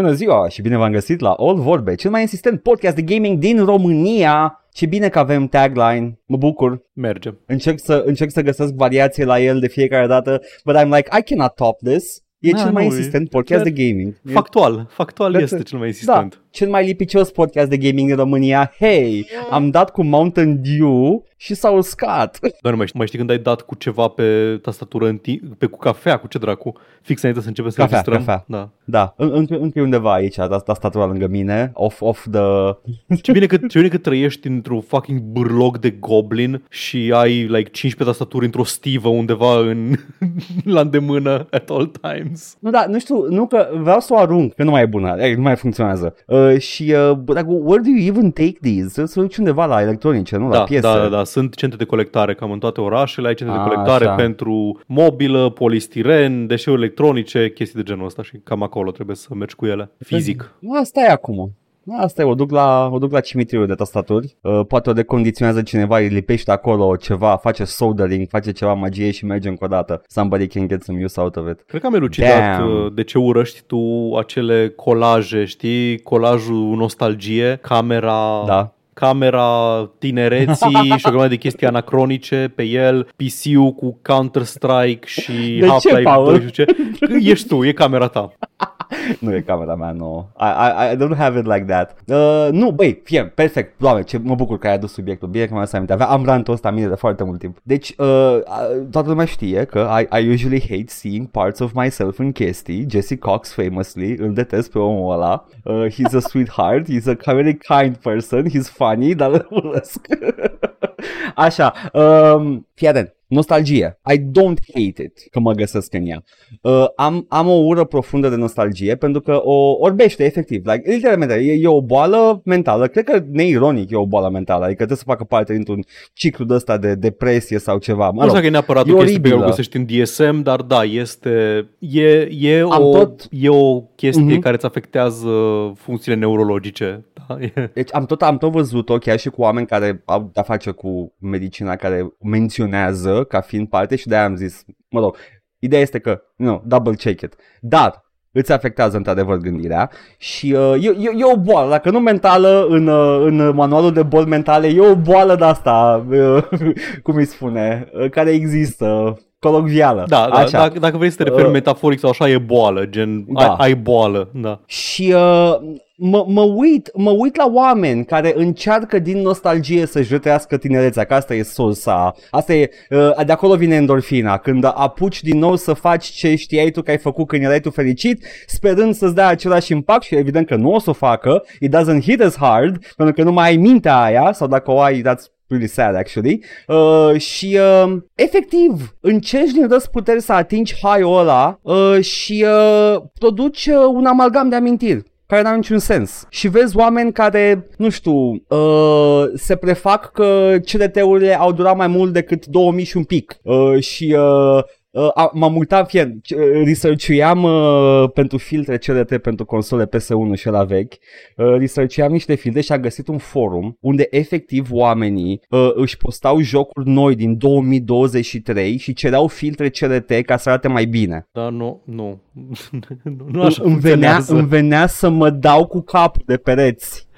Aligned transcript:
Bună 0.00 0.12
ziua 0.12 0.48
și 0.48 0.62
bine 0.62 0.76
v-am 0.76 0.92
găsit 0.92 1.20
la 1.20 1.30
All 1.32 1.60
Vorbe, 1.60 1.94
cel 1.94 2.10
mai 2.10 2.20
insistent 2.20 2.62
podcast 2.62 2.94
de 2.94 3.02
gaming 3.02 3.38
din 3.38 3.64
România. 3.64 4.64
Ce 4.72 4.86
bine 4.86 5.08
că 5.08 5.18
avem 5.18 5.46
tagline, 5.46 6.18
mă 6.26 6.36
bucur. 6.36 6.82
Merge. 6.92 7.30
Încerc 7.46 7.78
să, 7.80 8.02
încerc 8.06 8.30
să 8.30 8.42
găsesc 8.42 8.72
variație 8.74 9.24
la 9.24 9.40
el 9.40 9.60
de 9.60 9.68
fiecare 9.68 10.06
dată, 10.06 10.40
but 10.64 10.76
I'm 10.76 10.84
like, 10.96 11.08
I 11.18 11.22
cannot 11.22 11.54
top 11.54 11.78
this. 11.82 12.04
E 12.38 12.50
Da, 12.50 12.58
cel 12.58 12.72
mai 12.72 12.86
nu, 12.86 12.94
insistent 12.94 13.26
e- 13.26 13.28
podcast 13.30 13.62
chiar 13.62 13.72
de 13.72 13.82
gaming. 13.84 14.20
E- 14.24 14.32
Factual. 14.32 14.86
Factual 14.90 15.34
That's 15.36 15.42
este 15.42 15.56
it. 15.58 15.66
cel 15.66 15.78
mai 15.78 15.86
insistent. 15.86 16.30
Da, 16.34 16.40
cel 16.50 16.68
mai 16.68 16.84
lipicios 16.86 17.30
podcast 17.30 17.68
de 17.68 17.76
gaming 17.76 18.06
din 18.08 18.16
România. 18.16 18.72
Hey, 18.78 19.26
am 19.50 19.70
dat 19.70 19.90
cu 19.90 20.02
Mountain 20.04 20.60
Dew 20.62 21.24
și 21.36 21.54
s-a 21.54 21.70
uscat. 21.70 22.38
Doar 22.62 22.72
nu 22.72 22.76
mai 22.76 22.86
știi, 22.86 22.98
mai 22.98 23.06
știi 23.06 23.18
când 23.18 23.30
ai 23.30 23.38
dat 23.38 23.60
cu 23.60 23.74
ceva 23.74 24.08
pe 24.08 24.58
tastatură, 24.62 25.06
în 25.06 25.16
ti- 25.16 25.40
pe 25.58 25.66
cu 25.66 25.78
cafea, 25.78 26.16
cu 26.16 26.26
ce 26.26 26.38
dracu, 26.38 26.72
fix 27.02 27.20
înainte 27.20 27.42
să 27.42 27.48
începem 27.48 27.70
să 27.70 27.76
Cafea, 27.80 28.00
registrăm. 28.00 28.24
cafea. 28.26 28.44
Da. 28.48 28.68
Da, 28.84 29.14
în- 29.16 29.30
încă, 29.34 29.58
încă 29.58 29.78
e 29.78 29.82
undeva 29.82 30.12
aici, 30.12 30.38
asta 30.38 30.74
statura 30.74 31.04
lângă 31.06 31.26
mine, 31.26 31.70
off, 31.74 32.00
off 32.00 32.26
the... 32.30 32.40
Ce 33.22 33.32
bine, 33.32 33.46
că, 33.46 33.56
ce 33.56 33.78
bine 33.78 33.88
că 33.88 33.98
trăiești 33.98 34.46
într-un 34.46 34.80
fucking 34.80 35.20
bârloc 35.20 35.78
de 35.78 35.90
goblin 35.90 36.62
și 36.70 37.12
ai 37.14 37.32
like 37.32 37.70
15 37.70 38.04
tastaturi 38.04 38.44
într-o 38.44 38.64
stivă 38.64 39.08
undeva 39.08 39.58
în, 39.58 39.94
la 40.74 40.80
îndemână 40.80 41.46
at 41.50 41.70
all 41.70 41.86
times. 42.00 42.56
Nu, 42.60 42.70
da, 42.70 42.84
nu 42.88 42.98
știu, 42.98 43.26
nu 43.28 43.46
că 43.46 43.68
vreau 43.80 44.00
să 44.00 44.12
o 44.14 44.18
arunc, 44.18 44.54
că 44.54 44.62
nu 44.64 44.70
mai 44.70 44.82
e 44.82 44.86
bună, 44.86 45.16
eh, 45.18 45.36
nu 45.36 45.42
mai 45.42 45.56
funcționează. 45.56 46.14
Uh, 46.26 46.39
și, 46.58 46.94
uh, 46.96 47.12
but, 47.16 47.36
like, 47.36 47.48
where 47.48 47.82
do 47.82 47.88
you 47.88 48.06
even 48.06 48.30
take 48.30 48.56
these? 48.60 48.88
Să 48.88 49.04
să 49.04 49.20
duci 49.20 49.36
undeva 49.36 49.66
la 49.66 49.80
electronice, 49.80 50.36
nu 50.36 50.48
la 50.48 50.56
Da, 50.56 50.62
piese. 50.62 50.80
da, 50.82 50.98
da, 50.98 51.08
da, 51.08 51.24
sunt 51.24 51.54
centre 51.54 51.76
de 51.78 51.84
colectare 51.84 52.34
cam 52.34 52.50
în 52.50 52.58
toate 52.58 52.80
orașele, 52.80 53.28
ai 53.28 53.34
centre 53.34 53.54
de 53.56 53.60
A, 53.60 53.64
colectare 53.64 54.04
așa. 54.04 54.14
pentru 54.14 54.80
mobilă, 54.86 55.50
polistiren, 55.50 56.46
deșeuri 56.46 56.80
electronice, 56.80 57.50
chestii 57.50 57.78
de 57.82 57.84
genul 57.92 58.04
ăsta 58.06 58.22
și 58.22 58.36
cam 58.44 58.62
acolo 58.62 58.90
trebuie 58.90 59.16
să 59.16 59.34
mergi 59.34 59.54
cu 59.54 59.66
ele, 59.66 59.90
fizic. 60.04 60.54
Nu, 60.58 60.78
Asta 60.78 61.00
e 61.00 61.08
acum. 61.10 61.52
Asta 61.98 62.22
e, 62.22 62.24
o 62.24 62.34
duc 62.34 62.50
la, 62.50 62.88
o 62.92 62.98
duc 62.98 63.12
la 63.12 63.20
cimitirul 63.20 63.66
de 63.66 63.74
tastaturi, 63.74 64.36
uh, 64.40 64.60
poate 64.68 64.90
o 64.90 64.92
decondiționează 64.92 65.62
cineva, 65.62 65.98
îi 65.98 66.08
lipește 66.08 66.50
acolo 66.50 66.96
ceva, 66.96 67.36
face 67.36 67.64
soldering, 67.64 68.28
face 68.28 68.52
ceva 68.52 68.72
magie 68.72 69.10
și 69.10 69.24
merge 69.24 69.48
încă 69.48 69.64
o 69.64 69.68
dată. 69.68 70.02
Somebody 70.08 70.46
can 70.46 70.68
get 70.68 70.82
some 70.82 71.04
use 71.04 71.20
out 71.20 71.36
of 71.36 71.48
it. 71.50 71.60
Cred 71.66 71.80
că 71.80 71.86
am 71.86 71.94
elucidat 71.94 72.58
Damn. 72.58 72.84
uh, 72.84 72.92
de 72.94 73.02
ce 73.02 73.18
urăști 73.18 73.62
tu 73.66 74.14
acele 74.18 74.72
colaje, 74.76 75.44
știi? 75.44 75.98
Colajul 75.98 76.76
nostalgie, 76.76 77.58
camera... 77.62 78.42
Da. 78.46 78.74
Camera 78.94 79.90
tinereții 79.98 80.74
și 80.98 81.06
o 81.06 81.08
grămadă 81.08 81.28
de 81.28 81.36
chestii 81.36 81.66
anacronice 81.66 82.52
pe 82.54 82.62
el, 82.62 83.08
PC-ul 83.16 83.72
cu 83.72 83.98
Counter-Strike 84.02 85.06
și 85.06 85.58
ce, 85.58 85.66
Half-Life 85.66 86.02
Paul? 86.02 86.24
2 86.24 86.40
și 86.40 86.50
ce. 86.50 86.64
Că 87.00 87.16
Ești 87.20 87.48
tu, 87.48 87.64
e 87.64 87.72
camera 87.72 88.06
ta. 88.06 88.32
Nu 89.20 89.34
e 89.34 89.40
camera 89.40 89.74
mea, 89.74 89.92
nu. 89.92 90.28
I, 90.40 90.44
I, 90.44 90.92
I 90.92 90.96
don't 90.96 91.16
have 91.16 91.38
it 91.38 91.46
like 91.46 91.64
that. 91.64 91.96
Uh, 92.06 92.48
nu, 92.52 92.70
băi, 92.70 93.00
fie, 93.04 93.24
perfect. 93.24 93.78
Doamne, 93.78 94.02
ce 94.02 94.18
mă 94.22 94.34
bucur 94.34 94.58
că 94.58 94.66
ai 94.66 94.72
adus 94.72 94.92
subiectul. 94.92 95.28
Bine 95.28 95.46
că 95.46 95.54
m-am 95.54 95.64
să 95.64 95.76
aminte. 95.76 95.92
Avea, 95.94 96.06
am 96.06 96.24
rantul 96.24 96.54
ăsta 96.54 96.68
în 96.68 96.74
mine 96.74 96.88
de 96.88 96.94
foarte 96.94 97.24
mult 97.24 97.38
timp. 97.38 97.56
Deci, 97.62 97.94
uh, 97.98 98.06
uh, 98.06 98.86
toată 98.90 99.08
lumea 99.08 99.24
știe 99.24 99.64
că 99.64 99.88
I, 100.00 100.22
I 100.22 100.30
usually 100.30 100.60
hate 100.60 100.84
seeing 100.86 101.26
parts 101.26 101.58
of 101.58 101.72
myself 101.72 102.18
în 102.18 102.32
chestii. 102.32 102.86
Jesse 102.90 103.16
Cox, 103.16 103.52
famously, 103.52 104.16
îl 104.16 104.32
detest 104.32 104.70
pe 104.70 104.78
omul 104.78 105.12
ăla. 105.12 105.46
Uh, 105.64 105.86
he's 105.86 106.14
a 106.16 106.20
sweetheart, 106.20 106.86
he's 106.90 107.06
a 107.06 107.32
very 107.32 107.58
kind 107.58 107.96
person, 107.96 108.44
he's 108.48 108.70
funny, 108.72 109.14
dar 109.14 109.30
îl 109.34 109.46
urăsc. 109.50 110.06
Așa, 111.34 111.72
um, 111.92 112.66
fii 112.74 112.88
atent. 112.88 113.14
Nostalgie. 113.34 113.98
I 114.12 114.18
don't 114.18 114.58
hate 114.74 115.02
it 115.02 115.18
că 115.30 115.40
mă 115.40 115.52
găsesc 115.52 115.94
în 115.94 116.06
ea. 116.06 116.22
Uh, 116.62 116.84
am, 116.96 117.24
am 117.28 117.48
o 117.48 117.52
ură 117.64 117.84
profundă 117.84 118.28
de 118.28 118.36
nostalgie 118.36 118.94
pentru 118.96 119.20
că 119.20 119.40
o 119.42 119.76
orbește 119.78 120.24
efectiv. 120.24 120.66
Like, 120.66 120.90
literalmente, 120.90 121.34
e, 121.34 121.52
e 121.52 121.66
o 121.66 121.82
boală 121.82 122.40
mentală. 122.44 122.86
Cred 122.86 123.04
că 123.04 123.22
neironic 123.30 123.90
e 123.90 123.96
o 123.96 124.06
boală 124.06 124.28
mentală. 124.30 124.60
Adică 124.64 124.76
trebuie 124.76 124.96
să 124.98 125.04
facă 125.06 125.24
parte 125.24 125.52
dintr-un 125.52 125.84
ciclu 126.12 126.44
de 126.44 126.54
ăsta 126.54 126.76
de 126.76 126.94
depresie 126.94 127.58
sau 127.58 127.78
ceva. 127.78 128.10
Mă 128.10 128.12
Nu 128.12 128.18
știu 128.20 128.24
rog, 128.26 128.34
dacă 128.34 128.46
e 128.46 128.50
neapărat 128.50 128.86
e 128.88 128.92
o 128.92 128.96
chestie 128.96 129.20
pe 129.20 129.28
care 129.28 129.34
o 129.34 129.36
oribilă. 129.38 129.56
găsești 129.56 129.76
în 129.76 129.86
DSM, 129.86 130.42
dar 130.42 130.60
da, 130.62 130.82
este, 130.82 131.30
e, 131.78 132.28
e, 132.40 132.60
Am 132.60 132.82
o, 132.84 132.92
tot- 133.04 133.26
e 133.30 133.48
o 133.48 133.80
chestie 133.80 134.24
Mhm. 134.24 134.38
care 134.40 134.54
îți 134.54 134.66
afectează 134.66 135.28
funcțiile 135.76 136.16
neurologice. 136.16 137.04
Da? 137.28 137.36
E, 137.40 137.70
Deci 137.74 137.88
am 137.94 138.06
tot, 138.06 138.22
am 138.22 138.38
tot 138.38 138.50
văzut-o 138.52 138.98
chiar 138.98 139.18
și 139.18 139.28
cu 139.28 139.40
oameni 139.40 139.66
care 139.66 140.02
au 140.04 140.30
de-a 140.32 140.42
face 140.42 140.70
cu 140.70 141.14
medicina 141.18 141.76
care 141.76 142.12
menționează 142.24 143.19
ca 143.24 143.40
fiind 143.40 143.68
parte 143.68 143.96
și 143.96 144.06
de-aia 144.06 144.24
am 144.24 144.36
zis, 144.36 144.64
mă 144.90 145.00
rog, 145.00 145.16
ideea 145.58 145.80
este 145.82 145.98
că, 145.98 146.22
nu, 146.36 146.62
double 146.66 146.94
check 146.94 147.20
it. 147.20 147.34
Dar 147.60 148.04
îți 148.32 148.52
afectează 148.52 148.96
într-adevăr 148.96 149.36
gândirea 149.36 149.90
și 150.18 150.52
uh, 150.52 150.84
e, 150.84 150.88
e, 150.88 151.10
e 151.16 151.32
o 151.34 151.36
boală, 151.36 151.70
dacă 151.70 151.90
nu 151.90 152.00
mentală 152.00 152.66
în, 152.68 152.86
uh, 152.86 153.20
în 153.24 153.54
manualul 153.54 153.92
de 153.92 154.02
boli 154.02 154.28
mentale, 154.28 154.66
e 154.66 154.80
o 154.80 154.94
boală 154.96 155.34
de 155.34 155.44
asta, 155.44 156.06
uh, 156.10 156.44
cum 157.02 157.14
îi 157.14 157.24
spune, 157.24 157.88
uh, 157.92 158.10
care 158.10 158.30
există, 158.30 159.18
colocvială. 159.38 160.04
da, 160.08 160.28
da 160.32 160.38
Așa. 160.38 160.58
dacă, 160.58 160.78
dacă 160.78 160.96
vrei 160.96 161.10
să 161.10 161.16
te 161.16 161.22
referi 161.22 161.46
Uh, 161.46 161.52
metaforic 161.52 161.98
sau 161.98 162.10
așa, 162.10 162.28
e 162.28 162.38
boală, 162.38 162.86
gen 162.86 163.24
Da. 163.28 163.46
ai, 163.46 163.56
ai 163.58 163.74
boală. 163.74 164.30
Da. 164.34 164.60
Și 164.66 165.14
uh, 165.14 165.56
mă, 166.02 166.24
mă, 166.28 166.42
uit, 166.42 166.90
mă 166.94 167.10
uit 167.10 167.36
la 167.36 167.50
oameni 167.52 168.04
care 168.04 168.32
încearcă 168.36 168.98
din 168.98 169.18
nostalgie 169.18 169.86
să-și 169.86 170.12
retrăiască 170.12 170.56
tinerețea, 170.56 171.04
că 171.04 171.14
asta 171.14 171.34
e 171.34 171.42
sursa, 171.42 172.14
asta 172.30 172.54
e, 172.54 172.70
uh, 172.90 173.24
de 173.26 173.32
acolo 173.32 173.56
vine 173.56 173.74
endorfina, 173.74 174.38
când 174.38 174.64
apuci 174.64 175.22
din 175.22 175.38
nou 175.38 175.56
să 175.56 175.72
faci 175.72 176.04
ce 176.04 176.34
știai 176.34 176.70
tu 176.70 176.82
că 176.82 176.90
ai 176.90 176.98
făcut 176.98 177.26
când 177.26 177.42
erai 177.42 177.60
tu 177.60 177.70
fericit, 177.70 178.24
sperând 178.46 178.94
să-ți 178.94 179.14
dea 179.14 179.26
același 179.26 179.72
impact 179.72 180.02
și 180.02 180.14
evident 180.14 180.46
că 180.46 180.56
nu 180.56 180.72
o 180.72 180.78
să 180.78 180.90
o 180.90 180.92
facă, 180.92 181.44
it 181.60 181.76
doesn't 181.76 182.02
hit 182.02 182.20
as 182.20 182.36
hard, 182.36 182.86
pentru 182.96 183.14
că 183.14 183.22
nu 183.22 183.32
mai 183.32 183.48
ai 183.48 183.56
mintea 183.56 184.00
aia, 184.00 184.32
sau 184.32 184.48
dacă 184.48 184.70
o 184.70 184.80
ai, 184.80 185.02
that's 185.02 185.24
really 185.46 185.68
sad 185.68 185.94
actually. 185.94 186.44
Uh, 186.66 187.20
și 187.20 187.58
uh, 187.84 187.96
efectiv 188.14 188.96
încerci 189.00 189.50
din 189.50 189.68
răsputeri 189.68 190.20
să 190.20 190.32
atingi 190.32 190.74
high-ul 190.82 191.18
ăla 191.18 191.58
uh, 191.62 192.00
și 192.00 192.46
uh, 192.46 193.02
produci 193.18 193.66
uh, 193.66 193.76
un 193.92 194.06
amalgam 194.06 194.48
de 194.48 194.56
amintiri 194.56 195.02
care 195.30 195.42
n-au 195.42 195.54
niciun 195.54 195.78
sens. 195.78 196.26
Și 196.28 196.48
vezi 196.48 196.76
oameni 196.76 197.12
care, 197.12 197.66
nu 197.76 197.88
știu, 197.88 198.12
uh, 198.48 199.24
se 199.34 199.56
prefac 199.56 200.10
că 200.12 200.56
CDT-urile 200.64 201.38
au 201.38 201.52
durat 201.52 201.76
mai 201.76 201.86
mult 201.86 202.12
decât 202.12 202.46
2000 202.46 202.84
și 202.84 202.96
un 202.96 203.04
pic. 203.04 203.36
Uh, 203.42 203.80
și 203.80 204.16
uh, 204.18 204.64
Uh, 204.92 205.08
a- 205.14 205.30
m-am 205.34 205.56
uitat, 205.56 205.88
fie, 205.88 206.04
c- 206.06 206.36
uh, 206.36 206.62
researchuiam 206.64 207.42
uh, 207.42 208.10
pentru 208.14 208.38
filtre 208.38 208.76
CRT 208.78 209.16
pentru 209.18 209.44
console 209.44 209.86
PS1 209.86 210.34
și 210.34 210.48
la 210.48 210.64
vechi, 210.64 210.92
uh, 211.36 211.54
researchuiam 211.58 212.12
niște 212.12 212.34
filtre 212.34 212.60
și 212.60 212.72
am 212.72 212.80
găsit 212.80 213.08
un 213.08 213.18
forum 213.18 213.76
unde 213.80 214.06
efectiv 214.10 214.68
oamenii 214.72 215.40
uh, 215.50 215.70
își 215.74 215.96
postau 215.96 216.40
jocuri 216.40 216.88
noi 216.88 217.14
din 217.14 217.36
2023 217.38 218.76
și 218.76 218.92
cereau 218.92 219.26
filtre 219.26 219.68
CRT 219.68 220.12
ca 220.26 220.36
să 220.36 220.48
arate 220.48 220.68
mai 220.68 220.84
bine. 220.84 221.28
Da, 221.32 221.48
nu, 221.48 221.82
nu. 221.86 222.20
nu, 223.02 223.26
nu 223.32 223.42
așa 223.42 223.62
îmi, 223.64 223.78
venea, 223.78 224.12
funcționează. 224.12 224.34
îmi 224.34 224.48
venea 224.48 224.86
să 224.86 225.08
mă 225.08 225.30
dau 225.30 225.66
cu 225.66 225.80
capul 225.80 226.22
de 226.26 226.36
pereți. 226.36 227.08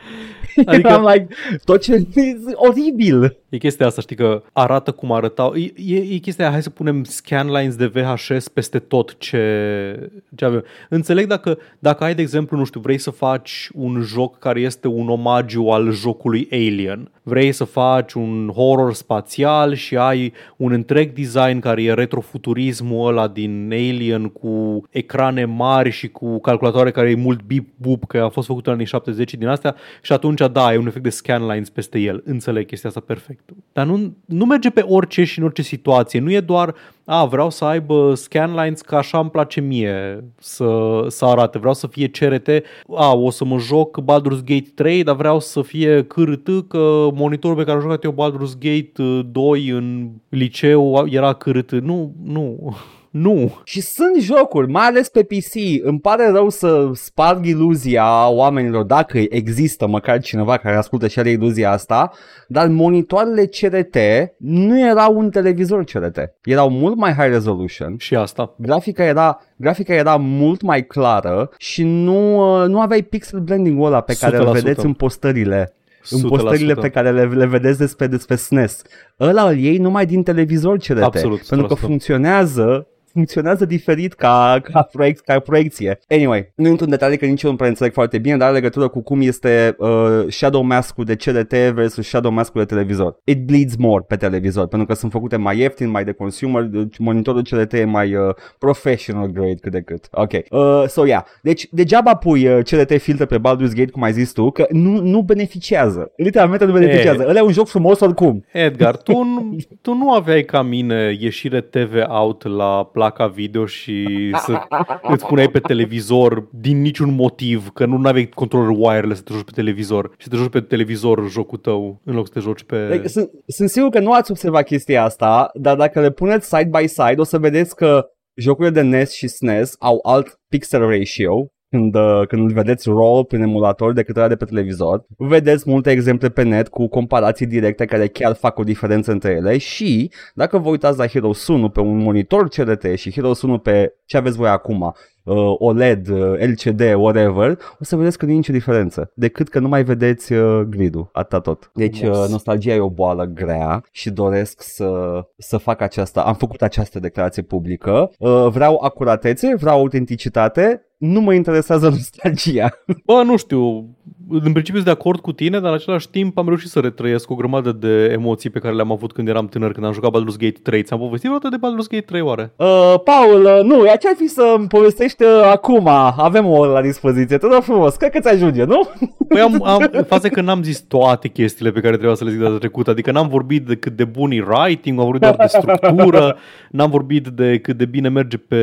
Adică- 0.56 0.71
Adică... 0.71 0.89
Eram 0.89 1.04
like, 1.12 1.27
tot 1.65 1.81
ce 1.81 1.94
e 1.94 2.34
oribil. 2.54 3.37
E 3.53 3.59
chestia 3.59 3.87
asta, 3.87 4.01
știi, 4.01 4.17
că 4.17 4.43
arată 4.53 4.93
cum 4.93 5.13
arătau. 5.13 5.55
E, 5.55 5.73
e, 5.77 5.97
e 5.97 6.17
chestia 6.17 6.45
aia, 6.45 6.53
hai 6.53 6.63
să 6.63 6.71
punem 6.71 7.05
scanlines 7.05 7.77
de 7.77 7.87
VHS 7.87 8.49
peste 8.49 8.79
tot 8.79 9.19
ce, 9.19 10.11
ce 10.37 10.45
avem. 10.45 10.65
Înțeleg 10.89 11.27
dacă, 11.27 11.59
dacă 11.79 12.05
ai, 12.05 12.15
de 12.15 12.23
exemplu, 12.23 12.57
nu 12.57 12.65
știu, 12.65 12.81
vrei 12.81 12.99
să 12.99 13.11
faci 13.11 13.71
un 13.75 14.01
joc 14.01 14.39
care 14.39 14.61
este 14.61 14.89
un 14.89 15.09
omagiu 15.09 15.65
al 15.65 15.91
jocului 15.91 16.49
Alien. 16.51 17.11
Vrei 17.23 17.53
să 17.53 17.65
faci 17.65 18.13
un 18.13 18.51
horror 18.55 18.95
spațial 18.95 19.75
și 19.75 19.97
ai 19.97 20.33
un 20.57 20.73
întreg 20.73 21.13
design 21.13 21.59
care 21.59 21.83
e 21.83 21.95
retrofuturismul 21.95 23.09
ăla 23.09 23.29
din 23.29 23.69
Alien 23.73 24.29
cu 24.29 24.83
ecrane 24.91 25.45
mari 25.45 25.91
și 25.91 26.09
cu 26.09 26.41
calculatoare 26.41 26.91
care 26.91 27.11
e 27.11 27.15
mult 27.15 27.43
bip 27.43 27.69
bup 27.77 28.05
că 28.07 28.19
a 28.19 28.29
fost 28.29 28.47
făcut 28.47 28.67
în 28.67 28.72
anii 28.72 28.87
70 28.87 29.34
din 29.34 29.48
astea 29.48 29.77
și 30.03 30.13
atunci 30.13 30.41
da, 30.53 30.65
ai 30.65 30.77
un 30.77 30.87
efect 30.87 31.05
de 31.05 31.10
scanlines 31.10 31.71
peste 31.71 31.98
el. 31.98 32.22
Înțeleg 32.25 32.66
chestia 32.66 32.89
asta 32.89 33.01
perfect. 33.01 33.41
Dar 33.72 33.86
nu, 33.86 34.15
nu 34.24 34.44
merge 34.44 34.71
pe 34.71 34.80
orice 34.80 35.24
și 35.24 35.39
în 35.39 35.44
orice 35.44 35.62
situație. 35.62 36.21
Nu 36.21 36.33
e 36.33 36.41
doar, 36.41 36.74
a, 37.04 37.24
vreau 37.24 37.50
să 37.50 37.65
aibă 37.65 38.15
scanlines 38.15 38.80
că 38.80 38.94
așa 38.94 39.18
îmi 39.18 39.30
place 39.30 39.60
mie 39.60 40.24
să, 40.39 41.04
să 41.09 41.24
arate. 41.24 41.59
Vreau 41.59 41.74
să 41.74 41.86
fie 41.86 42.09
CRT, 42.09 42.48
a, 42.97 43.12
o 43.12 43.30
să 43.30 43.44
mă 43.44 43.59
joc 43.59 44.00
Baldur's 44.00 44.44
Gate 44.44 44.71
3, 44.74 45.03
dar 45.03 45.16
vreau 45.16 45.41
să 45.41 45.62
fie 45.62 46.04
cârt 46.04 46.48
că 46.68 47.09
monitorul 47.15 47.56
pe 47.56 47.65
care 47.65 47.77
am 47.77 47.83
jucat 47.83 48.04
eu 48.04 48.12
Baldur's 48.12 48.59
Gate 48.59 49.03
uh, 49.03 49.21
2 49.33 49.68
în 49.68 50.09
liceu 50.28 51.06
era 51.10 51.33
cârt. 51.33 51.72
Nu, 51.72 52.15
nu. 52.24 52.77
Nu. 53.12 53.60
Și 53.64 53.80
sunt 53.80 54.20
jocuri, 54.20 54.70
mai 54.70 54.86
ales 54.86 55.09
pe 55.09 55.22
PC, 55.22 55.84
îmi 55.84 56.00
pare 56.00 56.30
rău 56.30 56.48
să 56.48 56.91
sparg 56.92 57.47
iluzia 57.47 58.28
oamenilor, 58.28 58.84
dacă 58.84 59.18
există 59.28 59.86
măcar 59.86 60.20
cineva 60.20 60.56
care 60.56 60.76
ascultă 60.76 61.09
și 61.09 61.18
are 61.18 61.30
iluzia 61.30 61.70
asta, 61.70 62.12
dar 62.48 62.68
monitoarele 62.68 63.44
CRT 63.44 63.97
nu 64.38 64.80
erau 64.80 65.16
un 65.18 65.30
televizor 65.30 65.84
CRT, 65.84 66.18
erau 66.42 66.70
mult 66.70 66.97
mai 66.97 67.12
high 67.12 67.30
resolution. 67.30 67.94
Și 67.98 68.14
asta. 68.14 68.54
Grafica 68.59 69.04
era, 69.04 69.41
grafica 69.56 69.94
era 69.94 70.16
mult 70.16 70.62
mai 70.62 70.86
clară 70.86 71.50
și 71.56 71.82
nu, 71.82 72.36
uh, 72.62 72.68
nu 72.68 72.80
aveai 72.80 73.03
pixel 73.03 73.41
blending-ul 73.41 73.86
ăla 73.86 74.00
pe 74.00 74.16
care 74.20 74.36
îl 74.36 74.47
100%. 74.47 74.53
vedeți 74.53 74.84
în 74.84 74.92
postările 74.92 75.74
în 76.10 76.18
100%. 76.18 76.28
postările 76.28 76.74
pe 76.74 76.88
care 76.88 77.10
le, 77.10 77.24
le 77.24 77.47
vedeți 77.47 77.78
despre, 77.78 78.06
despre 78.06 78.36
SNES. 78.36 78.82
Ăla 79.20 79.42
îl 79.48 79.56
iei 79.56 79.78
numai 79.78 80.06
din 80.06 80.22
televizor 80.22 80.78
CRT. 80.78 81.03
Absolut, 81.03 81.47
Pentru 81.47 81.66
că 81.66 81.74
100%. 81.74 81.78
funcționează 81.78 82.86
funcționează 83.12 83.64
diferit 83.64 84.12
ca, 84.12 84.60
ca, 84.72 84.82
proiect, 84.82 85.20
ca 85.24 85.38
proiecție. 85.38 85.98
Anyway, 86.09 86.53
nu 86.54 86.68
intru 86.68 86.84
în 86.84 86.91
detalii 86.91 87.18
că 87.18 87.26
nici 87.26 87.42
eu 87.42 87.50
nu 87.50 87.56
prea 87.56 87.68
înțeleg 87.68 87.92
foarte 87.92 88.18
bine, 88.18 88.36
dar 88.36 88.47
are 88.48 88.56
legătură 88.56 88.88
cu 88.88 89.03
cum 89.03 89.20
este 89.20 89.74
uh, 89.78 90.24
Shadow 90.28 90.62
Mask-ul 90.62 91.04
de 91.04 91.14
CRT 91.16 91.53
versus 91.53 92.06
Shadow 92.06 92.30
Mask-ul 92.30 92.60
de 92.60 92.66
televizor. 92.66 93.16
It 93.24 93.47
bleeds 93.47 93.76
more 93.76 94.04
pe 94.09 94.16
televizor, 94.16 94.66
pentru 94.66 94.88
că 94.88 94.94
sunt 94.94 95.12
făcute 95.12 95.36
mai 95.36 95.59
ieftin, 95.59 95.91
mai 95.91 96.04
de 96.04 96.12
consumer, 96.12 96.62
deci 96.62 96.98
monitorul 96.98 97.42
CRT 97.42 97.72
e 97.72 97.84
mai 97.84 98.14
uh, 98.14 98.34
professional 98.59 99.26
grade 99.26 99.54
cât 99.60 99.72
de 99.72 99.80
cât. 99.80 100.09
Ok, 100.10 100.30
uh, 100.50 100.84
so 100.88 101.06
yeah. 101.06 101.24
Deci 101.42 101.68
degeaba 101.70 102.14
pui 102.14 102.47
uh, 102.48 102.59
CRT 102.64 103.00
filtre 103.00 103.24
pe 103.24 103.38
Baldur's 103.38 103.74
Gate, 103.74 103.91
cum 103.91 104.03
ai 104.03 104.12
zis 104.12 104.32
tu, 104.32 104.50
că 104.50 104.66
nu, 104.70 105.00
nu 105.00 105.22
beneficiază. 105.22 106.12
Literalmente 106.16 106.64
nu 106.64 106.72
beneficiază. 106.72 107.24
Ăla 107.28 107.38
e 107.38 107.42
un 107.42 107.53
joc 107.53 107.66
frumos 107.66 108.00
oricum. 108.00 108.44
Edgar, 108.53 108.97
tu, 108.97 109.22
nu- 109.22 109.56
tu 109.82 109.94
nu 109.94 110.12
aveai 110.12 110.42
ca 110.42 110.62
mine 110.62 111.16
ieșire 111.20 111.60
TV 111.60 111.94
out 112.09 112.47
la 112.47 112.88
placa 113.03 113.27
video 113.27 113.66
și 113.66 114.31
să 114.37 114.60
îți 115.03 115.27
puneai 115.27 115.49
pe 115.49 115.59
televizor 115.59 116.49
din 116.53 116.81
niciun 116.81 117.15
motiv, 117.15 117.71
că 117.71 117.87
nu 117.87 118.09
aveai 118.09 118.28
controller 118.28 118.77
wireless 118.78 119.19
să 119.19 119.25
te 119.25 119.33
joci 119.33 119.45
pe 119.45 119.51
televizor 119.54 120.10
și 120.16 120.25
să 120.25 120.28
te 120.28 120.37
joci 120.37 120.51
pe 120.51 120.60
televizor 120.60 121.28
jocul 121.31 121.59
tău 121.59 122.01
în 122.04 122.15
loc 122.15 122.27
să 122.27 122.33
te 122.33 122.41
joci 122.41 122.63
pe... 122.63 122.89
Like, 122.91 123.09
sunt, 123.09 123.31
sunt 123.47 123.69
sigur 123.69 123.89
că 123.89 124.01
nu 124.01 124.13
ați 124.13 124.31
observat 124.31 124.65
chestia 124.65 125.04
asta, 125.04 125.51
dar 125.54 125.77
dacă 125.77 126.01
le 126.01 126.10
puneți 126.10 126.47
side 126.49 126.71
by 126.78 126.87
side, 126.87 127.15
o 127.16 127.25
să 127.25 127.39
vedeți 127.39 127.77
că 127.77 128.07
jocurile 128.34 128.75
de 128.75 128.81
NES 128.81 129.13
și 129.13 129.28
SNES 129.28 129.75
au 129.78 129.98
alt 130.03 130.41
pixel 130.48 130.81
ratio 130.81 131.52
când, 131.72 131.95
uh, 131.95 132.27
când 132.28 132.42
îl 132.42 132.53
vedeți 132.53 132.89
RAW 132.89 133.24
prin 133.24 133.42
emulator 133.42 133.92
decât 133.92 134.16
ăla 134.16 134.28
de 134.28 134.36
pe 134.36 134.45
televizor. 134.45 135.04
Vedeți 135.16 135.71
multe 135.71 135.91
exemple 135.91 136.28
pe 136.28 136.42
net 136.42 136.69
cu 136.69 136.89
comparații 136.89 137.47
directe 137.47 137.84
care 137.84 138.07
chiar 138.07 138.34
fac 138.34 138.59
o 138.59 138.63
diferență 138.63 139.13
între 139.13 139.30
ele 139.30 139.59
și 139.59 140.13
dacă 140.34 140.59
vă 140.59 140.69
uitați 140.69 140.98
la 140.98 141.07
Heroes 141.07 141.47
1 141.47 141.69
pe 141.69 141.80
un 141.80 141.97
monitor 141.97 142.48
CRT 142.48 142.97
și 142.97 143.13
Heroes 143.13 143.42
1 143.42 143.59
pe 143.59 143.95
ce 144.04 144.16
aveți 144.16 144.36
voi 144.36 144.48
acum, 144.48 144.95
uh, 145.22 145.54
OLED, 145.59 146.09
uh, 146.09 146.39
LCD, 146.39 146.80
whatever, 146.80 147.59
o 147.80 147.84
să 147.84 147.97
vedeți 147.97 148.19
că 148.19 148.24
nu 148.24 148.33
e 148.33 148.34
nicio 148.34 148.53
diferență, 148.53 149.10
decât 149.15 149.48
că 149.48 149.59
nu 149.59 149.69
mai 149.69 149.83
vedeți 149.84 150.33
uh, 150.33 150.60
grid-ul, 150.60 151.09
atâta 151.13 151.41
tot. 151.41 151.71
Deci 151.74 152.01
uh, 152.01 152.09
Frumos. 152.10 152.30
nostalgia 152.30 152.74
e 152.74 152.80
o 152.80 152.91
boală 152.91 153.24
grea 153.24 153.84
și 153.91 154.10
doresc 154.10 154.63
să, 154.63 155.21
să 155.36 155.57
fac 155.57 155.80
aceasta, 155.80 156.22
am 156.22 156.34
făcut 156.34 156.63
această 156.63 157.01
declarație 157.01 157.42
publică, 157.42 158.10
uh, 158.19 158.47
vreau 158.51 158.78
acuratețe, 158.83 159.54
vreau 159.54 159.78
autenticitate, 159.78 160.86
nu 161.03 161.21
mă 161.21 161.34
interesează 161.34 161.89
nostalgia. 161.89 162.72
Bă, 163.04 163.22
nu 163.22 163.37
știu, 163.37 163.89
în 164.33 164.53
principiu 164.53 164.81
sunt 164.81 164.84
de 164.84 164.91
acord 164.91 165.21
cu 165.21 165.33
tine, 165.33 165.61
dar 165.61 165.69
în 165.69 165.75
același 165.75 166.09
timp 166.11 166.39
am 166.39 166.47
reușit 166.47 166.71
să 166.71 166.81
retrăiesc 166.81 167.31
o 167.31 167.34
grămadă 167.34 167.73
de 167.73 168.09
emoții 168.13 168.51
pe 168.51 168.59
care 168.59 168.75
le-am 168.75 168.93
avut 168.93 169.13
când 169.13 169.29
eram 169.29 169.47
tânăr, 169.49 169.73
când 169.73 169.87
am 169.87 169.93
jucat 169.93 170.11
Baldur's 170.11 170.39
Gate 170.39 170.61
3. 170.63 170.83
Ți-am 170.83 170.99
povestit 170.99 171.31
vreodată 171.31 171.57
de 171.57 171.67
Baldur's 171.67 171.89
Gate 171.91 172.05
3 172.05 172.21
oare? 172.21 172.53
Uh, 172.57 172.95
Paul, 173.05 173.45
uh, 173.45 173.61
nu, 173.63 173.84
ce 173.84 174.09
ar 174.09 174.15
fi 174.17 174.27
să 174.27 174.55
îmi 174.57 174.67
povestești 174.67 175.23
uh, 175.23 175.51
acum? 175.53 175.89
Avem 176.17 176.47
o 176.47 176.59
oră 176.59 176.71
la 176.71 176.81
dispoziție, 176.83 177.37
te 177.37 177.47
rog 177.47 177.63
frumos, 177.63 177.97
cred 177.97 178.11
că 178.11 178.21
ți 178.21 178.29
ajunge, 178.29 178.65
nu? 178.65 178.89
Păi 179.29 179.41
am, 179.41 179.63
am, 179.65 179.91
faza 180.07 180.27
e 180.27 180.31
că 180.31 180.41
n-am 180.41 180.63
zis 180.63 180.81
toate 180.81 181.29
chestiile 181.29 181.71
pe 181.71 181.81
care 181.81 181.93
trebuia 181.93 182.15
să 182.15 182.25
le 182.25 182.31
zic 182.31 182.41
data 182.41 182.59
trecută, 182.59 182.91
adică 182.91 183.11
n-am 183.11 183.29
vorbit 183.29 183.67
de 183.67 183.77
cât 183.77 183.97
de 183.97 184.05
bun 184.05 184.31
e 184.31 184.45
writing, 184.49 184.99
am 184.99 185.05
vorbit 185.05 185.21
doar 185.21 185.37
de 185.37 185.47
structură, 185.47 186.37
n-am 186.71 186.91
vorbit 186.91 187.27
de 187.27 187.59
cât 187.59 187.77
de 187.77 187.84
bine 187.84 188.09
merge 188.09 188.37
pe 188.37 188.57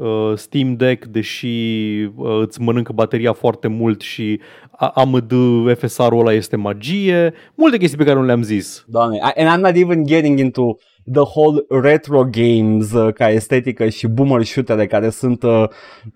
uh, 0.00 0.32
Steam 0.34 0.74
Deck, 0.76 1.04
deși 1.04 1.46
uh, 2.16 2.40
îți 2.40 2.60
mănâncă 2.60 2.92
bateria 2.92 3.32
foarte 3.32 3.68
mult 3.68 4.00
și 4.00 4.40
a- 4.70 4.71
AMD 4.78 5.32
FSR-ul 5.76 6.18
ăla 6.20 6.32
este 6.32 6.56
magie, 6.56 7.32
multe 7.54 7.76
chestii 7.76 7.98
pe 7.98 8.04
care 8.04 8.18
nu 8.18 8.24
le-am 8.24 8.42
zis. 8.42 8.84
Doamne, 8.86 9.16
I- 9.16 9.40
and 9.44 9.58
I'm 9.58 9.62
not 9.62 9.76
even 9.76 10.04
getting 10.06 10.38
into 10.38 10.76
the 11.12 11.20
whole 11.20 11.64
retro 11.82 12.24
games 12.30 12.92
uh, 12.92 13.12
ca 13.14 13.30
estetică 13.30 13.88
și 13.88 14.06
boomer 14.06 14.42
shootere 14.44 14.86
care 14.86 15.10
sunt 15.10 15.42
uh, 15.42 15.64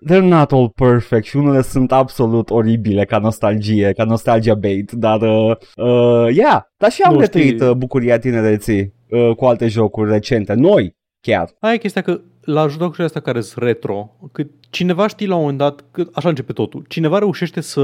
they're 0.09 0.21
not 0.21 0.51
all 0.51 0.69
perfect 0.75 1.25
și 1.25 1.37
unele 1.37 1.61
sunt 1.61 1.91
absolut 1.91 2.49
oribile 2.49 3.05
ca 3.05 3.17
nostalgie, 3.17 3.93
ca 3.97 4.03
nostalgia 4.03 4.55
bait, 4.55 4.91
dar 4.91 5.21
uh, 5.21 5.55
uh, 5.75 6.35
yeah, 6.35 6.61
dar 6.77 6.91
și 6.91 7.01
am 7.01 7.13
Nu, 7.13 7.19
de 7.19 7.25
știi- 7.25 7.39
trăit 7.41 7.61
uh, 7.61 7.71
bucuria 7.71 8.19
tinereții 8.19 8.93
uh, 9.09 9.35
cu 9.35 9.45
alte 9.45 9.67
jocuri 9.67 10.11
recente, 10.11 10.53
noi 10.53 10.95
chiar. 11.21 11.55
Aia 11.59 11.73
e 11.73 11.77
chestia 11.77 12.01
că 12.01 12.21
la 12.41 12.67
jocurile 12.67 13.05
astea 13.05 13.21
care 13.21 13.41
sunt 13.41 13.63
retro, 13.63 14.15
că 14.31 14.43
cineva 14.69 15.07
știi 15.07 15.27
la 15.27 15.35
un 15.35 15.39
moment 15.39 15.57
dat, 15.57 15.83
că 15.91 16.07
așa 16.13 16.29
începe 16.29 16.53
totul, 16.53 16.85
cineva 16.87 17.17
reușește 17.17 17.61
să 17.61 17.83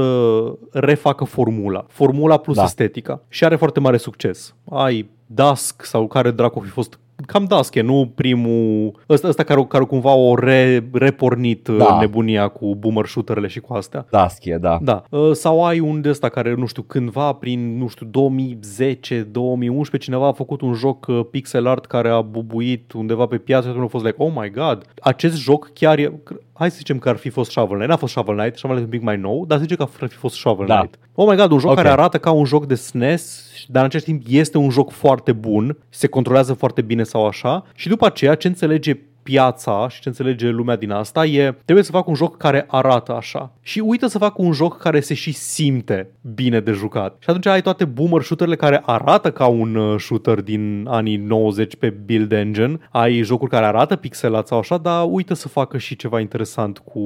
refacă 0.70 1.24
formula, 1.24 1.86
formula 1.88 2.36
plus 2.38 2.56
Da. 2.56 2.62
estetica 2.64 3.22
și 3.28 3.44
are 3.44 3.56
foarte 3.56 3.80
mare 3.80 3.96
succes. 3.96 4.54
Ai 4.70 5.10
Dusk 5.26 5.84
sau 5.84 6.06
care 6.06 6.30
dracu 6.30 6.60
fi 6.60 6.68
fost 6.68 6.98
cam 7.26 7.44
Dusk 7.44 7.74
e, 7.74 7.80
nu 7.80 8.12
primul, 8.14 8.92
ăsta, 9.08 9.28
ăsta 9.28 9.42
care, 9.42 9.64
care 9.68 9.84
cumva 9.84 10.12
o 10.14 10.34
re, 10.34 10.88
repornit 10.92 11.68
Da. 11.68 11.76
da. 11.84 11.98
nebunia 12.00 12.48
cu 12.48 12.74
boomer 12.74 13.06
shooterele 13.06 13.46
și 13.46 13.60
cu 13.60 13.74
astea. 13.74 14.06
Da, 14.10 14.28
schie, 14.28 14.58
da. 14.60 14.78
Da, 14.82 15.02
Uh, 15.10 15.32
sau 15.32 15.64
ai 15.64 15.80
un 15.80 16.00
de 16.00 16.08
ăsta 16.08 16.28
care, 16.28 16.54
nu 16.54 16.66
știu, 16.66 16.82
cândva 16.82 17.32
prin, 17.32 17.78
nu 17.78 17.88
știu, 17.88 18.06
2010-2011 18.06 19.98
cineva 19.98 20.26
a 20.26 20.32
făcut 20.32 20.60
un 20.60 20.72
joc 20.72 21.06
uh, 21.06 21.20
pixel 21.30 21.66
art 21.66 21.86
care 21.86 22.08
a 22.08 22.20
bubuit 22.20 22.92
undeva 22.92 23.26
pe 23.26 23.36
piață 23.38 23.64
și 23.64 23.70
atunci 23.70 23.84
a 23.86 23.88
fost 23.88 24.04
like, 24.04 24.22
oh 24.22 24.32
my 24.34 24.50
god, 24.50 24.84
acest 25.02 25.36
joc 25.36 25.70
chiar 25.74 25.98
e, 25.98 26.20
hai 26.56 26.70
să 26.70 26.76
zicem 26.76 26.98
că 26.98 27.08
ar 27.08 27.16
fi 27.16 27.28
fost 27.28 27.50
Shovel 27.50 27.74
Knight, 27.74 27.88
n-a 27.88 27.96
fost 27.96 28.12
Shovel 28.12 28.36
Knight, 28.36 28.56
Shovel 28.56 28.76
Knight 28.76 28.92
e 28.92 28.94
un 28.94 29.00
pic 29.00 29.08
mai 29.08 29.20
nou, 29.20 29.46
dar 29.46 29.56
să 29.58 29.62
zicem 29.62 29.76
că 29.76 29.90
ar 30.00 30.08
fi 30.08 30.16
fost 30.16 30.34
Shovel 30.34 30.66
Da. 30.66 30.78
Knight. 30.78 30.98
Oh 31.14 31.28
my 31.30 31.36
god, 31.36 31.50
un 31.50 31.58
joc 31.58 31.70
Ok. 31.70 31.76
care 31.76 31.88
arată 31.88 32.18
ca 32.18 32.30
un 32.30 32.44
joc 32.44 32.66
de 32.66 32.74
SNES, 32.74 33.44
dar 33.68 33.80
în 33.82 33.86
același 33.86 34.06
timp 34.10 34.22
este 34.28 34.58
un 34.58 34.70
joc 34.70 34.90
foarte 34.90 35.32
bun, 35.32 35.76
se 35.88 36.06
controlează 36.06 36.52
foarte 36.52 36.82
bine 36.82 37.02
sau 37.02 37.26
așa 37.26 37.64
și 37.74 37.88
după 37.88 38.06
aceea 38.06 38.34
ce 38.34 38.48
înțelege 38.48 38.98
piața 39.24 39.88
și 39.88 40.00
ce 40.00 40.08
înțelege 40.08 40.48
lumea 40.48 40.76
din 40.76 40.90
asta 40.90 41.24
e 41.24 41.56
trebuie 41.64 41.84
să 41.84 41.90
fac 41.90 42.06
un 42.08 42.14
joc 42.14 42.36
care 42.36 42.64
arată 42.68 43.14
așa 43.14 43.52
și 43.60 43.80
uită 43.80 44.06
să 44.06 44.18
fac 44.18 44.38
un 44.38 44.52
joc 44.52 44.78
care 44.78 45.00
se 45.00 45.14
și 45.14 45.32
simte 45.32 46.10
bine 46.34 46.60
de 46.60 46.72
jucat. 46.72 47.16
Și 47.18 47.30
atunci 47.30 47.46
ai 47.46 47.62
toate 47.62 47.84
boomer 47.84 48.22
shooterele 48.22 48.56
care 48.56 48.82
arată 48.84 49.32
ca 49.32 49.46
un 49.46 49.74
uh, 49.74 50.00
shooter 50.00 50.40
din 50.40 50.86
anii 50.88 51.16
90 51.16 51.76
pe 51.76 51.90
build 51.90 52.32
engine, 52.32 52.78
ai 52.90 53.22
jocuri 53.22 53.50
care 53.50 53.64
arată 53.64 53.96
pixelat 53.96 54.46
sau 54.46 54.58
așa, 54.58 54.78
dar 54.78 55.06
uită 55.10 55.34
să 55.34 55.48
facă 55.48 55.78
și 55.78 55.96
ceva 55.96 56.20
interesant 56.20 56.78
cu, 56.78 57.00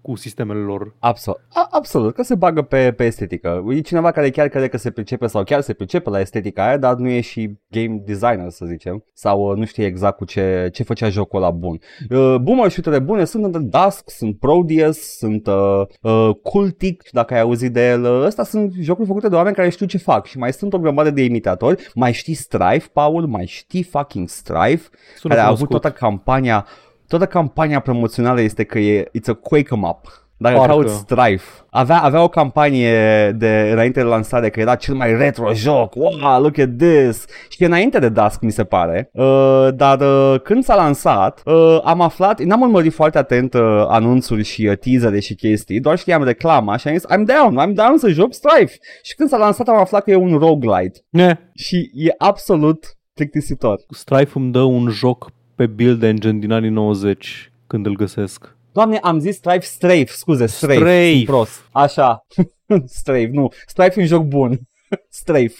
cu 0.00 0.16
sistemele 0.16 0.60
lor. 0.60 0.94
Absolut, 0.98 1.40
A, 1.52 1.66
absolut, 1.70 2.14
că 2.14 2.22
se 2.22 2.34
bagă 2.34 2.62
pe, 2.62 2.92
pe 2.92 3.04
estetică. 3.04 3.64
E 3.68 3.80
cineva 3.80 4.10
care 4.10 4.30
chiar 4.30 4.48
crede 4.48 4.68
că 4.68 4.76
se 4.76 4.90
pricepe 4.90 5.26
sau 5.26 5.44
chiar 5.44 5.60
se 5.60 5.72
pricepe 5.72 6.10
la 6.10 6.20
estetica 6.20 6.66
aia, 6.66 6.76
dar 6.76 6.94
nu 6.94 7.08
e 7.08 7.20
și 7.20 7.58
game 7.68 8.02
designer, 8.04 8.50
să 8.50 8.64
zicem, 8.66 9.04
sau 9.12 9.50
uh, 9.50 9.56
nu 9.56 9.64
știe 9.64 9.84
exact 9.86 10.16
cu 10.16 10.24
ce, 10.24 10.68
ce 10.72 10.82
făcea 10.82 11.08
jocul 11.08 11.38
ăla 11.38 11.45
bun. 11.50 11.78
Uh, 12.10 12.36
boomer 12.40 12.70
shootere 12.70 12.98
bune 12.98 13.24
sunt 13.24 13.44
între 13.44 13.60
Dusk, 13.60 14.10
sunt 14.10 14.38
Prodeus, 14.38 14.98
sunt 15.16 15.46
uh, 15.46 15.82
uh, 16.00 16.30
Cultic, 16.42 17.02
dacă 17.12 17.34
ai 17.34 17.40
auzit 17.40 17.72
de 17.72 17.88
el. 17.88 18.04
Uh, 18.04 18.22
Ăsta 18.24 18.44
sunt 18.44 18.72
jocuri 18.80 19.06
făcute 19.06 19.28
de 19.28 19.34
oameni 19.34 19.54
care 19.54 19.68
știu 19.68 19.86
ce 19.86 19.98
fac 19.98 20.26
și 20.26 20.38
mai 20.38 20.52
sunt 20.52 20.72
o 20.72 20.78
grămadă 20.78 21.10
de 21.10 21.22
imitatori. 21.22 21.90
Mai 21.94 22.12
știi 22.12 22.34
Strife, 22.34 22.88
Paul? 22.92 23.26
Mai 23.26 23.46
știi 23.46 23.82
fucking 23.82 24.28
Strife? 24.28 24.88
Sună 25.16 25.34
care 25.34 25.46
a 25.46 25.50
avut 25.50 25.66
cunoscut. 25.66 25.80
toată 25.80 25.96
campania 25.98 26.66
Toată 27.08 27.26
campania 27.26 27.80
promoțională 27.80 28.40
este 28.40 28.64
că 28.64 28.78
e 28.78 29.10
It's 29.18 29.28
a 29.28 29.32
Quake 29.32 29.68
'em 29.74 29.82
Up 29.82 30.25
dacă 30.38 30.56
Parcă. 30.56 30.72
cauți 30.72 30.94
Strife, 30.94 31.50
avea, 31.70 32.02
avea 32.02 32.22
o 32.22 32.28
campanie 32.28 33.30
de 33.30 33.68
înainte 33.72 34.00
de 34.00 34.06
lansare 34.06 34.50
că 34.50 34.60
era 34.60 34.74
cel 34.74 34.94
mai 34.94 35.16
retro 35.16 35.54
joc, 35.54 35.94
wow, 35.94 36.40
look 36.40 36.58
at 36.58 36.76
this, 36.78 37.24
și 37.48 37.64
înainte 37.64 37.98
de 37.98 38.08
Dusk 38.08 38.40
mi 38.40 38.50
se 38.50 38.64
pare, 38.64 39.10
uh, 39.12 39.68
dar 39.74 40.00
uh, 40.00 40.40
când 40.40 40.64
s-a 40.64 40.74
lansat, 40.74 41.42
uh, 41.44 41.80
am 41.84 42.00
aflat, 42.00 42.42
n-am 42.42 42.60
urmărit 42.60 42.92
foarte 42.92 43.18
atent 43.18 43.54
uh, 43.54 43.84
anunțuri 43.88 44.42
și 44.42 44.66
uh, 44.66 44.76
teasere 44.78 45.20
și 45.20 45.34
chestii, 45.34 45.80
doar 45.80 45.98
știam 45.98 46.24
reclama 46.24 46.76
și 46.76 46.88
am 46.88 46.94
zis, 46.94 47.04
I'm 47.04 47.24
down, 47.24 47.70
I'm 47.70 47.74
down 47.74 47.98
să 47.98 48.08
joc 48.08 48.32
Strife. 48.32 48.76
Și 49.02 49.14
când 49.14 49.28
s-a 49.28 49.36
lansat 49.36 49.68
am 49.68 49.76
aflat 49.76 50.02
că 50.02 50.10
e 50.10 50.16
un 50.16 50.38
roguelite 50.38 51.00
Ne, 51.10 51.38
și 51.54 51.90
e 51.94 52.14
absolut 52.18 52.96
plictisitor. 53.14 53.80
Strife 53.90 54.38
îmi 54.38 54.52
dă 54.52 54.60
un 54.60 54.88
joc 54.88 55.30
pe 55.54 55.66
build 55.66 56.02
engine 56.02 56.38
din 56.38 56.52
anii 56.52 56.70
90 56.70 57.52
când 57.66 57.86
îl 57.86 57.96
găsesc. 57.96 58.55
Doamne, 58.76 58.98
am 59.02 59.18
zis 59.18 59.36
Strife, 59.36 59.64
Strafe, 59.64 60.06
scuze, 60.06 60.46
Strafe, 60.46 60.74
Strafe. 60.74 61.12
sunt 61.12 61.24
prost. 61.24 61.64
Așa, 61.72 62.26
Strafe, 63.00 63.30
nu, 63.32 63.48
Strife 63.66 63.98
e 63.98 64.02
un 64.02 64.06
joc 64.08 64.22
bun. 64.22 64.58
Strafe. 65.08 65.54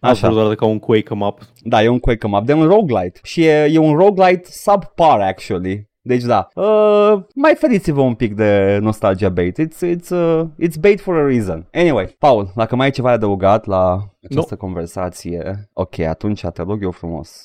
Așa. 0.00 0.12
Așa, 0.26 0.28
Doar 0.28 0.54
ca 0.54 0.64
un 0.66 0.78
Quake 0.78 1.12
em 1.12 1.20
up. 1.20 1.38
da, 1.62 1.82
e 1.82 1.88
un 1.88 1.98
Quake 1.98 2.26
'em 2.26 2.32
up, 2.32 2.44
de 2.44 2.52
un 2.52 2.66
roguelite. 2.66 3.20
Și 3.22 3.44
e, 3.44 3.68
e 3.72 3.78
un 3.78 3.94
roguelite 3.96 4.48
subpar, 4.50 5.20
actually. 5.20 5.90
Deci 6.04 6.22
da, 6.22 6.48
uh, 6.54 7.22
mai 7.34 7.54
feriți-vă 7.54 8.00
un 8.00 8.14
pic 8.14 8.34
de 8.34 8.78
nostalgia 8.80 9.28
bait. 9.28 9.58
It's, 9.60 9.96
it's, 9.96 10.08
uh, 10.10 10.42
it's 10.62 10.80
bait 10.80 11.00
for 11.00 11.16
a 11.16 11.26
reason. 11.26 11.66
Anyway, 11.72 12.06
Paul, 12.18 12.52
dacă 12.54 12.76
mai 12.76 12.86
ai 12.86 12.92
ceva 12.92 13.08
de 13.08 13.14
adăugat 13.14 13.66
la 13.66 13.98
această 14.30 14.56
no. 14.60 14.66
conversație, 14.66 15.68
ok, 15.72 15.98
atunci 15.98 16.40
te 16.40 16.62
rog 16.62 16.82
eu 16.82 16.90
frumos. 16.90 17.44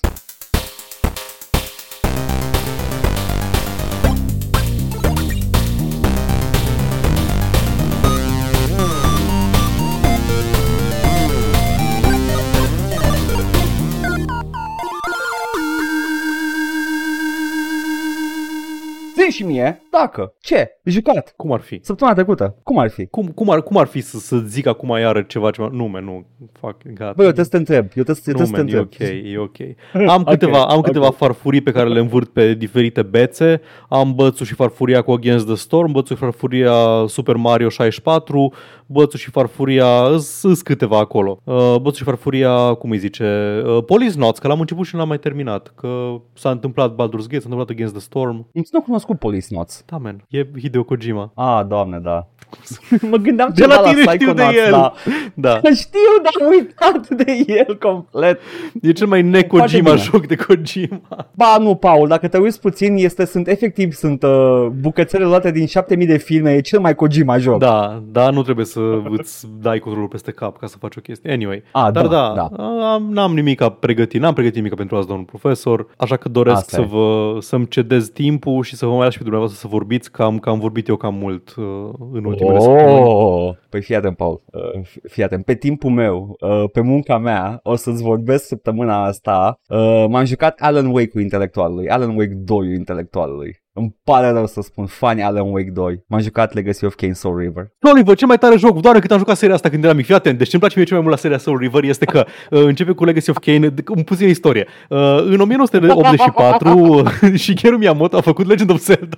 Zi 19.30 19.36
și 19.36 19.44
mie 19.44 19.82
dacă, 19.92 20.34
ce, 20.40 20.80
jucat. 20.84 21.34
Cum 21.36 21.52
ar 21.52 21.60
fi? 21.60 21.80
Săptămâna 21.84 22.16
trecută, 22.16 22.56
cum 22.64 22.78
ar 22.78 22.90
fi? 22.90 23.06
Cum, 23.06 23.28
cum, 23.28 23.50
ar, 23.50 23.62
cum 23.62 23.78
ar 23.78 23.88
fi 23.88 24.02
să, 24.02 24.18
să 24.18 24.38
zic 24.38 24.68
acum 24.68 24.90
iară 24.90 25.22
ceva, 25.22 25.52
ceva? 25.52 25.70
Nu, 25.72 25.86
man, 25.86 26.04
nu, 26.04 26.26
fuck, 26.60 26.82
gata. 26.94 27.14
Băi, 27.16 27.26
eu 27.26 27.32
trebuie 27.32 27.46
să 27.46 27.52
te 27.52 27.58
întreb, 27.58 27.86
eu 27.96 28.04
trebuie, 28.04 28.36
nu, 28.38 28.46
să 28.46 28.52
te 28.52 28.60
întreb. 28.60 28.90
e 29.00 29.06
ok, 29.06 29.34
e 29.34 29.38
ok. 29.38 29.58
Am 30.16 30.24
câteva, 30.24 30.62
okay, 30.62 30.76
am 30.76 30.82
câteva 30.82 31.06
okay. 31.06 31.18
farfurii 31.18 31.62
pe 31.62 31.72
care 31.72 31.90
le 31.90 32.00
învârt 32.00 32.30
pe 32.30 32.54
diferite 32.54 33.02
bețe. 33.02 33.62
Am 33.90 34.16
bățul 34.16 34.46
și 34.46 34.54
farfuria 34.54 35.02
cu 35.02 35.12
Against 35.12 35.46
the 35.46 35.56
Storm, 35.56 35.92
bățul 35.92 36.16
și 36.16 36.22
farfuria 36.22 37.06
Super 37.08 37.36
Mario 37.36 37.70
64, 37.70 38.54
bățul 38.86 39.20
și 39.20 39.30
farfuria, 39.30 40.18
sunt 40.18 40.62
câteva 40.62 40.98
acolo. 40.98 41.42
Uh, 41.44 41.76
bățul 41.82 41.98
și 41.98 42.04
farfuria, 42.04 42.74
cum 42.74 42.90
îi 42.90 42.98
zice, 42.98 43.62
uh, 43.66 43.84
Police 43.86 44.18
Notes, 44.18 44.40
că 44.40 44.48
l-am 44.48 44.60
început 44.60 44.86
și 44.86 44.94
nu 44.94 45.00
l-am 45.00 45.08
mai 45.08 45.20
terminat, 45.20 45.74
că 45.76 46.22
s-a 46.34 46.50
întâmplat 46.50 46.94
Baldur's 46.94 47.28
Gate, 47.28 47.40
s-a 47.40 47.50
întâmplat 47.50 47.70
Against 47.70 47.94
the 47.94 48.02
Storm. 48.02 48.48
Nu 48.72 48.82
cunoscut 48.82 49.17
Police 49.18 49.48
Notes. 49.50 49.84
Da, 49.86 49.98
man, 49.98 50.24
e 50.30 50.48
Hideo 50.60 50.84
Kojima. 50.84 51.32
Ah, 51.36 51.66
doamne, 51.68 52.00
da. 52.00 52.28
mă 53.12 53.18
gândeam 53.18 53.52
de 53.56 53.66
la 53.66 53.82
tine 53.82 54.04
la 54.04 54.12
știu 54.12 54.34
de 54.34 54.44
el. 54.66 54.72
Da. 54.72 54.94
da. 55.48 55.56
Știu, 55.56 56.14
dar 56.24 56.32
am 56.42 56.48
uitat 56.50 57.08
de 57.08 57.44
el 57.48 57.78
complet. 57.78 58.40
E 58.82 58.92
cel 58.92 59.08
mai 59.08 59.22
ne-Kojima 59.22 59.96
joc 59.96 60.26
de 60.28 60.36
Kojima. 60.36 61.02
Ba 61.36 61.58
nu, 61.60 61.76
Paul, 61.76 62.08
dacă 62.08 62.28
te 62.28 62.38
uiți 62.38 62.60
puțin, 62.60 62.96
este, 62.98 63.26
sunt 63.26 63.48
efectiv, 63.48 63.94
sunt 63.94 64.24
uh, 64.24 64.68
bucățele 64.80 65.26
luate 65.26 65.52
din 65.52 65.66
7000 65.66 66.08
de 66.08 66.18
filme, 66.18 66.54
e 66.54 66.62
cel 66.62 66.80
mai 66.80 66.96
Kojima 66.96 67.38
joc. 67.38 67.60
Da, 67.60 68.04
da, 68.12 68.30
nu 68.30 68.42
trebuie 68.42 68.66
să 68.66 68.80
îți 69.10 69.48
dai 69.62 69.80
controlul 69.80 70.08
peste 70.10 70.32
cap 70.32 70.58
ca 70.58 70.68
să 70.68 70.78
faci 70.78 70.96
o 70.96 71.02
chestie. 71.02 71.32
Anyway, 71.32 71.64
A, 71.72 71.92
dar 71.92 72.08
da, 72.08 72.34
da, 72.36 72.50
da. 72.56 72.64
Am, 72.94 73.08
n-am 73.12 73.34
nimic 73.34 73.64
pregătit, 73.64 74.22
n-am 74.22 74.34
pregătit 74.34 74.58
nimic 74.58 74.76
pentru 74.76 74.96
azi, 74.96 75.08
domnul 75.08 75.26
profesor, 75.26 75.88
așa 75.98 76.18
că 76.18 76.30
doresc 76.30 76.58
Asta 76.58 76.78
să 76.78 76.82
vă, 76.82 77.38
să-mi 77.40 77.68
cedez 77.68 78.08
timpul 78.08 78.64
și 78.64 78.76
să 78.76 78.86
vă 78.86 78.94
mai 78.94 79.07
las 79.08 79.16
și 79.16 79.24
pe 79.24 79.30
dumneavoastră 79.30 79.68
să 79.68 79.76
vorbiți, 79.76 80.12
că 80.12 80.24
am, 80.24 80.40
că 80.40 80.50
am 80.50 80.60
vorbit 80.60 80.88
eu 80.88 80.96
cam 80.96 81.16
mult 81.16 81.56
uh, 81.56 81.66
în 82.12 82.26
ultimele 82.26 82.58
oh, 82.58 82.64
săptămâni. 82.64 83.58
Păi 83.70 83.82
fii 83.82 83.96
atent, 83.96 84.18
Paul, 84.18 84.42
uh, 84.52 84.82
fii 85.04 85.24
atent. 85.24 85.46
Pe 85.46 85.56
timpul 85.56 85.90
meu, 85.90 86.38
uh, 86.40 86.70
pe 86.72 86.82
munca 86.82 87.18
mea, 87.18 87.60
o 87.64 87.76
să-ți 87.76 88.04
vorbesc 88.04 88.46
săptămâna 88.46 89.06
asta. 89.06 89.60
Uh, 89.68 90.06
m-am 90.10 90.26
jucat 90.26 90.60
Alan 90.60 90.86
Wake-ul 90.86 91.22
intelectualului, 91.24 91.90
Alan 91.90 92.16
Wake 92.16 92.42
2-ul 92.44 92.76
intelectualului. 92.78 93.66
Îmi 93.78 93.96
pare 94.04 94.30
rău 94.30 94.46
să 94.46 94.62
spun 94.62 94.86
fani 94.86 95.24
Alan 95.24 95.52
Wake 95.52 95.70
2. 95.74 96.04
M-am 96.08 96.22
jucat 96.22 96.54
Legacy 96.54 96.86
of 96.86 96.96
Kain 96.96 97.14
Soul 97.14 97.38
River. 97.38 97.72
Soul 97.82 97.96
River, 97.96 98.16
cel 98.16 98.28
mai 98.28 98.38
tare 98.38 98.58
joc, 98.58 98.82
doar 98.82 99.00
cât 99.00 99.12
am 99.12 99.18
jucat 99.18 99.38
seria 99.38 99.56
asta 99.56 99.70
când 99.70 99.84
eram 99.84 99.96
mic. 99.96 100.06
Fii 100.06 100.16
atent, 100.16 100.38
deci 100.38 100.48
ce-mi 100.48 100.62
place 100.62 100.78
mie 100.78 100.88
cel 100.88 100.96
mai 100.98 101.06
mult 101.06 101.16
la 101.16 101.22
seria 101.22 101.38
Soul 101.38 101.58
River 101.58 101.84
este 101.84 102.06
că 102.06 102.26
uh, 102.52 102.62
începe 102.64 102.92
cu 102.92 103.06
Legacy 103.06 103.30
of 103.30 103.38
Kain, 103.38 103.74
un 103.96 104.04
puțin 104.04 104.28
istorie. 104.28 104.68
Uh, 104.90 104.98
în 105.26 105.40
1984 105.48 107.04
Shigeru 107.36 107.78
Miyamoto 107.82 108.18
a 108.18 108.22
făcut 108.22 108.48
Legend 108.48 108.70
of 108.70 108.80
Zelda. 108.80 109.18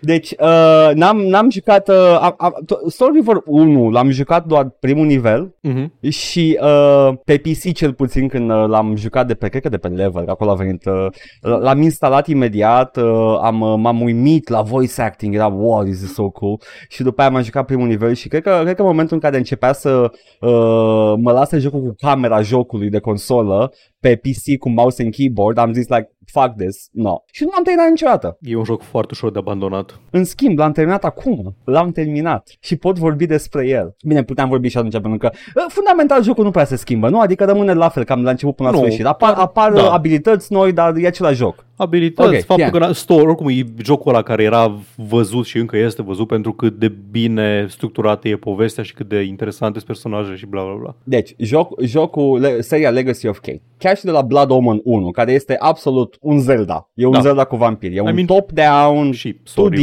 deci, 0.00 0.30
uh, 0.30 0.90
n-am, 0.94 1.18
n-am 1.20 1.50
jucat 1.50 1.88
uh, 1.88 1.94
a, 2.20 2.52
Soul 2.88 3.12
River 3.12 3.36
1, 3.44 3.90
l-am 3.90 4.10
jucat 4.10 4.46
doar 4.46 4.68
primul 4.80 5.06
nivel 5.06 5.54
uh-huh. 5.68 6.08
și 6.08 6.58
uh, 6.62 7.12
pe 7.24 7.36
PC 7.36 7.72
cel 7.72 7.92
puțin 7.92 8.28
când 8.28 8.50
uh, 8.50 8.64
l-am 8.66 8.96
jucat 8.96 9.26
de 9.26 9.34
pe, 9.34 9.48
cred 9.48 9.62
că 9.62 9.68
de 9.68 9.76
pe 9.76 9.88
level, 9.88 10.28
acolo 10.28 10.50
a 10.50 10.54
venit, 10.54 10.84
uh, 10.84 11.06
l-am 11.40 11.82
instalat 11.82 12.26
imediat, 12.26 12.96
uh, 12.96 13.38
am, 13.48 13.60
uh, 13.60 13.74
m-am 13.76 14.00
uimit 14.00 14.48
la 14.48 14.62
voice 14.62 15.02
acting, 15.02 15.34
era 15.34 15.46
wow, 15.46 15.82
this 15.82 16.02
is 16.02 16.12
so 16.12 16.30
cool. 16.30 16.60
Și 16.88 17.02
după 17.02 17.20
aia 17.20 17.30
m-am 17.30 17.42
jucat 17.42 17.64
primul 17.64 17.86
nivel 17.86 18.14
și 18.14 18.28
cred 18.28 18.42
că, 18.42 18.60
cred 18.62 18.74
că 18.74 18.82
în 18.82 18.88
momentul 18.88 19.14
în 19.14 19.22
care 19.22 19.36
începea 19.36 19.72
să 19.72 20.10
uh, 20.40 21.14
mă 21.22 21.32
lasă 21.32 21.58
jocul 21.58 21.80
cu 21.80 21.94
camera 21.98 22.40
jocului 22.40 22.90
de 22.90 22.98
consolă 22.98 23.72
pe 24.00 24.16
PC 24.16 24.58
cu 24.58 24.68
mouse 24.68 25.02
and 25.02 25.12
keyboard, 25.12 25.58
am 25.58 25.72
zis 25.72 25.88
like, 25.88 26.10
fuck 26.32 26.56
this, 26.56 26.88
no. 26.92 27.16
Și 27.32 27.42
nu 27.44 27.50
l-am 27.54 27.62
terminat 27.62 27.90
niciodată. 27.90 28.38
E 28.40 28.56
un 28.56 28.64
joc 28.64 28.82
foarte 28.82 29.08
ușor 29.12 29.30
de 29.30 29.38
abandonat. 29.38 30.00
În 30.10 30.24
schimb, 30.24 30.58
l-am 30.58 30.72
terminat 30.72 31.04
acum. 31.04 31.56
L-am 31.64 31.92
terminat 31.92 32.48
și 32.60 32.76
pot 32.76 32.98
vorbi 32.98 33.26
despre 33.26 33.66
el. 33.68 33.96
Bine, 34.04 34.22
puteam 34.22 34.48
vorbi 34.48 34.68
și 34.68 34.76
atunci, 34.76 34.92
pentru 34.92 35.18
că 35.18 35.30
uh, 35.32 35.64
fundamental 35.68 36.22
jocul 36.22 36.44
nu 36.44 36.50
prea 36.50 36.64
se 36.64 36.76
schimbă, 36.76 37.08
nu? 37.08 37.20
Adică 37.20 37.44
rămâne 37.44 37.72
la 37.72 37.88
fel, 37.88 38.04
cam 38.04 38.18
de 38.18 38.24
la 38.24 38.30
început 38.30 38.56
până 38.56 38.68
la 38.68 38.74
nu, 38.74 38.80
sfârșit. 38.80 39.04
Apar, 39.04 39.32
apar 39.32 39.72
da. 39.72 39.92
abilități 39.92 40.52
noi, 40.52 40.72
dar 40.72 40.96
e 40.96 41.06
același 41.06 41.36
joc. 41.36 41.66
Abilități, 41.76 42.28
okay, 42.28 42.40
faptul 42.40 42.78
yeah. 42.78 42.86
că 42.86 42.92
store, 42.92 43.22
oricum 43.22 43.48
e 43.48 43.64
jocul 43.82 44.12
ăla 44.12 44.22
care 44.22 44.42
era 44.42 44.78
văzut 44.96 45.46
și 45.46 45.58
încă 45.58 45.76
este 45.76 46.02
văzut 46.02 46.26
pentru 46.26 46.52
cât 46.52 46.78
de 46.78 46.92
bine 47.10 47.66
structurată 47.68 48.28
e 48.28 48.36
povestea 48.36 48.82
și 48.82 48.94
cât 48.94 49.08
de 49.08 49.20
interesante 49.20 49.74
sunt 49.78 49.86
personaje 49.86 50.34
și 50.34 50.46
bla 50.46 50.62
bla 50.62 50.74
bla. 50.74 50.96
Deci, 51.04 51.34
joc, 51.38 51.80
jocul, 51.80 52.56
seria 52.60 52.90
Legacy 52.90 53.26
of 53.26 53.38
Kate, 53.38 53.62
chiar 53.88 53.96
și 53.96 54.04
de 54.04 54.10
la 54.10 54.22
Blood 54.22 54.50
Omen 54.50 54.80
1, 54.84 55.10
care 55.10 55.32
este 55.32 55.56
absolut 55.58 56.16
un 56.20 56.38
Zelda. 56.38 56.88
E 56.94 57.06
un 57.06 57.12
da. 57.12 57.20
Zelda 57.20 57.44
cu 57.44 57.56
vampiri. 57.56 57.94
E 57.94 57.96
I 57.96 58.00
un 58.00 58.14
mean, 58.14 58.26
top-down, 58.26 59.12
și 59.12 59.32
2D 59.34 59.80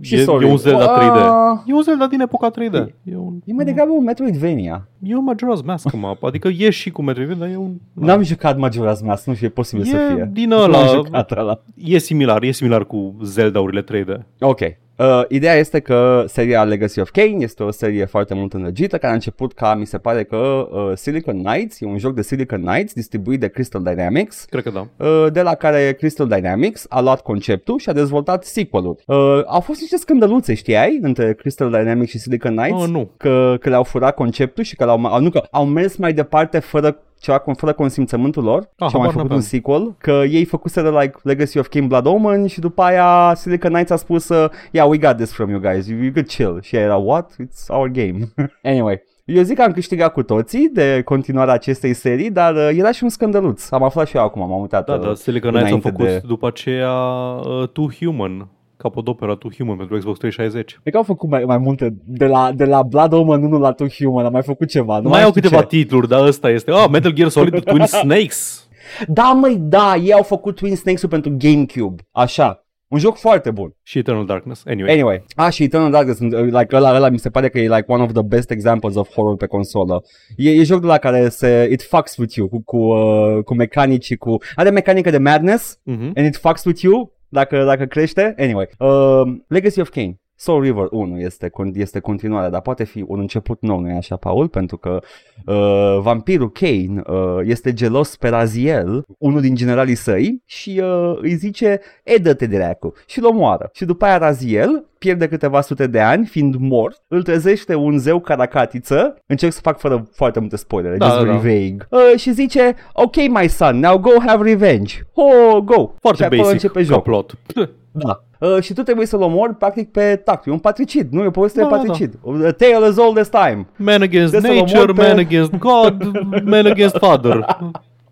și 0.00 0.14
e, 0.14 0.24
e 0.40 0.44
un 0.44 0.56
Zelda 0.56 0.98
3D. 0.98 1.16
Uh, 1.16 1.60
e 1.66 1.72
un 1.72 1.82
Zelda 1.82 2.06
din 2.06 2.20
epoca 2.20 2.50
3D. 2.50 2.74
E, 2.74 2.94
e, 3.04 3.16
un, 3.16 3.38
e 3.44 3.52
mai 3.52 3.64
degrabă 3.64 3.90
un 3.90 4.04
Metroidvania. 4.04 4.88
E 5.02 5.16
un 5.16 5.34
Majora's 5.34 5.64
Mask 5.64 5.92
map, 5.92 6.24
adică 6.30 6.48
e 6.48 6.70
și 6.70 6.90
cu 6.90 7.02
Metroidvania, 7.02 7.44
dar 7.46 7.54
e 7.54 7.56
un... 7.56 7.74
N-am 7.92 8.22
jucat 8.22 8.56
Majora's 8.56 9.00
Mask, 9.04 9.26
nu 9.26 9.34
știu, 9.34 9.46
e 9.46 9.50
posibil 9.50 9.84
e 9.84 9.88
să 9.88 9.96
fie. 10.14 10.30
din 10.32 10.50
ăla, 10.52 11.62
e 11.74 11.98
similar, 11.98 12.42
e 12.42 12.50
similar 12.50 12.84
cu 12.86 13.16
Zelda-urile 13.22 13.84
3D. 13.84 14.22
Ok, 14.40 14.60
Uh, 14.96 15.22
ideea 15.28 15.54
este 15.54 15.80
că 15.80 16.24
seria 16.26 16.64
Legacy 16.64 17.00
of 17.00 17.10
Kain 17.10 17.40
este 17.40 17.62
o 17.62 17.70
serie 17.70 18.04
foarte 18.04 18.34
mult 18.34 18.52
înrăgită, 18.52 18.98
care 18.98 19.10
a 19.12 19.14
început 19.14 19.52
ca, 19.52 19.74
mi 19.74 19.86
se 19.86 19.98
pare 19.98 20.24
că 20.24 20.36
uh, 20.36 20.92
Silicon 20.94 21.42
Knights, 21.42 21.80
e 21.80 21.86
un 21.86 21.98
joc 21.98 22.14
de 22.14 22.22
Silicon 22.22 22.64
Knights 22.64 22.92
distribuit 22.92 23.40
de 23.40 23.48
Crystal 23.48 23.82
Dynamics. 23.82 24.46
Cred 24.50 24.62
că 24.62 24.70
da. 24.70 25.06
Uh, 25.06 25.32
de 25.32 25.42
la 25.42 25.54
care 25.54 25.92
Crystal 25.92 26.28
Dynamics 26.28 26.86
a 26.88 27.00
luat 27.00 27.20
conceptul 27.20 27.78
și 27.78 27.88
a 27.88 27.92
dezvoltat 27.92 28.44
sequel-uri. 28.44 29.02
Uh, 29.06 29.42
au 29.46 29.60
fost 29.60 29.80
niște 29.80 29.96
scândăluțe, 29.96 30.54
știai, 30.54 30.98
între 31.02 31.34
Crystal 31.34 31.70
Dynamics 31.70 32.10
și 32.10 32.18
Silicon 32.18 32.56
Knights? 32.56 32.82
Oh, 32.82 32.88
nu. 32.88 33.10
Că, 33.16 33.56
că 33.60 33.68
le-au 33.68 33.82
furat 33.82 34.14
conceptul 34.14 34.64
și 34.64 34.76
că 34.76 34.84
l-au, 34.84 35.20
nu, 35.20 35.30
că 35.30 35.42
au 35.50 35.66
mers 35.66 35.96
mai 35.96 36.12
departe 36.12 36.58
fără 36.58 37.00
ceva 37.20 37.42
fără 37.56 37.72
consimțământul 37.72 38.42
lor 38.42 38.68
ah, 38.78 38.88
și 38.88 38.94
au 38.94 39.00
mai 39.00 39.10
făcut 39.10 39.30
un 39.30 39.40
sequel, 39.40 39.94
că 39.98 40.22
ei 40.30 40.44
făcuseră 40.44 41.00
like 41.00 41.18
Legacy 41.22 41.58
of 41.58 41.68
King 41.68 41.88
Blood 41.88 42.06
Omen 42.06 42.46
și 42.46 42.60
după 42.60 42.82
aia 42.82 43.32
Silicon 43.34 43.70
Knights 43.70 43.90
a 43.90 43.96
spus 43.96 44.28
uh, 44.28 44.50
yeah, 44.70 44.88
we 44.88 44.98
got 44.98 45.16
this 45.16 45.32
from 45.32 45.50
you 45.50 45.60
guys, 45.60 45.86
you, 45.86 45.98
you 45.98 46.12
could 46.12 46.26
chill. 46.26 46.60
Și 46.62 46.76
era, 46.76 46.96
what? 46.96 47.32
It's 47.32 47.66
our 47.68 47.88
game. 47.88 48.18
anyway. 48.62 49.02
Eu 49.24 49.42
zic 49.42 49.56
că 49.56 49.62
am 49.62 49.72
câștigat 49.72 50.12
cu 50.12 50.22
toții 50.22 50.68
de 50.72 51.02
continuarea 51.04 51.54
acestei 51.54 51.94
serii, 51.94 52.30
dar 52.30 52.54
uh, 52.54 52.70
era 52.72 52.92
și 52.92 53.02
un 53.02 53.08
scandăluț. 53.08 53.70
Am 53.70 53.82
aflat 53.82 54.06
și 54.06 54.16
eu 54.16 54.22
acum, 54.22 54.48
m-am 54.48 54.60
uitat. 54.60 54.86
Da, 54.86 54.94
uh, 54.94 55.00
da, 55.00 55.14
Silicon 55.14 55.50
Knights 55.50 55.72
au 55.72 55.78
făcut 55.78 56.04
de... 56.04 56.22
după 56.26 56.46
aceea 56.46 56.92
uh, 56.92 57.68
Two 57.68 57.88
Human, 57.98 58.48
capodopera 58.86 59.34
To 59.34 59.48
Human 59.56 59.76
pentru 59.76 59.96
Xbox 59.96 60.18
360. 60.18 60.78
Cred 60.80 60.92
că 60.92 60.98
au 60.98 61.04
făcut 61.04 61.28
mai, 61.28 61.44
mai 61.44 61.58
multe 61.58 61.96
de 62.04 62.26
la, 62.26 62.52
de 62.52 62.64
la 62.64 62.82
Blood 62.82 63.12
Omen 63.12 63.42
1 63.42 63.58
la 63.58 63.72
To 63.72 63.86
Human, 63.98 64.24
am 64.24 64.32
mai 64.32 64.42
făcut 64.42 64.68
ceva. 64.68 64.96
Nu 64.96 65.02
mai, 65.02 65.10
mai 65.10 65.22
au 65.22 65.30
câteva 65.30 65.60
ce. 65.60 65.66
titluri, 65.66 66.08
dar 66.08 66.26
ăsta 66.26 66.50
este. 66.50 66.70
Ah, 66.70 66.88
Metal 66.90 67.12
Gear 67.12 67.28
Solid 67.28 67.64
Twin 67.64 67.86
Snakes. 68.02 68.68
Da, 69.06 69.32
măi, 69.32 69.56
da, 69.58 69.94
ei 69.94 70.12
au 70.12 70.22
făcut 70.22 70.54
Twin 70.54 70.76
Snakes-ul 70.76 71.08
pentru 71.08 71.36
GameCube. 71.38 72.02
Așa. 72.10 72.60
Un 72.88 72.98
joc 72.98 73.16
foarte 73.16 73.50
bun. 73.50 73.74
Și 73.82 73.98
Eternal 73.98 74.26
Darkness, 74.26 74.62
anyway. 74.66 74.92
Anyway. 74.92 75.24
Ah, 75.34 75.52
și 75.52 75.62
Eternal 75.62 75.90
Darkness, 75.90 76.20
like, 76.20 76.76
ăla, 76.76 76.94
ăla 76.94 77.08
mi 77.08 77.18
se 77.18 77.30
pare 77.30 77.48
că 77.48 77.58
e 77.58 77.68
like 77.68 77.84
one 77.86 78.02
of 78.02 78.12
the 78.12 78.22
best 78.22 78.50
examples 78.50 78.94
of 78.94 79.12
horror 79.14 79.36
pe 79.36 79.46
consolă. 79.46 80.02
E, 80.36 80.50
e 80.50 80.62
joc 80.62 80.80
de 80.80 80.86
la 80.86 80.98
care 80.98 81.28
se, 81.28 81.68
it 81.72 81.82
fucks 81.82 82.16
with 82.16 82.34
you, 82.34 82.48
cu, 82.48 82.62
cu, 82.64 82.76
uh, 82.76 83.42
cu 83.44 83.54
mecanici, 83.54 84.16
cu... 84.16 84.36
Are 84.54 84.70
mecanică 84.70 85.10
de 85.10 85.18
madness, 85.18 85.78
uh-huh. 85.78 86.10
and 86.14 86.26
it 86.26 86.36
fucks 86.36 86.64
with 86.64 86.80
you, 86.80 87.15
dacă, 87.28 87.64
dacă 87.64 87.84
crește. 87.84 88.34
Anyway, 88.38 88.68
uh, 88.78 89.22
Legacy 89.48 89.80
of 89.80 89.88
Kane. 89.88 90.20
Soul 90.36 90.62
River 90.62 90.86
1 90.90 91.18
este, 91.20 91.48
con- 91.48 91.74
este 91.74 92.00
continuarea, 92.00 92.50
dar 92.50 92.60
poate 92.60 92.84
fi 92.84 93.04
un 93.06 93.18
început 93.20 93.58
nou, 93.62 93.78
nu-i 93.80 93.96
așa, 93.96 94.16
Paul? 94.16 94.48
Pentru 94.48 94.76
că 94.76 95.00
uh, 95.46 95.98
vampirul 96.00 96.50
Kane 96.50 97.02
uh, 97.06 97.38
este 97.42 97.72
gelos 97.72 98.16
pe 98.16 98.28
Raziel, 98.28 99.04
unul 99.18 99.40
din 99.40 99.54
generalii 99.54 99.94
săi, 99.94 100.42
și 100.44 100.80
uh, 100.84 101.16
îi 101.20 101.34
zice, 101.34 101.80
e 102.04 102.16
dă-te 102.16 102.46
dracu, 102.46 102.92
și 103.06 103.18
îl 103.18 103.24
omoară. 103.26 103.70
Și 103.72 103.84
după 103.84 104.04
aia 104.04 104.18
Raziel 104.18 104.84
pierde 104.98 105.28
câteva 105.28 105.60
sute 105.60 105.86
de 105.86 106.00
ani, 106.00 106.26
fiind 106.26 106.54
mort, 106.58 107.02
îl 107.08 107.22
trezește 107.22 107.74
un 107.74 107.98
zeu 107.98 108.20
caracatiță, 108.20 109.16
încerc 109.26 109.52
să 109.52 109.60
fac 109.62 109.78
fără 109.78 110.08
foarte 110.12 110.40
multe 110.40 110.56
spoilere, 110.56 110.96
Da, 110.96 111.06
just 111.06 111.16
da, 111.16 111.22
very 111.24 111.36
da. 111.36 111.42
vague, 111.42 112.10
uh, 112.12 112.18
și 112.18 112.32
zice, 112.32 112.74
ok 112.92 113.16
my 113.16 113.48
son, 113.48 113.78
now 113.78 113.98
go 113.98 114.10
have 114.26 114.48
revenge, 114.48 114.94
oh, 115.14 115.56
go. 115.64 115.90
Foarte 116.00 116.18
și 116.22 116.24
acolo 116.24 116.40
basic 116.40 116.52
începe 116.52 116.78
ca 116.78 116.84
jocul. 116.84 117.02
plot. 117.02 117.34
Da. 117.98 118.24
Uh, 118.40 118.62
și 118.62 118.72
tu 118.72 118.82
trebuie 118.82 119.06
să-l 119.06 119.22
omori 119.22 119.54
practic 119.54 119.90
pe 119.90 120.16
tact. 120.24 120.46
E 120.46 120.50
un 120.50 120.58
patricid, 120.58 121.12
nu 121.12 121.22
e 121.22 121.26
o 121.26 121.30
poveste 121.30 121.60
Da, 121.60 121.66
de 121.66 121.74
patricid. 121.74 122.18
A 122.46 122.50
tale 122.52 122.86
as 122.86 122.96
old 122.96 123.18
as 123.18 123.28
time. 123.28 123.66
Man 123.76 124.02
against 124.02 124.30
Trebuie 124.30 124.50
să-l 124.50 124.60
nature, 124.60 124.78
omor 124.80 124.92
pe- 124.94 125.06
man 125.08 125.18
against 125.18 125.52
God, 125.58 126.10
man 126.52 126.66
against 126.66 126.96
father. 126.96 127.46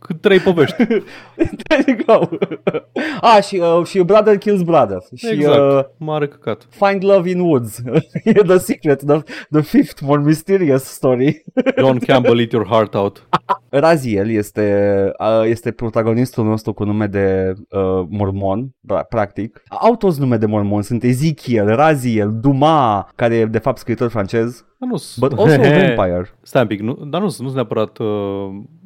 Cât 0.06 0.20
trei 0.20 0.38
povești. 0.38 0.76
There 1.68 1.84
you 1.86 1.96
go. 2.06 2.36
ah, 3.20 3.42
și, 3.42 3.56
uh, 3.56 3.86
și 3.86 3.98
Brother 3.98 4.38
Kills 4.38 4.62
Brother. 4.62 4.98
Și 5.14 5.24
uh, 5.26 5.32
Exact. 5.32 5.90
Mare 5.96 6.28
căcat. 6.28 6.66
Find 6.70 7.04
Love 7.04 7.30
in 7.30 7.40
Woods. 7.40 7.82
e 8.24 8.32
the 8.32 8.58
secret, 8.58 9.04
the, 9.06 9.22
the 9.50 9.60
fifth 9.60 10.00
more 10.02 10.22
mysterious 10.22 10.84
story. 10.84 11.44
John 11.78 11.98
Campbell, 11.98 12.40
eat 12.40 12.52
your 12.52 12.66
heart 12.66 12.94
out. 12.94 13.26
Raziel 13.68 14.30
este, 14.30 15.10
uh, 15.18 15.48
este 15.48 15.70
protagonistul 15.70 16.44
nostru 16.44 16.72
cu 16.72 16.84
nume 16.84 17.06
de 17.06 17.52
uh, 17.70 18.06
mormon, 18.08 18.68
pra- 18.68 19.08
practic. 19.08 19.62
Au 19.68 19.96
toți 19.96 20.20
nume 20.20 20.36
de 20.36 20.46
mormon, 20.46 20.82
sunt 20.82 21.02
Ezekiel, 21.02 21.66
Raziel, 21.66 22.32
Duma, 22.40 23.08
care 23.14 23.34
e 23.34 23.44
de 23.46 23.58
fapt 23.58 23.78
scriitor 23.78 24.08
francez, 24.10 24.64
Dar 24.73 24.73
nu 24.84 24.96
but 25.18 25.32
also 25.38 25.54
a 25.54 25.56
vampire. 25.58 26.30
Stai 26.42 26.62
un 26.62 26.68
pic, 26.68 26.80
nu, 26.80 26.98
dar 27.06 27.20
nu 27.20 27.28
sunt 27.28 27.54
neapărat 27.54 27.98
uh, 27.98 28.06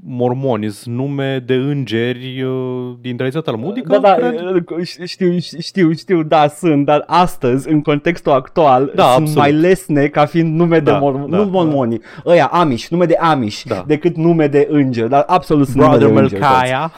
mormoni, 0.04 0.68
sunt 0.70 0.94
nume 0.96 1.38
de 1.46 1.54
îngeri 1.54 2.42
uh, 2.42 2.92
din 3.00 3.16
tradiția 3.16 3.40
talmudică, 3.40 3.88
Da, 3.92 3.98
da, 3.98 4.14
cred? 4.14 4.64
știu, 5.04 5.38
știu, 5.60 5.92
știu, 5.92 6.22
da, 6.22 6.48
sunt, 6.48 6.84
dar 6.84 7.04
astăzi, 7.06 7.68
în 7.70 7.82
contextul 7.82 8.32
actual, 8.32 8.92
Da, 8.94 9.02
sunt 9.02 9.14
absolut. 9.14 9.36
mai 9.36 9.52
lesne 9.52 10.06
ca 10.06 10.24
fiind 10.26 10.54
nume 10.58 10.78
de 10.78 10.90
Da, 10.90 10.98
mormoni, 10.98 11.30
da, 11.30 11.36
nu 11.36 11.44
mormoni, 11.44 12.00
ăia 12.26 12.46
Amish, 12.46 12.86
nume 12.88 13.04
de 13.04 13.14
Amish, 13.20 13.62
Da. 13.64 13.84
decât 13.86 14.16
nume 14.16 14.46
de 14.46 14.66
îngeri, 14.70 15.08
dar 15.08 15.24
absolut 15.26 15.66
sunt 15.66 15.76
nume 15.78 15.88
Brother 15.96 16.14
de 16.14 16.20
îngeri. 16.20 16.40
Melkaya. 16.40 16.90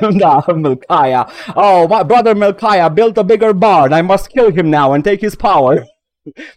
toți. 0.00 0.16
da, 0.22 0.44
Melkaya. 0.54 1.28
Oh, 1.54 1.84
my 1.88 2.00
brother 2.06 2.34
Melkaya 2.36 2.88
built 2.94 3.16
a 3.16 3.22
bigger 3.22 3.52
barn, 3.52 3.92
I 3.98 4.02
must 4.02 4.26
kill 4.26 4.52
him 4.56 4.66
now 4.68 4.92
and 4.92 5.02
take 5.02 5.18
his 5.26 5.34
power. 5.34 5.82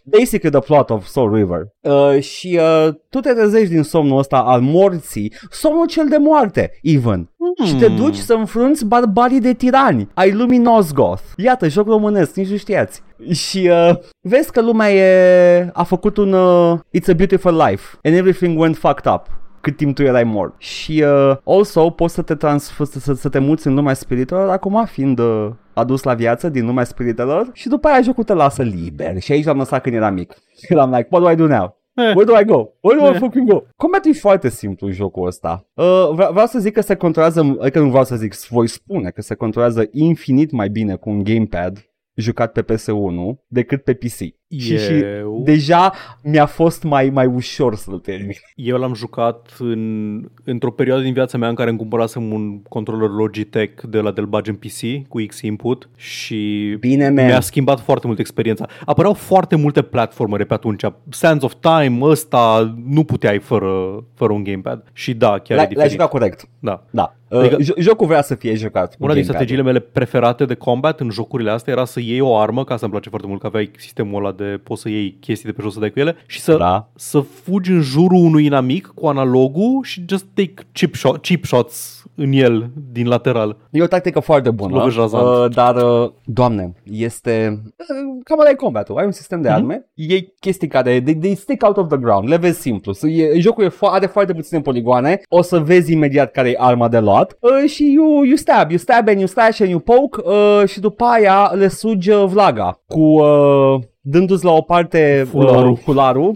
Basically 0.04 0.60
the 0.60 0.60
plot 0.60 0.90
of 0.90 1.06
Soul 1.06 1.34
River. 1.34 1.60
Uh, 1.80 2.20
și 2.20 2.58
uh, 2.60 2.94
tu 3.08 3.20
te 3.20 3.32
trezești 3.32 3.72
din 3.72 3.82
somnul 3.82 4.18
ăsta 4.18 4.36
al 4.36 4.60
morții, 4.60 5.32
somnul 5.50 5.86
cel 5.86 6.08
de 6.08 6.16
moarte, 6.16 6.78
even. 6.82 7.30
Hmm. 7.36 7.66
Și 7.66 7.74
te 7.74 7.88
duci 7.88 8.16
să 8.16 8.34
înfrunți 8.34 8.86
barbarii 8.86 9.40
de 9.40 9.52
tirani 9.52 10.08
ai 10.14 10.32
lumii 10.32 10.58
Nosgoth. 10.58 11.22
Iată, 11.36 11.68
joc 11.68 11.86
românesc, 11.86 12.34
nici 12.34 12.48
nu 12.48 12.56
știați. 12.56 13.02
Și 13.30 13.70
uh, 13.70 13.98
vezi 14.20 14.52
că 14.52 14.62
lumea 14.62 14.92
e, 14.92 15.70
a 15.72 15.82
făcut 15.82 16.16
un 16.16 16.32
uh, 16.32 16.78
It's 16.98 17.10
a 17.10 17.12
Beautiful 17.12 17.64
Life 17.68 17.98
and 18.02 18.14
everything 18.14 18.58
went 18.58 18.76
fucked 18.76 19.12
up 19.12 19.26
cât 19.62 19.76
timp 19.76 19.94
tu 19.94 20.02
erai 20.02 20.24
mort. 20.24 20.54
Și 20.58 21.04
uh, 21.06 21.36
also 21.44 21.90
poți 21.90 22.14
să 22.14 22.22
te, 22.22 22.34
trans- 22.34 22.74
să, 22.74 22.98
să, 22.98 23.12
să 23.12 23.28
te 23.28 23.38
muți 23.38 23.66
în 23.66 23.74
lumea 23.74 23.94
spiritelor 23.94 24.48
acum 24.48 24.84
fiind 24.84 25.18
uh, 25.18 25.48
adus 25.74 26.02
la 26.02 26.14
viață 26.14 26.48
din 26.48 26.66
lumea 26.66 26.84
spiritelor 26.84 27.50
și 27.52 27.68
după 27.68 27.88
aia 27.88 28.00
jocul 28.00 28.24
te 28.24 28.32
lasă 28.32 28.62
liber. 28.62 29.20
Și 29.20 29.32
aici 29.32 29.44
l-am 29.44 29.56
lăsat 29.58 29.82
când 29.82 29.94
eram 29.94 30.14
mic. 30.14 30.34
Eram 30.68 30.90
like, 30.94 31.08
what 31.10 31.22
do 31.24 31.30
I 31.30 31.34
do 31.48 31.56
now? 31.56 31.80
Eh. 31.94 32.02
Where 32.14 32.24
do 32.24 32.38
I 32.40 32.44
go? 32.44 32.68
Where 32.80 33.00
do 33.00 33.06
I 33.06 33.14
Eh. 33.14 33.18
fucking 33.18 33.50
go? 33.50 33.62
Combatul 33.76 34.10
e 34.10 34.14
foarte 34.14 34.48
simplu 34.48 34.86
în 34.86 34.92
jocul 34.92 35.26
ăsta. 35.26 35.66
Uh, 35.74 36.08
vre- 36.14 36.28
vreau 36.30 36.46
să 36.46 36.58
zic 36.58 36.72
că 36.72 36.80
se 36.80 36.94
controlează, 36.94 37.56
adică 37.60 37.80
nu 37.80 37.88
vreau 37.88 38.04
să 38.04 38.16
zic, 38.16 38.34
voi 38.48 38.66
spune 38.66 39.10
că 39.10 39.22
se 39.22 39.34
controlează 39.34 39.88
infinit 39.90 40.50
mai 40.50 40.68
bine 40.68 40.94
cu 40.94 41.10
un 41.10 41.22
gamepad 41.24 41.86
jucat 42.14 42.52
pe 42.52 42.62
PS1 42.62 43.38
decât 43.46 43.82
pe 43.82 43.94
PC. 43.94 44.18
Și, 44.58 44.78
și 44.78 44.92
Eu, 45.18 45.40
deja 45.44 45.92
mi-a 46.22 46.46
fost 46.46 46.82
mai, 46.82 47.10
mai 47.10 47.26
ușor 47.26 47.74
să-l 47.74 47.98
termin. 47.98 48.34
eu 48.54 48.76
l-am 48.78 48.94
jucat 48.94 49.56
în, 49.58 50.20
într-o 50.44 50.70
perioadă 50.70 51.02
din 51.02 51.12
viața 51.12 51.38
mea 51.38 51.48
în 51.48 51.54
care 51.54 51.68
îmi 51.68 51.78
cumpărasem 51.78 52.32
un 52.32 52.62
controller 52.62 53.08
Logitech 53.08 53.82
de 53.88 53.98
la 53.98 54.10
del 54.10 54.24
bagi 54.26 54.50
în 54.50 54.56
PC 54.56 55.08
cu 55.08 55.18
X-Input 55.26 55.88
și 55.96 56.76
Bine, 56.80 57.08
man. 57.10 57.24
mi-a 57.26 57.40
schimbat 57.40 57.80
foarte 57.80 58.06
mult 58.06 58.18
experiența. 58.18 58.66
Apăreau 58.84 59.12
foarte 59.14 59.56
multe 59.56 59.82
platformere 59.82 60.44
pe 60.44 60.54
atunci. 60.54 60.82
Sands 61.08 61.44
of 61.44 61.54
Time, 61.60 61.98
ăsta 62.02 62.74
nu 62.86 63.04
puteai 63.04 63.38
fără, 63.38 64.04
fără 64.14 64.32
un 64.32 64.42
gamepad. 64.44 64.82
Și 64.92 65.14
da, 65.14 65.28
chiar 65.28 65.50
e 65.50 65.54
L-ai, 65.54 65.56
l-ai 65.56 65.66
diferit. 65.68 65.90
jucat 65.90 66.08
corect. 66.08 66.48
Da. 66.58 66.84
Da. 66.90 67.16
Adică- 67.28 67.56
Uh, 67.58 67.64
jo- 67.64 67.74
jocul 67.78 68.06
vrea 68.06 68.22
să 68.22 68.34
fie 68.34 68.54
jucat. 68.54 68.88
cu 68.96 69.04
Una 69.04 69.12
din 69.12 69.22
gamepad-ul. 69.22 69.24
strategiile 69.24 69.62
mele 69.62 69.78
preferate 69.78 70.44
de 70.44 70.54
combat 70.54 71.00
în 71.00 71.10
jocurile 71.10 71.50
astea 71.50 71.72
era 71.72 71.84
să 71.84 72.00
iei 72.00 72.20
o 72.20 72.36
armă, 72.36 72.64
ca 72.64 72.76
să 72.76 72.82
îmi 72.82 72.90
place 72.90 73.08
foarte 73.08 73.28
mult 73.28 73.40
că 73.40 73.46
aveai 73.46 73.70
sistemul 73.76 74.24
ăla 74.24 74.32
de 74.34 74.41
poți 74.62 74.80
să 74.82 74.88
iei 74.88 75.16
chestii 75.20 75.48
de 75.48 75.52
pe 75.54 75.62
jos 75.62 75.72
să 75.72 75.80
dai 75.80 75.90
cu 75.90 75.98
ele 75.98 76.16
și 76.26 76.40
să, 76.40 76.56
Da. 76.56 76.88
să 76.94 77.20
fugi 77.20 77.70
în 77.70 77.80
jurul 77.80 78.24
unui 78.24 78.44
inamic 78.44 78.86
cu 78.94 79.06
analogul 79.06 79.80
și 79.82 80.04
just 80.08 80.24
take 80.34 80.54
chip, 80.72 80.94
shot, 80.94 81.22
chip 81.22 81.44
shots 81.44 81.96
în 82.14 82.32
el 82.32 82.70
din 82.92 83.06
lateral. 83.06 83.56
E 83.70 83.82
o 83.82 83.86
tactică 83.86 84.20
foarte 84.20 84.50
bună, 84.50 84.76
Lovești 84.76 84.98
razant. 85.00 85.26
uh, 85.26 85.54
dar, 85.54 85.76
uh, 85.76 86.10
doamne, 86.24 86.72
este... 86.84 87.62
Uh, 87.64 88.20
cam 88.24 88.38
ăla 88.40 88.50
e 88.50 88.54
combatul. 88.54 88.96
Ai 88.98 89.04
un 89.04 89.10
sistem 89.12 89.40
de 89.42 89.48
Mhm. 89.48 89.56
arme, 89.56 89.86
iei 89.94 90.34
chestii 90.40 90.68
care 90.68 91.00
they, 91.00 91.14
they 91.16 91.34
stick 91.34 91.62
out 91.66 91.76
of 91.76 91.88
the 91.88 91.96
ground, 91.98 92.28
le 92.28 92.36
vezi 92.36 92.60
simplu. 92.60 92.92
So, 92.92 93.08
e, 93.08 93.38
jocul 93.40 93.64
e 93.64 93.68
fo- 93.68 93.90
are 93.90 94.06
foarte 94.06 94.32
puține 94.32 94.60
poligoane, 94.60 95.20
o 95.28 95.42
să 95.42 95.58
vezi 95.58 95.92
imediat 95.92 96.30
care 96.30 96.48
e 96.50 96.54
arma 96.58 96.88
de 96.88 96.98
luat 96.98 97.36
uh, 97.40 97.70
și 97.70 97.92
you, 97.92 98.22
you 98.22 98.36
stab, 98.36 98.68
you 98.70 98.78
stab 98.78 99.08
and 99.08 99.18
you 99.18 99.26
slash 99.26 99.60
and 99.60 99.70
you 99.70 99.78
poke 99.78 100.20
uh, 100.24 100.62
și 100.68 100.80
după 100.80 101.04
aia 101.04 101.50
le 101.54 101.68
sugi 101.68 102.10
uh, 102.10 102.24
vlaga 102.26 102.80
cu... 102.86 103.00
Uh, 103.00 103.78
dându-ți 104.04 104.44
la 104.44 104.50
o 104.52 104.60
parte 104.60 105.26
Fularul. 105.30 105.70
uh, 105.70 105.78
fularul 105.82 106.34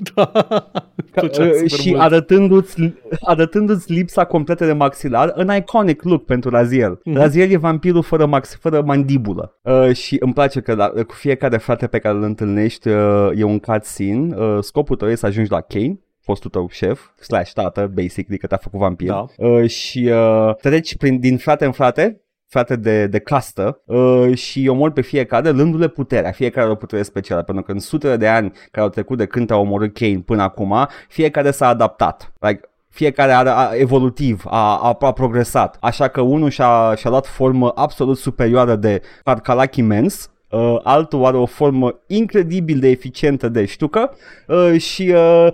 Plăcea 1.11 1.42
Uh, 1.46 1.50
super 1.52 1.68
și 1.68 1.88
mult. 1.90 2.00
arătându-ți, 2.00 2.92
arătându-ți 3.20 3.92
lipsa 3.92 4.24
completă 4.24 4.64
de 4.66 4.72
maxilar, 4.72 5.33
în 5.35 5.55
iconic 5.57 6.02
look 6.02 6.24
pentru 6.24 6.50
Raziel. 6.50 7.00
Mhm. 7.05 7.16
Raziel 7.16 7.50
e 7.50 7.57
vampirul 7.57 8.02
fără, 8.02 8.26
max, 8.26 8.57
fără 8.61 8.83
mandibulă. 8.83 9.59
Uh, 9.62 9.92
și 9.92 10.16
îmi 10.20 10.33
place 10.33 10.61
că 10.61 10.74
la, 10.74 10.88
cu 10.88 11.14
fiecare 11.14 11.57
frate 11.57 11.87
pe 11.87 11.98
care 11.98 12.14
îl 12.16 12.22
întâlnești 12.22 12.88
uh, 12.88 13.31
e 13.35 13.42
un 13.42 13.59
cutscene. 13.59 14.37
Uh, 14.37 14.59
scopul 14.61 14.96
tău 14.96 15.09
e 15.09 15.14
să 15.14 15.26
ajungi 15.26 15.50
la 15.50 15.61
Kane 15.61 16.00
fostul 16.26 16.50
tău 16.50 16.68
șef, 16.70 17.00
slash 17.20 17.52
tată, 17.52 17.90
basically, 17.94 18.38
că 18.38 18.46
te-a 18.46 18.57
făcut 18.57 18.79
vampir. 18.79 19.09
Da. 19.09 19.24
Uh, 19.37 19.68
și 19.68 20.11
uh, 20.12 20.55
treci 20.55 20.96
prin, 20.96 21.18
din 21.18 21.37
frate 21.38 21.64
în 21.64 21.72
frate, 21.72 22.20
frate 22.49 22.77
de, 22.77 23.07
de 23.07 23.19
castă 23.19 23.83
uh, 23.85 24.35
și 24.35 24.59
îi 24.59 24.69
omori 24.69 24.93
pe 24.93 25.01
fiecare 25.01 25.51
lându-le 25.51 25.89
puterea, 25.89 26.31
fiecare 26.31 26.63
are 26.63 26.73
o 26.73 26.77
putere 26.77 27.03
specială, 27.03 27.43
pentru 27.43 27.65
că 27.65 27.73
în 27.73 27.79
sutele 27.79 28.17
de 28.17 28.29
ani 28.29 28.53
care 28.71 28.87
au 28.87 28.89
trecut 28.89 29.19
de 29.19 29.27
când 29.27 29.47
te-a 29.47 29.57
omorât 29.57 29.95
Kane 29.95 30.23
până 30.25 30.43
acum, 30.43 30.89
fiecare 31.09 31.51
s-a 31.51 31.69
adaptat. 31.69 32.33
Like, 32.41 32.61
fiecare 32.89 33.33
are 33.33 33.49
a, 33.49 33.71
evolutiv, 33.75 34.43
a, 34.47 34.79
a, 34.79 34.97
a 35.01 35.13
progresat. 35.13 35.77
Așa 35.81 36.09
că 36.09 36.21
unul 36.21 36.51
și-a, 36.51 36.95
și-a 36.97 37.11
luat 37.11 37.27
formă 37.27 37.73
absolut 37.75 38.19
superioară 38.19 38.77
de 38.77 39.03
Parcalac 39.23 39.77
imens, 39.77 40.31
Uh, 40.51 40.79
altul 40.83 41.25
are 41.25 41.37
o 41.37 41.47
formă 41.47 42.01
incredibil 42.07 42.79
de 42.79 42.89
eficientă 42.89 43.49
de 43.49 43.65
ștucă 43.65 44.17
uh, 44.47 44.81
și 44.81 45.13
uh, 45.15 45.49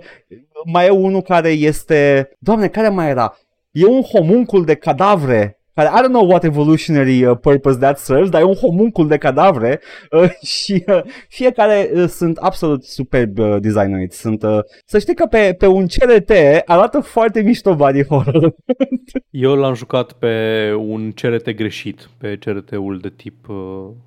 mai 0.65 0.85
e 0.85 0.89
unul 0.89 1.21
care 1.21 1.49
este... 1.49 2.29
Doamne, 2.39 2.67
care 2.67 2.89
mai 2.89 3.09
era? 3.09 3.37
E 3.71 3.85
un 3.85 4.01
homuncul 4.01 4.65
de 4.65 4.75
cadavre 4.75 5.59
care 5.73 5.89
I 5.93 6.01
don't 6.01 6.11
know 6.11 6.25
what 6.27 6.43
evolutionary 6.43 7.25
uh, 7.25 7.37
purpose 7.41 7.77
that 7.79 7.97
serves, 7.99 8.29
dar 8.29 8.41
e 8.41 8.43
un 8.43 8.53
homuncul 8.53 9.07
de 9.07 9.17
cadavre 9.17 9.79
uh, 10.11 10.29
și 10.55 10.83
uh, 10.87 11.01
fiecare 11.29 11.89
uh, 11.93 12.07
sunt 12.07 12.37
absolut 12.37 12.83
superb 12.83 13.37
uh, 13.37 13.55
designuiți. 13.59 14.19
Sunt, 14.19 14.43
uh, 14.43 14.59
să 14.85 14.99
știi 14.99 15.15
că 15.15 15.25
pe, 15.25 15.55
pe 15.57 15.67
un 15.67 15.85
CRT 15.85 16.31
arată 16.65 16.99
foarte 16.99 17.41
mișto 17.41 17.75
body 17.75 18.03
horror. 18.03 18.55
Eu 19.29 19.55
l-am 19.55 19.73
jucat 19.73 20.11
pe 20.11 20.73
un 20.77 21.11
CRT 21.11 21.49
greșit, 21.51 22.09
pe 22.17 22.37
CRT-ul 22.45 22.99
de 23.01 23.09
tip 23.15 23.49
uh, 23.49 23.55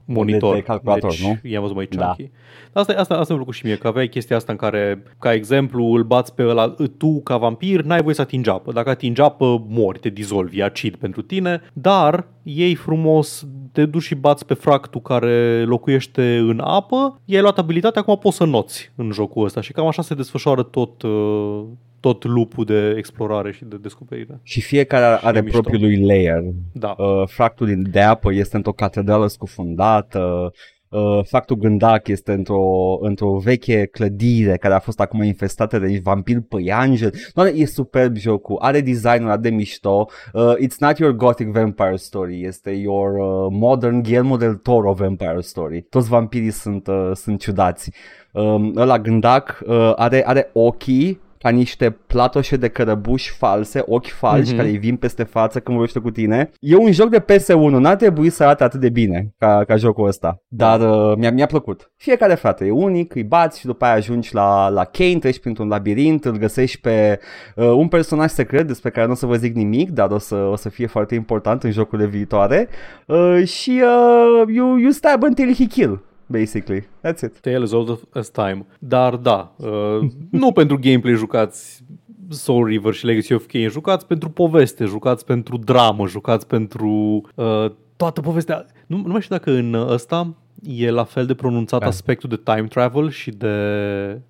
monitor. 0.05 0.55
de 0.55 0.61
calculator, 0.63 1.11
deci, 1.11 1.23
nu? 1.23 1.37
I-am 1.43 1.61
văzut 1.63 1.77
mai 1.77 1.89
Da. 1.91 2.05
chunky. 2.07 2.31
Asta, 2.73 2.93
asta, 2.93 3.15
asta 3.15 3.25
mi-a 3.29 3.37
plăcut 3.37 3.55
și 3.55 3.67
mie, 3.67 3.77
că 3.77 3.87
aveai 3.87 4.09
chestia 4.09 4.37
asta 4.37 4.53
în 4.53 4.59
care, 4.59 5.03
ca 5.19 5.33
exemplu, 5.33 5.85
îl 5.85 6.03
bați 6.03 6.35
pe 6.35 6.45
ăla, 6.47 6.75
tu 6.99 7.21
ca 7.23 7.37
vampir 7.37 7.83
n-ai 7.83 8.03
voie 8.03 8.15
să 8.15 8.21
atingi 8.21 8.51
apă. 8.51 8.73
Dacă 8.73 8.89
atingi 8.89 9.21
apă, 9.21 9.65
mori, 9.69 9.99
te 9.99 10.09
dizolvi, 10.09 10.59
e 10.59 10.65
acid 10.65 10.97
pentru 10.97 11.23
tine, 11.23 11.56
dar 11.73 12.29
ei 12.43 12.75
frumos 12.75 13.47
te 13.73 13.85
duci 13.87 14.03
și 14.03 14.15
bați 14.15 14.47
pe 14.47 14.55
fractul 14.55 15.01
care 15.01 15.65
locuiește 15.65 16.37
în 16.37 16.61
apă, 16.65 17.21
i-ai 17.25 17.41
luat 17.41 17.59
abilitatea, 17.59 18.01
acum 18.01 18.19
poți 18.19 18.37
să 18.37 18.45
noți 18.45 18.93
în 18.97 19.11
jocul 19.13 19.45
ăsta 19.45 19.61
și 19.61 19.73
cam 19.73 19.87
așa 19.87 20.03
se 20.03 20.15
desfășoară 20.15 20.63
tot, 20.63 21.03
uh, 21.03 21.65
tot 22.01 22.25
lupul 22.25 22.65
de 22.65 22.95
explorare 22.97 23.53
și 23.53 23.65
de 23.65 23.77
descoperire. 23.77 24.41
și 24.43 24.61
fiecare 24.61 25.05
are, 25.05 25.21
are 25.23 25.41
mișto. 25.41 25.61
propriul 25.61 25.83
lui 25.83 26.07
layer. 26.07 26.43
Da. 26.73 26.95
Uh, 26.99 27.23
fractul 27.29 27.67
din- 27.67 27.91
de 27.91 28.01
apă 28.01 28.33
este 28.33 28.57
într-o 28.57 28.73
catedrală 28.73 29.27
scufundată. 29.27 30.19
Uh, 30.45 30.51
uh, 30.97 31.25
Factul 31.25 31.57
Gândac 31.57 32.09
este 32.09 32.33
într-o, 32.33 32.99
într-o 33.01 33.37
veche 33.37 33.87
clădire 33.87 34.57
care 34.57 34.75
a 34.75 34.79
fost 34.79 35.01
acum 35.01 35.23
infestată 35.23 35.79
de 35.79 36.01
vampiri 36.03 36.41
păianjeni. 36.41 37.13
Doamne, 37.35 37.53
e 37.57 37.67
superb 37.67 38.17
jocul, 38.17 38.57
are 38.61 38.81
designul 38.81 39.29
ăla 39.29 39.37
de 39.37 39.51
mișto. 39.51 40.07
Uh, 40.33 40.55
it's 40.55 40.79
not 40.79 40.99
your 40.99 41.13
gothic 41.13 41.49
vampire 41.49 41.97
story, 41.97 42.45
este 42.45 42.71
your 42.71 43.13
uh, 43.19 43.47
modern 43.51 44.03
Guillermo 44.03 44.37
del 44.37 44.55
Toro 44.55 44.93
vampire 44.93 45.41
story. 45.41 45.83
Toți 45.83 46.09
vampirii 46.09 46.51
sunt, 46.51 46.87
uh, 46.87 47.11
sunt 47.15 47.41
ciudați. 47.41 47.93
Um, 48.33 48.73
ăla 48.77 48.99
Gândac 48.99 49.61
uh, 49.67 49.93
are, 49.97 50.23
are 50.27 50.51
ochii 50.53 51.25
ca 51.39 51.49
niște 51.49 51.91
platoșe 51.91 52.57
de 52.57 52.69
cărăbuși 52.69 53.31
false, 53.31 53.83
ochi 53.87 54.07
falși 54.07 54.53
mm-hmm. 54.53 54.57
care 54.57 54.69
îi 54.69 54.77
vin 54.77 54.97
peste 54.97 55.23
față 55.23 55.61
când 55.61 55.77
vorbește 55.77 55.99
cu 55.99 56.11
tine. 56.11 56.51
E 56.61 56.77
un 56.77 56.93
joc 56.93 57.09
de 57.09 57.25
PS1, 57.25 57.79
n-ar 57.79 57.97
trebui 57.97 58.31
să 58.31 58.43
arate 58.43 58.65
atât 58.65 58.81
de 58.81 58.89
bine 58.89 59.35
ca, 59.39 59.65
ca 59.67 59.77
jocul 59.77 60.07
ăsta, 60.07 60.43
dar 60.49 60.81
uh, 60.81 61.17
mi-a, 61.17 61.31
mi-a 61.31 61.47
plăcut. 61.47 61.93
Fiecare 61.97 62.35
fată 62.35 62.65
e 62.65 62.71
unic, 62.71 63.15
îi 63.15 63.25
bați 63.25 63.59
și 63.59 63.67
după 63.67 63.85
aia 63.85 63.95
ajungi 63.95 64.35
la, 64.35 64.69
la 64.69 64.85
Kane, 64.85 65.19
treci 65.19 65.41
printr-un 65.41 65.69
labirint, 65.69 66.25
îl 66.25 66.37
găsești 66.37 66.81
pe 66.81 67.21
uh, 67.57 67.67
un 67.67 67.89
personaj 67.89 68.31
secret 68.31 68.67
despre 68.67 68.91
care 68.91 69.07
nu 69.07 69.13
o 69.13 69.17
să 69.17 69.27
vă 69.27 69.37
zic 69.37 69.55
nimic, 69.55 69.91
dar 69.91 70.11
o 70.11 70.19
să, 70.19 70.35
o 70.35 70.57
să 70.57 70.69
fie 70.69 70.87
foarte 70.87 71.15
important 71.15 71.63
în 71.63 71.71
jocurile 71.71 72.09
viitoare 72.09 72.69
uh, 73.07 73.43
și 73.45 73.83
uh, 73.83 74.55
you, 74.55 74.77
you 74.77 74.91
stab 74.91 75.23
until 75.23 75.55
he 75.55 75.65
kill 75.65 76.05
basically. 76.27 76.89
That's 77.03 77.23
it. 77.23 77.41
Tale 77.41 77.63
as 77.63 77.73
old 77.73 78.09
as 78.15 78.31
time. 78.31 78.67
Dar 78.79 79.17
da, 79.17 79.55
uh, 79.57 80.11
nu 80.31 80.53
pentru 80.53 80.79
gameplay 80.81 81.15
jucați 81.15 81.85
Soul 82.29 82.65
River 82.65 82.93
și 82.93 83.05
Legacy 83.05 83.33
of 83.33 83.47
Kain, 83.47 83.69
jucați 83.69 84.07
pentru 84.07 84.31
poveste, 84.31 84.85
jucați 84.85 85.25
pentru 85.25 85.57
dramă, 85.57 86.07
jucați 86.07 86.47
pentru 86.47 87.23
uh, 87.35 87.71
toată 87.97 88.21
povestea. 88.21 88.67
Nu, 88.87 88.97
nu 88.97 89.13
mai 89.13 89.21
știu 89.21 89.37
dacă 89.37 89.51
în 89.51 89.75
ăsta 89.75 90.35
e 90.63 90.91
la 90.91 91.05
fel 91.05 91.27
de 91.27 91.35
pronunțat 91.35 91.81
da. 91.81 91.87
aspectul 91.87 92.29
de 92.29 92.41
time 92.45 92.67
travel 92.69 93.11
și 93.11 93.31
de... 93.31 93.49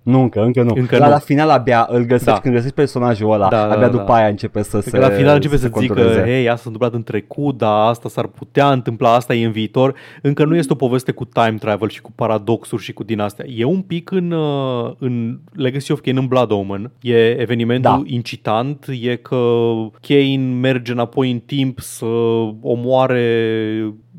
Nu, 0.03 0.21
încă, 0.21 0.41
încă 0.43 0.63
nu. 0.63 0.73
Încă 0.75 0.97
la, 0.97 1.05
nu. 1.05 1.11
la 1.11 1.19
final 1.19 1.49
abia 1.49 1.87
îl 1.89 2.01
găsești, 2.05 2.25
da. 2.25 2.39
când 2.39 2.53
găsești 2.53 2.75
personajul 2.75 3.31
ăla, 3.31 3.49
da, 3.49 3.63
abia 3.63 3.79
da, 3.79 3.87
după 3.87 4.03
da. 4.07 4.13
aia 4.13 4.27
începe 4.27 4.61
să 4.61 4.79
se 4.79 4.97
La 4.97 5.09
final 5.09 5.35
începe 5.35 5.57
să, 5.57 5.69
să 5.73 5.79
zică, 5.79 6.21
hei, 6.23 6.49
asta 6.49 6.61
s-a 6.61 6.69
întâmplat 6.69 6.93
în 6.93 7.03
trecut, 7.03 7.57
dar 7.57 7.87
asta 7.87 8.09
s-ar 8.09 8.27
putea 8.27 8.71
întâmpla, 8.71 9.13
asta 9.13 9.35
e 9.35 9.45
în 9.45 9.51
viitor. 9.51 9.93
Încă 10.21 10.45
nu 10.45 10.55
este 10.55 10.73
o 10.73 10.75
poveste 10.75 11.11
cu 11.11 11.25
time 11.25 11.55
travel 11.59 11.89
și 11.89 12.01
cu 12.01 12.11
paradoxuri 12.11 12.81
și 12.81 12.93
cu 12.93 13.03
din 13.03 13.19
astea. 13.19 13.45
E 13.47 13.63
un 13.63 13.81
pic 13.81 14.11
în, 14.11 14.31
uh, 14.31 14.91
în 14.99 15.39
Legacy 15.53 15.91
of 15.91 16.01
Kain, 16.01 16.17
în 16.17 16.25
Blood 16.25 16.51
Omen. 16.51 16.91
E 17.01 17.41
evenimentul 17.41 17.91
da. 17.91 18.03
incitant, 18.05 18.85
e 19.01 19.15
că 19.15 19.37
Kane 20.01 20.57
merge 20.59 20.91
înapoi 20.91 21.31
în 21.31 21.39
timp 21.39 21.79
să 21.79 22.05
omoare 22.61 23.25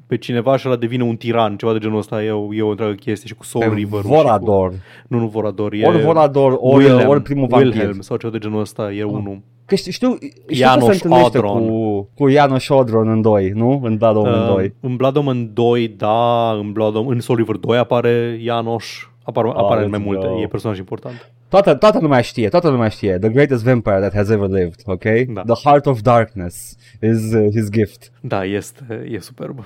pe 0.08 0.16
cineva 0.16 0.56
și 0.56 0.68
ăla 0.68 0.76
devine 0.76 1.02
un 1.02 1.16
tiran, 1.16 1.56
ceva 1.56 1.72
de 1.72 1.78
genul 1.78 1.98
ăsta 1.98 2.24
e 2.24 2.30
o, 2.30 2.54
e 2.54 2.62
o 2.62 2.68
întreagă 2.68 2.94
chestie 2.94 3.28
și 3.28 3.34
cu 3.34 3.44
Soul 3.44 3.74
River. 3.74 4.00
Vorador. 4.00 4.68
Cu, 4.68 4.76
nu, 5.08 5.18
nu 5.18 5.26
Vorador. 5.26 5.72
E 5.72 5.86
ori 5.86 6.02
Vorador, 6.02 6.56
ori, 6.60 6.84
Wilhelm, 6.84 7.08
ori 7.08 7.22
primul 7.22 7.46
vampir. 7.46 7.68
Wilhelm 7.68 8.00
sau 8.00 8.16
ceva 8.16 8.32
de 8.32 8.38
genul 8.38 8.60
ăsta, 8.60 8.92
e 8.92 9.02
oh. 9.02 9.12
unul. 9.12 9.40
Că 9.64 9.74
știu, 9.74 9.90
știu, 9.90 10.18
știu 10.48 10.66
că 10.78 10.80
se 10.80 10.92
întâlnește 10.92 11.38
Odron. 11.38 11.68
cu, 11.68 12.08
cu 12.14 12.28
Janos 12.28 12.68
Odron 12.68 13.08
în 13.08 13.20
2, 13.20 13.50
nu? 13.54 13.80
În 13.82 13.96
Blood 13.96 14.16
Omen 14.16 14.40
uh, 14.40 14.46
2. 14.46 14.74
În 14.80 14.96
Blood 14.96 15.16
Omen 15.16 15.50
2, 15.52 15.88
da, 15.88 16.52
în, 16.52 16.72
Blood 16.72 16.96
Omen, 16.96 17.12
în 17.12 17.20
Soul 17.20 17.38
River 17.38 17.56
2 17.56 17.78
apare 17.78 18.38
Janos 18.42 18.84
apar, 19.28 19.44
oh, 19.44 19.54
apare 19.56 19.86
mai 19.86 19.98
multe, 19.98 20.26
go. 20.26 20.40
e 20.40 20.46
personaj 20.46 20.78
important. 20.78 21.32
Toată, 21.48 21.74
toată 21.74 21.98
lumea 22.00 22.20
știe, 22.20 22.48
toată 22.48 22.68
lumea 22.68 22.88
știe. 22.88 23.18
The 23.18 23.28
greatest 23.28 23.64
vampire 23.64 23.98
that 23.98 24.14
has 24.14 24.28
ever 24.30 24.48
lived, 24.48 24.80
ok? 24.84 25.04
Da. 25.34 25.42
The 25.42 25.68
heart 25.68 25.86
of 25.86 26.00
darkness 26.00 26.76
is 27.00 27.32
uh, 27.32 27.46
his 27.50 27.70
gift. 27.70 28.12
Da, 28.20 28.44
este, 28.44 29.06
e 29.10 29.18
superb. 29.18 29.64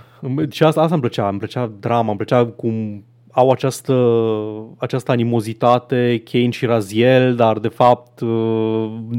Și 0.51 0.62
asta, 0.62 0.81
asta 0.81 0.92
îmi 0.95 1.03
plăcea, 1.03 1.29
îmi 1.29 1.38
plăcea 1.38 1.73
drama, 1.81 2.09
îmi 2.09 2.16
plăcea 2.16 2.47
cum 2.47 3.05
au 3.33 3.51
această, 3.51 3.95
această 4.79 5.11
animozitate, 5.11 6.23
Kane 6.25 6.51
și 6.51 6.66
Raziel, 6.66 7.35
dar 7.35 7.59
de 7.59 7.68
fapt 7.68 8.21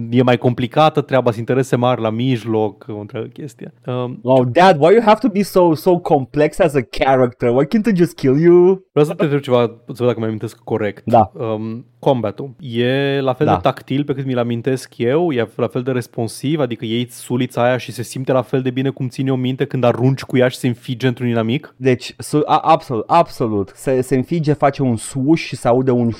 e 0.09 0.23
mai 0.23 0.37
complicată 0.37 1.01
treaba, 1.01 1.29
sunt 1.29 1.39
interese 1.39 1.75
mari 1.75 2.01
la 2.01 2.09
mijloc, 2.09 2.85
o 2.87 2.99
întreagă 2.99 3.27
chestie. 3.27 3.73
Um, 3.85 4.19
oh, 4.23 4.47
Dad, 4.51 4.77
why 4.79 4.93
you 4.93 5.01
have 5.05 5.19
to 5.19 5.27
be 5.27 5.41
so 5.41 5.73
so 5.73 5.97
complex 5.97 6.59
as 6.59 6.75
a 6.75 6.81
character? 6.81 7.49
Why 7.49 7.65
can't 7.65 7.91
I 7.91 7.95
just 7.95 8.15
kill 8.15 8.39
you? 8.41 8.85
Vreau 8.91 9.07
să 9.07 9.13
te 9.13 9.23
întreb 9.23 9.41
ceva, 9.41 9.61
să 9.85 9.93
văd 9.97 10.07
dacă 10.07 10.19
mai 10.19 10.27
amintesc 10.27 10.57
corect. 10.57 11.03
Da. 11.05 11.31
Um, 11.33 11.85
combatul 12.03 12.55
e 12.59 13.19
la 13.19 13.33
fel 13.33 13.45
da. 13.45 13.53
de 13.53 13.59
tactil 13.61 14.03
pe 14.03 14.13
cât 14.13 14.25
mi-l 14.25 14.37
amintesc 14.37 14.97
eu, 14.97 15.31
e 15.31 15.47
la 15.55 15.67
fel 15.67 15.81
de 15.83 15.91
responsiv, 15.91 16.59
adică 16.59 16.85
iei 16.85 17.07
sulița 17.09 17.63
aia 17.63 17.77
și 17.77 17.91
se 17.91 18.03
simte 18.03 18.31
la 18.31 18.41
fel 18.41 18.61
de 18.61 18.69
bine 18.69 18.89
cum 18.89 19.07
ține 19.07 19.31
o 19.31 19.35
minte 19.35 19.65
când 19.65 19.83
arunci 19.83 20.21
cu 20.21 20.37
ea 20.37 20.47
și 20.47 20.57
se 20.57 20.67
înfige 20.67 21.07
într-un 21.07 21.27
inamic? 21.27 21.75
Deci, 21.77 22.15
su- 22.17 22.43
a, 22.45 22.57
absolut, 22.57 23.03
absolut. 23.07 23.71
Se, 23.75 24.01
se 24.01 24.15
înfige, 24.15 24.53
face 24.53 24.81
un 24.81 24.95
swoosh 24.95 25.43
și 25.43 25.55
se 25.55 25.67
aude 25.67 25.91
un 25.91 26.11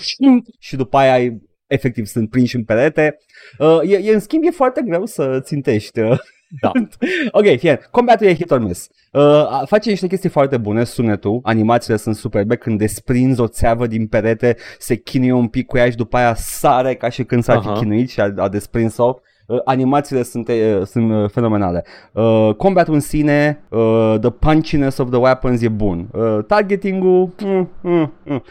și 0.60 0.76
după 0.76 0.98
aia 0.98 1.34
efectiv 1.68 2.06
sunt 2.06 2.30
prinși 2.30 2.56
în 2.56 2.64
perete. 2.64 3.18
Uh, 3.60 3.80
e, 3.84 3.96
e, 3.96 4.14
în 4.14 4.20
schimb, 4.20 4.44
e 4.44 4.50
foarte 4.50 4.82
greu 4.86 5.06
să 5.06 5.40
țintești. 5.40 6.00
Uh. 6.00 6.18
Da. 6.62 6.72
ok, 7.40 7.58
fie. 7.58 7.80
Combatul 7.92 8.28
e 8.28 8.36
hit 8.36 8.52
or 8.52 8.60
miss. 8.60 8.90
Uh, 9.12 9.62
face 9.66 9.90
niște 9.90 10.08
chestii 10.08 10.30
foarte 10.30 10.58
bune, 10.58 10.84
sunetul, 10.84 11.40
animațiile 11.44 11.98
sunt 11.98 12.16
superbe, 12.16 12.56
când 12.56 12.78
desprinzi 12.78 13.42
o 13.42 13.48
țeavă 13.48 13.88
din 13.88 14.08
perete, 14.08 14.56
se 14.80 14.96
chinuie 14.96 15.32
un 15.32 15.48
pic 15.48 15.66
cu 15.66 15.78
ea 15.78 15.90
și 15.90 15.96
după 15.96 16.18
aia 16.18 16.34
sare 16.36 16.96
ca 16.96 17.10
și 17.10 17.24
când 17.24 17.44
s-ar 17.44 17.62
fi 17.62 17.68
chinuit 17.68 18.10
și 18.10 18.20
a, 18.20 18.34
a 18.36 18.50
desprins-o. 18.50 19.16
Uh, 19.48 19.60
animațiile 19.66 20.24
sunt, 20.24 20.48
uh, 20.48 20.82
sunt 20.86 21.12
uh, 21.12 21.30
fenomenale. 21.30 21.84
Uh, 22.12 22.50
combatul 22.58 22.94
în 22.94 23.00
sine, 23.00 23.64
uh, 23.70 24.16
the 24.22 24.30
punchiness 24.30 24.98
of 24.98 25.10
the 25.10 25.20
weapons 25.20 25.62
e 25.62 25.70
bun. 25.70 26.08
Uh, 26.12 26.38
targeting-ul... 26.48 27.30
Mm, 27.44 27.70
mm, 27.82 28.14
mm. 28.26 28.44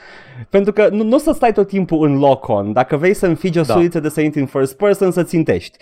Pentru 0.51 0.73
că 0.73 0.89
nu, 0.91 1.05
nu 1.05 1.15
o 1.15 1.19
să 1.19 1.33
stai 1.35 1.53
tot 1.53 1.69
timpul 1.69 2.09
în 2.09 2.19
lock-on. 2.19 2.73
Dacă 2.73 2.97
vrei 2.97 3.15
să 3.15 3.27
înfigi 3.27 3.59
o 3.59 3.63
da. 3.63 3.73
suiță 3.73 4.01
de 4.01 4.09
să 4.09 4.21
intri 4.21 4.41
în 4.41 4.47
first 4.47 4.77
person, 4.77 5.11
să 5.11 5.23
țintești 5.23 5.79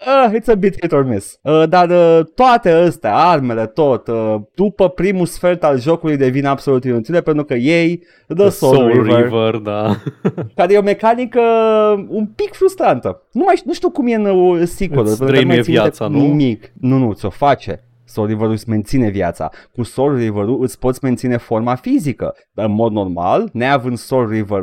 uh, 0.00 0.32
it's 0.34 0.48
a 0.48 0.54
bit 0.54 0.80
hit 0.80 0.92
or 0.92 1.04
miss. 1.04 1.38
Uh, 1.42 1.68
dar 1.68 1.90
uh, 1.90 2.26
toate 2.34 2.70
astea, 2.70 3.16
armele, 3.16 3.66
tot, 3.66 4.06
uh, 4.06 4.34
după 4.54 4.88
primul 4.88 5.26
sfert 5.26 5.64
al 5.64 5.80
jocului 5.80 6.16
devin 6.16 6.46
absolut 6.46 6.84
inutile 6.84 7.20
pentru 7.20 7.44
că 7.44 7.54
ei 7.54 8.02
The, 8.26 8.34
the 8.34 8.48
Soul, 8.48 8.74
Soul 8.74 9.02
River, 9.02 9.22
River 9.22 9.56
da. 9.56 9.96
care 10.56 10.72
e 10.72 10.78
o 10.78 10.82
mecanică 10.82 11.40
un 12.08 12.26
pic 12.26 12.52
frustrantă. 12.52 13.22
Nu, 13.32 13.42
mai, 13.44 13.60
nu 13.64 13.72
știu 13.72 13.90
cum 13.90 14.06
e 14.06 14.14
în 14.14 14.24
uh, 14.24 14.62
sequel. 14.64 15.06
Îți 15.06 15.60
viața, 15.60 16.06
nu? 16.06 16.18
Nimic. 16.18 16.72
Nu, 16.80 16.98
nu, 16.98 17.12
ți-o 17.12 17.30
face. 17.30 17.84
Soul 18.14 18.26
River 18.26 18.48
îți 18.48 18.68
menține 18.68 19.08
viața. 19.08 19.50
Cu 19.72 19.82
Soul 19.82 20.16
river 20.16 20.44
îți 20.58 20.78
poți 20.78 20.98
menține 21.02 21.36
forma 21.36 21.74
fizică. 21.74 22.34
Dar 22.52 22.66
în 22.66 22.72
mod 22.72 22.92
normal, 22.92 23.48
neavând 23.52 23.98
Soul 23.98 24.28
river 24.28 24.62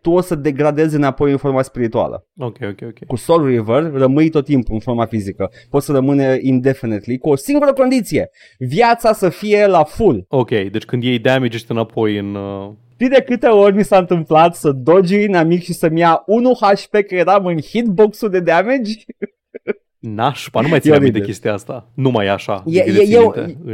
tu 0.00 0.10
o 0.10 0.20
să 0.20 0.34
degradezi 0.34 0.96
înapoi 0.96 1.30
în 1.30 1.36
forma 1.36 1.62
spirituală. 1.62 2.26
Ok, 2.38 2.56
ok, 2.62 2.80
ok. 2.82 3.06
Cu 3.06 3.16
Soul 3.16 3.46
River 3.46 3.92
rămâi 3.92 4.30
tot 4.30 4.44
timpul 4.44 4.74
în 4.74 4.80
forma 4.80 5.06
fizică. 5.06 5.50
Poți 5.70 5.86
să 5.86 5.92
rămâne 5.92 6.38
indefinitely 6.40 7.18
cu 7.18 7.28
o 7.28 7.36
singură 7.36 7.72
condiție. 7.72 8.30
Viața 8.58 9.12
să 9.12 9.28
fie 9.28 9.66
la 9.66 9.84
full. 9.84 10.24
Ok, 10.28 10.50
deci 10.50 10.84
când 10.84 11.02
iei 11.02 11.18
damage 11.18 11.56
ești 11.56 11.70
înapoi 11.70 12.18
în... 12.18 12.34
Uh... 12.34 12.70
Știi 12.92 13.08
de 13.08 13.22
câte 13.22 13.46
ori 13.46 13.74
mi 13.74 13.84
s-a 13.84 13.98
întâmplat 13.98 14.54
să 14.54 14.72
dogi 14.72 15.22
inamic 15.22 15.62
și 15.62 15.72
să-mi 15.72 16.00
ia 16.00 16.22
1 16.26 16.52
HP 16.60 16.90
că 16.90 17.14
eram 17.14 17.46
în 17.46 17.60
hitbox-ul 17.60 18.30
de 18.30 18.40
damage? 18.40 18.92
Nașpa, 20.14 20.60
nu 20.60 20.68
mai 20.68 20.80
țin 20.80 21.12
de 21.12 21.20
chestia 21.20 21.52
asta. 21.52 21.90
Nu 21.94 22.10
mai 22.10 22.26
e 22.26 22.30
așa. 22.30 22.62
E, 22.66 22.78
e, 22.78 23.02
e, 23.08 23.18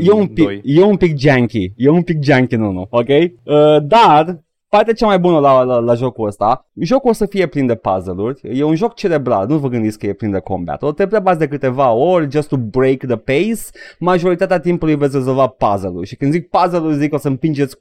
e, 0.00 0.10
un 0.12 0.26
pic, 0.26 0.60
e 0.62 0.82
un 0.82 0.96
pic 0.96 1.18
janky. 1.18 1.72
E 1.76 1.88
un 1.88 2.02
pic 2.02 2.22
janky, 2.22 2.56
nu, 2.56 2.70
nu, 2.70 2.86
ok? 2.90 3.08
Uh, 3.08 3.82
dar 3.82 4.42
Partea 4.76 4.94
cea 4.94 5.06
mai 5.06 5.18
bună 5.18 5.38
la, 5.38 5.62
la, 5.62 5.78
la 5.78 5.94
jocul 5.94 6.26
ăsta, 6.26 6.66
jocul 6.80 7.10
o 7.10 7.12
să 7.12 7.26
fie 7.26 7.46
plin 7.46 7.66
de 7.66 7.74
puzzle-uri, 7.74 8.40
e 8.42 8.62
un 8.62 8.74
joc 8.74 8.94
cerebral, 8.94 9.46
nu 9.48 9.58
vă 9.58 9.68
gândiți 9.68 9.98
că 9.98 10.06
e 10.06 10.12
plin 10.12 10.30
de 10.30 10.38
combat. 10.38 10.82
O 10.82 10.92
te 10.92 11.06
plebați 11.06 11.38
de 11.38 11.48
câteva 11.48 11.90
ori, 11.90 12.30
just 12.30 12.48
to 12.48 12.56
break 12.56 12.96
the 12.96 13.16
pace, 13.16 13.60
majoritatea 13.98 14.60
timpului 14.60 14.94
veți 14.94 15.16
rezolva 15.16 15.46
puzzle-uri. 15.46 16.06
Și 16.06 16.16
când 16.16 16.32
zic 16.32 16.48
puzzle-uri, 16.48 16.96
zic 16.96 17.14
o 17.14 17.16
să 17.16 17.28
împingeți 17.28 17.76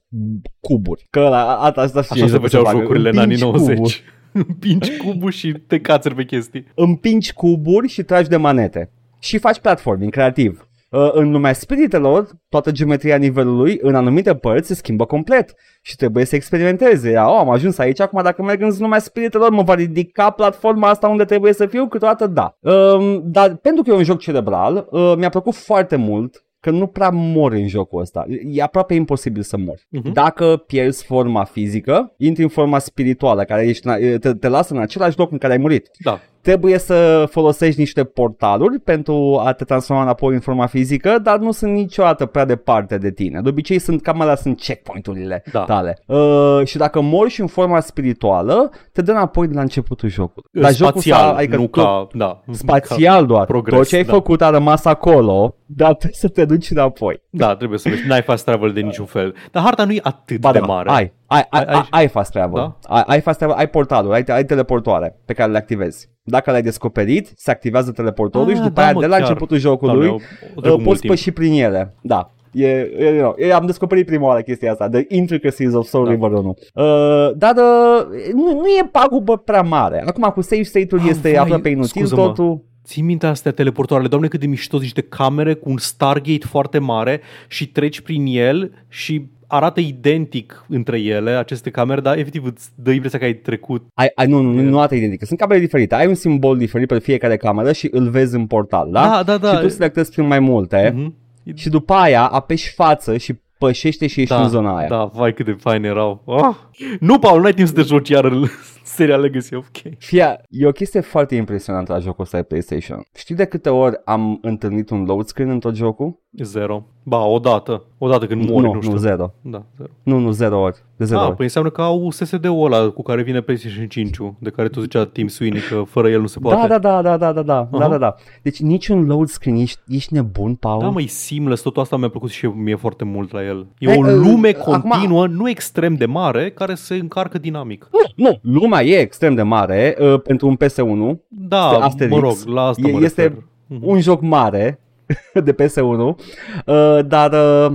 cuburi. 0.59 1.07
Că 1.09 1.19
la, 1.19 1.55
asta, 1.55 1.81
asta 1.81 1.99
Așa 2.09 2.27
se 2.27 2.37
făceau 2.37 2.65
jocurile 2.69 3.09
în 3.09 3.17
anii 3.17 3.37
90. 3.37 4.03
Împingi 4.47 4.97
cubul 4.97 5.31
și 5.31 5.51
te 5.67 5.79
cațeri 5.79 6.15
pe 6.15 6.23
chestii. 6.23 6.65
Împingi 6.75 7.33
cuburi 7.33 7.87
și 7.87 8.03
tragi 8.03 8.29
de 8.29 8.37
manete. 8.37 8.91
Și 9.19 9.37
faci 9.37 9.59
platforming 9.59 10.11
creativ. 10.11 10.65
Uh, 10.89 11.09
în 11.13 11.31
lumea 11.31 11.53
spiritelor, 11.53 12.29
toată 12.49 12.71
geometria 12.71 13.15
nivelului 13.15 13.77
în 13.81 13.95
anumite 13.95 14.35
părți 14.35 14.67
se 14.67 14.73
schimbă 14.73 15.05
complet 15.05 15.53
și 15.81 15.95
trebuie 15.95 16.25
să 16.25 16.35
experimenteze. 16.35 17.09
Oh, 17.09 17.37
am 17.39 17.49
ajuns 17.49 17.77
aici, 17.77 17.99
acum 17.99 18.23
dacă 18.23 18.43
merg 18.43 18.61
în 18.61 18.71
lumea 18.79 18.99
spiritelor, 18.99 19.49
mă 19.49 19.61
va 19.63 19.73
ridica 19.73 20.29
platforma 20.29 20.89
asta 20.89 21.07
unde 21.07 21.25
trebuie 21.25 21.53
să 21.53 21.65
fiu? 21.65 21.87
Câteodată 21.87 22.27
da. 22.27 22.57
Um, 22.59 23.21
dar 23.25 23.55
pentru 23.55 23.83
că 23.83 23.89
e 23.89 23.93
un 23.93 24.03
joc 24.03 24.19
cerebral, 24.19 24.87
uh, 24.89 25.13
mi-a 25.17 25.29
plăcut 25.29 25.55
foarte 25.55 25.95
mult 25.95 26.45
că 26.61 26.69
nu 26.69 26.87
prea 26.87 27.09
mor 27.09 27.51
în 27.51 27.67
jocul 27.67 28.01
ăsta. 28.01 28.25
E 28.45 28.61
aproape 28.61 28.93
imposibil 28.93 29.41
să 29.41 29.57
mori. 29.57 29.81
Uh-huh. 29.81 30.11
Dacă 30.13 30.63
pierzi 30.67 31.03
forma 31.05 31.43
fizică, 31.43 32.13
intri 32.17 32.43
în 32.43 32.49
forma 32.49 32.79
spirituală, 32.79 33.43
care 33.43 33.67
ești, 33.67 33.87
te, 34.19 34.33
te 34.33 34.47
lasă 34.47 34.73
în 34.73 34.79
același 34.79 35.17
loc 35.17 35.31
în 35.31 35.37
care 35.37 35.53
ai 35.53 35.59
murit. 35.59 35.89
Da. 36.03 36.19
Trebuie 36.41 36.77
să 36.77 37.27
folosești 37.29 37.79
niște 37.79 38.03
portaluri 38.03 38.79
pentru 38.79 39.41
a 39.45 39.51
te 39.53 39.63
transforma 39.63 40.01
înapoi 40.01 40.33
în 40.33 40.39
forma 40.39 40.65
fizică, 40.65 41.19
dar 41.23 41.37
nu 41.37 41.51
sunt 41.51 41.71
niciodată 41.73 42.25
prea 42.25 42.45
departe 42.45 42.97
de 42.97 43.11
tine. 43.11 43.41
De 43.41 43.49
obicei 43.49 43.79
sunt 43.79 44.01
cam 44.01 44.21
alea 44.21 44.35
sunt 44.35 44.59
checkpoint-urile 44.59 45.43
Da. 45.51 45.63
tale. 45.63 45.99
Uh, 46.05 46.61
și 46.65 46.77
dacă 46.77 47.01
mori 47.01 47.29
și 47.29 47.41
în 47.41 47.47
forma 47.47 47.79
spirituală, 47.79 48.69
te 48.91 49.01
dă 49.01 49.11
înapoi 49.11 49.47
de 49.47 49.53
la 49.53 49.61
începutul 49.61 50.09
jocului. 50.09 50.49
Dar 50.51 50.73
jocul 50.73 50.91
spațial, 51.01 51.19
s-a, 51.19 51.35
adică 51.35 51.55
nu 51.55 51.67
tot- 51.67 51.71
ca... 51.71 52.07
Da, 52.13 52.41
spațial 52.51 53.25
doar. 53.25 53.45
progres, 53.45 53.77
Tot 53.79 53.87
ce 53.87 53.95
ai 53.95 54.03
da. 54.03 54.11
făcut 54.13 54.41
a 54.41 54.49
rămas 54.49 54.85
acolo, 54.85 55.55
dar 55.65 55.93
trebuie 55.93 56.19
să 56.19 56.27
te 56.27 56.45
duci 56.45 56.69
înapoi. 56.69 57.21
Da, 57.29 57.55
trebuie 57.55 57.79
să 57.79 57.89
vezi. 57.89 58.07
N-ai 58.07 58.21
fast 58.21 58.45
travel 58.45 58.71
de 58.73 58.81
niciun 58.81 59.05
fel. 59.05 59.35
Dar 59.51 59.63
harta 59.63 59.85
nu 59.85 59.91
e 59.91 59.99
atât 60.03 60.39
Ba 60.39 60.51
de 60.51 60.59
da, 60.59 60.65
mare. 60.65 60.89
Ai, 60.89 61.11
ai, 61.35 61.45
ai, 61.49 61.63
Ai- 61.63 61.75
ai, 61.75 61.87
ai 61.89 62.07
fast 62.07 62.31
travel. 62.31 62.53
Da? 62.61 62.95
Ai, 62.95 63.03
ai 63.05 63.21
fast 63.21 63.37
travel, 63.37 63.55
ai 63.57 63.67
portaluri, 63.67 64.15
ai, 64.15 64.23
ai 64.35 64.45
teleportoare 64.45 65.19
pe 65.25 65.33
care 65.33 65.51
le 65.51 65.57
activezi. 65.57 66.09
Dacă 66.23 66.49
le-ai 66.49 66.61
descoperit, 66.61 67.31
se 67.35 67.51
activează 67.51 67.91
teleportorul 67.91 68.49
Ah, 68.49 68.55
și 68.55 68.61
după 68.61 68.73
da, 68.73 68.81
aia 68.83 68.93
mă, 68.93 68.99
de 68.99 69.05
la 69.05 69.15
chiar. 69.17 69.27
începutul 69.27 69.59
Doamne, 69.59 69.79
jocului 69.81 70.07
o- 70.07 70.11
o 70.11 70.15
uh, 70.15 70.61
trecut 70.61 70.63
mult 70.63 70.83
poți 70.83 70.99
timp. 70.99 71.13
păși 71.13 71.31
prin 71.31 71.53
ele. 71.53 71.95
Da. 72.01 72.31
E, 72.53 72.67
e, 72.67 73.05
e, 73.37 73.45
e, 73.47 73.53
am 73.53 73.65
descoperit 73.65 74.05
prima 74.05 74.25
oară 74.27 74.41
chestia 74.41 74.71
asta, 74.71 74.89
The 74.89 75.05
Intricacies 75.07 75.73
of 75.73 75.87
Soul 75.87 76.05
Da. 76.05 76.11
River 76.11 76.31
1. 76.31 76.47
Uh, 76.73 77.31
dar 77.37 77.55
uh, 77.55 78.05
nu, 78.33 78.51
nu 78.53 78.65
e 78.79 78.89
pagubă 78.91 79.37
prea 79.37 79.61
mare. 79.61 80.03
Acum 80.05 80.29
cu 80.33 80.41
save 80.41 80.63
state-ul 80.63 81.01
Ah, 81.01 81.07
este 81.09 81.29
vai, 81.31 81.39
aproape 81.39 81.69
inutil 81.69 81.89
scuză-mă. 82.05 82.21
totul. 82.27 82.63
Ții 82.85 83.01
minte 83.01 83.25
astea 83.25 83.51
teleportoarele, 83.51 84.09
doamne 84.09 84.27
cât 84.27 84.39
de 84.39 84.45
mișto, 84.47 84.69
sunt 84.69 84.81
niște 84.81 85.01
camere 85.01 85.53
cu 85.53 85.69
un 85.69 85.77
Stargate 85.77 86.45
foarte 86.47 86.79
mare 86.79 87.21
și 87.47 87.67
treci 87.71 88.01
prin 88.01 88.25
el 88.25 88.71
și 88.87 89.29
arată 89.51 89.79
identic 89.79 90.65
între 90.69 90.99
ele, 90.99 91.31
aceste 91.31 91.69
camere, 91.69 92.01
dar 92.01 92.17
efectiv 92.17 92.43
îți 92.45 92.69
dă 92.75 92.91
impresia 92.91 93.19
că 93.19 93.25
ai 93.25 93.33
trecut. 93.33 93.85
Ai, 93.93 94.11
ai, 94.15 94.27
nu, 94.27 94.41
nu, 94.41 94.51
nu, 94.51 94.61
nu 94.61 94.77
arată 94.77 94.95
identică. 94.95 95.25
Sunt 95.25 95.39
camere 95.39 95.59
diferite. 95.59 95.95
Ai 95.95 96.07
un 96.07 96.13
simbol 96.15 96.57
diferit 96.57 96.87
pe 96.87 96.99
fiecare 96.99 97.37
cameră 97.37 97.71
și 97.71 97.87
îl 97.91 98.09
vezi 98.09 98.35
în 98.35 98.47
portal, 98.47 98.91
da? 98.91 99.01
Da, 99.07 99.23
da, 99.23 99.37
da. 99.37 99.55
Și 99.55 99.61
tu 99.61 99.67
selectezi 99.69 100.11
prin 100.11 100.27
mai 100.27 100.39
multe 100.39 100.93
Mhm. 100.95 101.15
și 101.55 101.69
după 101.69 101.93
aia 101.93 102.25
apeși 102.27 102.73
față 102.73 103.17
și 103.17 103.39
pășește 103.57 104.07
și 104.07 104.21
ești 104.21 104.33
da, 104.33 104.41
în 104.41 104.49
zona 104.49 104.77
aia. 104.77 104.87
Da, 104.87 105.05
vai 105.05 105.33
cât 105.33 105.45
de 105.45 105.51
fain 105.59 105.83
erau. 105.83 106.23
Ah! 106.25 106.55
Nu, 106.99 107.19
Paul, 107.19 107.41
n-ai 107.41 107.53
timp 107.53 107.67
să 107.67 107.73
te 107.73 107.81
joci 107.81 108.09
iar 108.09 108.23
în 108.25 108.45
seria 108.83 109.17
Legacy 109.17 109.53
of 109.55 109.67
Kain. 109.81 109.95
Fia, 109.99 110.41
e 110.49 110.65
o 110.67 110.71
chestie 110.71 110.99
foarte 110.99 111.35
impresionantă 111.35 111.93
la 111.93 111.99
jocul 111.99 112.23
ăsta 112.23 112.37
de 112.37 112.43
PlayStation. 112.43 113.01
Știi 113.15 113.35
de 113.35 113.45
câte 113.45 113.69
ori 113.69 113.95
am 114.05 114.37
întâlnit 114.41 114.89
un 114.89 115.03
load 115.03 115.25
screen 115.25 115.49
în 115.49 115.59
tot 115.59 115.75
jocul? 115.75 116.20
Zero. 116.37 116.83
Ba, 117.03 117.25
odată. 117.25 117.83
Odată 117.97 118.25
când 118.27 118.49
mori, 118.49 118.65
nu, 118.65 118.73
nu, 118.73 118.81
știu. 118.81 118.91
nu, 118.93 118.97
zero. 118.99 119.33
Da, 119.41 119.63
zero. 119.77 119.89
Nu, 120.03 120.17
nu, 120.17 120.31
zero 120.31 120.59
ori. 120.61 120.75
De 120.95 121.05
zero 121.05 121.19
Ah, 121.19 121.25
ori. 121.27 121.35
păi 121.35 121.45
înseamnă 121.45 121.69
că 121.69 121.81
au 121.81 122.09
SSD-ul 122.11 122.65
ăla 122.73 122.89
cu 122.89 123.01
care 123.01 123.23
vine 123.23 123.41
PlayStation 123.41 123.87
5 123.87 124.17
de 124.39 124.49
care 124.49 124.67
tu 124.67 124.79
zicea 124.81 125.05
Tim 125.05 125.27
Sweeney 125.27 125.61
că 125.69 125.81
fără 125.87 126.09
el 126.09 126.19
nu 126.21 126.27
se 126.27 126.39
poate. 126.39 126.67
Da, 126.67 126.77
da, 126.77 127.01
da, 127.01 127.01
da, 127.01 127.17
da, 127.17 127.31
da, 127.33 127.41
da, 127.41 127.67
da, 127.69 127.77
Aha. 127.79 127.87
da, 127.87 127.97
da. 127.97 128.15
Deci 128.41 128.59
niciun 128.59 129.05
load 129.05 129.27
screen, 129.27 129.55
ești, 129.55 129.79
ești 129.87 130.13
nebun, 130.13 130.55
Paul? 130.55 130.79
Da, 130.81 130.89
măi, 130.89 131.07
seamless, 131.07 131.61
totul 131.61 131.81
asta 131.81 131.97
mi-a 131.97 132.09
plăcut 132.09 132.29
și 132.29 132.45
mie 132.45 132.75
foarte 132.75 133.03
mult 133.03 133.31
la 133.31 133.43
el. 133.45 133.67
E 133.79 133.87
Hai, 133.87 133.97
o 133.97 134.05
uh, 134.07 134.13
lume 134.15 134.49
acum- 134.49 134.81
continuă, 134.81 135.27
nu 135.27 135.49
extrem 135.49 135.93
de 135.95 136.05
mare, 136.05 136.51
care 136.51 136.73
se 136.73 136.95
încarcă 136.95 137.37
dinamic. 137.37 137.87
Nu, 137.91 138.29
nu, 138.29 138.39
lumea 138.61 138.83
e 138.83 138.99
extrem 138.99 139.35
de 139.35 139.41
mare 139.41 139.97
uh, 139.99 140.21
pentru 140.21 140.47
un 140.47 140.55
PS1. 140.55 141.17
Da, 141.27 141.67
Asterix. 141.67 142.15
mă 142.15 142.19
rog, 142.21 142.35
la 142.45 142.61
asta 142.65 142.87
E- 142.87 142.91
mă 142.91 142.99
este 143.03 143.21
refer. 143.21 143.43
Mhm. 143.67 143.87
un 143.87 143.99
joc 143.99 144.21
mare 144.21 144.79
de 145.45 145.53
PS1, 145.53 145.99
uh, 145.99 146.99
dar 147.07 147.31
uh, 147.31 147.71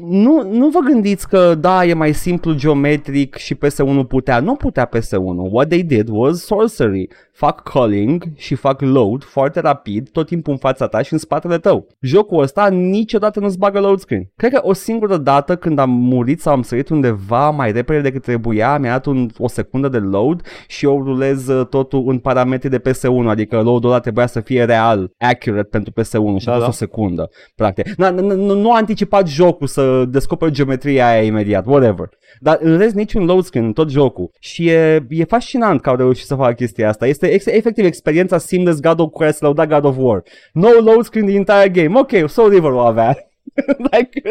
nu, 0.00 0.48
nu 0.50 0.68
vă 0.68 0.78
gândiți 0.78 1.28
că 1.28 1.54
da, 1.54 1.84
e 1.84 1.94
mai 1.94 2.12
simplu 2.12 2.54
geometric 2.54 3.36
și 3.36 3.54
PS1 3.54 4.06
putea. 4.08 4.40
Nu 4.40 4.54
putea 4.54 4.88
PS1. 4.88 5.50
What 5.50 5.68
they 5.68 5.82
did 5.82 6.08
was 6.10 6.44
sorcery. 6.44 7.08
Fac 7.32 7.62
calling 7.62 8.24
și 8.36 8.54
fac 8.54 8.80
load 8.80 9.22
foarte 9.24 9.60
rapid, 9.60 10.10
tot 10.10 10.26
timpul 10.26 10.52
în 10.52 10.58
fața 10.58 10.86
ta 10.86 11.02
și 11.02 11.12
în 11.12 11.18
spatele 11.18 11.58
tău. 11.58 11.86
Jocul 12.00 12.42
ăsta 12.42 12.68
niciodată 12.68 13.40
nu-ți 13.40 13.58
bagă 13.58 13.80
load 13.80 13.98
screen. 13.98 14.30
Cred 14.36 14.52
că 14.52 14.60
o 14.62 14.72
singură 14.72 15.16
dată 15.16 15.56
când 15.56 15.78
am 15.78 15.90
murit 15.90 16.40
sau 16.40 16.52
am 16.52 16.62
sărit 16.62 16.88
undeva 16.88 17.50
mai 17.50 17.72
repede 17.72 18.00
decât 18.00 18.22
trebuia, 18.22 18.78
mi-a 18.78 18.90
dat 18.90 19.06
un, 19.06 19.30
o 19.38 19.48
secundă 19.48 19.88
de 19.88 19.98
load 19.98 20.42
și 20.66 20.84
eu 20.84 21.02
rulez 21.02 21.48
uh, 21.48 21.66
totul 21.66 22.04
în 22.06 22.18
parametri 22.18 22.70
de 22.70 22.80
PS1, 22.80 23.26
adică 23.26 23.60
load-ul 23.60 23.90
ăla 23.90 24.00
trebuia 24.00 24.26
să 24.26 24.40
fie 24.40 24.64
real, 24.64 25.10
accurate 25.18 25.68
pentru 25.70 25.92
PS1 25.92 26.40
și 26.40 26.48
a 26.48 26.50
Da, 26.50 26.52
fost 26.52 26.60
da. 26.60 26.66
o 26.66 26.70
secundă, 26.70 27.30
practic. 27.54 27.94
Na, 27.96 28.10
nu, 28.10 28.34
nu, 28.34 28.54
nu 28.54 28.72
a 28.72 28.76
anticipat 28.76 29.28
jocul 29.28 29.66
să 29.66 30.04
descoperi 30.04 30.52
geometria 30.52 31.08
aia 31.08 31.22
imediat, 31.22 31.66
whatever. 31.66 32.08
Dar 32.40 32.58
în 32.60 32.78
rest 32.78 32.94
niciun 32.94 33.24
load 33.24 33.44
screen 33.44 33.64
în 33.66 33.72
tot 33.72 33.90
jocul. 33.90 34.30
Și 34.40 34.68
e, 34.68 35.06
e 35.08 35.24
fascinant 35.24 35.80
că 35.80 35.88
au 35.88 35.96
reușit 35.96 36.26
să 36.26 36.34
facă 36.34 36.52
chestia 36.52 36.88
asta. 36.88 37.06
Este 37.06 37.26
ex- 37.32 37.46
efectiv 37.46 37.84
experiența 37.84 38.38
seamless 38.38 38.80
God 38.80 39.00
of 39.00 39.10
Quest, 39.12 39.40
lăuda 39.40 39.66
God 39.66 39.84
of 39.84 39.96
War. 39.98 40.22
No 40.52 40.68
load 40.84 41.04
screen 41.04 41.26
the 41.26 41.36
entire 41.36 41.68
game. 41.82 41.98
Ok, 41.98 42.30
Soul 42.30 42.50
River 42.50 42.70
o 42.70 42.78
avea. 42.78 43.16
like, 43.90 44.22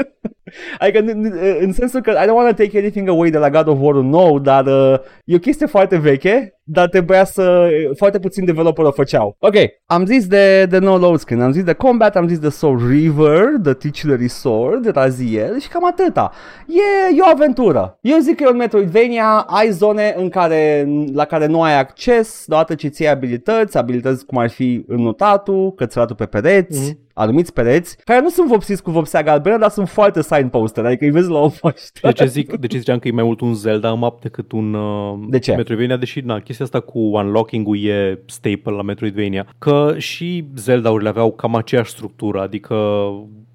adică 0.79 1.01
n- 1.01 1.15
n- 1.15 1.59
în 1.59 1.71
sensul 1.73 2.01
că 2.01 2.11
I 2.11 2.25
don't 2.27 2.33
want 2.33 2.55
to 2.55 2.63
take 2.63 2.77
anything 2.77 3.09
away 3.09 3.29
de 3.29 3.37
la 3.37 3.49
God 3.49 3.67
of 3.67 3.77
War 3.81 3.95
nou, 3.95 4.39
dar 4.39 4.65
uh, 4.65 4.99
e 5.25 5.35
o 5.35 5.39
chestie 5.39 5.65
foarte 5.65 5.97
veche, 5.97 6.59
dar 6.71 6.87
trebuia 6.87 7.23
să 7.23 7.69
foarte 7.97 8.19
puțin 8.19 8.45
developer 8.45 8.85
o 8.85 8.91
făceau. 8.91 9.35
Ok, 9.39 9.55
am 9.85 10.05
zis 10.05 10.27
de, 10.27 10.65
de 10.65 10.77
no 10.77 10.97
load 10.97 11.17
screen, 11.19 11.41
am 11.41 11.51
zis 11.51 11.63
de 11.63 11.73
combat, 11.73 12.15
am 12.15 12.27
zis 12.27 12.39
de 12.39 12.49
Soul 12.49 12.87
River, 12.89 13.43
The 13.63 13.73
Titular 13.73 14.19
Sword, 14.27 14.91
Raziel 14.93 15.59
și 15.59 15.67
cam 15.67 15.85
atâta. 15.85 16.31
E, 16.67 17.15
e 17.17 17.21
o 17.21 17.29
aventură. 17.33 17.97
Eu 18.01 18.17
zic 18.17 18.35
că 18.35 18.43
e 18.43 18.49
un 18.49 18.57
Metroidvania, 18.57 19.45
ai 19.47 19.71
zone 19.71 20.13
în 20.17 20.29
care, 20.29 20.87
la 21.13 21.25
care 21.25 21.45
nu 21.45 21.61
ai 21.61 21.79
acces, 21.79 22.43
deodată 22.47 22.75
ce 22.75 22.87
ții 22.87 23.07
abilități, 23.07 23.77
abilități 23.77 24.25
cum 24.25 24.37
ar 24.37 24.49
fi 24.49 24.83
înnotatul, 24.87 25.73
cățăratul 25.73 26.15
pe 26.15 26.25
pereți, 26.25 26.79
Mhm. 26.89 26.99
anumiți 27.13 27.53
pereți, 27.53 27.97
care 28.03 28.21
nu 28.21 28.29
sunt 28.29 28.47
vopsiți 28.47 28.83
cu 28.83 28.91
vopsea 28.91 29.23
galbenă, 29.23 29.57
dar 29.57 29.69
sunt 29.69 29.89
foarte 29.89 30.21
signposter, 30.21 30.85
adică 30.85 31.03
îi 31.05 31.11
vezi 31.11 31.29
la 31.29 31.37
o 31.39 31.49
poștă. 31.59 31.99
De 32.01 32.11
ce, 32.11 32.25
zic, 32.25 32.57
de 32.57 32.67
ce 32.67 32.77
ziceam 32.77 32.99
că 32.99 33.07
e 33.07 33.11
mai 33.11 33.23
mult 33.23 33.41
un 33.41 33.53
Zelda 33.53 33.89
în 33.91 33.99
map 33.99 34.21
decât 34.21 34.51
un 34.51 34.73
uh, 34.73 35.19
De 35.29 35.39
ce? 35.39 35.55
Metroidvania, 35.55 35.97
deși 35.97 36.19
na, 36.19 36.39
chestia 36.39 36.60
asta 36.63 36.79
cu 36.79 36.99
unlocking-ul 36.99 37.85
e 37.85 38.23
staple 38.25 38.71
la 38.71 38.81
Metroidvania. 38.81 39.47
Că 39.57 39.93
și 39.97 40.45
Zelda-urile 40.55 41.09
aveau 41.09 41.31
cam 41.31 41.55
aceeași 41.55 41.91
structură, 41.91 42.41
adică 42.41 42.75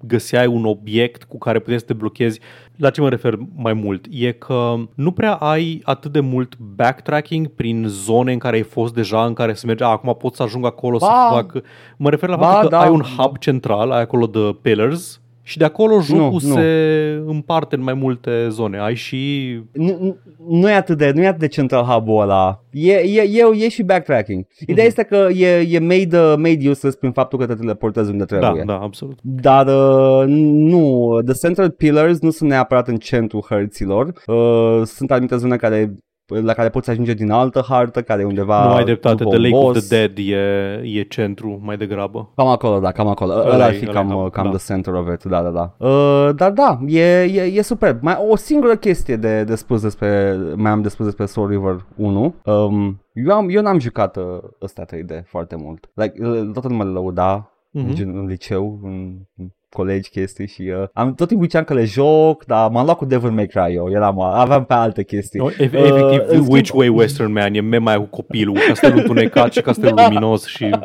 găseai 0.07 0.47
un 0.47 0.65
obiect 0.65 1.23
cu 1.23 1.37
care 1.37 1.59
puteai 1.59 1.79
să 1.79 1.85
te 1.85 1.93
blochezi. 1.93 2.39
La 2.75 2.89
ce 2.89 3.01
mă 3.01 3.09
refer 3.09 3.37
mai 3.55 3.73
mult? 3.73 4.05
E 4.09 4.31
că 4.31 4.75
nu 4.95 5.11
prea 5.11 5.33
ai 5.33 5.81
atât 5.83 6.11
de 6.11 6.19
mult 6.19 6.57
backtracking 6.75 7.47
prin 7.47 7.85
zone 7.87 8.31
în 8.31 8.37
care 8.37 8.55
ai 8.55 8.61
fost 8.61 8.93
deja, 8.93 9.25
în 9.25 9.33
care 9.33 9.53
se 9.53 9.65
merge, 9.65 9.83
"A, 9.83 9.87
acum 9.87 10.15
pot 10.19 10.35
să 10.35 10.43
ajung 10.43 10.65
acolo 10.65 10.97
Ba. 10.97 11.05
să 11.05 11.35
fac... 11.35 11.63
Mă 11.97 12.09
refer 12.09 12.29
la 12.29 12.35
Ba, 12.35 12.45
faptul 12.45 12.69
că 12.69 12.75
da. 12.75 12.81
ai 12.81 12.89
un 12.89 13.01
hub 13.17 13.37
central, 13.37 13.91
ai 13.91 14.01
acolo 14.01 14.25
de 14.25 14.55
pillars, 14.61 15.21
și 15.47 15.57
de 15.57 15.65
acolo 15.65 15.99
jocul 16.01 16.21
Nu, 16.23 16.29
nu. 16.31 16.39
se 16.39 17.21
împarte 17.25 17.75
în 17.75 17.83
mai 17.83 17.93
multe 17.93 18.47
zone. 18.49 18.79
Ai 18.79 18.95
și... 18.95 19.51
nu, 19.73 19.97
nu- 20.01 20.17
nu 20.49 20.69
e 20.69 20.73
atât 20.73 20.97
de, 20.97 21.11
nu 21.15 21.21
e 21.21 21.27
atât 21.27 21.39
de 21.39 21.47
central 21.47 21.83
hub-ul 21.83 22.21
ăla. 22.21 22.63
E, 22.71 22.91
e, 22.93 23.21
e, 23.21 23.63
e 23.65 23.69
și 23.69 23.83
backtracking. 23.83 24.45
Ideea 24.59 24.87
Mhm. 24.87 24.99
este 24.99 25.03
că 25.03 25.27
e, 25.33 25.67
e 25.75 25.79
made, 25.79 26.17
uh, 26.19 26.33
made 26.37 26.69
useless 26.69 26.97
prin 26.97 27.11
faptul 27.11 27.39
că 27.39 27.45
te 27.45 27.53
teleportezi 27.53 28.11
unde 28.11 28.23
Da, 28.29 28.37
trebuie. 28.37 28.63
da, 28.65 28.77
absolut. 28.79 29.19
Dar 29.21 29.67
uh, 29.67 30.23
nu, 30.27 31.17
The 31.25 31.33
Central 31.33 31.69
Pillars 31.69 32.19
nu 32.19 32.29
sunt 32.29 32.49
neapărat 32.49 32.87
în 32.87 32.95
centrul 32.97 33.45
hărților. 33.49 34.13
Uh, 34.25 34.81
sunt 34.85 35.11
anumite 35.11 35.35
zone 35.37 35.55
care 35.55 35.93
la 36.27 36.53
care 36.53 36.69
poți 36.69 36.89
ajunge 36.89 37.13
din 37.13 37.31
altă 37.31 37.65
hartă, 37.67 38.01
care 38.01 38.21
e 38.21 38.25
undeva 38.25 38.65
nu 38.65 38.73
ai 38.73 38.83
dreptate. 38.83 39.23
după 39.23 39.29
The 39.29 39.37
un 39.37 39.43
Lake 39.43 39.55
of 39.55 39.73
boss. 39.73 39.87
the 39.87 39.97
Dead 39.97 40.17
e, 40.17 40.81
e 40.99 41.03
centru 41.03 41.59
mai 41.63 41.77
degrabă. 41.77 42.31
Cam 42.35 42.47
acolo, 42.47 42.79
da, 42.79 42.91
cam 42.91 43.07
acolo. 43.07 43.31
Ăla 43.31 43.53
Ăla 43.53 43.63
ar 43.65 43.71
e- 43.71 43.73
fi 43.73 43.83
ăla 43.89 43.91
e 43.91 43.93
cam, 43.93 44.09
hub, 44.09 44.31
cam 44.31 44.43
da. 44.43 44.49
the 44.57 44.73
center 44.73 44.93
of 44.93 45.07
it, 45.13 45.23
da, 45.23 45.41
da, 45.41 45.49
da. 45.49 45.75
Uh, 45.87 46.29
dar 46.35 46.51
da, 46.51 46.79
e, 46.87 47.23
e, 47.23 47.41
e 47.41 47.61
super. 47.61 47.97
Mai 48.01 48.17
o 48.29 48.35
singură 48.35 48.75
chestie 48.75 49.15
de, 49.15 49.43
de 49.43 49.55
spus 49.55 49.81
despre, 49.81 50.37
mai 50.55 50.71
am 50.71 50.81
de 50.81 50.89
spus 50.89 51.05
despre 51.05 51.25
Soul 51.25 51.47
River 51.49 51.85
1. 51.95 52.35
Um, 52.45 53.01
eu, 53.13 53.33
am, 53.35 53.49
eu 53.49 53.61
n-am 53.61 53.79
jucat 53.79 54.15
uh, 54.17 54.23
ăsta 54.61 54.85
3D 54.85 55.23
foarte 55.25 55.55
mult. 55.55 55.89
Like, 55.93 56.25
uh, 56.27 56.49
toată 56.53 56.67
lumea 56.67 56.85
le 56.85 56.91
lăuda 56.91 57.51
Mhm. 57.71 58.01
în, 58.01 58.17
în 58.17 58.25
liceu, 58.25 58.79
în, 58.83 59.15
în 59.37 59.47
colegi 59.69 60.09
chestii 60.09 60.47
și 60.47 60.61
uh, 60.81 60.83
am 60.93 61.13
tot 61.15 61.27
timpul 61.27 61.45
ziceam 61.45 61.63
că 61.63 61.73
le 61.73 61.83
joc, 61.85 62.45
dar 62.45 62.69
m-am 62.69 62.85
luat 62.85 62.97
cu 62.97 63.05
Devil 63.05 63.29
May 63.31 63.47
Cry 63.47 63.73
eu, 63.75 63.91
eram, 63.91 64.19
aveam 64.21 64.65
pe 64.65 64.73
alte 64.73 65.03
chestii. 65.03 65.39
No, 65.39 65.49
eff- 65.51 65.55
Uh, 65.73 65.83
efectiv, 65.83 66.21
în 66.27 66.41
schimb- 66.43 66.49
Which 66.49 66.71
Way 66.73 66.87
Western 66.87 67.31
Man 67.31 67.53
e 67.53 67.61
mema 67.61 67.89
aia 67.89 67.99
cu 67.99 68.05
copilul, 68.05 68.53
cu 68.53 68.61
castelul 68.67 68.97
întunecat 68.99 69.53
și 69.53 69.61
castelul 69.61 69.99
luminos 70.03 70.45
și... 70.45 70.63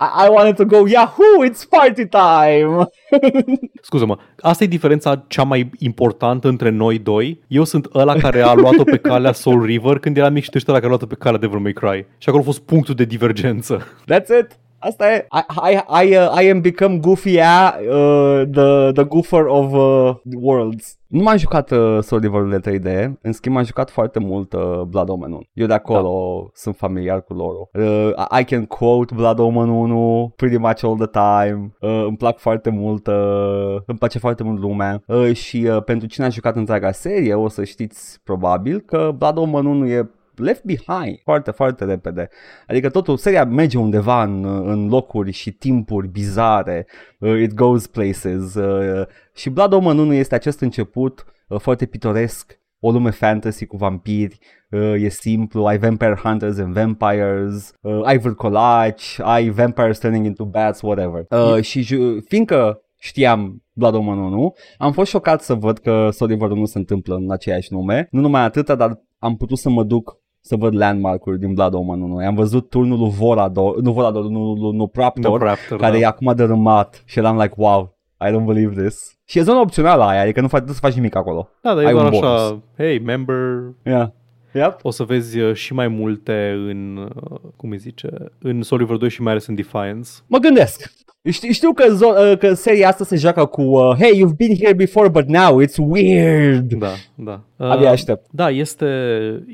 I, 0.00 0.26
I 0.26 0.28
wanted 0.30 0.56
to 0.56 0.64
go, 0.64 0.88
Yahoo, 0.88 1.44
it's 1.50 1.68
party 1.68 2.06
time! 2.06 2.84
Scuză-mă, 3.82 4.18
asta 4.40 4.64
e 4.64 4.66
diferența 4.66 5.24
cea 5.26 5.42
mai 5.42 5.70
importantă 5.78 6.48
între 6.48 6.70
noi 6.70 6.98
doi. 6.98 7.40
Eu 7.46 7.64
sunt 7.64 7.88
ăla 7.94 8.14
care 8.14 8.40
a 8.40 8.52
luat-o 8.54 8.82
pe 8.84 8.96
calea 8.96 9.32
Soul 9.32 9.64
River 9.64 9.98
când 9.98 10.16
eram 10.16 10.32
mic 10.32 10.42
și 10.42 10.50
tu 10.50 10.56
ești 10.56 10.70
ăla 10.70 10.78
care 10.78 10.88
a 10.92 10.94
luat-o 10.94 11.06
pe 11.06 11.14
calea 11.14 11.38
Devil 11.38 11.58
May 11.58 11.72
Cry. 11.72 12.06
Și 12.18 12.28
acolo 12.28 12.42
a 12.42 12.46
fost 12.46 12.60
punctul 12.60 12.94
de 12.94 13.04
divergență. 13.04 13.82
That's 14.12 14.26
it. 14.40 14.58
Asta 14.84 15.12
e, 15.12 15.26
I, 15.30 15.72
I, 15.72 16.04
I, 16.04 16.16
uh, 16.16 16.42
I 16.42 16.50
am 16.50 16.60
become 16.60 16.98
Goofy, 16.98 17.30
yeah, 17.30 17.76
uh, 17.80 18.44
the, 18.50 18.92
the 18.92 19.04
goofer 19.04 19.46
of 19.46 19.72
uh, 19.72 20.14
worlds. 20.36 20.98
Nu 21.06 21.22
m-am 21.22 21.36
jucat 21.36 21.70
uh, 21.70 21.98
Soul 22.00 22.20
River 22.20 22.60
3D, 22.60 23.10
în 23.20 23.32
schimb 23.32 23.56
am 23.56 23.64
jucat 23.64 23.90
foarte 23.90 24.18
mult 24.18 24.52
uh, 24.52 24.80
Blood 24.80 25.08
Omen 25.08 25.32
1. 25.32 25.42
Eu 25.52 25.66
de 25.66 25.72
acolo 25.72 26.40
da. 26.44 26.50
sunt 26.54 26.76
familiar 26.76 27.22
cu 27.22 27.32
lor. 27.32 27.54
Uh, 27.72 28.38
I 28.40 28.44
can 28.44 28.64
quote 28.64 29.14
Blood 29.14 29.38
Omen 29.38 29.68
1 29.68 30.32
pretty 30.36 30.56
much 30.56 30.84
all 30.84 30.96
the 30.96 31.06
time. 31.06 31.76
Uh, 31.80 32.04
îmi 32.06 32.16
plac 32.16 32.38
foarte 32.38 32.70
mult, 32.70 33.06
uh, 33.06 33.76
îmi 33.86 33.98
place 33.98 34.18
foarte 34.18 34.42
mult 34.42 34.60
lumea. 34.60 35.02
Uh, 35.06 35.32
și 35.34 35.68
uh, 35.70 35.82
pentru 35.82 36.08
cine 36.08 36.26
a 36.26 36.28
jucat 36.28 36.56
întreaga 36.56 36.92
serie, 36.92 37.34
o 37.34 37.48
să 37.48 37.64
știți 37.64 38.20
probabil 38.24 38.80
că 38.80 39.12
Blood 39.16 39.36
Omen 39.36 39.66
1 39.66 39.86
e 39.86 40.10
left 40.42 40.64
behind 40.64 41.18
foarte, 41.22 41.50
foarte 41.50 41.84
repede. 41.84 42.28
Adică 42.66 42.90
totul, 42.90 43.16
seria 43.16 43.44
merge 43.44 43.78
undeva 43.78 44.22
în, 44.22 44.44
în 44.44 44.88
locuri 44.88 45.30
și 45.30 45.50
timpuri 45.52 46.08
bizare, 46.08 46.86
uh, 47.18 47.40
it 47.40 47.54
goes 47.54 47.86
places 47.86 48.54
uh, 48.54 49.06
și 49.34 49.50
Blood 49.50 49.72
Omen 49.72 49.98
1 49.98 50.12
este 50.14 50.34
acest 50.34 50.60
început 50.60 51.24
uh, 51.48 51.60
foarte 51.60 51.86
pitoresc, 51.86 52.60
o 52.80 52.90
lume 52.90 53.10
fantasy 53.10 53.66
cu 53.66 53.76
vampiri, 53.76 54.38
uh, 54.70 55.02
e 55.02 55.08
simplu, 55.08 55.64
ai 55.64 55.78
vampire 55.78 56.20
hunters 56.22 56.58
and 56.58 56.74
vampires, 56.74 57.72
uh, 57.80 58.00
ai 58.04 58.18
vârcolaci, 58.18 59.18
ai 59.22 59.48
vampires 59.48 59.98
turning 59.98 60.26
into 60.26 60.44
bats, 60.44 60.80
whatever. 60.80 61.26
Uh, 61.30 61.62
și 61.62 61.82
ju- 61.82 62.20
fiindcă 62.28 62.82
știam 62.98 63.62
Blood 63.72 63.94
Omen 63.94 64.18
1, 64.18 64.54
am 64.78 64.92
fost 64.92 65.10
șocat 65.10 65.42
să 65.42 65.54
văd 65.54 65.78
că 65.78 66.08
Soul 66.10 66.30
River 66.30 66.48
nu 66.48 66.64
se 66.64 66.78
întâmplă 66.78 67.14
în 67.14 67.30
aceeași 67.30 67.72
nume. 67.72 68.08
Nu 68.10 68.20
numai 68.20 68.42
atâta, 68.42 68.74
dar 68.74 69.02
am 69.18 69.36
putut 69.36 69.58
să 69.58 69.68
mă 69.70 69.82
duc 69.84 70.20
să 70.44 70.56
văd 70.56 70.74
landmark-uri 70.76 71.38
din 71.38 71.54
Blood 71.54 71.74
Omen 71.74 72.00
1. 72.00 72.16
Am 72.16 72.34
văzut 72.34 72.68
turnul 72.68 72.98
lui 72.98 73.10
Vorador, 73.10 73.80
nu 73.80 73.92
Vorador, 73.92 74.24
nu, 74.24 74.52
nu, 74.54 74.70
nu 74.70 74.86
Praptor, 74.86 75.38
The 75.38 75.46
Raptor, 75.48 75.78
care 75.78 75.92
da. 75.92 75.98
e 75.98 76.04
acum 76.06 76.32
dărâmat 76.36 77.02
și 77.06 77.18
eram 77.18 77.36
like, 77.36 77.54
wow, 77.56 77.96
I 78.26 78.30
don't 78.30 78.44
believe 78.46 78.82
this. 78.82 79.16
Și 79.24 79.38
e 79.38 79.42
zona 79.42 79.60
opțională 79.60 80.02
aia, 80.04 80.20
adică 80.20 80.40
nu 80.40 80.48
faci, 80.48 80.62
nu 80.62 80.72
să 80.72 80.78
faci 80.80 80.92
nimic 80.94 81.16
acolo. 81.16 81.48
Da, 81.62 81.74
dar 81.74 81.82
e 81.82 81.86
Ai 81.86 81.92
doar 81.92 82.04
un 82.04 82.10
așa, 82.10 82.20
bonus. 82.46 82.62
hey, 82.76 82.98
member, 82.98 83.36
Yeah. 83.84 84.08
Yep. 84.54 84.76
o 84.82 84.90
să 84.90 85.02
vezi 85.04 85.38
uh, 85.40 85.54
și 85.54 85.72
mai 85.74 85.88
multe 85.88 86.54
în, 86.68 86.96
uh, 86.96 87.38
cum 87.56 87.70
îi 87.70 87.78
zice, 87.78 88.08
în 88.38 88.62
Soul 88.62 88.80
River 88.80 88.96
2 88.96 89.08
și 89.08 89.22
mai 89.22 89.32
ales 89.32 89.46
în 89.46 89.54
Defiance. 89.54 90.08
Mă 90.26 90.38
gândesc. 90.38 90.92
Știu, 91.30 91.50
știu 91.52 91.72
că, 91.72 91.84
zo- 91.84 92.30
uh, 92.32 92.38
că 92.38 92.52
seria 92.54 92.88
asta 92.88 93.04
se 93.04 93.16
joacă 93.16 93.44
cu 93.44 93.62
uh, 93.62 93.96
Hey, 93.98 94.10
you've 94.22 94.36
been 94.36 94.56
here 94.56 94.72
before, 94.72 95.08
but 95.08 95.26
now 95.26 95.62
it's 95.62 95.76
weird. 95.88 96.72
Da, 96.72 96.88
da. 97.14 97.40
Abia 97.70 97.90
aștept. 97.90 98.26
Da, 98.30 98.50
este, 98.50 98.86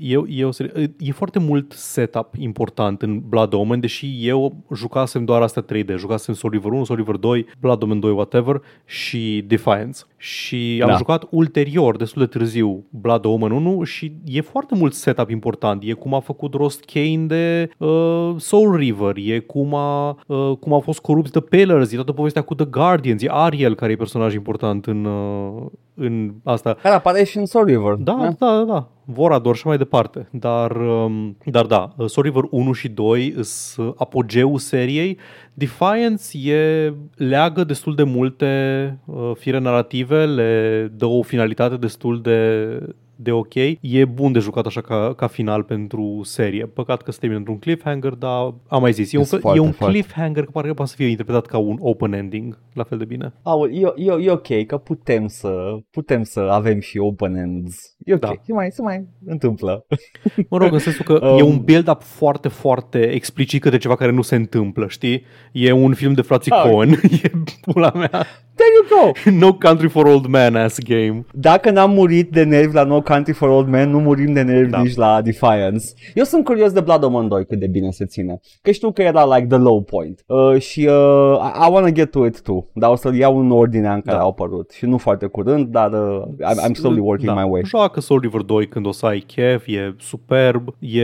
e, 0.00 0.18
e, 0.28 0.44
o 0.44 0.50
serie, 0.50 0.94
e 0.98 1.12
foarte 1.12 1.38
mult 1.38 1.72
setup 1.72 2.34
important 2.38 3.02
în 3.02 3.20
Blood 3.28 3.52
Omen, 3.52 3.80
deși 3.80 4.28
eu 4.28 4.56
jucasem 4.74 5.24
doar 5.24 5.42
asta 5.42 5.64
3D, 5.64 5.94
jucasem 5.96 6.34
Soul 6.34 6.52
River 6.52 6.72
1, 6.72 6.84
Soul 6.84 6.98
River 6.98 7.16
2, 7.16 7.46
Blood 7.60 7.82
Omen 7.82 8.00
2, 8.00 8.10
whatever, 8.10 8.62
și 8.84 9.44
Defiance. 9.46 10.00
Și 10.16 10.78
am 10.82 10.88
Da. 10.88 10.96
jucat 10.96 11.24
ulterior, 11.30 11.96
destul 11.96 12.22
de 12.22 12.38
târziu, 12.38 12.84
Blood 12.90 13.24
Omen 13.24 13.50
1 13.50 13.82
și 13.84 14.12
e 14.24 14.40
foarte 14.40 14.74
mult 14.74 14.94
setup 14.94 15.30
important. 15.30 15.82
E 15.86 15.92
cum 15.92 16.14
a 16.14 16.20
făcut 16.20 16.54
rost 16.54 16.84
Kane 16.84 17.24
de 17.26 17.68
uh, 17.78 18.34
Soul 18.36 18.76
River, 18.76 19.16
e 19.16 19.38
cum 19.38 19.74
a, 19.74 20.16
uh, 20.26 20.52
cum 20.60 20.72
a 20.72 20.78
fost 20.78 21.00
corupți 21.00 21.30
The 21.30 21.40
Pillars, 21.40 21.92
e 21.92 21.94
toată 21.94 22.12
povestea 22.12 22.42
cu 22.42 22.54
The 22.54 22.64
Guardians, 22.64 23.22
e 23.22 23.28
Ariel 23.30 23.74
care 23.74 23.92
e 23.92 23.96
personaj 23.96 24.34
important 24.34 24.86
în, 24.86 25.04
uh, 25.04 25.66
în 25.94 26.34
asta. 26.44 26.76
Care 26.82 26.94
apare 26.94 27.24
și 27.24 27.38
în 27.38 27.46
Soul 27.46 27.64
River. 27.64 27.96
Da, 27.98 28.34
da, 28.38 28.56
da, 28.56 28.64
da. 28.64 28.88
Vorador 29.04 29.56
și 29.56 29.66
mai 29.66 29.78
departe. 29.78 30.28
Dar, 30.30 30.70
um, 30.70 31.36
dar 31.44 31.66
da, 31.66 31.94
Soul 32.06 32.26
River 32.26 32.42
1 32.50 32.72
și 32.72 32.88
2 32.88 33.34
sunt 33.40 33.94
apogeul 33.96 34.58
seriei. 34.58 35.18
Defiance 35.54 36.50
e, 36.50 36.94
leagă 37.16 37.64
destul 37.64 37.94
de 37.94 38.02
multe 38.02 38.98
uh, 39.04 39.30
fire 39.34 39.58
narrative, 39.58 40.24
le 40.24 40.92
dă 40.96 41.06
o 41.06 41.22
finalitate 41.22 41.76
destul 41.76 42.20
de, 42.20 42.68
de 43.20 43.30
ok. 43.32 43.54
E 43.80 44.04
bun 44.04 44.32
de 44.32 44.38
jucat 44.38 44.66
așa 44.66 44.80
ca, 44.80 45.14
ca 45.16 45.26
final 45.26 45.62
pentru 45.62 46.20
serie. 46.24 46.66
Păcat 46.66 47.02
că 47.02 47.10
se 47.10 47.18
termină 47.18 47.38
într-un 47.38 47.58
cliffhanger, 47.58 48.12
dar 48.12 48.54
am 48.68 48.80
mai 48.80 48.92
zis, 48.92 49.12
e 49.12 49.16
un, 49.16 49.22
Este 49.22 49.34
fel, 49.34 49.42
foarte, 49.44 49.60
e 49.60 49.62
un 49.62 49.72
foarte. 49.72 49.94
cliffhanger 49.94 50.44
că 50.44 50.50
parcă 50.50 50.74
poate 50.74 50.90
să 50.90 50.96
fie 50.96 51.06
interpretat 51.06 51.46
ca 51.46 51.58
un 51.58 51.76
open 51.80 52.12
ending, 52.12 52.58
la 52.72 52.82
fel 52.84 52.98
de 52.98 53.04
bine. 53.04 53.32
Aul, 53.42 53.70
e, 53.74 53.92
e, 53.96 54.12
e 54.20 54.30
ok 54.30 54.66
că 54.66 54.76
putem 54.76 55.26
să, 55.26 55.76
putem 55.90 56.22
să 56.22 56.40
avem 56.40 56.80
și 56.80 56.98
open 56.98 57.34
ends. 57.34 57.76
E 58.04 58.14
ok, 58.14 58.20
Da. 58.20 58.32
se, 58.42 58.52
mai, 58.52 58.70
se 58.70 58.82
mai 58.82 59.06
întâmplă. 59.26 59.86
Mă 60.48 60.58
rog, 60.58 60.72
în 60.72 60.78
sensul 60.78 61.04
că 61.04 61.18
Um, 61.28 61.38
e 61.38 61.42
un 61.42 61.58
build-up 61.64 62.02
foarte, 62.02 62.48
foarte 62.48 62.98
explicit 63.10 63.62
către 63.62 63.78
ceva 63.78 63.96
care 63.96 64.10
nu 64.10 64.22
se 64.22 64.36
întâmplă, 64.36 64.86
știi? 64.88 65.22
E 65.52 65.72
un 65.72 65.94
film 65.94 66.12
de 66.12 66.22
frații 66.22 66.52
Ah. 66.52 66.70
Coen, 66.70 66.90
e 67.22 67.30
pula 67.60 67.92
mea. 67.94 68.26
There 68.58 68.72
you 68.76 68.84
go! 69.02 69.30
No 69.46 69.52
Country 69.52 69.88
for 69.88 70.06
Old 70.06 70.26
Men 70.26 70.56
ass 70.56 70.78
game. 70.78 71.24
Dacă 71.32 71.70
n-am 71.70 71.90
murit 71.90 72.30
de 72.30 72.42
nervi 72.42 72.74
la 72.74 72.84
No 72.84 73.00
Country 73.00 73.32
for 73.32 73.48
Old 73.48 73.68
Men, 73.68 73.90
nu 73.90 73.98
murim 74.00 74.32
de 74.32 74.42
nervi 74.42 74.70
Da. 74.70 74.80
nici 74.82 74.94
la 74.96 75.20
Defiance. 75.22 75.84
Eu 76.14 76.24
sunt 76.24 76.44
curios 76.44 76.72
de 76.72 76.80
Blood 76.80 77.02
Omen 77.04 77.28
2 77.28 77.44
cât 77.46 77.58
de 77.58 77.66
bine 77.66 77.90
se 77.90 78.04
ține. 78.04 78.40
Că 78.62 78.70
știu 78.70 78.92
că 78.92 79.02
era 79.02 79.34
like 79.36 79.46
the 79.46 79.56
low 79.58 79.82
point. 79.82 80.24
Uh, 80.26 80.60
și 80.60 80.80
uh, 80.90 81.38
I, 81.62 81.66
I 81.66 81.70
wanna 81.72 81.90
get 81.90 82.10
to 82.10 82.26
it 82.26 82.40
too. 82.42 82.66
Dar 82.74 82.90
o 82.90 82.96
să-l 82.96 83.14
iau 83.14 83.38
în 83.40 83.50
ordinea 83.50 83.94
în 83.94 84.00
care 84.00 84.16
Da. 84.16 84.22
au 84.22 84.28
apărut. 84.28 84.70
Și 84.70 84.84
nu 84.86 84.98
foarte 84.98 85.26
curând, 85.26 85.66
dar 85.66 85.92
uh, 85.92 86.22
I'm, 86.52 86.68
I'm 86.70 86.72
slowly 86.74 87.00
working 87.00 87.34
da. 87.34 87.42
my 87.42 87.50
way. 87.50 87.62
Joacă 87.64 88.00
Soul 88.00 88.20
River 88.20 88.40
2 88.40 88.68
când 88.68 88.86
o 88.86 88.92
să 88.92 89.06
ai 89.06 89.18
chef, 89.18 89.66
e 89.66 89.94
superb. 89.98 90.74
E... 90.78 91.02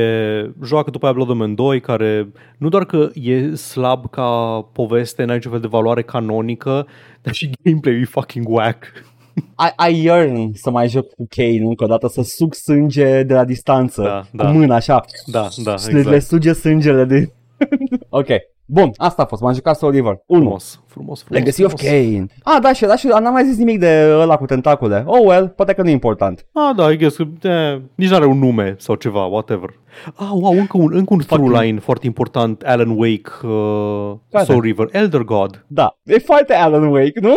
Joacă 0.64 0.90
după 0.90 1.04
aia 1.04 1.14
Blood 1.14 1.30
Omen 1.30 1.54
2 1.54 1.80
care 1.80 2.28
nu 2.58 2.68
doar 2.68 2.84
că 2.84 3.08
e 3.14 3.54
slab 3.54 4.10
ca 4.10 4.60
poveste, 4.72 5.24
n-ai 5.24 5.34
niciun 5.34 5.50
fel 5.50 5.60
de 5.60 5.66
valoare 5.70 6.02
canonică, 6.02 6.86
dar 7.24 7.34
și 7.34 7.50
gameplay 7.62 8.00
e 8.00 8.04
fucking 8.04 8.48
whack. 8.48 8.84
I, 9.36 9.90
I 9.90 10.04
yearn 10.04 10.52
să 10.52 10.70
mai 10.70 10.88
joc 10.88 11.08
cu 11.14 11.26
Kane 11.28 11.60
încă 11.60 11.84
o 11.84 11.86
dată, 11.86 12.08
să 12.08 12.22
suc 12.22 12.54
sânge 12.54 13.22
de 13.22 13.34
la 13.34 13.44
distanță. 13.44 14.02
Da, 14.02 14.20
cu 14.30 14.36
da. 14.36 14.50
mâna 14.50 14.74
așa. 14.74 15.04
Da, 15.26 15.48
da, 15.62 15.76
Și 15.76 15.86
le, 15.86 15.92
le 15.92 15.98
exact. 15.98 16.22
suge 16.22 16.52
sângele 16.52 17.04
de... 17.04 17.32
ok. 18.08 18.28
Bun, 18.66 18.90
asta 18.96 19.22
a 19.22 19.24
fost. 19.24 19.42
M-am 19.42 19.54
jucat 19.54 19.76
Soul 19.76 19.92
River. 19.92 20.22
1. 20.26 20.40
Frumos, 20.40 20.80
frumos, 20.86 21.22
frumos. 21.22 21.42
Legacy 21.42 21.64
of 21.64 21.72
frumos. 21.74 21.94
Kane. 21.94 22.26
Ah, 22.42 22.58
da, 22.62 22.72
și, 22.72 22.84
da, 22.84 22.96
și 22.96 23.06
n-am 23.06 23.32
mai 23.32 23.44
zis 23.44 23.56
nimic 23.56 23.78
de 23.78 24.14
ăla 24.18 24.36
cu 24.36 24.44
tentacule. 24.44 25.02
Oh, 25.06 25.20
well, 25.24 25.48
poate 25.48 25.72
că 25.72 25.82
nu 25.82 25.88
e 25.88 25.92
important. 25.92 26.46
Ah, 26.52 26.74
da, 26.76 26.90
I 26.90 26.96
guess 26.96 27.16
că 27.16 27.24
eh, 27.48 27.80
nici 27.94 28.08
nu 28.08 28.16
are 28.16 28.26
un 28.26 28.38
nume 28.38 28.74
sau 28.78 28.94
ceva, 28.94 29.24
whatever. 29.24 29.70
Ah, 30.14 30.30
wow, 30.32 30.52
încă 30.52 30.76
un, 30.76 30.90
încă 30.92 31.14
un 31.14 31.20
through 31.26 31.60
line 31.60 31.78
foarte 31.78 32.06
important, 32.06 32.62
Alan 32.62 32.90
Wake, 32.98 33.30
uh, 33.42 34.12
Care? 34.30 34.44
Soul 34.44 34.60
River, 34.60 34.88
Elder 34.92 35.20
God. 35.20 35.64
Da, 35.66 35.96
e 36.02 36.18
foarte 36.18 36.54
Alan 36.54 36.86
Wake, 36.86 37.20
nu? 37.20 37.32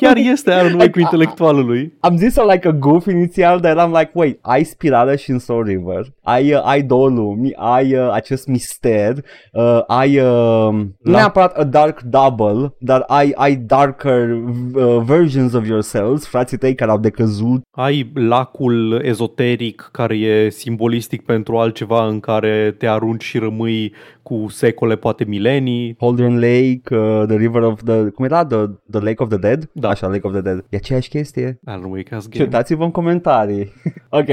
Chiar 0.00 0.16
este 0.16 0.50
Alan 0.52 0.72
Wake 0.78 0.90
cu 0.90 0.98
intelectualului. 0.98 1.96
Am 2.00 2.16
zis-o 2.16 2.42
like 2.44 2.68
a 2.68 2.70
goof 2.70 3.06
inițial, 3.06 3.60
dar 3.60 3.70
eram 3.70 3.90
like, 3.90 4.10
wait, 4.14 4.38
ai 4.42 4.64
spirală 4.64 5.16
și 5.16 5.30
în 5.30 5.38
Soul 5.38 5.64
River, 5.64 6.06
ai, 6.22 6.52
uh, 6.52 6.60
ai 6.64 6.82
două 6.82 7.08
lumi, 7.08 7.52
ai 7.56 7.94
uh, 7.94 8.10
acest 8.12 8.46
mister, 8.46 9.14
uh, 9.52 9.80
ai, 9.86 10.18
uh, 10.18 10.63
nu 10.70 11.12
La- 11.12 11.18
neapărat 11.18 11.56
a 11.56 11.64
dark 11.64 12.00
double, 12.00 12.74
dar 12.78 13.04
ai, 13.06 13.32
ai 13.34 13.56
darker 13.56 14.30
uh, 14.30 14.96
versions 15.04 15.52
of 15.52 15.66
yourselves, 15.66 16.26
frații 16.26 16.56
tăi 16.58 16.74
care 16.74 16.90
au 16.90 16.98
decăzut, 16.98 17.62
Ai 17.70 18.10
lacul 18.14 19.00
ezoteric 19.04 19.88
care 19.92 20.16
e 20.16 20.48
simbolistic 20.50 21.22
pentru 21.24 21.56
altceva 21.56 22.06
în 22.06 22.20
care 22.20 22.74
te 22.78 22.86
arunci 22.88 23.22
și 23.24 23.38
rămâi 23.38 23.92
cu 24.22 24.46
secole, 24.48 24.96
poate 24.96 25.24
milenii. 25.24 25.96
Holdren 25.98 26.34
Lake, 26.34 26.94
uh, 26.96 27.22
The 27.26 27.36
River 27.36 27.62
of 27.62 27.82
the, 27.82 28.02
cum 28.04 28.24
era? 28.24 28.44
The, 28.46 28.56
the 28.90 29.00
Lake 29.00 29.22
of 29.22 29.28
the 29.28 29.38
Dead? 29.38 29.68
Da. 29.72 29.88
Așa, 29.88 30.06
Lake 30.06 30.26
of 30.26 30.32
the 30.32 30.40
Dead. 30.40 30.64
E 30.68 30.76
aceeași 30.76 31.08
chestie? 31.08 31.58
Alan 31.64 31.90
Wake 31.90 32.14
as 32.14 32.28
game. 32.28 32.44
Certați-vă 32.44 32.84
în 32.84 32.90
comentarii. 32.90 33.72
ok, 34.20 34.26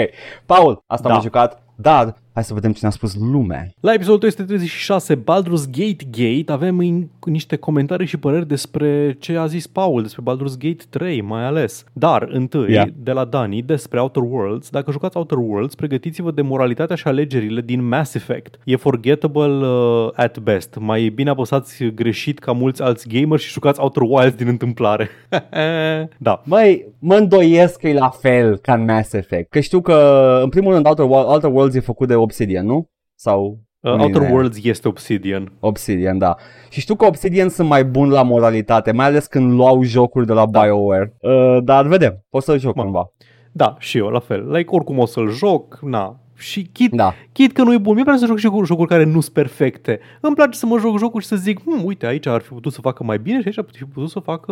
Paul, 0.45 0.83
asta 0.87 1.07
Da. 1.07 1.15
am 1.15 1.21
jucat, 1.21 1.63
dar 1.81 2.15
hai 2.33 2.43
să 2.43 2.53
vedem 2.53 2.71
cine 2.71 2.87
a 2.89 2.91
spus 2.91 3.15
lumea. 3.15 3.67
La 3.79 3.93
episodul 3.93 4.19
236, 4.19 5.15
Baldur's 5.15 5.69
Gate 5.71 6.05
Gate, 6.11 6.51
avem 6.51 6.77
în- 6.79 7.07
niște 7.25 7.55
comentarii 7.55 8.07
și 8.07 8.17
păreri 8.17 8.47
despre 8.47 9.15
ce 9.19 9.37
a 9.37 9.45
zis 9.45 9.67
Paul, 9.67 10.01
despre 10.01 10.21
Baldur's 10.31 10.57
Gate 10.57 10.83
3 10.89 11.21
mai 11.21 11.45
ales. 11.45 11.83
Dar, 11.93 12.27
întâi, 12.31 12.71
Ia. 12.73 12.87
de 12.95 13.11
la 13.11 13.25
Dani, 13.25 13.61
despre 13.61 13.99
Outer 13.99 14.23
Worlds. 14.23 14.69
Dacă 14.69 14.91
jucați 14.91 15.17
Outer 15.17 15.37
Worlds, 15.37 15.75
pregătiți-vă 15.75 16.31
de 16.31 16.41
moralitatea 16.41 16.95
și 16.95 17.07
alegerile 17.07 17.61
din 17.61 17.87
Mass 17.87 18.13
Effect. 18.15 18.59
E 18.63 18.75
forgettable 18.75 19.67
uh, 19.67 20.09
at 20.15 20.39
best. 20.39 20.77
Mai 20.79 21.09
bine 21.09 21.29
apăsați 21.29 21.83
greșit 21.85 22.39
ca 22.39 22.51
mulți 22.51 22.81
alți 22.81 23.07
gameri 23.07 23.41
și 23.41 23.51
jucați 23.51 23.79
Outer 23.79 24.03
Wilds 24.07 24.35
din 24.35 24.47
întâmplare. 24.47 25.09
da. 26.17 26.41
Măi, 26.45 26.85
mă 26.99 27.15
îndoiesc 27.15 27.79
că 27.79 27.87
e 27.87 27.93
la 27.93 28.09
fel 28.09 28.57
ca 28.57 28.73
în 28.73 28.83
Mass 28.85 29.13
Effect. 29.13 29.49
Că 29.49 29.59
știu 29.59 29.81
că, 29.81 30.39
în 30.43 30.49
primul 30.49 30.73
rând, 30.73 30.85
Outer, 30.87 31.05
Wo- 31.05 31.27
Outer 31.27 31.49
Worlds 31.51 31.70
e 31.75 31.79
făcut 31.79 32.07
de 32.07 32.15
Obsidian, 32.15 32.65
nu? 32.65 32.89
Sau... 33.15 33.59
Uh, 33.79 33.91
nu 33.93 33.99
e 34.01 34.03
Outer 34.03 34.21
aia? 34.21 34.31
Worlds 34.31 34.63
este 34.63 34.87
Obsidian. 34.87 35.51
Obsidian, 35.59 36.17
da. 36.17 36.35
Și 36.69 36.79
știu 36.79 36.95
că 36.95 37.05
Obsidian 37.05 37.49
sunt 37.49 37.67
mai 37.67 37.85
buni 37.85 38.11
la 38.11 38.23
moralitate, 38.23 38.91
mai 38.91 39.05
ales 39.05 39.25
când 39.27 39.51
luau 39.53 39.83
jocuri 39.83 40.25
de 40.25 40.33
la 40.33 40.45
BioWare. 40.45 41.13
Uh, 41.21 41.57
dar 41.63 41.87
vedem, 41.87 42.25
o 42.29 42.39
să 42.39 42.57
joc 42.57 42.75
Mă. 42.75 42.83
cumva. 42.83 43.11
Da, 43.51 43.75
și 43.79 43.97
eu, 43.97 44.07
la 44.07 44.19
fel. 44.19 44.51
Like, 44.51 44.75
oricum 44.75 44.97
o 44.97 45.05
să-l 45.05 45.29
joc, 45.29 45.79
na, 45.81 46.19
Și 46.35 46.63
chit, 46.73 46.91
Da. 46.91 47.13
chit 47.31 47.51
că 47.51 47.63
nu 47.63 47.73
e 47.73 47.77
bun, 47.77 47.93
mi-e 47.93 48.03
place 48.03 48.19
să 48.19 48.25
joc 48.25 48.37
și 48.37 48.47
cu 48.47 48.63
jocuri 48.63 48.87
care 48.87 49.03
nu 49.03 49.19
sunt 49.21 49.33
perfecte. 49.33 49.99
Îmi 50.21 50.35
place 50.35 50.57
să 50.57 50.65
mă 50.65 50.77
joc 50.79 50.97
jocul 50.97 51.21
și 51.21 51.27
să 51.27 51.35
zic, 51.35 51.61
hm, 51.63 51.85
uite, 51.85 52.05
aici 52.05 52.25
ar 52.25 52.41
fi 52.41 52.49
putut 52.49 52.73
să 52.73 52.81
facă 52.81 53.03
mai 53.03 53.19
bine 53.19 53.39
și 53.41 53.47
aici 53.47 53.57
ar 53.57 53.65
fi 53.71 53.83
putut 53.83 54.09
să 54.09 54.19
facă 54.19 54.51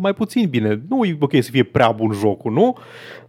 mai 0.00 0.12
puțin 0.14 0.48
bine. 0.48 0.82
Nu 0.88 1.04
e 1.04 1.16
ok 1.20 1.32
să 1.40 1.50
fie 1.50 1.62
prea 1.62 1.90
bun 1.90 2.12
jocul, 2.12 2.52
nu? 2.52 2.76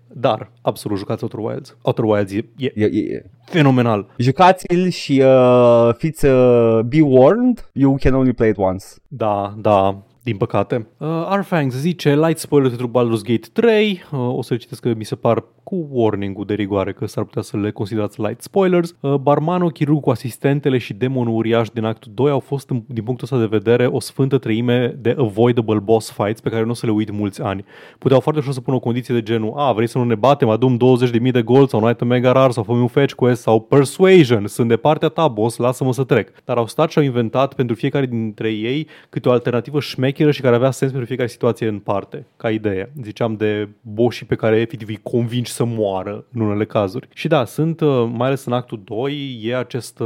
Dar, 0.08 0.52
absolut, 0.62 0.98
jucați 0.98 1.24
Outer 1.24 1.40
Wilds. 1.40 1.78
Outer 1.82 2.04
Wilds 2.06 2.32
e, 2.32 2.46
e 2.58 2.72
E, 2.76 2.86
e, 2.86 3.26
fenomenal. 3.46 4.08
jucați-l 4.18 4.90
și 4.90 5.22
uh, 5.26 5.90
fiți 5.98 6.26
uh, 6.26 6.80
be 6.86 7.02
warned, 7.02 7.70
you 7.74 7.96
can 8.00 8.14
only 8.14 8.34
play 8.34 8.50
it 8.50 8.58
once. 8.58 8.86
Da, 9.08 9.54
da, 9.58 10.04
din 10.26 10.38
păcate. 10.38 10.88
Uh, 10.98 11.08
Arfangs 11.08 11.76
zice 11.76 12.16
light 12.16 12.38
spoiler 12.38 12.70
pentru 12.70 12.88
Baldur's 12.88 13.22
Gate 13.24 13.48
3. 13.54 14.04
Uh, 14.12 14.20
o 14.38 14.42
să 14.42 14.56
citesc 14.56 14.82
că 14.82 14.94
mi 14.98 15.04
se 15.06 15.16
par 15.16 15.44
cu 15.64 15.88
warning-ul 15.92 16.46
de 16.46 16.54
rigoare 16.54 16.92
că 16.94 17.06
s-ar 17.06 17.24
putea 17.24 17.42
să 17.42 17.58
le 17.58 17.72
considerați 17.72 18.22
light 18.22 18.42
spoilers. 18.42 18.96
Uh, 19.00 19.14
Barmano, 19.14 19.68
chirurg 19.68 20.02
cu 20.02 20.10
asistentele 20.10 20.78
și 20.78 20.94
demonul 20.94 21.36
uriaș 21.36 21.70
din 21.70 21.84
actul 21.84 22.12
2 22.16 22.32
au 22.32 22.40
fost, 22.40 22.70
în- 22.70 22.84
din 22.88 23.04
punctul 23.04 23.28
ăsta 23.32 23.40
de 23.48 23.58
vedere, 23.58 23.86
o 23.86 24.00
sfântă 24.00 24.38
treime 24.38 24.96
de 25.00 25.16
avoidable 25.20 25.80
boss 25.80 26.12
fights 26.12 26.42
pe 26.42 26.50
care 26.50 26.64
nu 26.64 26.70
o 26.70 26.74
să 26.74 26.86
le 26.86 26.92
uit 26.92 27.12
mulți 27.12 27.42
ani. 27.42 27.66
Puteau 27.98 28.20
foarte 28.20 28.40
ușor 28.42 28.54
să 28.54 28.62
pună 28.62 28.76
o 28.76 28.80
condiție 28.80 29.14
de 29.14 29.22
genul 29.22 29.54
a, 29.56 29.72
vrei 29.72 29.88
să 29.88 29.98
nu 29.98 30.04
ne 30.04 30.16
batem, 30.16 30.50
adum 30.50 30.78
20.000 30.78 31.32
de 31.32 31.42
gold 31.42 31.70
sau 31.70 31.84
un 31.84 31.90
item 31.90 32.08
mega 32.08 32.32
rar 32.32 32.52
sau 32.52 32.64
fă 32.64 32.72
un 32.72 32.88
fetch 32.88 33.14
quest 33.14 33.42
sau 33.42 33.62
persuasion, 33.62 34.48
sunt 34.48 34.68
de 34.68 34.76
partea 34.78 35.08
ta, 35.10 35.28
boss, 35.28 35.58
lasă-mă 35.58 35.94
să 35.94 36.04
trec. 36.04 36.30
Dar 36.44 36.58
au 36.58 36.68
stat 36.68 36.90
și 36.92 36.98
au 36.98 37.04
inventat 37.04 37.54
pentru 37.54 37.76
fiecare 37.76 38.06
dintre 38.06 38.50
ei 38.52 38.88
câte 39.10 39.30
o 39.30 39.32
alternativă 39.32 39.80
șmecheră 40.16 40.36
și 40.36 40.42
care 40.42 40.56
avea 40.56 40.72
sens 40.72 40.92
pentru 40.92 41.08
fiecare 41.08 41.30
situație 41.30 41.68
în 41.68 41.80
parte, 41.80 42.26
ca 42.38 42.50
idee. 42.50 42.92
Ziceam 43.02 43.36
de 43.36 43.70
boșii 43.82 44.26
pe 44.26 44.36
care 44.36 44.60
efectiv 44.60 44.88
îi 44.88 45.00
convingi 45.04 45.52
să 45.52 45.64
moară 45.64 46.26
în 46.34 46.42
unele 46.42 46.66
cazuri. 46.66 47.08
Și 47.14 47.28
da, 47.28 47.46
sunt, 47.46 47.80
uh, 47.82 48.10
mai 48.12 48.28
ales 48.28 48.46
în 48.46 48.54
actul 48.54 48.82
2, 48.84 49.40
e 49.44 49.56
această 49.56 50.06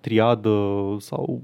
triadă 0.00 0.50
sau 0.98 1.42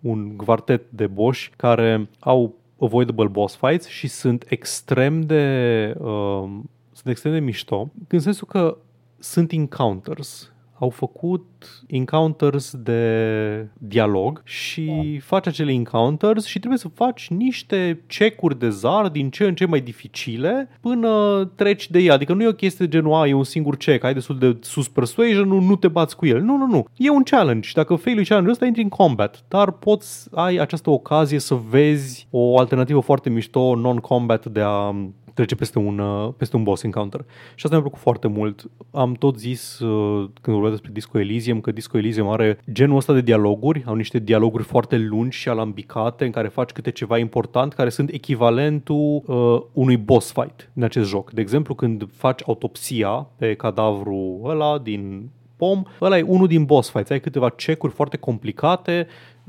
un 0.00 0.36
quartet 0.36 0.82
de 0.90 1.06
boși 1.06 1.50
care 1.56 2.08
au 2.20 2.54
avoidable 2.80 3.26
boss 3.26 3.56
fights 3.56 3.86
și 3.86 4.08
sunt 4.08 4.44
extrem 4.48 5.20
de 5.20 5.94
uh, 5.98 6.44
sunt 6.92 7.06
extrem 7.06 7.32
de 7.32 7.38
mișto 7.38 7.90
în 8.08 8.18
sensul 8.18 8.46
că 8.46 8.76
sunt 9.18 9.52
encounters 9.52 10.51
au 10.82 10.90
făcut 10.90 11.44
encounters 11.86 12.76
de 12.76 13.68
dialog 13.78 14.42
și 14.44 15.18
faci 15.18 15.46
acele 15.46 15.72
encounters 15.72 16.46
și 16.46 16.58
trebuie 16.58 16.78
să 16.78 16.88
faci 16.88 17.28
niște 17.28 18.02
check-uri 18.06 18.58
de 18.58 18.68
zar 18.68 19.08
din 19.08 19.30
ce 19.30 19.44
în 19.44 19.54
ce 19.54 19.66
mai 19.66 19.80
dificile 19.80 20.68
până 20.80 21.44
treci 21.54 21.90
de 21.90 21.98
ea. 21.98 22.14
Adică 22.14 22.32
nu 22.32 22.42
e 22.42 22.48
o 22.48 22.52
chestie 22.52 22.86
de 22.86 22.90
genul, 22.96 23.14
a, 23.14 23.26
e 23.26 23.34
un 23.34 23.44
singur 23.44 23.76
check, 23.76 24.04
ai 24.04 24.14
destul 24.14 24.38
de 24.38 24.56
sus 24.60 24.88
persuasion, 24.88 25.48
nu, 25.48 25.60
nu 25.60 25.76
te 25.76 25.88
bați 25.88 26.16
cu 26.16 26.26
el. 26.26 26.40
Nu, 26.40 26.56
nu, 26.56 26.66
nu. 26.66 26.86
E 26.96 27.10
un 27.10 27.22
challenge 27.22 27.68
și 27.68 27.74
dacă 27.74 27.94
fail 27.94 28.16
challenge-ul 28.16 28.50
ăsta, 28.50 28.66
intri 28.66 28.82
în 28.82 28.88
combat. 28.88 29.44
Dar 29.48 29.70
poți, 29.70 30.28
ai 30.32 30.56
această 30.56 30.90
ocazie 30.90 31.38
să 31.38 31.58
vezi 31.68 32.26
o 32.30 32.58
alternativă 32.58 33.00
foarte 33.00 33.30
mișto 33.30 33.74
non-combat 33.74 34.46
de 34.46 34.60
a 34.60 34.94
trece 35.34 35.54
peste 35.54 35.78
un, 35.78 35.98
uh, 35.98 36.32
peste 36.36 36.56
un 36.56 36.62
boss 36.62 36.82
encounter. 36.82 37.24
Și 37.54 37.64
asta 37.64 37.68
mi-a 37.68 37.80
plăcut 37.80 37.98
foarte 37.98 38.28
mult. 38.28 38.70
Am 38.90 39.12
tot 39.12 39.38
zis 39.38 39.78
uh, 39.78 40.28
când 40.40 40.56
vorbesc 40.56 40.72
despre 40.72 40.90
Disco 40.92 41.18
Elysium 41.18 41.60
că 41.60 41.72
Disco 41.72 41.98
Elysium 41.98 42.28
are 42.28 42.58
genul 42.72 42.96
ăsta 42.96 43.12
de 43.12 43.20
dialoguri, 43.20 43.82
au 43.86 43.94
niște 43.94 44.18
dialoguri 44.18 44.62
foarte 44.62 44.98
lungi 44.98 45.38
și 45.38 45.48
alambicate 45.48 46.24
în 46.24 46.30
care 46.30 46.48
faci 46.48 46.70
câte 46.70 46.90
ceva 46.90 47.18
important 47.18 47.72
care 47.72 47.88
sunt 47.88 48.10
echivalentul 48.10 49.22
uh, 49.26 49.62
unui 49.72 49.96
boss 49.96 50.32
fight 50.32 50.70
în 50.74 50.82
acest 50.82 51.08
joc. 51.08 51.32
De 51.32 51.40
exemplu, 51.40 51.74
când 51.74 52.08
faci 52.12 52.40
autopsia 52.46 53.26
pe 53.36 53.54
cadavru 53.54 54.40
ăla 54.44 54.78
din 54.78 55.30
pom, 55.62 55.82
ăla 56.00 56.18
e 56.18 56.22
unul 56.22 56.46
din 56.46 56.64
boss 56.64 56.90
fights. 56.90 57.10
Ai 57.10 57.20
câteva 57.20 57.48
check-uri 57.48 57.92
foarte 57.92 58.16
complicate 58.16 59.06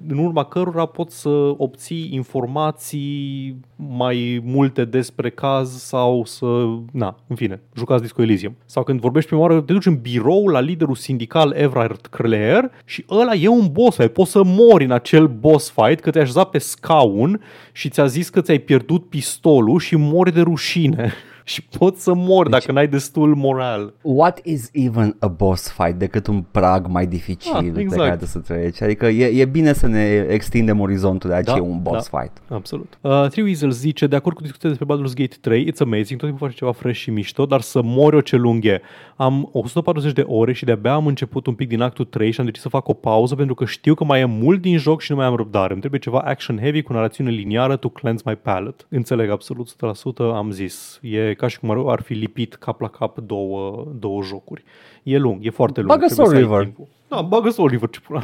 în 0.07 0.17
urma 0.17 0.43
cărora 0.43 0.85
poți 0.85 1.19
să 1.19 1.53
obții 1.57 2.09
informații 2.11 3.59
mai 3.75 4.41
multe 4.43 4.85
despre 4.85 5.29
caz 5.29 5.81
sau 5.81 6.25
să... 6.25 6.45
Na, 6.91 7.15
în 7.27 7.35
fine, 7.35 7.61
jucați 7.75 8.01
Disco 8.01 8.21
Elysium. 8.21 8.55
Sau 8.65 8.83
când 8.83 8.99
vorbești 8.99 9.29
prima 9.29 9.43
oară, 9.43 9.61
te 9.61 9.73
duci 9.73 9.85
în 9.85 9.95
birou 9.95 10.47
la 10.47 10.59
liderul 10.59 10.95
sindical 10.95 11.51
Everard 11.51 12.07
Clare 12.07 12.71
și 12.85 13.05
ăla 13.09 13.33
e 13.33 13.47
un 13.47 13.67
boss 13.71 13.97
fight. 13.97 14.13
Poți 14.13 14.31
să 14.31 14.43
mori 14.43 14.83
în 14.83 14.91
acel 14.91 15.27
boss 15.27 15.73
fight 15.75 15.99
că 15.99 16.11
te-ai 16.11 16.23
așezat 16.23 16.49
pe 16.49 16.57
scaun 16.57 17.41
și 17.71 17.89
ți-a 17.89 18.05
zis 18.05 18.29
că 18.29 18.41
ți-ai 18.41 18.59
pierdut 18.59 19.09
pistolul 19.09 19.79
și 19.79 19.95
mori 19.95 20.33
de 20.33 20.41
rușine. 20.41 21.13
și 21.43 21.63
poți 21.77 22.03
să 22.03 22.13
mori 22.13 22.49
Deci- 22.49 22.59
dacă 22.59 22.71
n-ai 22.71 22.87
destul 22.87 23.35
moral. 23.35 23.93
What 24.01 24.39
is 24.45 24.69
even 24.73 25.15
a 25.19 25.27
boss 25.27 25.71
fight 25.71 25.99
decât 25.99 26.27
un 26.27 26.43
prag 26.51 26.87
mai 26.87 27.05
dificil 27.07 27.51
Ah, 27.55 27.61
pe 27.73 27.79
exact. 27.79 27.95
care 28.01 28.07
trebuie 28.07 28.29
să 28.29 28.39
treci? 28.39 28.81
Adică 28.81 29.05
e, 29.05 29.41
e 29.41 29.45
bine 29.45 29.73
să 29.73 29.87
ne 29.87 30.25
extindem 30.29 30.79
orizontul 30.79 31.29
de 31.29 31.35
aceea 31.35 31.55
Da, 31.55 31.61
un 31.61 31.81
boss 31.81 32.09
da. 32.09 32.19
fight. 32.19 32.37
Absolut. 32.49 32.97
Uh, 33.01 33.25
Three 33.29 33.43
Weasels 33.43 33.75
zice, 33.75 34.07
de 34.07 34.15
acord 34.15 34.35
cu 34.35 34.41
discuția 34.41 34.69
despre 34.69 34.87
Baldur's 34.95 35.13
Gate 35.15 35.35
3, 35.41 35.71
it's 35.71 35.77
amazing, 35.79 36.19
tot 36.19 36.29
timpul 36.29 36.47
face 36.47 36.57
ceva 36.57 36.71
fresh 36.71 36.99
și 36.99 37.09
mișto, 37.11 37.45
dar 37.45 37.61
să 37.61 37.81
mori 37.83 38.15
o 38.15 38.21
celunghe. 38.21 38.81
Am 39.15 39.49
140 39.51 40.13
de 40.13 40.23
ore 40.27 40.53
și 40.53 40.65
de-abia 40.65 40.93
am 40.93 41.07
început 41.07 41.47
un 41.47 41.53
pic 41.53 41.67
din 41.67 41.81
actul 41.81 42.05
3 42.05 42.31
și 42.31 42.39
am 42.39 42.45
decis 42.45 42.61
să 42.61 42.69
fac 42.69 42.87
o 42.87 42.93
pauză 42.93 43.35
pentru 43.35 43.55
că 43.55 43.65
știu 43.65 43.93
că 43.93 44.03
mai 44.03 44.19
e 44.19 44.25
mult 44.25 44.61
din 44.61 44.77
joc 44.77 45.01
și 45.01 45.11
nu 45.11 45.17
mai 45.17 45.25
am 45.25 45.35
răbdare. 45.35 45.71
Îmi 45.71 45.79
trebuie 45.79 45.99
ceva 45.99 46.19
action 46.19 46.57
heavy 46.59 46.81
cu 46.81 46.93
narațiune 46.93 47.29
liniară 47.29 47.75
to 47.75 47.89
cleanse 47.89 48.23
my 48.25 48.35
palate. 48.35 48.83
Înțeleg 48.89 49.29
absolut 49.29 49.69
100%, 49.69 50.33
am 50.33 50.51
zis. 50.51 50.99
E 51.01 51.32
ca 51.33 51.47
și 51.47 51.59
cum 51.59 51.69
ar- 51.71 51.83
ar 51.87 52.01
fi 52.01 52.13
lipit 52.13 52.53
cap 52.55 52.81
la 52.81 52.87
cap 52.87 53.19
două, 53.19 53.87
două 53.99 54.23
jocuri. 54.23 54.63
E 55.03 55.17
lung, 55.17 55.45
e 55.45 55.49
foarte 55.49 55.79
lung. 55.81 55.91
Bagă 55.91 56.05
trebuie 56.05 56.25
Soul 56.25 56.39
să 56.39 56.45
ai 56.45 56.49
River. 56.49 56.63
timpul. 56.63 56.87
Da, 57.07 57.21
bagă 57.21 57.49
Soul 57.49 57.69
River, 57.69 57.89
ce 57.89 57.99
pula. 57.99 58.19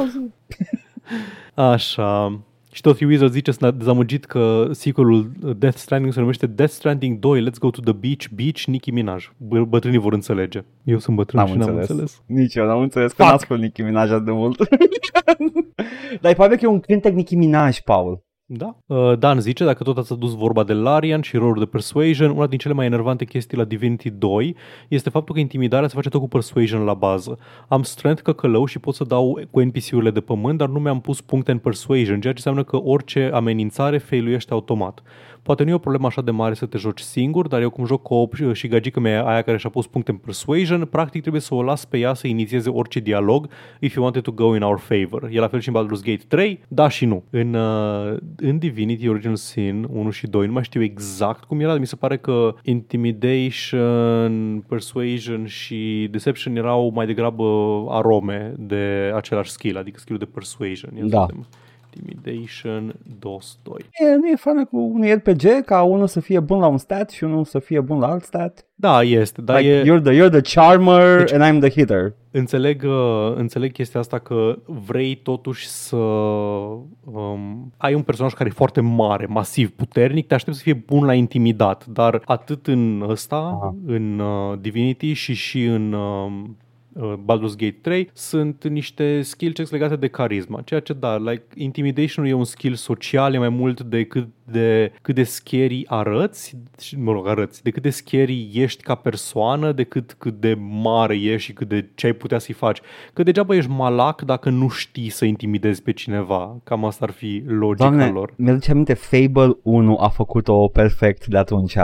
Așa. 1.71 2.39
Și 2.71 2.81
tot 2.81 2.99
Wizard 2.99 3.31
zice, 3.31 3.51
sunt 3.51 3.73
dezamăgit 3.75 4.25
că 4.25 4.67
sequelul 4.71 5.31
Death 5.57 5.77
Stranding 5.77 6.13
se 6.13 6.19
numește 6.19 6.47
Death 6.47 6.71
Stranding 6.71 7.19
2, 7.19 7.41
Let's 7.49 7.57
Go 7.59 7.69
to 7.69 7.81
the 7.81 7.91
Beach, 7.93 8.25
Beach, 8.35 8.63
Nicki 8.63 8.91
Minaj. 8.91 9.29
Bă- 9.31 9.67
Bătrânii 9.67 9.99
vor 9.99 10.13
înțelege. 10.13 10.63
Eu 10.83 10.97
sunt 10.99 11.15
bătrân 11.15 11.39
N-am 11.41 11.51
și 11.51 11.57
n-am 11.57 11.67
înțeles. 11.67 11.89
înțeles. 11.89 12.21
Nici 12.25 12.55
eu 12.55 12.65
n-am 12.65 12.81
înțeles 12.81 13.11
că 13.11 13.21
Fuck. 13.21 13.29
n-ascult 13.33 13.61
Nicki 13.61 13.81
Minaj 13.81 14.11
atât 14.11 14.25
de 14.25 14.31
mult. 14.31 14.57
Dar 16.21 16.31
e 16.31 16.33
probabil 16.33 16.57
că 16.57 16.65
e 16.65 16.67
un 16.67 16.79
cântec 16.79 17.13
Nicki 17.13 17.35
Minaj, 17.35 17.79
Paul. 17.79 18.23
Da. 18.51 18.75
Uh, 18.85 19.17
Dan 19.17 19.39
zice, 19.39 19.63
dacă 19.65 19.83
tot 19.83 19.97
ați 19.97 20.13
adus 20.13 20.35
vorba 20.35 20.63
de 20.63 20.73
Larian 20.73 21.21
și 21.21 21.37
rolul 21.37 21.59
de 21.59 21.65
Persuasion, 21.65 22.29
una 22.29 22.47
din 22.47 22.57
cele 22.57 22.73
mai 22.73 22.85
enervante 22.85 23.25
chestii 23.25 23.57
la 23.57 23.63
Divinity 23.63 24.09
2 24.09 24.55
este 24.87 25.09
faptul 25.09 25.33
că 25.33 25.39
intimidarea 25.39 25.87
se 25.87 25.95
face 25.95 26.09
tot 26.09 26.21
cu 26.21 26.27
Persuasion 26.27 26.83
la 26.83 26.93
bază. 26.93 27.37
Am 27.67 27.83
strength 27.83 28.21
căcălău 28.21 28.65
și 28.65 28.79
pot 28.79 28.95
să 28.95 29.03
dau 29.03 29.41
cu 29.51 29.59
NPC-urile 29.59 30.11
de 30.11 30.19
pământ, 30.19 30.57
dar 30.57 30.67
nu 30.67 30.79
mi-am 30.79 31.01
pus 31.01 31.21
puncte 31.21 31.51
în 31.51 31.57
Persuasion, 31.57 32.21
ceea 32.21 32.33
ce 32.33 32.41
înseamnă 32.45 32.63
că 32.63 32.81
orice 32.83 33.31
amenințare 33.33 33.97
failuiește 33.97 34.53
automat. 34.53 35.03
Poate 35.43 35.63
nu 35.63 35.69
e 35.69 35.73
o 35.73 35.77
problemă 35.77 36.07
așa 36.07 36.21
de 36.21 36.31
mare 36.31 36.53
să 36.53 36.65
te 36.65 36.77
joci 36.77 36.99
singur, 36.99 37.47
dar 37.47 37.61
eu 37.61 37.69
cum 37.69 37.85
joc 37.85 38.01
co-op 38.01 38.33
și- 38.35 38.53
și 38.53 38.67
gagică 38.67 38.99
mea 38.99 39.11
e 39.13 39.23
aia 39.29 39.41
care 39.41 39.57
și-a 39.57 39.69
pus 39.69 39.87
puncte 39.87 40.11
în 40.11 40.17
Persuasion, 40.17 40.85
practic 40.85 41.21
trebuie 41.21 41.41
să 41.41 41.55
o 41.55 41.63
las 41.63 41.85
pe 41.85 41.97
ea 41.97 42.13
să 42.13 42.27
inițieze 42.27 42.69
orice 42.69 42.99
dialog 42.99 43.49
if 43.79 43.93
you 43.93 44.03
wanted 44.03 44.23
to 44.23 44.31
go 44.31 44.55
in 44.55 44.61
our 44.61 44.79
favor. 44.79 45.29
E 45.31 45.39
la 45.39 45.47
fel 45.47 45.59
și 45.59 45.69
în 45.69 45.75
Baldur's 45.83 46.03
Gate 46.05 46.23
3, 46.27 46.59
da 46.67 46.89
și 46.89 47.05
nu. 47.05 47.23
În, 47.29 47.53
uh, 47.53 48.17
în 48.35 48.57
Divinity 48.57 49.07
Original 49.07 49.35
Sin 49.35 49.87
1 49.91 50.09
și 50.09 50.27
2, 50.27 50.45
nu 50.45 50.51
mai 50.53 50.63
știu 50.63 50.83
exact 50.83 51.43
cum 51.43 51.59
era, 51.59 51.69
dar 51.69 51.79
mi 51.79 51.87
se 51.87 51.95
pare 51.95 52.17
că 52.17 52.55
Intimidation, 52.63 54.63
Persuasion 54.67 55.45
și 55.45 56.07
Deception 56.11 56.55
erau 56.55 56.91
mai 56.95 57.05
degrabă 57.05 57.43
arome 57.89 58.53
de 58.57 59.11
același 59.15 59.51
skill, 59.51 59.77
adică 59.77 59.99
skill 59.99 60.17
de 60.19 60.25
Persuasion. 60.25 60.91
Ia 60.95 61.01
să 61.03 61.09
Da. 61.09 61.25
vedem. 61.25 61.45
Intimidation 61.93 62.95
DOS 63.19 63.57
2. 63.63 63.75
E, 63.91 64.15
nu 64.15 64.27
e 64.27 64.35
fană 64.35 64.65
cu 64.65 64.77
un 64.77 65.13
RPG 65.13 65.65
ca 65.65 65.81
unul 65.81 66.07
să 66.07 66.19
fie 66.19 66.39
bun 66.39 66.59
la 66.59 66.67
un 66.67 66.77
stat 66.77 67.09
și 67.09 67.23
unul 67.23 67.45
să 67.45 67.59
fie 67.59 67.79
bun 67.79 67.99
la 67.99 68.07
alt 68.07 68.23
stat. 68.23 68.67
Da, 68.75 69.01
este, 69.01 69.41
dar 69.41 69.59
like, 69.59 69.71
e... 69.71 69.81
you're, 69.81 70.01
the, 70.03 70.13
you're 70.13 70.41
the 70.41 70.55
charmer 70.55 71.17
Deci- 71.17 71.33
and 71.33 71.43
I'm 71.43 71.61
the 71.61 71.79
hitter. 71.79 72.13
Înțeleg, 72.31 72.83
uh, 72.83 73.33
înțeleg 73.35 73.71
chestia 73.71 73.99
asta 73.99 74.19
că 74.19 74.57
vrei 74.65 75.15
totuși 75.15 75.67
să 75.67 75.95
um, 75.95 77.73
ai 77.77 77.93
un 77.93 78.01
personaj 78.01 78.33
care 78.33 78.49
e 78.49 78.53
foarte 78.55 78.81
mare, 78.81 79.25
masiv, 79.25 79.69
puternic, 79.71 80.27
te 80.27 80.33
aștepți 80.33 80.59
să 80.59 80.65
fie 80.65 80.83
bun 80.85 81.05
la 81.05 81.13
intimidat, 81.13 81.85
dar 81.85 82.21
atât 82.25 82.67
în 82.67 83.05
ăsta, 83.09 83.35
Aha. 83.35 83.75
în 83.85 84.19
uh, 84.19 84.59
Divinity 84.59 85.13
și 85.13 85.33
și 85.33 85.63
în 85.63 85.93
um, 85.93 86.41
uh, 86.41 86.49
Baldur's 86.99 87.55
Gate 87.57 87.77
3 87.81 88.09
sunt 88.13 88.67
niște 88.67 89.21
skill 89.21 89.53
checks 89.53 89.71
legate 89.71 89.95
de 89.95 90.07
carisma, 90.07 90.61
ceea 90.61 90.79
ce 90.79 90.93
da, 90.93 91.17
like 91.17 91.43
intimidation 91.55 92.25
e 92.25 92.33
un 92.33 92.43
skill 92.43 92.73
social, 92.73 93.33
e 93.33 93.37
mai 93.37 93.49
mult 93.49 93.81
de 93.81 94.03
cât 94.03 94.27
de 94.51 94.91
cât 95.01 95.15
de 95.15 95.23
scary 95.23 95.83
arăți, 95.87 96.57
și, 96.81 96.99
mă 96.99 97.11
rog, 97.11 97.27
arăți, 97.27 97.63
de 97.63 97.69
cât 97.69 97.81
de 97.81 97.89
scary 97.89 98.49
ești 98.53 98.83
ca 98.83 98.95
persoană, 98.95 99.71
de 99.71 99.83
cât, 99.83 100.15
cât 100.17 100.39
de 100.39 100.53
mare 100.59 101.15
ești 101.15 101.47
și 101.47 101.53
cât 101.53 101.67
de 101.67 101.89
ce 101.95 102.05
ai 102.05 102.13
putea 102.13 102.39
să-i 102.39 102.53
faci. 102.53 102.79
Că 103.13 103.23
degeaba 103.23 103.55
ești 103.55 103.69
malac 103.69 104.21
dacă 104.21 104.49
nu 104.49 104.67
știi 104.67 105.09
să 105.09 105.25
intimidezi 105.25 105.81
pe 105.81 105.91
cineva. 105.91 106.57
Cam 106.63 106.85
asta 106.85 107.05
ar 107.05 107.11
fi 107.11 107.43
logica 107.45 107.89
Doamne, 107.89 108.09
lor. 108.09 108.33
mi-aduce 108.37 108.71
aminte, 108.71 108.93
Fable 108.93 109.57
1 109.63 109.95
a 109.95 110.07
făcut-o 110.07 110.67
perfect 110.67 111.25
de 111.25 111.37
atunci. 111.37 111.77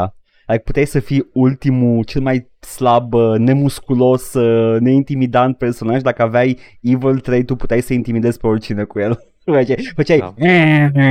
Like, 0.48 0.64
puteai 0.64 0.86
să 0.86 1.00
fii 1.00 1.30
ultimul, 1.34 2.04
cel 2.04 2.22
mai 2.22 2.52
slab, 2.60 3.14
uh, 3.14 3.38
nemusculos, 3.38 4.34
uh, 4.34 4.80
neintimidant 4.80 5.58
personaj, 5.58 6.02
dacă 6.02 6.22
aveai 6.22 6.58
Evil 6.82 7.20
3, 7.20 7.44
tu 7.44 7.56
puteai 7.56 7.82
să 7.82 7.94
intimidezi 7.94 8.40
pe 8.40 8.48
oricine 8.48 8.84
cu 8.84 9.00
el. 9.00 9.20
Făceai, 9.46 9.92
făceai 9.96 10.20
Da. 10.20 10.34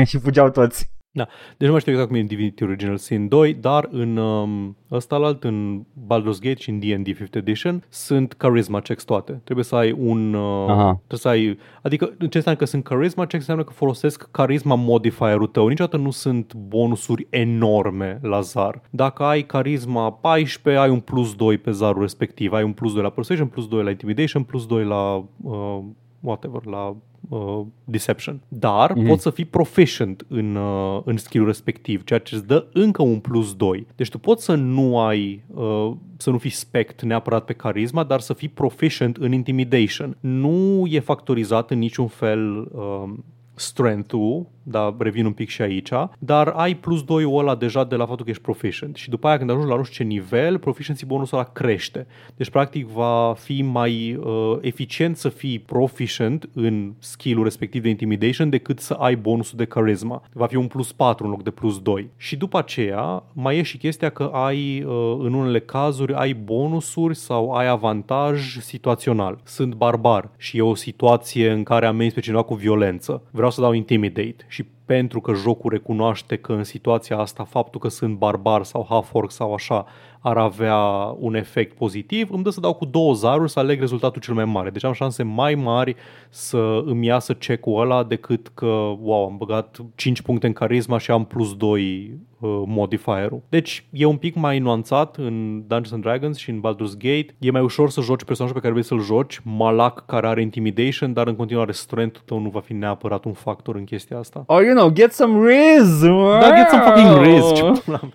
și 0.05 0.18
fugeau 0.18 0.51
toți. 0.51 0.91
Da. 1.16 1.28
Deci 1.56 1.66
nu 1.66 1.70
mai 1.70 1.80
știu 1.80 1.92
exact 1.92 2.10
cum 2.10 2.18
e 2.18 2.20
în 2.22 2.26
Divinity 2.26 2.62
Original 2.62 2.96
Sin 2.96 3.28
2, 3.28 3.54
dar 3.54 3.88
în 3.90 4.16
um, 4.16 4.76
ăsta 4.90 5.14
alt, 5.16 5.44
în 5.44 5.82
Baldur's 6.06 6.40
Gate 6.40 6.58
și 6.58 6.70
în 6.70 6.78
D&D 6.78 7.06
5th 7.06 7.34
Edition, 7.34 7.84
sunt 7.88 8.32
charisma 8.32 8.80
checks 8.80 9.04
toate. 9.04 9.40
Trebuie 9.44 9.64
să 9.64 9.74
ai 9.74 9.92
un... 9.92 10.34
Uh, 10.34 10.68
Aha. 10.68 11.00
trebuie 11.06 11.18
să 11.18 11.28
ai... 11.28 11.58
Adică 11.82 12.12
ce 12.18 12.36
înseamnă 12.36 12.60
că 12.60 12.66
sunt 12.66 12.84
charisma 12.84 13.26
checks? 13.26 13.46
Înseamnă 13.46 13.64
că 13.64 13.72
folosesc 13.72 14.28
charisma 14.30 14.74
modifierul 14.74 15.46
tău. 15.46 15.66
Niciodată 15.66 15.96
nu 15.96 16.10
sunt 16.10 16.54
bonusuri 16.54 17.26
enorme 17.30 18.18
la 18.22 18.40
zar. 18.40 18.82
Dacă 18.90 19.22
ai 19.22 19.42
carisma 19.42 20.12
14, 20.12 20.82
ai 20.82 20.90
un 20.90 21.00
plus 21.00 21.34
2 21.34 21.58
pe 21.58 21.70
zarul 21.70 22.00
respectiv. 22.00 22.52
Ai 22.52 22.62
un 22.62 22.72
plus 22.72 22.92
2 22.92 23.02
la 23.02 23.10
persuasion, 23.10 23.46
plus 23.46 23.68
2 23.68 23.82
la 23.82 23.90
intimidation, 23.90 24.42
plus 24.42 24.66
2 24.66 24.84
la... 24.84 25.24
Uh, 25.42 25.78
whatever, 26.25 26.64
la 26.64 26.97
uh, 27.29 27.61
deception. 27.85 28.41
Dar 28.49 28.91
Mhm. 28.91 29.01
mm-hmm. 29.01 29.09
poți 29.09 29.22
să 29.22 29.31
fii 29.31 29.45
proficient 29.45 30.25
în, 30.29 30.57
uh, 30.57 31.01
în 31.05 31.16
skill 31.16 31.45
respectiv, 31.47 32.05
ceea 32.05 32.18
ce 32.18 32.35
îți 32.35 32.47
dă 32.47 32.66
încă 32.72 33.03
un 33.03 33.18
plus 33.20 33.55
2. 33.55 33.87
Deci 33.97 34.09
tu 34.09 34.18
poți 34.18 34.45
să 34.45 34.55
nu 34.55 35.01
ai, 35.01 35.45
uh, 35.55 35.93
să 36.16 36.31
nu 36.31 36.39
fii 36.39 36.51
spect 36.51 37.03
neapărat 37.03 37.45
pe 37.45 37.53
carisma, 37.53 38.05
dar 38.05 38.20
să 38.20 38.33
fii 38.33 38.49
proficient 38.49 39.16
în 39.16 39.33
intimidation. 39.33 40.16
Nu 40.20 40.85
e 40.87 41.01
factorizat 41.01 41.70
în 41.70 41.79
niciun 41.79 42.07
fel 42.07 42.68
uh, 42.72 43.12
strength-ul, 43.55 44.47
dar 44.64 44.94
revin 44.98 45.24
un 45.24 45.32
pic 45.32 45.48
și 45.48 45.62
aici, 45.62 45.90
dar 46.18 46.48
ai 46.48 46.74
plus 46.74 47.02
2 47.02 47.24
ăla 47.24 47.54
deja 47.54 47.84
de 47.84 47.96
la 47.96 48.06
faptul 48.06 48.24
că 48.24 48.30
ești 48.30 48.42
proficient 48.42 48.96
și 48.96 49.08
după 49.08 49.26
aia 49.26 49.36
când 49.38 49.50
ajungi 49.50 49.68
la 49.68 49.76
nu 49.76 49.82
știu 49.82 50.04
ce 50.04 50.10
nivel, 50.10 50.58
proficiency 50.58 51.06
bonusul 51.06 51.38
ăla 51.38 51.46
crește. 51.52 52.06
Deci 52.36 52.50
practic 52.50 52.86
va 52.86 53.34
fi 53.38 53.62
mai 53.62 54.14
uh, 54.14 54.58
eficient 54.60 55.16
să 55.16 55.28
fii 55.28 55.58
proficient 55.58 56.48
în 56.52 56.92
skill-ul 56.98 57.44
respectiv 57.44 57.82
de 57.82 57.88
intimidation 57.88 58.50
decât 58.50 58.80
să 58.80 58.92
ai 58.92 59.16
bonusul 59.16 59.58
de 59.58 59.64
charisma. 59.64 60.22
Va 60.32 60.46
fi 60.46 60.56
un 60.56 60.66
plus 60.66 60.92
4 60.92 61.24
în 61.24 61.30
loc 61.30 61.42
de 61.42 61.50
plus 61.50 61.80
2. 61.80 62.10
Și 62.16 62.36
după 62.36 62.58
aceea 62.58 63.22
mai 63.32 63.58
e 63.58 63.62
și 63.62 63.76
chestia 63.76 64.10
că 64.10 64.22
ai 64.32 64.82
uh, 64.82 65.16
în 65.18 65.32
unele 65.32 65.60
cazuri 65.60 66.14
ai 66.14 66.32
bonusuri 66.32 67.16
sau 67.16 67.52
ai 67.52 67.68
avantaj 67.68 68.58
situațional. 68.58 69.38
Sunt 69.44 69.74
barbar 69.74 70.30
și 70.36 70.56
e 70.56 70.62
o 70.62 70.74
situație 70.74 71.50
în 71.50 71.62
care 71.62 71.86
amenzi 71.86 72.14
pe 72.14 72.20
cineva 72.20 72.42
cu 72.42 72.54
violență. 72.54 73.22
Vreau 73.30 73.50
să 73.50 73.60
dau 73.60 73.72
intimidate 73.72 74.46
și 74.48 74.53
pentru 74.85 75.20
că 75.20 75.35
jocul 75.35 75.70
recunoaște 75.70 76.37
că 76.37 76.53
în 76.53 76.64
situația 76.64 77.18
asta 77.18 77.45
faptul 77.45 77.80
că 77.80 77.89
sunt 77.89 78.16
barbar 78.16 78.64
sau 78.64 78.87
half-orc 78.89 79.30
sau 79.30 79.55
așa 79.55 79.87
ar 80.27 80.37
avea 80.37 80.77
un 81.18 81.35
efect 81.35 81.77
pozitiv, 81.77 82.29
îmi 82.33 82.43
dă 82.43 82.51
să 82.51 82.61
dau 82.61 82.75
cu 82.75 82.85
două 82.85 83.12
zaruri 83.12 83.51
să 83.51 83.59
aleg 83.59 83.81
rezultatul 83.81 84.20
cel 84.20 84.35
mai 84.35 84.45
mare. 84.45 84.70
Deci 84.70 84.85
am 84.85 84.93
șanse 84.93 85.22
mai 85.22 85.55
mari 85.55 85.97
să 86.29 86.83
îmi 86.85 87.07
iasă 87.07 87.35
check-ul 87.35 87.81
ăla 87.81 88.03
decât 88.03 88.51
că, 88.55 88.66
wow, 89.01 89.25
am 89.25 89.37
băgat 89.37 89.77
5 89.95 90.22
puncte 90.22 90.47
în 90.47 90.53
carisma 90.53 90.99
și 90.99 91.11
am 91.11 91.25
plus 91.25 91.57
2 91.57 92.18
uh, 92.39 92.62
modifier-ul. 92.66 93.43
Deci 93.49 93.87
e 93.93 94.05
un 94.05 94.16
pic 94.16 94.35
mai 94.35 94.59
nuanțat 94.59 95.16
în 95.16 95.62
Dungeons 95.66 95.93
and 95.93 96.03
Dragons 96.03 96.39
și 96.39 96.51
în 96.51 96.61
Baldur's 96.61 96.99
Gate. 96.99 97.35
E 97.39 97.51
mai 97.51 97.62
ușor 97.62 97.91
să 97.91 98.01
joci 98.01 98.25
personajul 98.25 98.57
pe 98.57 98.61
care 98.61 98.72
vrei 98.72 98.87
să-l 98.87 99.01
joci, 99.01 99.41
Malak 99.43 100.07
care 100.07 100.27
are 100.27 100.41
intimidation, 100.41 101.12
dar 101.12 101.27
în 101.27 101.37
continuare 101.37 101.72
strength-ul 101.72 102.22
tău 102.27 102.39
nu 102.39 102.49
va 102.49 102.61
fi 102.61 102.72
neapărat 102.72 103.25
un 103.25 103.33
factor 103.33 103.75
în 103.75 103.85
chestia 103.85 104.18
asta. 104.18 104.45
Or, 104.47 104.62
you 104.62 104.75
know, 104.75 104.93
get 104.93 105.12
some 105.12 105.49
Riz! 105.49 106.01
Da, 106.41 106.53
get 106.57 106.68
some 106.68 106.83
fucking 106.83 107.25
Riz! 107.25 107.53
Ce 107.53 107.83
pula 107.85 107.99
mea. 108.03 108.12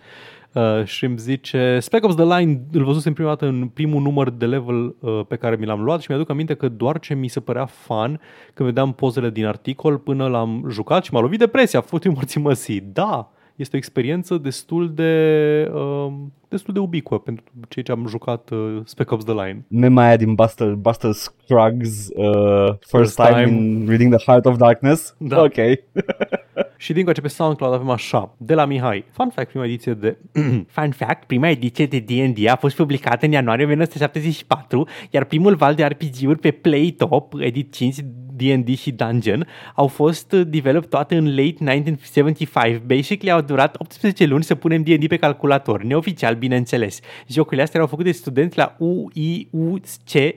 Uh, 0.54 0.84
și 0.84 1.06
îmi 1.06 1.18
zice 1.18 1.78
Spec 1.80 2.04
Ops 2.04 2.16
The 2.16 2.38
Line 2.38 2.62
îl 2.72 2.84
văzusem 2.84 3.14
prima 3.14 3.30
dată 3.30 3.46
în 3.46 3.68
primul 3.68 4.02
număr 4.02 4.30
de 4.30 4.46
level 4.46 4.96
uh, 5.00 5.22
pe 5.28 5.36
care 5.36 5.56
mi 5.56 5.66
l-am 5.66 5.84
luat 5.84 6.02
și 6.02 6.06
mi-aduc 6.10 6.30
aminte 6.30 6.54
că 6.54 6.70
doar 6.70 7.00
ce 7.00 7.14
mi 7.14 7.28
se 7.28 7.40
părea 7.40 7.66
fan 7.66 8.20
când 8.54 8.70
vedeam 8.70 8.94
pozele 8.94 9.30
din 9.30 9.46
articol 9.46 9.98
până 9.98 10.28
l-am 10.28 10.66
jucat 10.70 11.04
și 11.04 11.14
m-a 11.14 11.20
lovit 11.20 11.40
depresia, 11.40 11.82
futiu 11.82 12.12
morții 12.16 12.42
măsii. 12.42 12.80
Da, 12.94 13.32
este 13.62 13.76
o 13.76 13.80
experiență 13.80 14.38
destul 14.38 14.94
de 14.94 15.72
uh, 15.74 16.14
destul 16.48 16.74
de 16.74 16.80
ubicuă 16.80 17.20
pentru 17.20 17.44
cei 17.68 17.84
ce 17.84 17.92
am 17.92 18.08
jucat 18.08 18.50
uh, 18.50 18.80
Spec 18.84 19.12
Ops 19.12 19.24
The 19.24 19.34
Line. 19.34 19.66
Mema 19.68 20.04
aia 20.04 20.18
din 20.18 20.34
Buster, 20.34 20.74
Buster 20.74 21.12
Scruggs 21.12 22.08
uh, 22.16 22.74
First, 22.80 22.90
First 22.90 23.16
time, 23.16 23.44
time. 23.44 23.56
in 23.56 23.86
Reading 23.88 24.16
the 24.16 24.24
Heart 24.26 24.46
of 24.46 24.58
Darkness. 24.58 25.16
Da. 25.18 25.42
Ok. 25.42 25.56
Și 26.78 26.94
din 26.94 27.06
ce 27.06 27.22
pe 27.22 27.28
SoundCloud 27.28 27.74
avem 27.74 27.90
așa, 27.90 28.36
de 28.38 28.54
la 28.54 28.66
Mihai. 28.66 29.06
Fun 29.12 29.30
fact, 29.30 29.50
prima 29.50 29.66
ediție 29.66 29.94
de... 29.94 30.18
Fun 30.78 30.92
fact, 30.92 31.24
prima 31.24 31.50
ediție 31.50 31.86
de 31.86 32.00
D&D 32.00 32.48
a 32.48 32.56
fost 32.56 32.76
publicată 32.76 33.26
în 33.26 33.32
ianuarie 33.32 33.64
1974, 33.64 34.88
iar 35.10 35.24
primul 35.24 35.56
val 35.56 35.76
de 35.76 35.86
RPG-uri 35.86 36.40
pe 36.40 36.52
Playtop, 36.52 37.34
Edit 37.40 37.74
5, 37.74 37.96
D&D 38.40 38.78
și 38.78 38.92
Dungeon, 38.92 39.48
au 39.76 39.88
fost 39.88 40.32
uh, 40.32 40.42
developed 40.48 40.90
toate 40.90 41.16
în 41.16 41.28
late 41.36 41.56
1975. 41.60 42.82
Basically 42.86 43.32
au 43.32 43.42
durat 43.42 43.76
18 43.80 44.26
luni 44.26 44.44
să 44.44 44.56
punem 44.56 44.82
D&D 44.84 45.08
pe 45.08 45.18
calculator, 45.18 45.84
neoficial, 45.84 46.36
bineînțeles. 46.36 47.00
Jocurile 47.28 47.62
astea 47.62 47.80
erau 47.80 47.90
făcute 47.90 48.10
de 48.10 48.16
studenți 48.16 48.58
la 48.58 48.76
UIUC, 48.78 49.84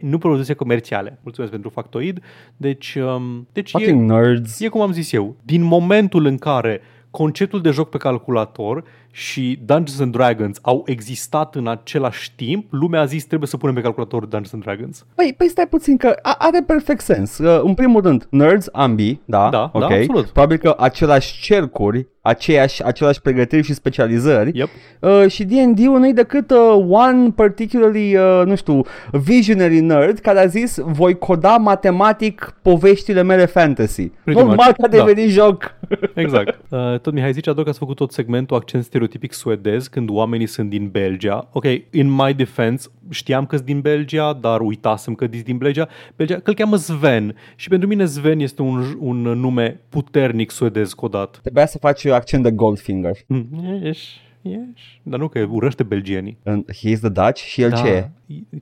nu 0.01 0.19
produse 0.19 0.55
comerciale. 0.55 1.19
Mulțumesc 1.23 1.53
pentru 1.53 1.71
factoid. 1.71 2.21
Deci, 2.57 2.95
um, 2.95 3.49
deci 3.53 3.73
e, 3.73 3.79
Fucking 3.79 4.11
nerds. 4.11 4.61
e 4.61 4.69
cum 4.69 4.81
am 4.81 4.93
zis 4.93 5.13
eu. 5.13 5.37
Din 5.43 5.63
momentul 5.63 6.27
în 6.27 6.39
care 6.39 6.81
conceptul 7.11 7.61
de 7.61 7.71
joc 7.71 7.89
pe 7.89 7.97
calculator 7.97 8.85
și 9.15 9.59
Dungeons 9.65 10.01
and 10.01 10.13
Dragons 10.13 10.59
au 10.63 10.83
existat 10.87 11.55
în 11.55 11.69
același 11.69 12.35
timp, 12.35 12.67
lumea 12.71 13.01
a 13.01 13.05
zis 13.05 13.25
trebuie 13.25 13.49
să 13.49 13.57
punem 13.57 13.75
pe 13.75 13.81
calculator 13.81 14.21
Dungeons 14.21 14.53
and 14.53 14.63
Dragons. 14.63 15.07
Păi, 15.15 15.35
păi 15.37 15.49
stai 15.49 15.67
puțin 15.67 15.97
că 15.97 16.15
a- 16.23 16.37
are 16.39 16.63
perfect 16.67 17.01
sens. 17.01 17.39
Uh, 17.39 17.61
în 17.65 17.75
primul 17.75 18.03
rând, 18.03 18.27
nerds, 18.31 18.69
ambii, 18.73 19.21
da, 19.25 19.49
Da, 19.51 19.71
ok. 19.73 19.81
da, 19.89 19.95
absolut. 19.95 20.27
Probabil 20.27 20.57
că 20.57 20.75
același 20.79 21.43
cercuri, 21.43 22.07
aceeași, 22.21 22.85
același 22.85 23.21
pregătiri 23.21 23.63
și 23.63 23.75
specializări. 23.75 24.51
Yep. 24.59 24.69
Uh, 25.01 25.25
și 25.29 25.45
D&D-ul 25.45 25.99
nu-i 25.99 26.13
decât 26.13 26.51
uh, 26.51 26.85
one 26.89 27.31
particularly, 27.37 28.17
uh, 28.17 28.43
nu 28.45 28.55
știu, 28.57 28.83
visionary 29.11 29.81
nerd 29.81 30.19
care 30.19 30.39
a 30.39 30.47
zis 30.47 30.79
voi 30.79 31.19
coda 31.19 31.57
matematic 31.57 32.55
poveștile 32.63 33.23
mele 33.23 33.45
fantasy. 33.45 34.09
Pretty 34.09 34.41
Normal 34.41 34.57
much, 34.67 34.77
că 34.77 34.85
a 34.85 34.89
da. 34.89 34.97
devenit 35.05 35.31
joc. 35.31 35.75
Exact. 36.15 36.59
Uh, 36.69 36.99
tot 37.01 37.13
Mihai 37.13 37.33
zice, 37.33 37.51
ador 37.51 37.63
că 37.65 37.71
ați 37.71 37.79
făcut 37.79 37.97
tot 37.97 38.13
segmentul 38.13 38.57
accent 38.57 38.85
stereotipic 39.03 39.33
suedez 39.33 39.87
când 39.87 40.09
oamenii 40.11 40.47
sunt 40.47 40.71
din 40.71 40.89
Belgia. 40.89 41.49
Ok, 41.53 41.65
in 41.91 42.11
my 42.15 42.35
defense, 42.35 42.89
știam 43.11 43.47
că 43.47 43.55
sunt 43.57 43.67
din 43.69 43.81
Belgia, 43.81 44.33
dar 44.41 44.61
uitasem 44.61 45.15
că 45.15 45.27
sunt 45.31 45.45
din 45.45 45.57
Belgia. 45.59 45.89
Belgia, 46.17 46.35
că 46.35 46.51
îl 46.51 46.55
cheamă 46.55 46.77
Sven. 46.77 47.37
Și 47.57 47.69
pentru 47.69 47.89
mine 47.89 48.05
Sven 48.05 48.41
este 48.41 48.63
un, 48.63 48.83
un 48.99 49.17
nume 49.23 49.81
puternic 49.89 50.51
suedez 50.51 50.93
codat. 50.93 51.39
Trebuia 51.43 51.67
să 51.67 51.79
faci 51.79 52.05
accent 52.05 52.43
de 52.43 52.51
Goldfinger. 52.51 53.17
Mm, 53.27 53.47
Ești, 53.83 54.21
ești. 54.43 55.01
Dar 55.03 55.19
nu, 55.19 55.29
că 55.29 55.47
urăște 55.51 55.83
belgienii. 55.83 56.39
And 56.45 56.65
he 56.81 56.91
is 56.91 56.99
the 57.01 57.09
Dutch 57.09 57.43
și 57.43 57.63
el 57.63 57.73
ce 57.75 57.87
e? 57.89 58.11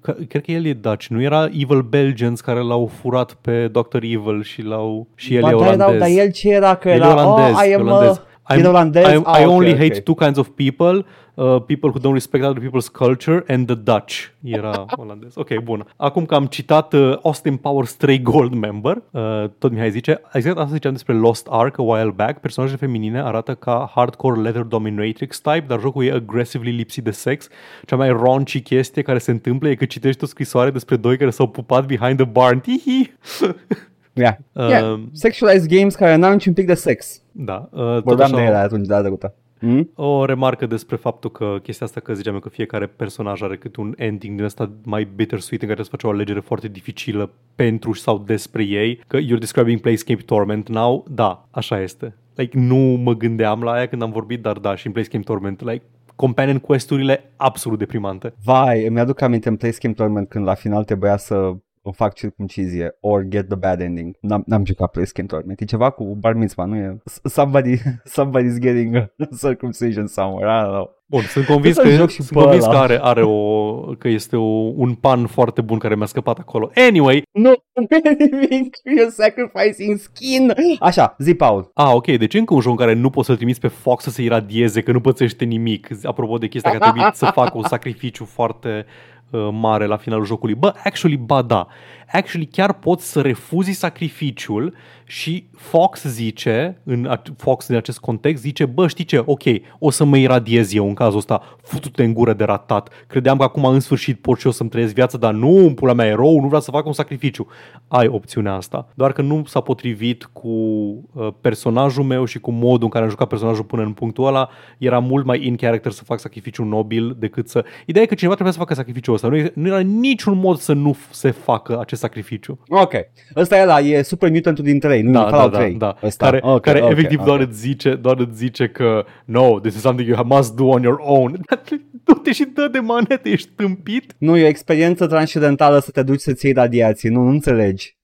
Că- 0.01 0.17
Cred 0.29 0.43
că 0.45 0.51
el 0.53 0.65
e 0.67 0.73
Dutch, 0.73 1.07
nu 1.07 1.23
era 1.23 1.45
Evil 1.45 1.83
Belgians 1.83 2.41
care 2.41 2.61
l-au 2.61 2.87
furat 2.87 3.33
pe 3.35 3.69
Dr. 3.69 3.97
Evil 4.03 4.43
și 4.43 4.63
l-au 4.63 5.07
și 5.15 5.35
el 5.35 5.41
Ba, 5.41 5.49
e 5.49 5.51
da, 5.51 5.57
olandez. 5.57 5.79
Dar, 5.87 5.97
dar 5.99 6.09
el 6.09 6.31
ce 6.31 6.49
era? 6.49 6.75
Că 6.75 6.89
El 6.89 6.95
e 7.01 7.05
era, 7.05 7.13
olandez, 7.33 7.57
oh, 7.57 7.63
I 7.67 7.71
e 7.71 7.75
am, 7.75 7.81
olandez. 7.87 8.17
uh, 8.17 8.23
e 8.59 8.67
olandez? 8.67 9.05
I, 9.05 9.21
Ah, 9.25 9.41
I 9.41 9.45
ok, 9.45 9.51
only 9.53 9.71
ok. 9.73 9.79
hate 9.79 10.01
two 10.01 10.15
kinds 10.15 10.39
of 10.39 10.49
people, 10.49 11.05
uh, 11.35 11.59
people 11.67 11.91
who 11.91 11.99
don't 12.01 12.13
respect 12.13 12.45
other 12.45 12.63
people's 12.63 12.89
culture 12.89 13.45
and 13.49 13.67
the 13.67 13.75
Dutch. 13.75 14.15
Era 14.43 14.87
olandez. 15.03 15.37
Ok, 15.37 15.59
bun. 15.63 15.87
Acum 15.97 16.25
că 16.27 16.35
am 16.35 16.47
citat 16.47 16.93
uh, 16.93 17.17
Austin 17.23 17.57
Powers 17.57 17.93
3 17.95 18.23
Gold 18.23 18.55
Member, 18.55 19.03
uh, 19.11 19.45
tot 19.59 19.71
Mihai 19.73 19.91
zice, 19.91 20.21
exact 20.33 20.59
asta 20.59 20.73
ziceam 20.73 20.93
despre 20.93 21.15
Lost 21.15 21.47
Ark 21.51 21.79
a 21.79 21.83
while 21.83 22.11
back, 22.17 22.39
personajele 22.41 22.79
feminine 22.79 23.21
arată 23.23 23.55
ca 23.55 23.91
hardcore 23.95 24.41
leather 24.41 24.63
dominatrix 24.63 25.41
type, 25.41 25.65
dar 25.67 25.81
jocul 25.81 26.05
e 26.05 26.13
aggressively 26.13 26.71
lipsit 26.77 27.05
de 27.05 27.11
sex. 27.11 27.49
Cea 27.87 27.97
mai 27.97 28.09
raunchy 28.09 28.61
chestie 28.61 29.03
care 29.03 29.19
se 29.19 29.31
întâmplă 29.31 29.69
e 29.69 29.75
că 29.75 29.85
citești 29.85 30.25
o 30.25 30.27
scrisoare 30.27 30.71
despre 30.71 30.97
doi 30.97 31.17
care 31.17 31.31
s-au 31.31 31.47
pupat 31.49 31.87
behind 31.87 32.17
the 32.17 32.27
barn. 32.27 32.59
Tihi! 32.61 33.13
Yeah. 34.21 34.37
yeah. 34.71 34.93
Um, 34.93 35.09
Sexualized 35.13 35.79
games 35.79 35.95
care 35.95 36.15
n-au 36.17 36.33
niciun 36.33 36.53
pic 36.53 36.67
de 36.67 36.75
sex. 36.75 37.23
Da, 37.33 37.69
uh, 37.73 37.79
tot 37.81 38.03
Vorbeam 38.05 38.33
așa- 38.33 38.37
de 38.41 38.47
ele 38.47 38.57
atunci, 38.57 38.87
da, 38.87 39.01
trecută. 39.01 39.35
Mm? 39.63 39.91
o 39.95 40.25
remarcă 40.25 40.67
despre 40.67 40.97
faptul 40.97 41.31
că 41.31 41.57
chestia 41.63 41.87
asta 41.87 42.01
că 42.01 42.15
ziceam 42.15 42.35
eu 42.35 42.41
că 42.41 42.49
fiecare 42.49 42.87
personaj 42.87 43.43
are 43.43 43.57
câte 43.57 43.81
un 43.81 43.95
ending 43.97 44.37
din 44.37 44.45
ăsta 44.45 44.71
mai 44.85 45.09
bittersweet 45.15 45.63
în 45.63 45.69
care 45.69 45.83
să 45.83 45.89
faci 45.91 46.03
o 46.03 46.09
alegere 46.09 46.41
foarte 46.41 46.69
dificilă 46.69 47.31
pentru 47.55 47.93
sau 47.93 48.19
despre 48.19 48.63
ei, 48.63 49.01
că 49.07 49.19
you're 49.19 49.39
describing 49.39 49.81
Planescape 49.81 50.23
Torment 50.23 50.69
now, 50.69 51.05
da, 51.11 51.47
așa 51.51 51.81
este. 51.81 52.15
Like, 52.35 52.59
nu 52.59 52.77
mă 52.77 53.15
gândeam 53.15 53.63
la 53.63 53.71
aia 53.71 53.87
când 53.87 54.03
am 54.03 54.11
vorbit, 54.11 54.43
dar 54.43 54.57
da, 54.57 54.75
și 54.77 54.87
în 54.87 54.93
Planescape 54.93 55.25
Torment, 55.25 55.61
like, 55.65 55.83
companion 56.17 56.59
quest-urile 56.59 57.31
absolut 57.37 57.79
deprimante. 57.79 58.33
Vai, 58.45 58.87
îmi 58.87 59.01
aduc 59.01 59.21
aminte 59.21 59.49
în 59.49 59.57
Place 59.57 59.77
Game 59.83 59.95
Tournament 59.95 60.29
când 60.29 60.45
la 60.45 60.55
final 60.55 60.85
trebuia 60.85 61.17
să 61.17 61.53
o 61.83 61.93
fac 61.93 62.15
circumcizie 62.15 62.97
or 63.01 63.23
get 63.29 63.47
the 63.49 63.57
bad 63.57 63.81
ending. 63.81 64.17
N-am, 64.21 64.43
n-am 64.47 64.65
jucat 64.65 64.91
Playskin 64.91 65.27
Torment. 65.27 65.61
E 65.61 65.65
ceva 65.65 65.91
cu 65.91 66.05
bar 66.05 66.35
mitzvah, 66.35 66.67
nu 66.67 66.77
e? 66.77 67.03
Somebody, 67.25 67.77
somebody's 68.17 68.59
getting 68.59 68.95
a 68.97 69.11
circumcision 69.47 70.07
somewhere, 70.07 70.49
I 70.49 70.63
don't 70.63 70.73
know. 70.73 70.99
Bun, 71.07 71.21
sunt 71.21 71.45
convins 71.45 71.75
Să 71.75 71.83
că, 71.83 71.89
joc 71.89 72.09
și 72.11 72.23
sunt 72.23 72.39
pe 72.39 72.45
convins 72.45 72.65
că 72.65 72.71
ăla. 72.71 72.81
are, 72.81 72.99
are 73.03 73.23
o, 73.23 73.75
că 73.99 74.09
este 74.09 74.37
o, 74.37 74.73
un 74.77 74.95
pan 74.95 75.27
foarte 75.27 75.61
bun 75.61 75.79
care 75.79 75.95
mi-a 75.95 76.07
scăpat 76.07 76.39
acolo. 76.39 76.71
Anyway, 76.75 77.23
Nu, 77.33 77.51
nu 77.89 77.97
e 77.97 78.17
nimic. 78.31 78.77
You're 78.77 79.09
sacrificing 79.11 79.99
skin. 79.99 80.55
Așa, 80.81 81.17
zi, 81.19 81.35
Paul. 81.35 81.71
Ah, 81.75 81.91
ok, 81.93 82.07
deci 82.07 82.35
încă 82.35 82.55
un 82.55 82.61
joc 82.61 82.71
în 82.71 82.79
care 82.87 82.95
nu 82.95 83.11
poți 83.11 83.27
să-l 83.27 83.37
trimiți 83.37 83.61
pe 83.61 83.69
Fox 83.69 84.03
să 84.03 84.11
se 84.11 84.23
iradieze, 84.23 84.83
că 84.83 84.93
nu 84.93 85.01
pățește 85.01 85.45
nimic. 85.45 85.89
Apropo 86.03 86.39
de 86.39 86.49
chestia 86.49 86.71
că 86.71 86.77
a 86.77 86.91
trebuit 86.91 87.15
să 87.15 87.31
facă 87.35 87.57
un 87.57 87.65
sacrificiu 87.65 88.25
foarte 88.25 88.85
uh, 88.87 89.20
mare 89.51 89.87
la 89.87 89.97
finalul 89.97 90.25
jocului. 90.25 90.55
Bă, 90.55 90.75
actually, 90.85 91.17
ba 91.17 91.43
da. 91.43 91.67
Actually, 92.13 92.47
chiar 92.53 92.73
poți 92.73 93.11
să 93.11 93.21
refuzi 93.21 93.71
sacrificiul 93.71 94.75
și 95.05 95.49
Fox 95.57 96.03
zice, 96.05 96.81
în 96.85 97.09
ac- 97.17 97.37
Fox 97.37 97.67
din 97.67 97.77
acest 97.77 97.99
context, 97.99 98.43
zice, 98.43 98.65
bă, 98.67 98.89
știi 98.89 99.05
ce, 99.05 99.23
ok, 99.25 99.43
o 99.79 99.91
să 99.91 100.05
mă 100.05 100.17
iradiez 100.17 100.75
eu 100.75 100.87
în 100.89 100.95
cazul 100.95 101.19
ăsta, 101.19 101.43
futu-te 101.63 102.05
în 102.05 102.13
gură 102.13 102.33
de 102.33 102.45
ratat. 102.45 102.89
Credeam 103.07 103.37
că 103.37 103.43
acum 103.43 103.65
în 103.65 103.81
sfârșit 103.81 104.21
pot 104.21 104.39
și 104.39 104.47
eu 104.47 104.53
să-mi 104.53 104.69
trăiesc 104.71 104.95
viața, 104.95 105.19
dar 105.19 105.35
nu, 105.35 105.57
în 105.57 105.75
pula 105.75 105.93
mea 105.93 106.07
erou, 106.07 106.41
nu 106.41 106.47
vreau 106.47 106.61
să 106.61 106.71
fac 106.71 106.87
un 106.87 106.93
sacrificiu. 106.93 107.47
Ai 107.89 108.07
opțiunea 108.09 108.55
asta. 108.55 108.89
Doar 108.95 109.13
că 109.13 109.23
nu 109.23 109.45
s-a 109.47 109.61
potrivit 109.61 110.25
cu 110.33 110.49
uh, 110.49 111.29
personajul 111.41 112.05
meu 112.05 112.25
și 112.25 112.39
cu 112.39 112.51
modul 112.51 112.85
în 112.85 112.89
care 112.89 113.05
am 113.05 113.11
jucat 113.11 113.29
personajul 113.29 113.65
până 113.65 113.83
în 113.83 113.93
punctul 113.93 114.27
ăla. 114.27 114.49
Era 114.79 114.99
mult 114.99 115.25
mai 115.25 115.47
in 115.47 115.57
character 115.57 115.93
să 115.93 116.05
fac 116.05 116.19
sacrificiu 116.19 116.65
nobil 116.65 117.17
decât 117.19 117.49
să... 117.49 117.65
Ideea 117.87 118.05
e 118.05 118.09
că 118.09 118.15
cineva 118.15 118.35
trebuia 118.35 118.55
să 118.55 118.61
facă 118.61 118.75
sacrificiul 118.75 119.15
ăsta. 119.15 119.29
Nu, 119.29 119.37
e- 119.37 119.53
nu 119.55 119.67
era 119.67 119.81
niciun 119.81 120.39
mod 120.39 120.59
să 120.59 120.73
nu 120.73 120.95
f- 120.95 121.11
se 121.11 121.31
facă 121.31 121.81
acest 121.81 122.00
sacrificiu. 122.01 122.63
Ok. 122.69 122.93
Ăsta 123.37 123.59
e 123.59 123.65
la, 123.65 123.79
e 123.79 124.03
Super 124.03 124.31
Mutant 124.31 124.61
din 124.61 124.79
3, 124.79 125.03
nu 125.03 125.11
Da, 125.13 125.21
e 125.21 125.23
da, 125.23 125.29
Fallout 125.29 125.53
da, 125.53 125.59
3. 125.59 125.75
da. 125.75 125.97
Ăsta. 126.03 126.25
Care, 126.25 126.41
Ok, 126.43 126.61
care 126.61 126.83
ok, 126.83 126.91
efectiv 126.91 127.19
ok. 127.19 127.25
doar 127.27 127.41
îți 127.41 127.59
zice, 127.59 127.95
doar 127.95 128.19
îți 128.19 128.37
zice 128.37 128.69
că 128.69 129.05
no, 129.25 129.61
this 129.61 129.75
is 129.75 129.81
something 129.81 130.09
you 130.09 130.25
must 130.27 130.57
do 130.57 130.65
on 130.67 130.83
your 130.83 130.99
own. 131.01 131.41
Du-te 132.05 132.33
și 132.33 132.45
dă 132.45 132.69
de 132.73 132.79
manete, 132.79 133.29
ești 133.29 133.51
tâmpit. 133.57 134.15
Nu, 134.19 134.37
e 134.37 134.45
o 134.45 134.47
experiență 134.49 135.07
transcendentală 135.07 135.79
să 135.79 135.91
te 135.91 136.03
duci 136.03 136.21
să-ți 136.21 136.45
iei 136.45 136.55
radiații, 136.55 137.09
nu, 137.09 137.23
nu 137.23 137.31
înțelegi. 137.31 137.97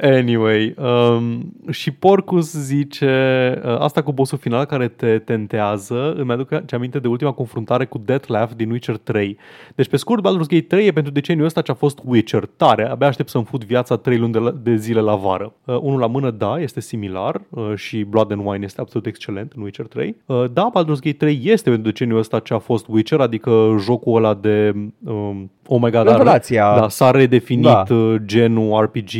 Anyway, 0.00 0.74
um, 0.78 1.52
și 1.70 1.90
Porcus 1.90 2.52
zice 2.52 3.52
uh, 3.64 3.78
asta 3.78 4.02
cu 4.02 4.12
bossul 4.12 4.38
final 4.38 4.64
care 4.64 4.88
te 4.88 5.18
tentează. 5.18 6.12
Îmi 6.16 6.32
aduc 6.32 6.66
ce 6.66 6.74
aminte 6.74 6.98
de 6.98 7.08
ultima 7.08 7.30
confruntare 7.32 7.84
cu 7.84 7.98
Deathloop 8.04 8.52
din 8.52 8.70
Witcher 8.70 8.96
3. 8.96 9.36
Deci, 9.74 9.88
pe 9.88 9.96
scurt, 9.96 10.22
Baldur's 10.28 10.48
Gate 10.48 10.60
3 10.68 10.86
e 10.86 10.92
pentru 10.92 11.12
deceniul 11.12 11.46
ăsta 11.46 11.60
ce 11.60 11.70
a 11.70 11.74
fost 11.74 11.98
Witcher. 12.04 12.44
Tare, 12.56 12.88
abia 12.88 13.06
aștept 13.06 13.28
să-mi 13.28 13.44
fut 13.44 13.64
viața 13.64 13.96
3 13.96 14.18
luni 14.18 14.32
de, 14.32 14.38
la, 14.38 14.50
de 14.62 14.76
zile 14.76 15.00
la 15.00 15.14
vară. 15.14 15.52
Uh, 15.64 15.78
unul 15.80 15.98
la 15.98 16.06
mână, 16.06 16.30
da, 16.30 16.56
este 16.60 16.80
similar 16.80 17.40
uh, 17.48 17.72
și 17.74 18.02
Blood 18.02 18.32
and 18.32 18.42
Wine 18.46 18.64
este 18.64 18.80
absolut 18.80 19.06
excelent 19.06 19.52
în 19.56 19.62
Witcher 19.62 19.86
3. 19.86 20.16
Uh, 20.26 20.44
da, 20.52 20.70
Baldur's 20.78 21.00
Gate 21.02 21.12
3 21.18 21.40
este 21.44 21.70
pentru 21.70 21.90
deceniul 21.90 22.18
ăsta 22.18 22.38
ce 22.38 22.54
a 22.54 22.58
fost 22.58 22.86
Witcher, 22.88 23.20
adică 23.20 23.76
jocul 23.80 24.16
ăla 24.16 24.34
de... 24.34 24.72
Um, 25.04 25.50
oh 25.66 25.80
my 25.80 25.90
god, 25.90 25.94
are- 25.94 26.10
Revelația. 26.10 26.74
da, 26.78 26.88
s-a 26.88 27.10
redefinit 27.10 27.64
Da. 27.64 27.84
da. 27.88 28.16
genul 28.24 28.82
RPG 28.82 29.10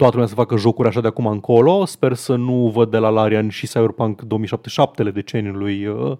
toată 0.00 0.12
lumea 0.14 0.28
să 0.28 0.34
facă 0.34 0.56
jocuri 0.56 0.88
așa 0.88 1.00
de 1.00 1.06
acum 1.06 1.26
încolo. 1.26 1.84
Sper 1.84 2.12
să 2.14 2.34
nu 2.36 2.70
văd 2.74 2.90
de 2.90 2.96
la 2.98 3.08
Larian 3.08 3.48
și 3.48 3.66
Cyberpunk 3.66 4.22
2077-le 4.24 5.10
deceniului 5.10 5.86
uh, 5.86 6.16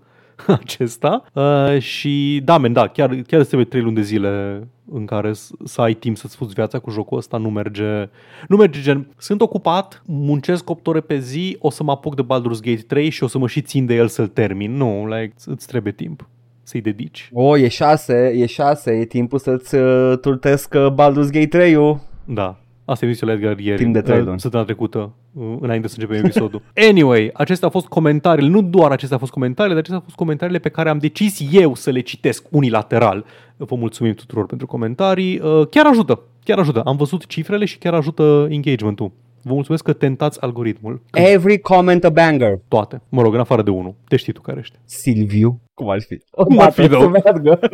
acesta. 0.60 1.24
Uh, 1.34 1.78
și 1.78 2.40
da, 2.44 2.58
men, 2.58 2.72
da, 2.72 2.86
chiar, 2.86 3.08
chiar 3.08 3.38
îți 3.40 3.48
trebuie 3.48 3.68
3 3.68 3.82
luni 3.82 3.94
de 3.94 4.00
zile 4.02 4.62
în 4.92 5.04
care 5.04 5.32
s- 5.32 5.50
să 5.64 5.80
ai 5.80 5.94
timp 5.94 6.16
să-ți 6.16 6.36
fuți 6.36 6.54
viața 6.54 6.78
cu 6.78 6.90
jocul 6.90 7.18
ăsta, 7.18 7.36
nu 7.36 7.50
merge, 7.50 8.08
nu 8.48 8.56
merge 8.56 8.80
gen, 8.80 9.06
sunt 9.18 9.40
ocupat, 9.40 10.02
muncesc 10.06 10.70
8 10.70 10.86
ore 10.86 11.00
pe 11.00 11.18
zi, 11.18 11.56
o 11.60 11.70
să 11.70 11.82
mă 11.82 11.90
apuc 11.90 12.14
de 12.14 12.22
Baldur's 12.22 12.60
Gate 12.62 12.84
3 12.86 13.10
și 13.10 13.22
o 13.24 13.26
să 13.26 13.38
mă 13.38 13.46
și 13.46 13.60
țin 13.60 13.86
de 13.86 13.94
el 13.94 14.08
să-l 14.08 14.26
termin. 14.26 14.76
Nu, 14.76 15.06
like, 15.06 15.34
îți 15.44 15.66
trebuie 15.66 15.92
timp 15.92 16.28
să-i 16.62 16.80
dedici. 16.80 17.30
O, 17.32 17.58
e 17.58 17.68
6, 17.68 18.12
e 18.36 18.46
6, 18.46 18.90
e 18.90 19.04
timpul 19.04 19.38
să-ți 19.38 19.74
uh, 19.74 20.12
turtesc 20.20 20.74
uh, 20.76 20.86
Baldur's 20.92 21.30
Gate 21.30 21.70
3-ul. 21.72 21.96
Da. 22.24 22.58
Asta 22.90 23.06
e 23.06 23.10
zis 23.12 23.20
lui 23.20 23.32
Edgar 23.32 23.58
ieri, 23.58 23.78
Timp 23.82 23.92
de 23.92 24.00
trei 24.00 24.18
uh, 24.18 24.24
luni. 24.24 24.40
săptămâna 24.40 24.68
trecută, 24.68 25.12
uh, 25.32 25.56
înainte 25.60 25.88
să 25.88 25.94
începem 25.98 26.24
episodul. 26.24 26.62
Anyway, 26.88 27.30
acestea 27.34 27.66
au 27.66 27.72
fost 27.72 27.86
comentariile, 27.86 28.50
nu 28.50 28.62
doar 28.62 28.90
acestea 28.90 29.12
au 29.12 29.18
fost 29.18 29.32
comentariile, 29.32 29.74
dar 29.74 29.82
acestea 29.82 29.96
au 29.96 30.04
fost 30.04 30.16
comentariile 30.16 30.58
pe 30.60 30.68
care 30.68 30.88
am 30.88 30.98
decis 30.98 31.40
eu 31.52 31.74
să 31.74 31.90
le 31.90 32.00
citesc 32.00 32.46
unilateral. 32.50 33.24
Vă 33.56 33.74
mulțumim 33.76 34.12
tuturor 34.14 34.46
pentru 34.46 34.66
comentarii. 34.66 35.38
Uh, 35.38 35.66
Chiar 35.70 35.86
ajută, 35.86 36.20
chiar 36.44 36.58
ajută. 36.58 36.82
Am 36.82 36.96
văzut 36.96 37.26
cifrele 37.26 37.64
și 37.64 37.78
chiar 37.78 37.94
ajută 37.94 38.46
engagement-ul. 38.50 39.10
Vă 39.42 39.52
mulțumesc 39.52 39.84
că 39.84 39.92
tentați 39.92 40.40
algoritmul. 40.42 41.00
Că 41.10 41.20
Every 41.20 41.58
comment 41.58 42.04
a 42.04 42.08
banger. 42.10 42.58
toate. 42.68 43.02
Mă 43.08 43.22
rog, 43.22 43.34
în 43.34 43.40
afară 43.40 43.62
de 43.62 43.70
unul. 43.70 43.94
Te 44.08 44.16
știi 44.16 44.32
tu 44.32 44.40
care 44.40 44.58
ești. 44.60 44.76
Silviu. 44.84 45.60
Cum 45.74 45.88
ar 45.88 46.00
fi? 46.00 46.20
Cum 46.30 46.58
ar 46.60 46.72
fi, 46.72 46.86
Poate 46.88 47.04
să 47.04 47.08
meargă. 47.24 47.58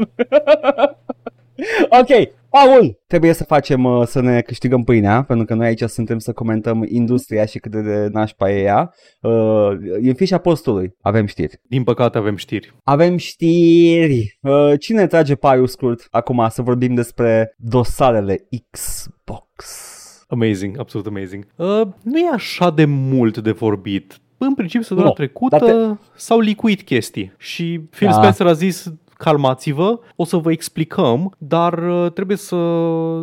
ok, 2.00 2.34
Paul, 2.50 3.00
trebuie 3.06 3.32
să 3.32 3.44
facem 3.44 3.84
uh, 3.84 4.06
să 4.06 4.20
ne 4.20 4.40
câștigăm 4.40 4.84
pâinea, 4.84 5.22
pentru 5.22 5.46
că 5.46 5.54
noi 5.54 5.66
aici 5.66 5.82
suntem 5.82 6.18
să 6.18 6.32
comentăm 6.32 6.84
industria 6.88 7.44
și 7.44 7.58
cât 7.58 7.70
de 7.70 8.08
nașpa 8.12 8.50
e 8.50 8.62
ea. 8.62 8.92
Uh, 9.20 9.70
e 10.02 10.08
în 10.08 10.14
fișa 10.14 10.38
postului. 10.38 10.94
Avem 11.00 11.26
știri. 11.26 11.60
Din 11.62 11.84
păcate 11.84 12.18
avem 12.18 12.36
știri. 12.36 12.74
Avem 12.84 13.16
știri. 13.16 14.38
Uh, 14.40 14.72
cine 14.80 15.06
trage 15.06 15.34
paiul 15.34 15.66
scurt 15.66 16.06
acum 16.10 16.46
să 16.50 16.62
vorbim 16.62 16.94
despre 16.94 17.54
dosarele 17.56 18.48
Xbox? 18.70 19.64
Amazing, 20.28 20.78
absolut 20.78 21.06
amazing. 21.06 21.46
Uh, 21.56 21.82
nu 22.02 22.18
e 22.18 22.28
așa 22.32 22.70
de 22.70 22.84
mult 22.84 23.38
de 23.38 23.50
vorbit. 23.50 24.20
În 24.38 24.54
principiu, 24.54 24.86
săptămâna 24.86 25.08
Nu, 25.08 25.24
trecută 25.24 25.58
dar 25.58 25.98
s-au 26.14 26.40
licuit 26.40 26.82
chestii 26.82 27.32
și 27.38 27.80
Phil 27.90 28.08
Da. 28.08 28.12
Spencer 28.12 28.46
a 28.46 28.52
zis 28.52 28.92
calmați-vă, 29.16 29.98
o 30.16 30.24
să 30.24 30.36
vă 30.36 30.50
explicăm, 30.50 31.34
dar 31.38 31.78
uh, 31.78 32.12
trebuie 32.12 32.36
să 32.36 32.54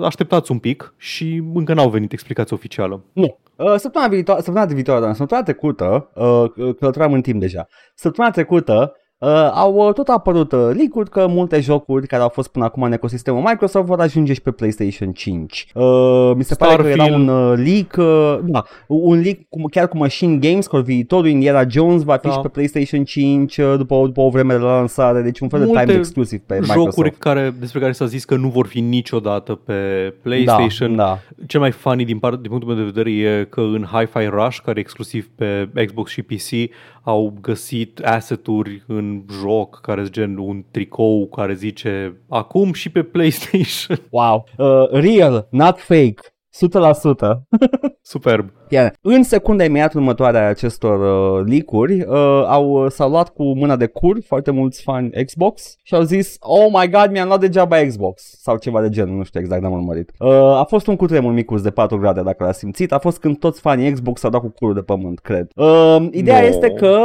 așteptați 0.03 0.51
un 0.51 0.59
pic 0.59 0.93
și 0.97 1.43
încă 1.53 1.73
n-au 1.73 1.89
venit 1.89 2.11
explicații 2.11 2.55
oficială. 2.55 3.03
Nu. 3.13 3.37
Uh, 3.55 3.75
săptămâna 3.77 4.11
viitoare, 4.11 4.39
săptămâna 4.39 4.65
de 4.65 4.73
viitoare, 4.73 5.01
dar 5.01 5.13
săptămâna 5.13 5.45
trecută, 5.45 6.09
uh, 6.13 6.75
călătoream 6.79 7.13
în 7.13 7.21
timp 7.21 7.39
deja, 7.39 7.67
săptămâna 7.95 8.33
trecută 8.33 8.95
uh, 9.23 9.49
au 9.53 9.73
uh, 9.87 9.93
tot 9.93 10.07
apărut 10.07 10.51
uh, 10.51 10.59
leak 10.59 11.09
că 11.09 11.27
multe 11.27 11.59
jocuri 11.59 12.07
care 12.07 12.21
au 12.21 12.29
fost 12.29 12.47
până 12.51 12.65
acum 12.65 12.83
în 12.83 12.91
ecosistemul 12.91 13.41
Microsoft 13.41 13.85
vor 13.85 13.99
ajunge 13.99 14.33
și 14.33 14.41
pe 14.41 14.51
PlayStation 14.51 15.11
5. 15.11 15.67
Uh, 15.73 16.31
mi 16.35 16.43
se 16.43 16.55
pare 16.55 16.75
că 16.75 16.87
era 16.87 17.03
Starfield. 17.03 17.27
un 17.29 17.35
uh, 17.51 17.53
leak, 17.65 17.95
uh, 17.97 18.39
da, 18.45 18.63
un 18.87 19.19
leak 19.21 19.37
cum, 19.49 19.63
chiar 19.71 19.87
cu 19.87 19.97
Machine 19.97 20.35
Games, 20.37 20.67
că 20.67 20.81
viitorul 20.81 21.27
Indiana 21.27 21.63
Jones 21.69 22.03
va 22.03 22.15
fi 22.17 22.27
Da. 22.27 22.33
și 22.33 22.39
pe 22.39 22.47
PlayStation 22.47 23.03
5 23.03 23.57
uh, 23.57 23.73
după, 23.77 23.93
o- 23.93 24.05
după 24.05 24.21
o 24.21 24.29
vreme 24.29 24.53
de 24.53 24.59
la 24.59 24.75
lansare, 24.75 25.21
deci 25.21 25.39
un 25.39 25.49
fel 25.49 25.59
de 25.59 25.65
Multe 25.65 25.83
time 25.85 25.97
exclusiv 25.97 26.39
pe 26.39 26.53
Microsoft. 26.53 26.79
Jocuri 26.95 27.11
care, 27.11 27.53
despre 27.59 27.79
care 27.79 27.91
s-a 27.91 28.05
zis 28.05 28.25
că 28.25 28.35
nu 28.35 28.47
vor 28.47 28.65
fi 28.67 28.79
niciodată 28.79 29.55
pe 29.55 29.73
PlayStation. 30.21 30.95
Da, 30.95 31.03
da. 31.03 31.19
Cel 31.47 31.59
mai 31.59 31.71
funny 31.71 32.05
din, 32.05 32.19
part, 32.19 32.39
din 32.41 32.49
punctul 32.49 32.73
meu 32.73 32.83
de 32.85 32.91
vedere 32.93 33.11
e 33.11 33.43
că 33.49 33.61
în 33.61 33.85
Hi-Fi 33.91 34.25
Rush, 34.29 34.57
care 34.63 34.77
e 34.77 34.81
exclusiv 34.81 35.29
pe 35.35 35.69
Xbox 35.85 36.11
și 36.11 36.21
PC, 36.21 36.71
au 37.05 37.33
găsit 37.41 37.99
asset-uri 38.03 38.83
în 38.87 39.12
joc 39.41 39.79
care 39.81 40.01
sunt 40.01 40.13
gen 40.13 40.37
un 40.37 40.63
tricou 40.71 41.27
care 41.27 41.53
zice 41.53 42.21
acum 42.29 42.73
și 42.73 42.89
pe 42.89 43.03
PlayStation. 43.03 43.97
Wow. 44.11 44.45
Uh, 44.57 44.89
real, 44.91 45.47
not 45.49 45.77
fake. 45.79 46.33
100%. 46.53 47.37
Superb. 48.01 48.49
Iar 48.69 48.93
în 49.01 49.23
secunda 49.23 49.63
imediat 49.63 49.93
următoare 49.93 50.37
a 50.37 50.47
acestor 50.47 50.99
uh, 50.99 51.45
leak-uri 51.49 52.01
uh, 52.01 52.43
au, 52.47 52.89
s-au 52.89 53.09
luat 53.09 53.29
cu 53.29 53.43
mâna 53.43 53.75
de 53.75 53.85
cur 53.85 54.17
foarte 54.25 54.51
mulți 54.51 54.81
fani 54.81 55.09
Xbox 55.25 55.75
și 55.83 55.95
au 55.95 56.01
zis 56.01 56.35
Oh 56.39 56.65
my 56.71 56.89
god, 56.89 57.11
mi-am 57.11 57.27
luat 57.27 57.39
degeaba 57.39 57.85
Xbox 57.85 58.21
sau 58.41 58.57
ceva 58.57 58.81
de 58.81 58.89
genul, 58.89 59.15
nu 59.15 59.23
știu 59.23 59.39
exact, 59.39 59.61
n-am 59.61 59.71
urmărit. 59.71 60.11
Uh, 60.19 60.29
a 60.31 60.65
fost 60.67 60.87
un 60.87 60.95
cutremur 60.95 61.31
micuț 61.33 61.61
de 61.61 61.69
4 61.69 61.97
grade 61.97 62.21
dacă 62.21 62.43
l-a 62.43 62.51
simțit, 62.51 62.91
a 62.91 62.99
fost 62.99 63.19
când 63.19 63.39
toți 63.39 63.59
fanii 63.61 63.91
Xbox 63.91 64.19
s-au 64.19 64.29
dat 64.29 64.41
cu 64.41 64.49
curul 64.49 64.73
de 64.73 64.81
pământ, 64.81 65.19
cred. 65.19 65.47
Uh, 65.55 66.07
ideea 66.11 66.39
No. 66.39 66.45
este 66.45 66.69
că 66.69 66.97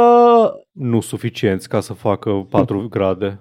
Nu 0.79 1.01
suficienți 1.01 1.69
ca 1.69 1.79
să 1.79 1.93
facă 1.93 2.47
4 2.49 2.87
grade. 2.89 3.39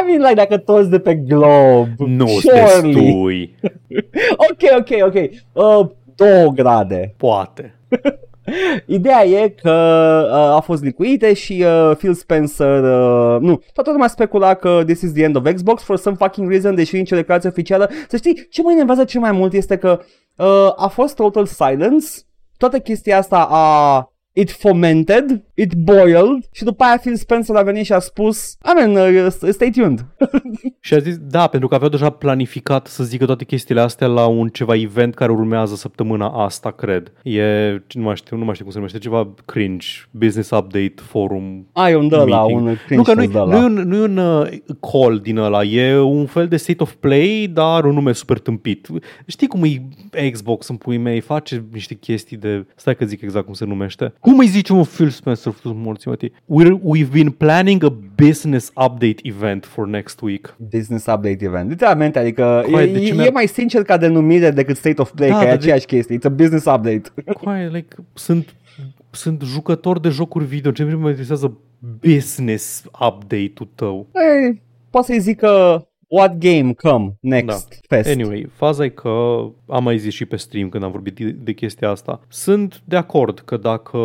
I 0.00 0.06
mean, 0.06 0.20
like, 0.20 0.34
dacă 0.34 0.56
toți 0.56 0.90
de 0.90 0.98
pe 0.98 1.14
glob 1.14 1.88
Nu 1.96 2.26
surely. 2.26 2.92
destui. 2.92 3.54
Ok, 4.50 4.78
ok, 4.78 5.06
ok 5.06 5.14
uh, 5.52 5.90
Două 6.14 6.50
grade 6.52 7.14
Poate. 7.16 7.74
Ideea 8.86 9.24
e 9.26 9.48
că 9.48 9.70
uh, 10.30 10.56
a 10.56 10.60
fost 10.60 10.82
licuite 10.82 11.32
și 11.32 11.64
uh, 11.66 11.96
Phil 11.96 12.14
Spencer, 12.14 12.82
uh, 12.82 13.40
nu, 13.40 13.62
toată 13.72 13.90
lumea 13.90 14.08
specula 14.08 14.54
că 14.54 14.82
this 14.86 15.00
is 15.00 15.12
the 15.12 15.22
end 15.22 15.36
of 15.36 15.52
Xbox 15.52 15.82
for 15.82 15.96
some 15.96 16.16
fucking 16.18 16.50
reason, 16.50 16.74
deși 16.74 16.96
nicio 16.96 17.16
declarație 17.16 17.48
oficială. 17.48 17.90
Să 18.08 18.16
știi, 18.16 18.46
ce 18.50 18.62
mă 18.62 18.72
enervează 18.72 19.04
cel 19.04 19.20
mai 19.20 19.32
mult 19.32 19.52
este 19.52 19.76
că 19.76 20.00
uh, 20.36 20.72
a 20.76 20.88
fost 20.92 21.14
total 21.14 21.46
silence, 21.46 22.06
toată 22.56 22.78
chestia 22.78 23.18
asta 23.18 23.46
a 23.50 24.08
it 24.36 24.50
fomented, 24.50 25.42
it 25.54 25.74
boiled 25.74 26.48
și 26.52 26.64
după 26.64 26.84
aia 26.84 26.96
Phil 26.96 27.16
Spencer 27.16 27.56
a 27.56 27.62
venit 27.62 27.84
și 27.84 27.92
a 27.92 27.98
spus, 27.98 28.52
I 28.52 28.84
mean, 28.84 29.14
uh, 29.14 29.26
stay 29.50 29.70
tuned. 29.70 30.06
Și 30.80 30.94
a 30.94 30.98
zis, 30.98 31.16
da, 31.18 31.46
pentru 31.46 31.68
că 31.68 31.74
aveau 31.74 31.90
deja 31.90 32.10
planificat 32.10 32.86
să 32.86 33.04
zică 33.04 33.24
toate 33.24 33.44
chestiile 33.44 33.80
astea 33.80 34.06
la 34.06 34.26
un 34.26 34.48
ceva 34.48 34.74
event 34.74 35.14
care 35.14 35.32
urmează 35.32 35.74
săptămâna 35.74 36.44
asta, 36.44 36.70
cred. 36.70 37.12
E, 37.22 37.82
nu 37.92 38.02
mai 38.02 38.16
știu, 38.16 38.36
nu 38.36 38.44
mai 38.44 38.52
știu 38.52 38.64
cum 38.64 38.72
se 38.72 38.78
numește, 38.78 38.98
ceva 38.98 39.34
cringe, 39.44 39.86
business 40.10 40.50
update 40.50 40.94
forum. 40.96 41.66
Ai 41.72 41.94
un 41.94 42.08
de 42.08 42.16
la, 42.16 42.24
meeting. 42.24 42.60
un 42.60 42.64
Nu, 42.64 42.76
cringe 42.86 43.02
că 43.04 43.14
nu, 43.14 43.20
fest 43.20 43.32
de 43.32 43.38
nu, 43.38 43.56
e 43.56 43.64
un, 43.64 43.72
nu 43.72 43.96
e 43.96 44.00
un 44.00 44.16
uh, 44.16 44.46
call 44.92 45.18
din 45.22 45.36
ăla, 45.36 45.62
e 45.62 45.98
un 45.98 46.26
fel 46.26 46.48
de 46.48 46.56
state 46.56 46.82
of 46.82 46.92
play, 46.92 47.50
dar 47.52 47.84
un 47.84 47.94
nume 47.94 48.12
super 48.12 48.38
tâmpit. 48.38 48.88
Știi 49.26 49.46
cum 49.46 49.64
e 50.12 50.30
Xbox 50.30 50.68
în 50.68 50.76
pui 50.76 50.96
mei, 50.96 51.20
face 51.20 51.64
niște 51.72 51.94
chestii 51.94 52.36
de... 52.36 52.66
Stai 52.76 52.96
că 52.96 53.04
zic 53.04 53.22
exact 53.22 53.44
cum 53.44 53.54
se 53.54 53.64
numește. 53.64 54.12
Cum 54.24 54.38
îi 54.38 54.46
zice 54.46 54.72
un 54.72 54.84
Phil 54.84 55.08
Spencer, 55.08 55.52
tu 55.52 55.72
morți, 55.72 56.08
mă, 56.08 56.16
We're, 56.16 56.78
We've 56.94 57.12
been 57.12 57.30
planning 57.30 57.84
a 57.84 57.96
business 58.14 58.68
update 58.68 59.16
event 59.22 59.64
for 59.64 59.86
next 59.86 60.20
week. 60.20 60.56
Business 60.70 61.06
Update 61.06 61.38
Event. 61.44 61.68
Literalmente, 61.70 62.18
adică 62.18 62.64
Coai, 62.70 62.88
e, 62.88 62.92
de 62.92 62.98
ce 63.00 63.10
e, 63.10 63.14
mi-a- 63.14 63.24
e 63.24 63.30
mai 63.30 63.46
sincer 63.46 63.82
ca 63.82 63.96
denumire 63.96 64.50
decât 64.50 64.76
State 64.76 65.00
of 65.00 65.10
Play, 65.14 65.28
Da, 65.28 65.34
că 65.38 65.42
e 65.42 65.46
dar 65.46 65.56
de- 65.56 65.62
aceeași 65.62 65.86
chestie. 65.86 66.18
It's 66.18 66.24
a 66.24 66.28
business 66.28 66.64
update. 66.64 67.02
Coai, 67.42 67.68
like, 67.72 67.96
sunt, 68.14 68.54
sunt 69.10 69.42
jucători 69.42 70.00
de 70.02 70.08
jocuri 70.08 70.44
video, 70.44 70.70
ce 70.70 70.84
mă 70.84 71.08
interesează 71.08 71.58
business 72.00 72.84
update-ul 72.92 73.68
tău. 73.74 74.06
Ei, 74.14 74.62
poate 74.90 75.06
să-i 75.06 75.20
zică 75.20 75.48
what 76.08 76.38
game 76.38 76.72
come 76.72 77.16
next 77.20 77.80
fest. 77.88 78.10
Anyway, 78.10 78.46
faza 78.52 78.84
e 78.84 78.88
că 78.88 79.44
am 79.66 79.82
mai 79.82 79.98
zis 79.98 80.14
și 80.14 80.24
pe 80.24 80.36
stream 80.36 80.68
când 80.68 80.84
am 80.84 80.90
vorbit 80.90 81.14
de, 81.14 81.30
de 81.30 81.52
chestia 81.52 81.90
asta. 81.90 82.20
Sunt 82.28 82.82
de 82.84 82.96
acord 82.96 83.38
că 83.38 83.56
dacă 83.56 83.98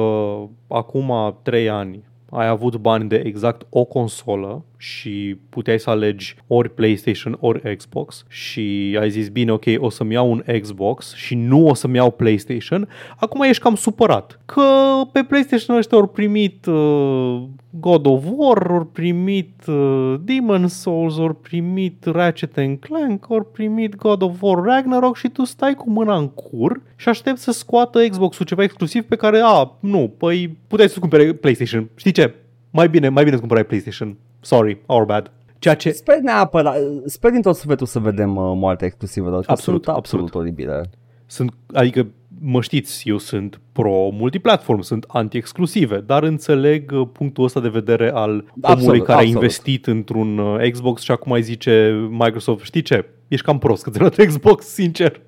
acum 0.68 1.40
3 1.42 1.70
ani 1.70 2.04
ai 2.30 2.48
avut 2.48 2.76
bani 2.76 3.10
de 3.10 3.22
exact 3.26 3.66
o 3.70 3.84
consolă 3.84 4.64
și 4.82 5.38
puteai 5.50 5.80
să 5.80 5.90
alegi 5.90 6.36
ori 6.48 6.74
PlayStation, 6.74 7.38
ori 7.40 7.76
Xbox 7.76 8.26
și 8.28 8.98
ai 9.00 9.10
zis, 9.10 9.30
bine, 9.30 9.52
ok, 9.52 9.64
o 9.78 9.90
să-mi 9.90 10.14
iau 10.14 10.32
un 10.32 10.44
Xbox 10.62 11.14
și 11.16 11.36
nu 11.36 11.68
o 11.68 11.74
să-mi 11.74 11.96
iau 11.96 12.12
PlayStation, 12.12 12.88
acum 13.18 13.42
ești 13.42 13.62
cam 13.62 13.76
supărat 13.76 14.40
că 14.46 14.64
pe 15.12 15.24
PlayStation 15.24 15.78
ăștia 15.78 15.98
au 15.98 16.08
primit 16.08 16.66
uh, 16.66 17.44
God 17.70 18.06
of 18.06 18.24
War, 18.32 18.68
au 18.72 18.86
primit 18.86 19.66
uh, 19.68 20.16
Demon 20.22 20.68
Souls, 20.68 21.18
au 21.18 21.34
primit 21.34 22.06
Ratchet 22.06 22.58
and 22.58 22.80
Clank, 22.80 23.26
au 23.30 23.50
primit 23.54 23.96
God 23.96 24.22
of 24.22 24.42
War 24.42 24.64
Ragnarok 24.64 25.18
și 25.18 25.28
tu 25.28 25.44
stai 25.44 25.76
cu 25.76 25.90
mâna 25.90 26.18
în 26.18 26.30
cur 26.30 26.82
și 26.96 27.10
aștepți 27.10 27.44
să 27.44 27.52
scoată 27.52 28.08
Xbox-ul 28.08 28.46
ceva 28.46 28.64
exclusiv 28.64 29.04
pe 29.04 29.16
care, 29.16 29.40
a, 29.44 29.72
nu, 29.80 30.14
păi 30.18 30.58
puteai 30.68 30.90
să 30.90 31.00
cumpere 31.00 31.34
PlayStation. 31.34 31.90
Știi 31.96 32.12
ce? 32.12 32.34
Mai 32.72 32.90
bine, 32.90 33.10
mai 33.10 33.24
bine 33.24 33.36
să 33.36 33.40
cumpărai 33.40 33.66
PlayStation. 33.66 34.18
Sorry, 34.40 34.82
our 34.86 35.06
bad. 35.06 35.32
Ceea 35.60 35.76
ce 35.76 35.92
Sper 35.92 36.18
neapărat, 36.18 36.76
sper 37.06 37.32
din 37.32 37.42
tot 37.42 37.56
sufletul 37.56 37.86
să 37.88 38.00
vedem 38.00 38.36
uh, 38.36 38.52
moarte 38.56 38.86
exclusivă, 38.86 39.30
dar 39.30 39.40
că 39.40 39.52
Absolut, 39.52 39.84
sunt 39.84 39.96
absolut 39.96 40.26
absolut. 40.26 40.46
oribile. 40.46 40.90
sunt, 41.26 41.54
adică 41.74 42.08
mă 42.42 42.62
știți, 42.62 43.10
eu 43.10 43.18
sunt 43.18 43.62
pro-multiplatform, 43.72 44.82
sunt 44.82 45.06
anti-exclusive, 45.08 46.00
dar 46.06 46.24
înțeleg 46.24 46.92
uh, 46.94 47.08
punctul 47.14 47.44
ăsta 47.44 47.60
de 47.60 47.70
vedere 47.70 48.12
al 48.12 48.30
omului 48.30 48.46
Absolut, 48.62 49.06
care 49.06 49.18
absolut. 49.18 49.36
a 49.36 49.40
investit 49.40 49.88
într-un 49.88 50.38
uh, 50.38 50.70
Xbox 50.72 51.02
și 51.02 51.12
acum 51.12 51.32
mai 51.32 51.42
zice 51.42 52.08
Microsoft, 52.10 52.64
știi 52.64 52.82
ce, 52.82 53.06
ești 53.28 53.46
cam 53.46 53.58
prost 53.58 53.84
că 53.84 53.90
ți-ai 53.90 54.02
luat 54.02 54.28
Xbox, 54.28 54.66
sincer. 54.66 55.22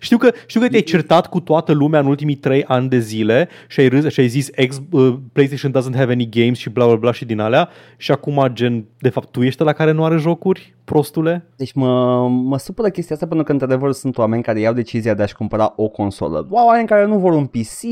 Știu 0.00 0.16
că, 0.16 0.30
știu 0.46 0.60
că 0.60 0.68
te-ai 0.68 0.82
certat 0.82 1.26
cu 1.26 1.40
toată 1.40 1.72
lumea 1.72 2.00
în 2.00 2.06
ultimii 2.06 2.34
trei 2.34 2.64
ani 2.64 2.88
de 2.88 2.98
zile 2.98 3.48
și 3.68 3.80
ai, 3.80 3.88
râs, 3.88 4.12
și 4.12 4.20
ai 4.20 4.28
zis 4.28 4.50
X, 4.68 4.80
uh, 4.90 5.14
PlayStation 5.32 5.72
doesn't 5.72 5.96
have 5.96 6.12
any 6.12 6.28
games 6.28 6.58
și 6.58 6.70
bla 6.70 6.86
bla 6.86 6.96
bla 6.96 7.12
și 7.12 7.24
din 7.24 7.40
alea. 7.40 7.68
Și 7.96 8.10
acum 8.10 8.46
gen, 8.52 8.84
de 8.98 9.08
fapt 9.08 9.30
tu 9.30 9.42
ești 9.42 9.62
la 9.62 9.72
care 9.72 9.90
nu 9.90 10.04
are 10.04 10.16
jocuri, 10.16 10.74
prostule? 10.84 11.46
Deci 11.56 11.72
mă, 11.72 12.28
mă 12.28 12.58
supără 12.58 12.88
chestia 12.88 13.14
asta 13.14 13.26
pentru 13.26 13.44
că 13.46 13.52
într-adevăr 13.52 13.92
sunt 13.92 14.18
oameni 14.18 14.42
care 14.42 14.60
iau 14.60 14.72
decizia 14.72 15.14
de 15.14 15.22
a-și 15.22 15.34
cumpăra 15.36 15.72
o 15.76 15.88
consolă. 15.88 16.46
Oameni 16.50 16.86
care 16.86 17.06
nu 17.06 17.18
vor 17.18 17.32
un 17.32 17.46
PC, 17.46 17.82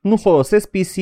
nu 0.00 0.16
folosesc 0.16 0.70
PC, 0.70 0.96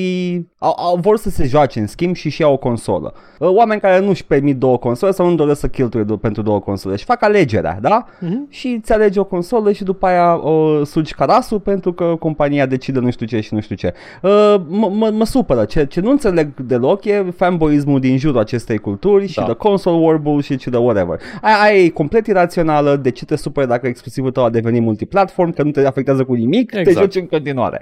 au, 0.58 0.74
au, 0.76 0.96
vor 1.00 1.16
să 1.16 1.30
se 1.30 1.46
joace 1.46 1.80
în 1.80 1.86
schimb 1.86 2.14
și 2.14 2.28
și 2.30 2.40
iau 2.40 2.52
o 2.52 2.56
consolă. 2.56 3.14
Uh, 3.38 3.48
Oameni 3.48 3.80
care 3.80 4.00
nu-și 4.00 4.24
permit 4.26 4.56
două 4.58 4.76
console 4.78 5.12
sau 5.12 5.28
nu 5.28 5.34
doresc 5.34 5.60
să 5.60 5.68
cheltuie 5.68 6.04
do- 6.04 6.20
pentru 6.20 6.42
două 6.42 6.60
console 6.60 6.96
și 6.96 7.04
fac 7.04 7.22
alegerea, 7.22 7.78
da? 7.80 8.04
Mhm. 8.20 8.46
Și 8.48 8.66
îți 8.82 8.92
alegi 8.92 9.18
o 9.18 9.24
consolă 9.24 9.72
și 9.72 9.84
după 9.84 10.06
aia 10.06 10.46
o 10.48 10.84
sugi 10.84 11.14
carasul 11.14 11.60
pentru 11.60 11.92
că 11.92 12.16
compania 12.18 12.66
decide 12.66 12.98
nu 12.98 13.10
știu 13.10 13.26
ce 13.26 13.40
și 13.40 13.54
nu 13.54 13.60
știu 13.60 13.74
ce. 13.76 13.94
Uh, 14.22 14.54
mă, 14.68 14.88
mă, 14.92 15.10
mă 15.10 15.24
supără. 15.24 15.64
Ce, 15.64 15.84
ce 15.86 16.00
nu 16.00 16.10
înțeleg 16.10 16.60
deloc 16.60 17.04
e 17.04 17.32
fanboismul 17.36 18.00
din 18.00 18.18
jurul 18.18 18.38
acestei 18.40 18.78
culturi 18.78 19.26
și 19.26 19.34
Da. 19.38 19.44
de 19.46 19.52
console 19.52 19.96
war 20.04 20.16
bullshit 20.16 20.60
și 20.60 20.70
de 20.70 20.76
whatever. 20.76 21.17
Aia, 21.42 21.56
aia 21.62 21.82
e 21.82 21.88
complet 21.88 22.26
irațională, 22.26 22.96
de 22.96 23.10
ce 23.10 23.24
te 23.24 23.36
superi 23.36 23.68
dacă 23.68 23.86
exclusivul 23.86 24.30
tău 24.30 24.44
a 24.44 24.50
devenit 24.50 24.82
multiplatform, 24.82 25.52
că 25.52 25.62
nu 25.62 25.70
te 25.70 25.86
afectează 25.86 26.24
cu 26.24 26.34
nimic, 26.34 26.70
te 26.70 26.78
Exact. 26.78 26.98
joci 27.12 27.22
în 27.22 27.26
continuare. 27.28 27.80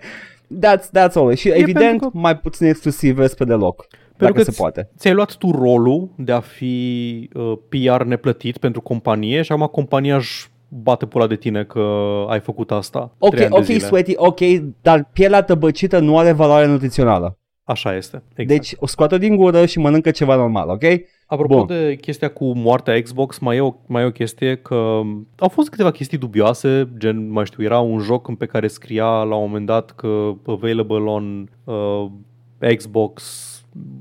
That's, 0.65 0.85
that's 0.99 1.13
all. 1.15 1.35
Și 1.35 1.49
evident, 1.49 1.89
pentru 1.89 2.11
că- 2.11 2.19
mai 2.19 2.37
puțin 2.37 2.67
exclusive 2.67 3.27
pe 3.27 3.45
deloc. 3.45 3.87
Pentru 4.17 4.37
dacă 4.37 4.49
că 4.49 4.51
se 4.51 4.61
poate. 4.61 4.91
ți-ai 4.99 5.15
luat 5.15 5.35
tu 5.37 5.51
rolul 5.51 6.09
de 6.17 6.33
a 6.33 6.41
fi 6.41 7.29
uh, 7.35 7.53
PR 7.69 8.03
neplătit 8.03 8.59
pentru 8.59 8.81
companie 8.81 9.43
și 9.43 9.53
acum 9.53 9.67
compania 9.67 10.17
își 10.17 10.49
bate 10.69 11.07
pula 11.07 11.27
de 11.27 11.37
tine 11.37 11.65
că 11.65 11.81
ai 12.29 12.41
făcut 12.41 12.71
asta. 12.71 13.15
Ok, 13.19 13.31
trei 13.35 13.45
ani 13.45 13.55
ok, 13.55 13.67
de 13.67 13.73
zile. 13.73 13.87
sweaty, 13.87 14.13
ok, 14.17 14.39
dar 14.83 15.09
pielea 15.13 15.43
tăbăcită 15.43 15.99
nu 15.99 16.19
are 16.19 16.33
valoare 16.33 16.67
nutrițională. 16.67 17.39
Așa 17.67 17.97
este. 17.97 18.23
Exact. 18.35 18.49
Deci 18.49 18.75
o 18.79 18.87
scoate 18.87 19.19
din 19.19 19.37
gură 19.37 19.67
și 19.67 19.79
mănâncă 19.79 20.11
ceva 20.11 20.37
normal, 20.37 20.69
ok? 20.69 20.83
Apropo 21.27 21.57
Bun. 21.57 21.67
de 21.67 21.97
chestia 22.01 22.29
cu 22.29 22.53
moartea 22.53 23.03
Xbox, 23.03 23.39
mai 23.39 23.57
e, 23.57 23.61
o, 23.61 23.75
mai 23.87 24.03
e 24.03 24.07
o 24.07 24.11
chestie 24.11 24.57
că 24.57 24.75
au 25.39 25.49
fost 25.49 25.69
câteva 25.69 25.91
chestii 25.91 26.19
dubioase, 26.19 26.89
gen, 26.97 27.31
mai 27.31 27.45
știu, 27.45 27.63
era 27.63 27.81
un 27.81 27.99
joc 27.99 28.29
în 28.29 28.35
pe 28.35 28.47
care 28.47 28.67
scria 28.67 29.05
la 29.05 29.35
un 29.35 29.47
moment 29.47 29.67
dat 29.67 29.91
că 29.91 30.33
available 30.47 30.97
on 30.97 31.51
uh, 31.65 32.07
Xbox 32.77 33.51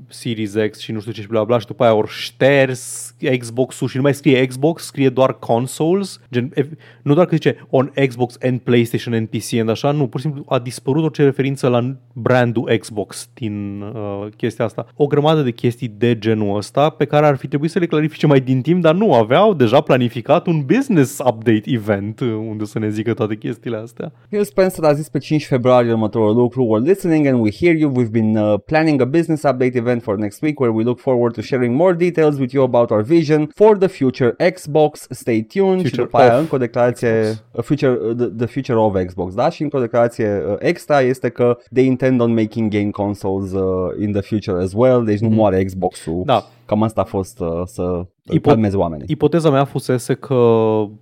Series 0.08 0.54
X 0.70 0.78
și 0.78 0.92
nu 0.92 1.00
știu 1.00 1.12
ce 1.12 1.20
și 1.20 1.26
bla 1.26 1.44
bla 1.44 1.58
și 1.58 1.66
după 1.66 1.82
aia 1.84 1.94
ori 1.94 2.10
șters 2.10 3.14
Xbox-ul 3.38 3.88
și 3.88 3.96
nu 3.96 4.02
mai 4.02 4.14
scrie 4.14 4.46
Xbox, 4.46 4.84
scrie 4.84 5.08
doar 5.08 5.38
consoles, 5.38 6.20
gen, 6.32 6.50
ev- 6.54 6.78
nu 7.02 7.14
doar 7.14 7.26
că 7.26 7.34
zice 7.34 7.66
on 7.70 7.92
Xbox 8.08 8.36
and 8.42 8.60
PlayStation 8.60 9.14
and 9.14 9.28
PC 9.28 9.52
and 9.52 9.68
așa, 9.68 9.90
nu, 9.90 10.06
pur 10.06 10.20
și 10.20 10.26
simplu 10.26 10.44
a 10.48 10.58
dispărut 10.58 11.04
orice 11.04 11.24
referință 11.24 11.68
la 11.68 11.96
brandul 12.12 12.76
Xbox 12.78 13.28
din 13.34 13.80
uh, 13.80 14.26
chestia 14.36 14.64
asta. 14.64 14.86
O 14.94 15.06
grămadă 15.06 15.42
de 15.42 15.50
chestii 15.50 15.88
de 15.98 16.18
genul 16.18 16.56
ăsta 16.56 16.90
pe 16.90 17.04
care 17.04 17.26
ar 17.26 17.36
fi 17.36 17.48
trebuit 17.48 17.70
să 17.70 17.78
le 17.78 17.86
clarifice 17.86 18.26
mai 18.26 18.40
din 18.40 18.60
timp, 18.60 18.82
dar 18.82 18.94
nu, 18.94 19.14
aveau 19.14 19.54
deja 19.54 19.80
planificat 19.80 20.46
un 20.46 20.62
business 20.66 21.18
update 21.18 21.62
event 21.64 22.20
uh, 22.20 22.28
unde 22.28 22.64
să 22.64 22.78
ne 22.78 22.88
zică 22.90 23.14
toate 23.14 23.36
chestiile 23.36 23.76
astea. 23.76 24.12
Phil 24.28 24.44
Spencer 24.44 24.84
a 24.84 24.92
zis 24.92 25.08
pe 25.08 25.18
5 25.18 25.46
februarie 25.46 25.92
următorul 25.92 26.34
lucru 26.34 26.64
We're 26.66 26.86
listening 26.86 27.26
and 27.26 27.40
we 27.40 27.50
hear 27.60 27.76
you 27.76 27.92
We've 27.96 28.10
been 28.10 28.36
uh, 28.36 28.54
planning 28.66 29.00
a 29.00 29.04
business 29.04 29.42
update 29.42 29.65
event 29.74 30.02
for 30.02 30.16
next 30.18 30.42
week 30.42 30.60
Where 30.60 30.72
we 30.72 30.84
look 30.84 30.98
forward 30.98 31.34
to 31.34 31.42
sharing 31.42 31.74
more 31.74 31.94
details 31.94 32.38
with 32.38 32.52
you 32.52 32.64
about 32.64 32.90
our 32.90 33.02
vision 33.02 33.50
For 33.54 33.76
the 33.78 33.88
future 33.88 34.36
Xbox. 34.52 35.06
Stay 35.10 35.42
tuned. 35.42 35.80
Future 35.80 35.88
Și 35.88 35.96
după 35.96 36.16
aia 36.16 36.34
of 36.34 36.40
încă 36.40 36.54
o 36.54 36.58
declarație 36.58 37.34
uh, 37.52 37.62
future, 37.62 37.98
uh, 38.08 38.16
the, 38.16 38.26
the 38.26 38.46
future 38.46 38.78
of 38.78 39.04
Xbox 39.06 39.34
Da? 39.34 39.48
Și 39.50 39.62
încă 39.62 39.76
o 39.76 39.80
declarație 39.80 40.42
uh, 40.48 40.54
extra 40.58 41.00
este 41.00 41.28
că 41.28 41.58
They 41.72 41.84
intend 41.86 42.20
on 42.20 42.34
making 42.34 42.72
game 42.72 42.90
consoles 42.90 43.52
uh, 43.52 43.62
in 44.00 44.12
the 44.12 44.20
future 44.20 44.62
as 44.62 44.72
well. 44.74 45.04
Deci 45.04 45.18
nu 45.18 45.28
moare 45.28 45.64
Xbox-ul. 45.64 46.22
Da. 46.24 46.44
Cam 46.64 46.82
asta 46.82 47.00
a 47.00 47.04
fost 47.04 47.40
uh, 47.40 47.48
să 47.64 48.06
Ipo- 48.34 48.40
calmeze 48.42 48.76
oamenii. 48.76 49.06
Ipoteza 49.08 49.50
mea 49.50 49.64
fusese 49.64 50.14
că 50.14 50.36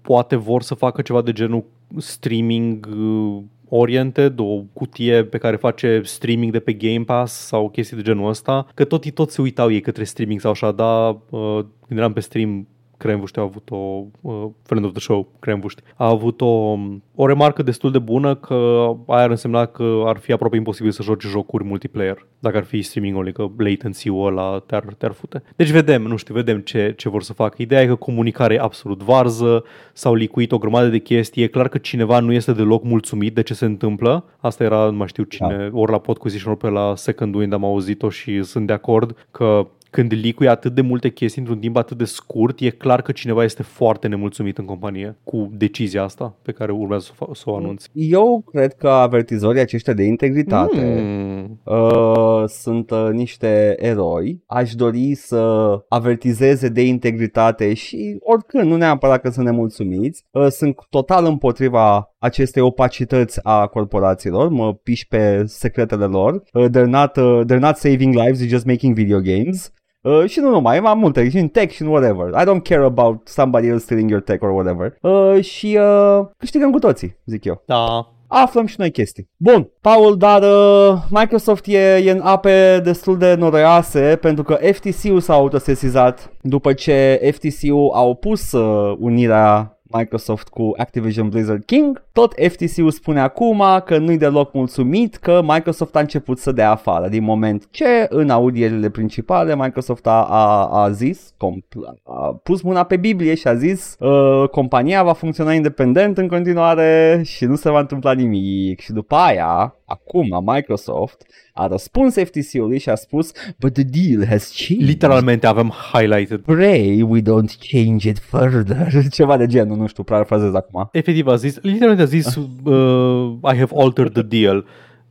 poate 0.02 0.36
vor 0.36 0.62
să 0.62 0.74
facă 0.74 1.02
ceva 1.02 1.22
de 1.22 1.32
genul 1.32 1.64
streaming 1.96 2.88
uh, 2.90 3.42
oriented, 3.77 4.39
o 4.39 4.62
cutie 4.72 5.25
pe 5.25 5.39
care 5.39 5.57
face 5.57 6.01
streaming 6.05 6.53
de 6.53 6.61
pe 6.61 6.72
Game 6.72 7.05
Pass 7.05 7.33
sau 7.47 7.70
chestii 7.70 7.97
de 7.97 8.03
genul 8.03 8.29
ăsta, 8.29 8.66
că 8.75 8.85
tot, 8.85 9.11
tot 9.11 9.31
se 9.31 9.41
uitau 9.41 9.70
ei 9.70 9.81
către 9.81 10.05
streaming 10.05 10.41
sau 10.41 10.51
așa, 10.51 10.72
dar 10.72 11.11
uh, 11.11 11.64
când 11.87 11.99
eram 11.99 12.12
pe 12.12 12.20
stream 12.20 12.68
Cremvuști 13.05 13.38
a 13.38 13.42
avut 13.42 13.70
o, 13.70 14.05
uh, 14.20 14.46
friend 14.62 14.84
of 14.84 14.90
the 14.90 15.00
show, 15.00 15.28
Cremvuști, 15.38 15.82
a 15.96 16.09
avut 16.09 16.40
o, 16.40 16.78
o 17.14 17.26
remarcă 17.26 17.62
destul 17.62 17.90
de 17.90 17.98
bună 17.98 18.34
că 18.34 18.90
aia 19.07 19.22
ar 19.22 19.30
însemna 19.30 19.66
că 19.66 20.02
ar 20.07 20.16
fi 20.16 20.32
aproape 20.32 20.57
imposibil 20.57 20.90
să 20.90 21.02
joci 21.02 21.22
jocuri 21.22 21.64
multiplayer 21.64 22.26
dacă 22.44 22.57
ar 22.57 22.64
fi 22.64 22.82
streaming 22.82 23.16
only, 23.16 23.32
că 23.32 23.46
latency-ul 23.57 24.26
ăla 24.26 24.59
te-ar, 24.59 24.84
te-ar 24.98 25.12
fute. 25.12 25.42
Deci 25.57 25.70
vedem, 25.70 26.02
nu 26.02 26.16
știu, 26.16 26.34
vedem 26.34 26.61
ce, 26.61 26.94
ce 26.96 27.09
vor 27.09 27.22
să 27.22 27.32
facă. 27.32 27.55
Ideea 27.59 27.82
e 27.82 27.86
că 27.86 27.94
comunicarea 27.94 28.57
e 28.57 28.61
absolut 28.61 29.02
varză, 29.02 29.64
s-au 29.92 30.14
licuit 30.14 30.52
o 30.52 30.59
grămadă 30.59 30.88
de 30.88 30.98
chestii, 30.98 31.42
e 31.42 31.46
clar 31.46 31.68
că 31.68 31.78
cineva 31.78 32.20
nu 32.20 32.32
este 32.32 32.52
deloc 32.52 32.84
mulțumit 32.84 33.34
de 33.34 33.42
ce 33.42 33.55
se 33.55 33.64
întâmplă. 33.64 34.24
Asta 34.38 34.64
era, 34.64 34.84
nu 34.84 34.96
mai 34.96 35.07
știu 35.07 35.22
cine, 35.22 35.70
ori 35.72 35.90
la 35.90 35.98
Podquisition, 35.98 36.52
ori 36.52 36.61
pe 36.61 36.68
la 36.68 36.92
Second 36.96 37.34
Wind 37.34 37.52
am 37.52 37.64
auzit-o 37.64 38.09
și 38.09 38.42
sunt 38.42 38.66
de 38.66 38.72
acord 38.72 39.26
că 39.30 39.66
când 39.95 40.12
licui 40.12 40.49
atât 40.49 40.74
de 40.74 40.80
multe 40.80 41.09
chestii 41.09 41.40
într-un 41.40 41.59
timp 41.59 41.76
atât 41.76 41.99
de 41.99 42.05
scurt, 42.05 42.61
e 42.61 42.70
clar 42.70 43.03
că 43.03 43.12
cineva 43.12 43.45
este 43.45 43.62
foarte 43.62 44.09
nemulțumit 44.09 44.59
în 44.59 44.64
companie 44.64 45.18
cu 45.24 45.51
decizia 45.53 46.03
asta 46.03 46.36
pe 46.42 46.53
care 46.53 46.72
urmează 46.72 47.05
să 47.05 47.12
o, 47.18 47.24
fa- 47.24 47.32
să 47.32 47.42
o 47.47 47.57
anunți. 47.57 47.90
Eu 47.92 48.45
cred 48.51 48.72
că 48.74 48.88
avertizorii 48.88 49.61
aceștia 49.61 49.92
de 49.92 50.03
integritate 50.03 50.82
Mm. 50.84 51.61
uh, 51.64 52.45
sunt 52.47 52.90
uh, 52.90 53.09
niște 53.12 53.74
eroi, 53.78 54.42
aș 54.47 54.74
dori 54.74 55.14
să 55.14 55.72
avertizeze 55.88 56.68
de 56.68 56.86
integritate 56.86 57.74
și 57.74 58.16
oricând, 58.20 58.70
nu 58.70 58.76
neapărat 58.76 59.20
că 59.20 59.30
sunt 59.30 59.47
nemulțumiți, 59.47 60.24
uh, 60.30 60.47
sunt 60.49 60.76
total 60.90 61.24
împotriva 61.24 62.14
acestei 62.18 62.62
opacități 62.62 63.40
a 63.42 63.66
corporațiilor, 63.66 64.49
mă 64.49 64.74
piși 64.74 65.07
pe 65.09 65.42
secretele 65.47 66.05
lor, 66.05 66.42
uh, 66.53 66.66
they're, 66.68 66.86
not, 66.86 67.16
uh, 67.16 67.40
they're 67.45 67.61
not 67.61 67.76
saving 67.76 68.14
lives, 68.14 68.40
they're 68.40 68.49
just 68.49 68.66
making 68.66 68.95
video 68.95 69.20
games. 69.20 69.72
Uh, 70.05 70.24
și 70.26 70.40
nu 70.40 70.50
numai, 70.50 70.78
am 70.78 70.98
multe, 70.98 71.28
și 71.28 71.38
în 71.38 71.48
tech 71.48 71.74
și 71.74 71.82
în 71.82 71.88
whatever. 71.88 72.28
I 72.28 72.44
don't 72.44 72.62
care 72.62 72.84
about 72.84 73.28
somebody 73.28 73.66
else 73.66 73.84
stealing 73.84 74.11
your 74.11 74.22
tech 74.22 74.42
or 74.42 74.50
whatever. 74.50 74.96
Uh, 75.00 75.44
și 75.44 75.78
uh, 75.80 76.26
câștigăm 76.36 76.70
cu 76.70 76.78
toții, 76.78 77.16
zic 77.24 77.44
eu. 77.44 77.62
Da, 77.66 78.09
Aflăm 78.26 78.66
și 78.66 78.74
noi 78.78 78.90
chestii. 78.90 79.28
Bun, 79.36 79.70
Paul, 79.80 80.16
dar 80.16 80.42
uh, 80.42 80.98
Microsoft 81.11 81.66
e, 81.66 81.96
e 81.96 82.11
în 82.11 82.20
ape 82.20 82.80
destul 82.84 83.18
de 83.18 83.34
noroioase 83.34 84.18
pentru 84.20 84.44
că 84.44 84.59
FTC-ul 84.72 85.20
s-a 85.20 85.32
autosesizat 85.32 86.32
după 86.40 86.72
ce 86.72 87.30
FTC-ul 87.32 87.90
a 87.94 88.02
opus 88.02 88.52
uh, 88.52 88.96
unirea 88.98 89.74
Microsoft 89.97 90.49
cu 90.49 90.72
Activision 90.76 91.28
Blizzard 91.28 91.64
King. 91.64 92.05
Tot 92.12 92.34
FTC-ul 92.49 92.90
spune 92.90 93.20
acum 93.20 93.62
că 93.84 93.99
nu-i 93.99 94.18
deloc 94.18 94.53
mulțumit 94.53 95.16
că 95.16 95.40
Microsoft 95.42 95.97
a 95.97 96.01
început 96.01 96.38
să 96.38 96.53
dea 96.53 96.70
afară 96.70 97.09
din 97.09 97.22
moment 97.22 97.68
ce 97.70 98.07
în 98.09 98.30
audierile 98.30 98.90
principale 98.90 99.57
Microsoft 99.57 100.07
a, 100.07 100.24
a, 100.24 100.66
a 100.82 100.90
zis, 100.90 101.34
compl- 101.36 101.84
a 102.03 102.40
pus 102.42 102.62
mâna 102.62 102.82
pe 102.82 102.97
Biblie 102.97 103.34
și 103.34 103.49
a 103.49 103.55
zis 103.55 103.97
uh, 103.99 104.49
compania 104.49 105.03
va 105.03 105.12
funcționa 105.12 105.53
independent 105.53 106.18
în 106.18 106.28
continuare 106.28 107.22
și 107.24 107.45
nu 107.45 107.55
se 107.55 107.70
va 107.70 107.78
întâmpla 107.78 108.12
nimic 108.12 108.80
și 108.80 108.92
după 108.92 109.14
aia 109.14 109.74
acum 109.86 110.42
Microsoft 110.47 111.26
a 111.57 111.66
răspuns 111.66 112.14
FTC-ului 112.14 112.78
și 112.78 112.88
a 112.88 112.94
spus 112.94 113.32
But 113.59 113.72
the 113.72 113.82
deal 113.82 114.26
has 114.26 114.52
changed. 114.66 114.86
literalmente 114.88 115.46
avem 115.46 115.72
highlighted. 115.92 116.40
Pray 116.40 117.02
we 117.02 117.20
don't 117.20 117.55
change 117.70 118.09
it 118.09 118.18
further. 118.18 118.88
Ceva 119.11 119.36
de 119.36 119.46
genul, 119.46 119.76
nu 119.76 119.86
știu, 119.86 120.02
parafrazez 120.02 120.55
acum. 120.55 120.88
Efectiv 120.92 121.26
a 121.26 121.34
zis, 121.36 121.59
literalmente 121.62 122.02
a 122.02 122.07
zis 122.07 122.34
uh, 122.36 123.52
I 123.52 123.57
have 123.57 123.70
altered 123.76 124.12
the 124.12 124.22
deal. 124.22 124.64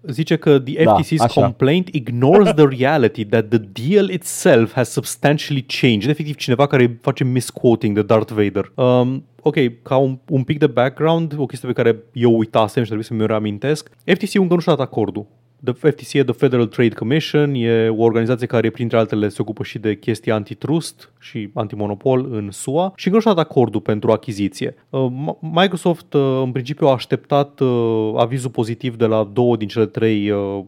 Zice 0.07 0.35
că 0.35 0.59
the 0.59 0.83
Da, 0.83 0.95
FTC's 0.95 1.19
așa. 1.19 1.41
complaint 1.41 1.87
ignores 1.91 2.53
the 2.53 2.65
reality 2.77 3.25
that 3.25 3.47
the 3.49 3.57
deal 3.87 4.09
itself 4.09 4.73
has 4.73 4.89
substantially 4.91 5.65
changed. 5.81 6.09
Efectiv 6.09 6.35
cineva 6.35 6.67
care 6.67 6.97
face 7.01 7.23
misquoting 7.23 7.95
de 7.95 8.01
Darth 8.01 8.31
Vader. 8.33 8.71
Um, 8.75 9.23
ok, 9.41 9.55
ca 9.81 9.97
un, 9.97 10.17
un 10.29 10.43
pic 10.43 10.57
de 10.59 10.67
background, 10.67 11.33
o 11.37 11.45
chestie 11.45 11.67
pe 11.67 11.73
care 11.73 11.97
eu 12.13 12.37
uitasem 12.37 12.81
și 12.83 12.89
trebuie 12.89 13.03
să 13.07 13.13
mi-o 13.13 13.25
reamintesc. 13.25 13.89
FTC 14.05 14.33
încă 14.35 14.53
nu 14.53 14.59
și-a 14.59 14.75
dat 14.75 14.85
acordul. 14.85 15.25
The 15.63 15.73
FTC 15.73 16.13
e 16.13 16.23
The 16.23 16.33
Federal 16.33 16.65
Trade 16.65 16.93
Commission, 16.93 17.53
e 17.53 17.89
o 17.89 18.01
organizație 18.03 18.47
care, 18.47 18.69
printre 18.69 18.97
altele, 18.97 19.29
se 19.29 19.41
ocupă 19.41 19.63
și 19.63 19.79
de 19.79 19.97
chestii 19.97 20.31
antitrust 20.31 21.11
și 21.19 21.49
antimonopol 21.53 22.27
în 22.31 22.51
SUA 22.51 22.93
și 22.95 23.07
încă 23.07 23.17
nu 23.17 23.23
și-a 23.23 23.33
dat 23.33 23.45
acordul 23.45 23.81
pentru 23.81 24.11
achiziție. 24.11 24.75
Uh, 24.89 25.07
M- 25.11 25.39
Microsoft, 25.39 26.13
uh, 26.13 26.41
în 26.43 26.51
principiu, 26.51 26.87
a 26.87 26.91
așteptat 26.91 27.59
uh, 27.59 28.13
avizul 28.17 28.49
pozitiv 28.49 28.95
de 28.95 29.05
la 29.05 29.29
două 29.33 29.57
din 29.57 29.67
cele 29.67 29.85
trei 29.85 30.29
uh, 30.29 30.63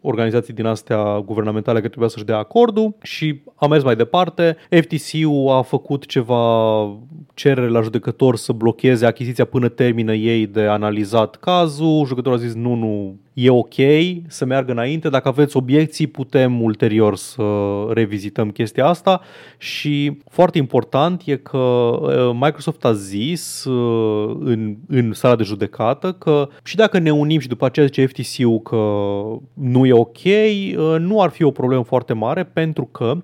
organizații 0.00 0.54
din 0.54 0.66
astea 0.66 1.20
guvernamentale 1.24 1.76
care 1.76 1.88
trebuia 1.88 2.10
să-și 2.10 2.24
dea 2.24 2.38
acordul 2.38 2.94
și 3.02 3.40
a 3.54 3.66
mers 3.66 3.82
mai 3.82 3.96
departe. 3.96 4.56
FTC-ul 4.68 5.48
a 5.50 5.62
făcut 5.62 6.06
ceva 6.06 6.84
cerere 7.34 7.68
la 7.68 7.80
judecător 7.80 8.36
să 8.36 8.52
blocheze 8.52 9.06
achiziția 9.06 9.44
până 9.44 9.68
termină 9.68 10.14
ei 10.14 10.46
de 10.46 10.62
analizat 10.62 11.36
cazul. 11.36 12.04
Judecătorul 12.06 12.38
a 12.38 12.42
zis 12.42 12.54
nu, 12.54 12.74
nu, 12.74 13.16
e 13.32 13.50
ok 13.50 13.74
să 14.26 14.44
meargă 14.44 14.72
înainte. 14.72 15.08
Dacă 15.08 15.28
aveți 15.28 15.56
obiecții, 15.56 16.06
putem 16.06 16.62
ulterior 16.62 17.16
să 17.16 17.42
revizităm 17.92 18.50
chestia 18.50 18.86
asta 18.86 19.20
și 19.58 20.18
foarte 20.28 20.58
important 20.58 21.22
e 21.24 21.36
că 21.36 21.56
uh, 21.56 22.30
Microsoft 22.32 22.84
a 22.84 22.92
zis 22.92 23.64
uh, 23.64 24.36
în, 24.40 24.76
în 24.88 25.12
sala 25.12 25.36
de 25.36 25.42
judecată 25.42 26.12
că 26.12 26.48
și 26.62 26.76
dacă 26.76 26.98
ne 26.98 27.10
unim 27.10 27.38
și 27.38 27.48
după 27.48 27.64
aceea 27.64 27.86
zice 27.86 28.06
FTC-ul 28.06 28.60
că 28.60 28.76
nu 29.54 29.86
e 29.86 29.89
ok, 29.92 30.16
uh, 30.24 30.96
nu 30.98 31.20
ar 31.20 31.30
fi 31.30 31.42
o 31.42 31.50
problemă 31.50 31.82
foarte 31.82 32.12
mare 32.12 32.44
pentru 32.44 32.84
că 32.84 33.22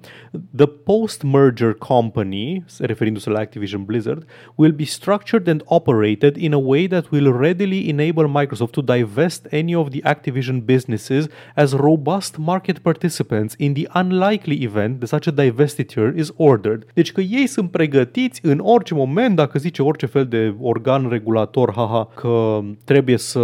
the 0.57 0.67
post-merger 0.67 1.73
company, 1.73 2.65
referindu-se 2.79 3.31
la 3.31 3.39
Activision 3.39 3.85
Blizzard, 3.85 4.25
will 4.55 4.73
be 4.73 4.85
structured 4.85 5.49
and 5.49 5.63
operated 5.65 6.37
in 6.37 6.53
a 6.53 6.59
way 6.59 6.87
that 6.87 7.11
will 7.11 7.37
readily 7.39 7.89
enable 7.89 8.27
Microsoft 8.27 8.73
to 8.73 8.81
divest 8.81 9.47
any 9.53 9.75
of 9.75 9.89
the 9.89 10.01
Activision 10.03 10.65
businesses 10.65 11.27
as 11.55 11.73
robust 11.73 12.37
market 12.37 12.79
participants 12.79 13.55
in 13.59 13.73
the 13.73 13.87
unlikely 13.95 14.65
event 14.65 14.99
that 14.99 15.09
such 15.09 15.27
a 15.27 15.43
divestiture 15.43 16.13
is 16.17 16.33
ordered. 16.37 16.87
Deci 16.95 17.13
că 17.13 17.21
ei 17.21 17.47
sunt 17.47 17.71
pregătiți 17.71 18.41
în 18.43 18.59
orice 18.63 18.95
moment, 18.95 19.37
dacă 19.37 19.59
zice 19.59 19.83
orice 19.83 20.07
fel 20.07 20.27
de 20.27 20.55
organ 20.61 21.09
regulator, 21.09 21.73
haha, 21.73 22.09
că 22.15 22.61
trebuie 22.85 23.17
să 23.17 23.41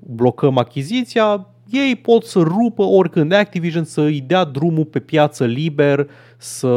blocăm 0.00 0.58
achiziția, 0.58 1.46
ei 1.72 1.96
pot 1.96 2.24
să 2.24 2.38
rupă 2.38 2.82
oricând 2.82 3.32
Activision, 3.32 3.84
să 3.84 4.00
îi 4.00 4.20
dea 4.20 4.44
drumul 4.44 4.84
pe 4.84 5.00
piață 5.00 5.44
liber, 5.44 6.08
să 6.36 6.68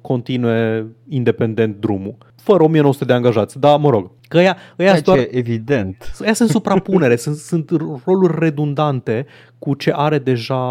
continue 0.00 0.86
independent 1.08 1.76
drumul. 1.80 2.16
Fără 2.44 2.62
1900 2.62 3.04
de 3.04 3.12
angajați, 3.12 3.58
dar 3.58 3.78
mă 3.78 3.90
rog. 3.90 4.10
Că 4.28 4.36
ăia, 4.36 4.56
ăia 4.78 4.90
Ceea 4.90 4.92
sunt 4.94 5.04
doar, 5.04 5.18
ce 5.18 5.22
e 5.22 5.36
evident. 5.36 6.14
Ăia 6.22 6.32
sunt 6.32 6.48
suprapunere, 6.56 7.16
sunt, 7.16 7.36
sunt 7.36 7.70
roluri 8.04 8.38
redundante 8.38 9.26
cu 9.58 9.74
ce 9.74 9.92
are 9.94 10.18
deja 10.18 10.62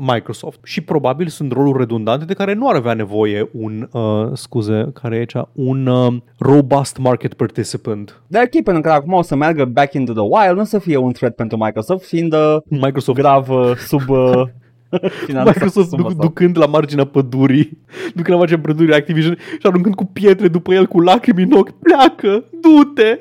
Microsoft. 0.00 0.58
Și 0.62 0.80
probabil 0.80 1.26
sunt 1.26 1.52
roluri 1.52 1.78
redundante 1.78 2.24
de 2.24 2.34
care 2.34 2.54
nu 2.54 2.68
ar 2.68 2.74
avea 2.74 2.94
nevoie 2.94 3.48
un, 3.52 3.88
uh, 3.92 4.30
scuze, 4.32 4.90
care 4.92 5.14
e 5.14 5.18
aici, 5.18 5.34
un 5.52 5.86
uh, 5.86 6.16
robust 6.38 6.96
market 6.96 7.34
participant. 7.34 8.22
Dar 8.26 8.42
ok, 8.42 8.62
pentru 8.62 8.82
că 8.82 8.90
acum 8.90 9.12
o 9.12 9.22
să 9.22 9.36
meargă 9.36 9.64
back 9.64 9.94
into 9.94 10.12
the 10.12 10.22
wild, 10.22 10.54
nu 10.54 10.60
o 10.60 10.64
să 10.64 10.78
fie 10.78 10.96
un 10.96 11.12
threat 11.12 11.34
pentru 11.34 11.56
Microsoft, 11.56 12.06
fiind 12.06 12.32
uh, 12.32 12.56
Microsoft 12.68 13.18
grav 13.18 13.48
uh, 13.48 13.76
sub 13.76 14.08
uh, 14.08 14.16
finanța 14.16 14.50
Microsoft 15.44 15.88
sumă 15.88 16.02
duc, 16.02 16.10
sau- 16.10 16.20
ducând 16.26 16.58
la 16.58 16.66
marginea 16.66 17.04
pădurii, 17.04 17.78
ducând 18.16 18.28
la 18.28 18.36
marginea 18.36 18.62
pădurii 18.62 18.94
Activision 18.94 19.36
și 19.58 19.66
aruncând 19.66 19.94
cu 19.94 20.04
pietre 20.04 20.48
după 20.48 20.74
el 20.74 20.86
cu 20.86 21.00
lacrimi 21.00 21.42
în 21.42 21.52
ochi. 21.52 21.70
Pleacă, 21.70 22.44
du-te, 22.60 23.18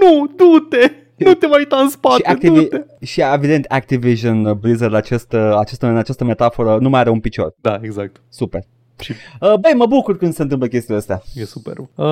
nu, 0.00 0.26
du-te, 0.36 0.90
nu 1.16 1.34
te 1.34 1.46
mai 1.46 1.58
uita 1.58 1.76
în 1.76 1.86
și, 1.86 1.90
spate, 1.92 2.28
Activi- 2.34 2.54
du-te. 2.54 2.84
și 3.04 3.22
evident 3.34 3.64
Activision 3.68 4.44
uh, 4.44 4.52
Blizzard 4.54 4.94
acest, 4.94 5.32
uh, 5.32 5.56
acest, 5.58 5.82
în 5.82 5.96
această 5.96 6.24
metaforă 6.24 6.78
nu 6.80 6.88
mai 6.88 7.00
are 7.00 7.10
un 7.10 7.20
picior. 7.20 7.54
Da, 7.60 7.78
exact. 7.82 8.20
Super. 8.28 8.60
Și 9.00 9.12
Uh, 9.40 9.54
băi, 9.60 9.72
mă 9.76 9.86
bucur 9.86 10.16
când 10.16 10.32
se 10.34 10.42
întâmplă 10.42 10.66
chestiile 10.66 10.98
astea. 10.98 11.22
e 11.34 11.44
super. 11.44 11.76
Uh, 11.78 12.06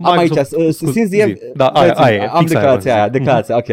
Am 0.00 0.18
aici, 0.18 0.30
uh, 0.36 0.42
scuze, 0.44 0.70
since 0.92 1.16
the, 1.16 1.26
zi. 1.26 1.38
Da, 1.54 1.66
aia, 1.66 1.92
Zi, 1.96 2.00
aia, 2.02 2.14
e, 2.22 2.26
am 2.32 2.38
fix 2.38 2.50
declarația 2.52 2.92
aia, 2.92 3.00
aia. 3.02 3.10
declarația, 3.10 3.56
ok. 3.56 3.66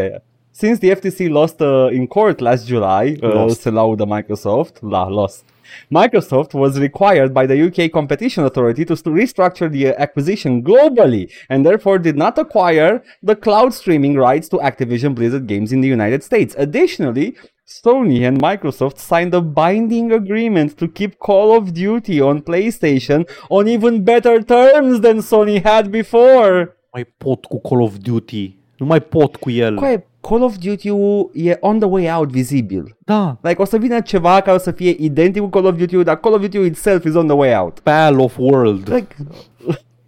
Since 0.62 0.80
the 0.80 0.90
FTC 0.90 1.30
lost 1.30 1.62
uh, 1.62 1.88
in 1.98 2.06
court 2.08 2.42
last 2.42 2.68
July, 2.68 3.16
uh, 3.24 3.34
Lost. 3.34 3.62
se 3.62 3.70
laudă 3.70 4.06
Microsoft, 4.06 4.82
la 4.82 5.08
lost. 5.08 5.44
Microsoft 5.90 6.52
was 6.54 6.78
required 6.78 7.32
by 7.32 7.46
the 7.46 7.62
UK 7.68 7.90
Competition 7.90 8.44
Authority 8.44 8.84
to 8.84 8.96
restructure 8.96 9.70
the 9.72 9.94
acquisition 9.98 10.62
globally 10.62 11.30
and 11.48 11.64
therefore 11.66 11.98
did 11.98 12.16
not 12.16 12.38
acquire 12.38 13.02
the 13.22 13.36
cloud 13.36 13.72
streaming 13.74 14.16
rights 14.18 14.48
to 14.50 14.58
Activision 14.58 15.14
Blizzard 15.14 15.46
games 15.48 15.72
in 15.72 15.80
the 15.82 15.88
United 15.88 16.24
States. 16.24 16.56
Additionally, 16.58 17.38
Sony 17.66 18.28
and 18.28 18.42
Microsoft 18.42 18.98
signed 18.98 19.34
a 19.34 19.42
binding 19.42 20.12
agreement 20.12 20.76
to 20.78 20.88
keep 20.88 21.20
Call 21.20 21.56
of 21.58 21.72
Duty 21.72 22.20
on 22.20 22.42
PlayStation 22.42 23.20
on 23.50 23.68
even 23.68 24.04
better 24.04 24.42
terms 24.44 25.00
than 25.06 25.18
Sony 25.22 25.58
had 25.64 25.90
before. 25.90 26.76
mai 26.94 27.06
pot 27.18 27.46
cu 27.46 27.60
Call 27.60 27.82
of 27.84 27.94
Duty. 28.00 28.58
Nu 28.78 28.86
mai 28.86 29.00
pot 29.00 29.36
cu 29.36 29.50
el. 29.50 29.76
Coaie, 29.76 30.09
Call 30.22 30.44
of 30.44 30.58
Duty-ul 30.58 31.30
e 31.34 31.58
on 31.60 31.80
the 31.80 31.88
way 31.88 32.14
out 32.14 32.30
vizibil. 32.30 32.98
Da. 33.06 33.38
Like, 33.42 33.62
o 33.62 33.66
să 33.66 33.78
vină 33.78 34.00
ceva 34.00 34.42
care 34.42 34.56
o 34.56 34.60
să 34.60 34.72
fie 34.72 34.96
identic 35.00 35.42
cu 35.42 35.48
Call 35.48 35.66
of 35.66 35.76
Duty, 35.78 36.04
dar 36.04 36.20
Call 36.20 36.34
of 36.34 36.42
Duty 36.42 36.58
itself 36.58 37.06
is 37.06 37.16
on 37.16 37.28
the 37.28 37.36
way 37.36 37.58
out. 37.58 37.80
Pal 37.80 38.20
of 38.20 38.38
World. 38.38 38.90
Like, 38.94 39.16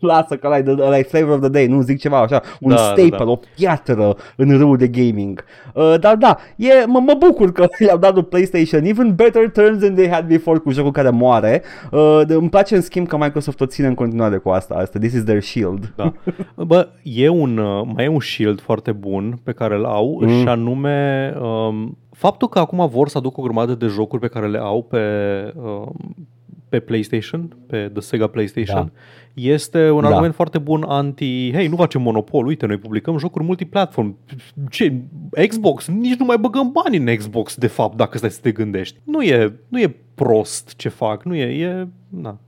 lasă 0.02 0.36
că 0.36 0.48
ăla 0.48 0.58
e 0.58 0.62
the- 0.62 0.84
ăla 0.86 0.98
e 0.98 1.04
flavor 1.04 1.34
of 1.34 1.40
the 1.40 1.50
day, 1.50 1.68
nu 1.68 1.82
zic 1.82 2.00
ceva 2.00 2.20
așa, 2.20 2.42
un 2.60 2.70
Da, 2.70 2.76
da, 2.76 2.82
staple, 2.82 3.26
da. 3.26 3.30
o 3.30 3.40
piatră 3.56 4.16
în 4.36 4.58
râul 4.58 4.78
de 4.78 4.88
gaming. 4.88 5.44
Uh, 5.74 5.96
dar 6.00 6.16
da, 6.16 6.38
e, 6.56 6.86
mă, 6.88 7.00
mă 7.00 7.16
bucur 7.20 7.52
că 7.52 7.68
i-au 7.88 7.98
dat 7.98 8.14
lui 8.14 8.24
PlayStation 8.24 8.84
even 8.84 9.16
better 9.16 9.50
terms 9.50 9.80
than 9.80 9.94
they 9.94 10.10
had 10.10 10.28
before 10.28 10.58
cu 10.58 10.72
jocul 10.72 10.92
care 10.92 11.10
moare. 11.10 11.62
Uh, 11.92 12.22
de, 12.28 12.34
îmi 12.34 12.50
place 12.50 12.76
în 12.76 12.82
schimb 12.82 13.08
că 13.08 13.18
Microsoft 13.18 13.62
o 13.62 13.66
ține 13.66 13.88
în 13.88 13.94
continuare 13.94 14.38
cu 14.38 14.50
asta, 14.50 14.76
asta. 14.76 15.00
This 15.00 15.14
is 15.14 15.24
their 15.24 15.42
shield. 15.42 15.94
Da. 15.96 16.14
Bă, 16.68 16.88
e 17.04 17.30
un, 17.30 17.58
uh, 17.58 17.88
mai 17.96 18.04
e 18.04 18.08
un 18.08 18.20
shield 18.20 18.62
foarte 18.62 18.92
bun 18.92 19.40
pe 19.44 19.52
care 19.52 19.76
îl 19.76 19.86
au 19.86 20.20
mm. 20.22 20.30
și 20.30 20.48
anume 20.48 21.34
um, 21.42 21.98
faptul 22.12 22.48
că 22.48 22.60
acum 22.60 22.88
vor 22.90 23.08
să 23.08 23.18
aducă 23.18 23.40
o 23.40 23.44
grămadă 23.44 23.76
de 23.76 23.86
jocuri 23.86 24.22
pe 24.22 24.28
care 24.28 24.48
le 24.48 24.58
au 24.58 24.84
pe, 24.84 25.00
um, 25.56 25.96
pe 26.70 26.80
PlayStation, 26.80 27.58
pe 27.68 27.90
The 27.94 28.02
Sega 28.02 28.28
PlayStation, 28.28 28.92
da. 28.94 29.02
Este 29.34 29.90
un 29.90 30.04
argument 30.04 30.30
da. 30.30 30.36
foarte 30.36 30.58
bun 30.58 30.84
anti, 30.88 31.52
hei, 31.54 31.68
nu 31.68 31.76
facem 31.76 32.02
monopol, 32.02 32.46
uite, 32.46 32.66
noi 32.66 32.78
publicăm 32.78 33.18
jocuri 33.18 33.44
multiplatform. 33.44 34.18
Ce, 34.70 34.94
Xbox? 35.48 35.88
Nici 35.88 36.18
nu 36.18 36.26
mai 36.26 36.38
băgăm 36.38 36.72
bani 36.72 36.98
în 36.98 37.16
Xbox, 37.16 37.56
de 37.56 37.68
fapt, 37.68 37.96
dacă 37.96 38.18
stai 38.18 38.32
să 38.32 38.40
te 38.42 38.52
gândești. 38.52 39.00
Nu 39.04 39.22
e, 39.22 39.60
nu 39.68 39.80
e 39.80 39.96
prost 40.16 40.76
ce 40.76 40.90
fac, 40.90 41.24
nu 41.24 41.36
e, 41.36 41.66
e, 41.66 41.88
na, 42.10 42.40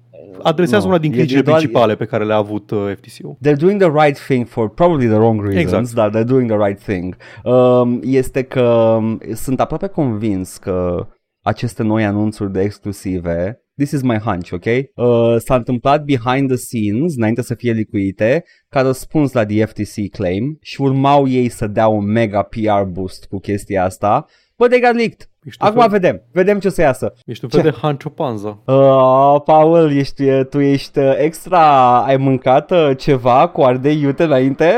adresează 0.42 0.86
no, 0.86 0.92
una 0.92 1.02
din 1.02 1.12
criticile 1.12 1.42
principale 1.42 1.96
pe 1.96 2.06
care 2.06 2.24
le-a 2.24 2.36
avut 2.36 2.72
uh, 2.72 2.92
FTC-ul. 2.96 3.38
They're 3.48 3.60
doing 3.60 3.82
the 3.82 4.06
right 4.06 4.20
thing 4.26 4.48
for 4.48 4.70
probably 4.70 5.08
the 5.08 5.16
wrong 5.16 5.42
reasons, 5.42 5.90
exact. 5.90 5.94
dar 5.94 6.10
they're 6.10 6.28
doing 6.28 6.50
the 6.50 6.66
right 6.66 6.84
thing. 6.84 7.18
Um, 7.44 8.00
este 8.04 8.44
că 8.44 8.62
um, 8.98 9.22
sunt 9.34 9.60
aproape 9.60 9.88
convins 9.88 10.58
că 10.58 11.08
aceste 11.42 11.84
noi 11.84 12.06
anunțuri 12.06 12.52
de 12.52 12.62
exclusive 12.62 13.63
This 13.76 13.92
is 13.92 14.02
my 14.02 14.18
hunch, 14.18 14.52
ok? 14.52 14.66
Uh, 14.66 15.36
s-a 15.38 15.56
întâmplat 15.56 16.04
behind 16.04 16.48
the 16.48 16.58
scenes, 16.58 17.16
înainte 17.16 17.42
să 17.42 17.56
fie 17.56 17.72
licuite, 17.72 18.44
ca 18.70 18.82
răspuns 18.82 19.32
la 19.32 19.46
the 19.46 19.66
FTC 19.66 20.10
claim 20.12 20.58
și 20.62 20.82
urmau 20.82 21.28
ei 21.28 21.50
să 21.50 21.68
dea 21.68 21.88
un 21.88 22.06
mega 22.06 22.42
PR 22.42 22.82
boost 22.88 23.26
cu 23.26 23.40
chestia 23.40 23.84
asta, 23.84 24.26
but 24.58 24.70
they 24.70 24.80
got 24.82 24.96
leaked. 24.96 25.28
Ești 25.44 25.64
Acum 25.64 25.80
fel... 25.80 25.90
vedem, 25.90 26.22
vedem 26.32 26.60
ce 26.60 26.68
o 26.68 26.70
să 26.70 26.82
iasă. 26.82 27.14
Ești 27.26 27.44
un 27.44 27.50
fel 27.50 27.62
ce? 27.62 27.70
de 27.70 27.76
Hancho 27.82 28.10
Panza. 28.10 28.62
Uh, 28.66 29.42
Paul, 29.46 29.92
ești, 29.92 30.44
tu 30.44 30.60
ești 30.60 31.00
uh, 31.00 31.14
extra, 31.18 31.98
ai 32.04 32.18
mâncat 32.18 32.72
uh, 32.72 32.92
ceva 32.98 33.48
cu 33.48 33.62
ardei 33.62 34.02
iute 34.02 34.24
înainte? 34.24 34.74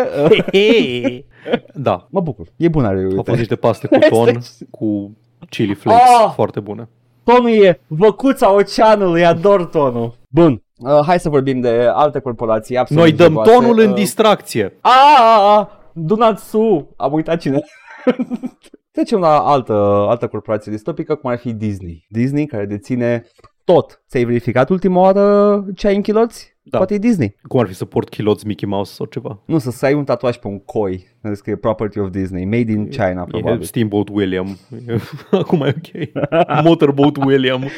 da. 1.74 2.08
Mă 2.10 2.22
bucur, 2.22 2.48
e 2.56 2.68
bună 2.68 2.88
ardei 2.88 3.04
iute. 3.04 3.16
Au 3.18 3.24
fost 3.24 3.38
niște 3.38 3.56
paste 3.56 3.88
cu 3.88 3.98
ton, 4.10 4.38
cu 4.78 5.18
chili 5.50 5.74
flakes, 5.74 6.10
oh! 6.24 6.32
foarte 6.34 6.60
bune. 6.60 6.89
Tonul 7.26 7.49
e 7.49 7.82
văcuța 7.88 8.51
oceanului, 8.53 9.26
ador 9.26 9.65
tonul. 9.65 10.17
Bun, 10.30 10.63
uh, 10.78 10.99
hai 11.05 11.19
să 11.19 11.30
vorbim 11.30 11.59
de 11.59 11.89
alte 11.93 12.19
corporații 12.19 12.78
absolut 12.78 13.03
Noi 13.03 13.11
dăm 13.11 13.32
jocoase. 13.32 13.51
tonul 13.51 13.78
uh, 13.78 13.86
în 13.86 13.93
distracție. 13.93 14.78
A, 14.82 14.89
a, 15.19 15.57
a, 15.57 15.69
Dunatsu, 15.93 16.93
am 16.97 17.13
uitat 17.13 17.39
cine. 17.39 17.59
Trecem 18.91 19.19
la 19.19 19.39
altă, 19.39 19.73
altă 20.09 20.28
corporație 20.28 20.71
distopică, 20.71 21.15
cum 21.15 21.30
ar 21.30 21.38
fi 21.38 21.53
Disney. 21.53 22.05
Disney, 22.09 22.45
care 22.45 22.65
deține 22.65 23.26
tot. 23.66 24.03
Ți-ai 24.09 24.24
verificat 24.24 24.70
ultima 24.70 24.99
oară 24.99 25.66
ce 25.76 25.88
ai 25.88 25.95
în 25.95 26.01
chiloți? 26.01 26.55
Da. 26.63 26.78
Poate 26.78 26.93
e 26.93 26.97
Disney. 26.97 27.36
Cum 27.47 27.59
ar 27.59 27.68
fi 27.68 27.74
să 27.74 27.86
port 27.86 28.09
chiloți 28.09 28.47
Mickey 28.47 28.70
Mouse 28.70 28.93
sau 28.93 29.05
ceva? 29.05 29.39
Nu, 29.45 29.57
să, 29.57 29.72
să 29.72 29.86
ai 29.86 29.93
un 29.93 30.03
tatuaj 30.03 30.38
pe 30.38 30.47
un 30.47 30.59
coi. 30.59 31.07
Să 31.22 31.34
scrie 31.34 31.55
Property 31.55 31.99
of 31.99 32.09
Disney. 32.09 32.45
Made 32.45 32.72
in 32.72 32.88
China, 32.88 33.22
e, 33.22 33.28
probabil. 33.28 33.61
E 33.61 33.63
Steamboat 33.63 34.09
William. 34.11 34.57
Acum 35.32 35.61
e 35.61 35.76
ok. 35.78 36.63
Motorboat 36.63 37.18
William. 37.18 37.63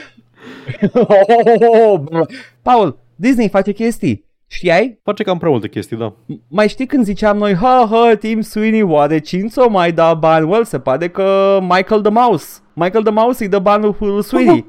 Paul, 2.62 3.00
Disney 3.16 3.50
face 3.50 3.72
chestii. 3.72 4.26
Știai? 4.48 5.00
Face 5.04 5.24
cam 5.24 5.38
prea 5.38 5.50
multe 5.50 5.70
chestii, 5.70 5.98
da. 5.98 6.16
Mai 6.48 6.68
știi 6.68 6.86
când 6.86 7.04
ziceam 7.04 7.38
noi, 7.38 7.54
ha, 7.54 7.88
ha, 7.90 8.16
Tim 8.20 8.42
Sweeney, 8.42 8.82
oare 8.82 9.20
cine 9.20 9.50
o 9.56 9.70
mai 9.70 9.92
da 9.92 10.14
bani? 10.14 10.50
Well, 10.50 10.64
se 10.64 10.80
pare 10.80 11.10
că 11.10 11.60
Michael 11.62 12.02
the 12.02 12.12
Mouse. 12.12 12.60
Michael 12.74 13.04
the 13.04 13.14
Mouse 13.14 13.44
îi 13.44 13.50
dă 13.50 13.60
banul 13.60 13.96
lui 14.00 14.24
Sweeney. 14.24 14.66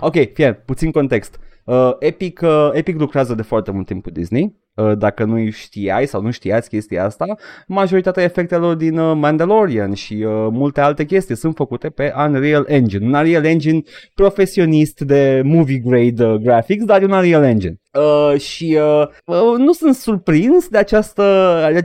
Ok, 0.00 0.32
fie, 0.32 0.52
puțin 0.52 0.90
context. 0.90 1.38
Uh, 1.64 1.90
Epic, 1.98 2.40
uh, 2.42 2.70
Epic 2.72 2.98
lucrează 2.98 3.34
de 3.34 3.42
foarte 3.42 3.70
mult 3.70 3.86
timp 3.86 4.02
cu 4.02 4.10
Disney. 4.10 4.56
Uh, 4.74 4.98
dacă 4.98 5.24
nu 5.24 5.50
știai 5.50 6.06
sau 6.06 6.22
nu 6.22 6.30
știați 6.30 6.68
chestia 6.68 7.04
asta, 7.04 7.26
majoritatea 7.66 8.22
efectelor 8.22 8.74
din 8.74 8.98
uh, 8.98 9.16
Mandalorian 9.16 9.92
și 9.94 10.14
uh, 10.14 10.46
multe 10.50 10.80
alte 10.80 11.04
chestii 11.04 11.36
sunt 11.36 11.54
făcute 11.54 11.88
pe 11.88 12.12
Unreal 12.16 12.64
Engine. 12.68 13.06
Un 13.06 13.14
Unreal 13.14 13.44
Engine 13.44 13.80
profesionist 14.14 15.00
de 15.00 15.42
movie 15.44 15.78
grade 15.78 16.24
uh, 16.24 16.34
graphics, 16.34 16.84
dar 16.84 17.02
un 17.02 17.10
Unreal 17.10 17.42
Engine. 17.42 17.80
Uh, 17.92 18.40
și 18.40 18.78
uh, 18.80 19.06
uh, 19.24 19.58
nu 19.58 19.72
sunt 19.72 19.94
surprins 19.94 20.68
de 20.68 20.78
această, 20.78 21.22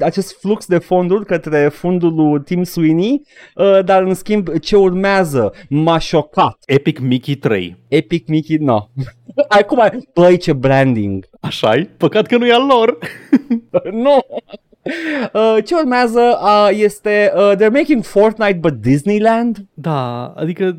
acest 0.02 0.40
flux 0.40 0.66
de 0.66 0.78
fonduri 0.78 1.26
către 1.26 1.68
fundul 1.68 2.14
lui 2.14 2.42
Tim 2.42 2.64
Sweeney, 2.64 3.22
uh, 3.56 3.84
dar 3.86 4.04
în 4.04 4.14
schimb 4.14 4.58
ce 4.58 4.76
urmează 4.76 5.54
m-a 5.70 5.98
șocat. 5.98 6.58
Epic 6.66 7.00
Mickey 7.00 7.36
3. 7.36 7.78
Epic 7.88 8.28
Mickey, 8.28 8.58
no. 8.58 8.88
Acum, 9.48 10.04
băi 10.14 10.38
ce 10.38 10.54
branding. 10.54 11.30
așa 11.42 11.76
e? 11.76 11.90
Păcat 11.98 12.26
că 12.26 12.38
nu 12.38 12.46
e 12.46 12.54
al 12.54 12.66
lor. 12.66 12.98
nu. 14.04 14.18
Uh, 15.34 15.58
ce 15.66 15.76
urmează 15.76 16.40
uh, 16.42 16.70
este 16.72 17.34
uh, 17.36 17.52
They're 17.56 17.72
making 17.72 18.04
Fortnite 18.04 18.58
but 18.62 18.74
Disneyland? 18.74 19.66
Da, 19.74 20.26
adică 20.26 20.78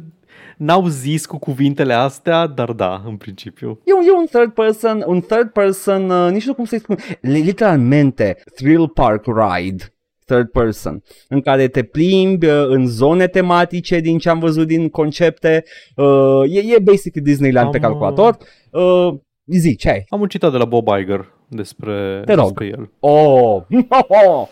n-au 0.56 0.86
zis 0.86 1.26
cu 1.26 1.38
cuvintele 1.38 1.92
astea, 1.92 2.46
dar 2.46 2.72
da, 2.72 3.02
în 3.06 3.16
principiu. 3.16 3.80
E 3.84 3.92
un, 3.92 4.02
e 4.02 4.10
un 4.10 4.26
third 4.26 4.52
person, 4.52 5.04
un 5.06 5.20
third 5.20 5.48
person, 5.50 6.10
uh, 6.10 6.30
nici 6.30 6.46
nu 6.46 6.54
cum 6.54 6.64
să-i 6.64 6.78
spun, 6.78 6.96
literalmente, 7.20 8.36
thrill 8.54 8.88
park 8.88 9.24
ride 9.26 9.84
third 10.26 10.50
person, 10.50 11.02
în 11.28 11.40
care 11.40 11.68
te 11.68 11.82
plimbi 11.82 12.46
uh, 12.46 12.64
în 12.66 12.86
zone 12.86 13.26
tematice 13.26 14.00
din 14.00 14.18
ce 14.18 14.28
am 14.28 14.38
văzut 14.38 14.66
din 14.66 14.88
concepte. 14.88 15.64
Uh, 15.96 16.42
e, 16.48 16.74
e 16.74 16.78
basic 16.78 17.16
Disneyland 17.20 17.66
am, 17.66 17.72
pe 17.72 17.78
calculator. 17.78 18.36
Uh, 18.70 19.14
zi, 19.46 19.76
ce 19.76 19.90
ai? 19.90 20.04
Am 20.08 20.20
un 20.20 20.28
citat 20.28 20.52
de 20.52 20.58
la 20.58 20.64
Bob 20.64 20.88
Iger 21.00 21.32
despre, 21.48 22.22
Te 22.24 22.32
rog. 22.32 22.44
despre 22.44 22.66
el. 22.66 22.90
Oh! 23.00 23.62
oh! 24.08 24.48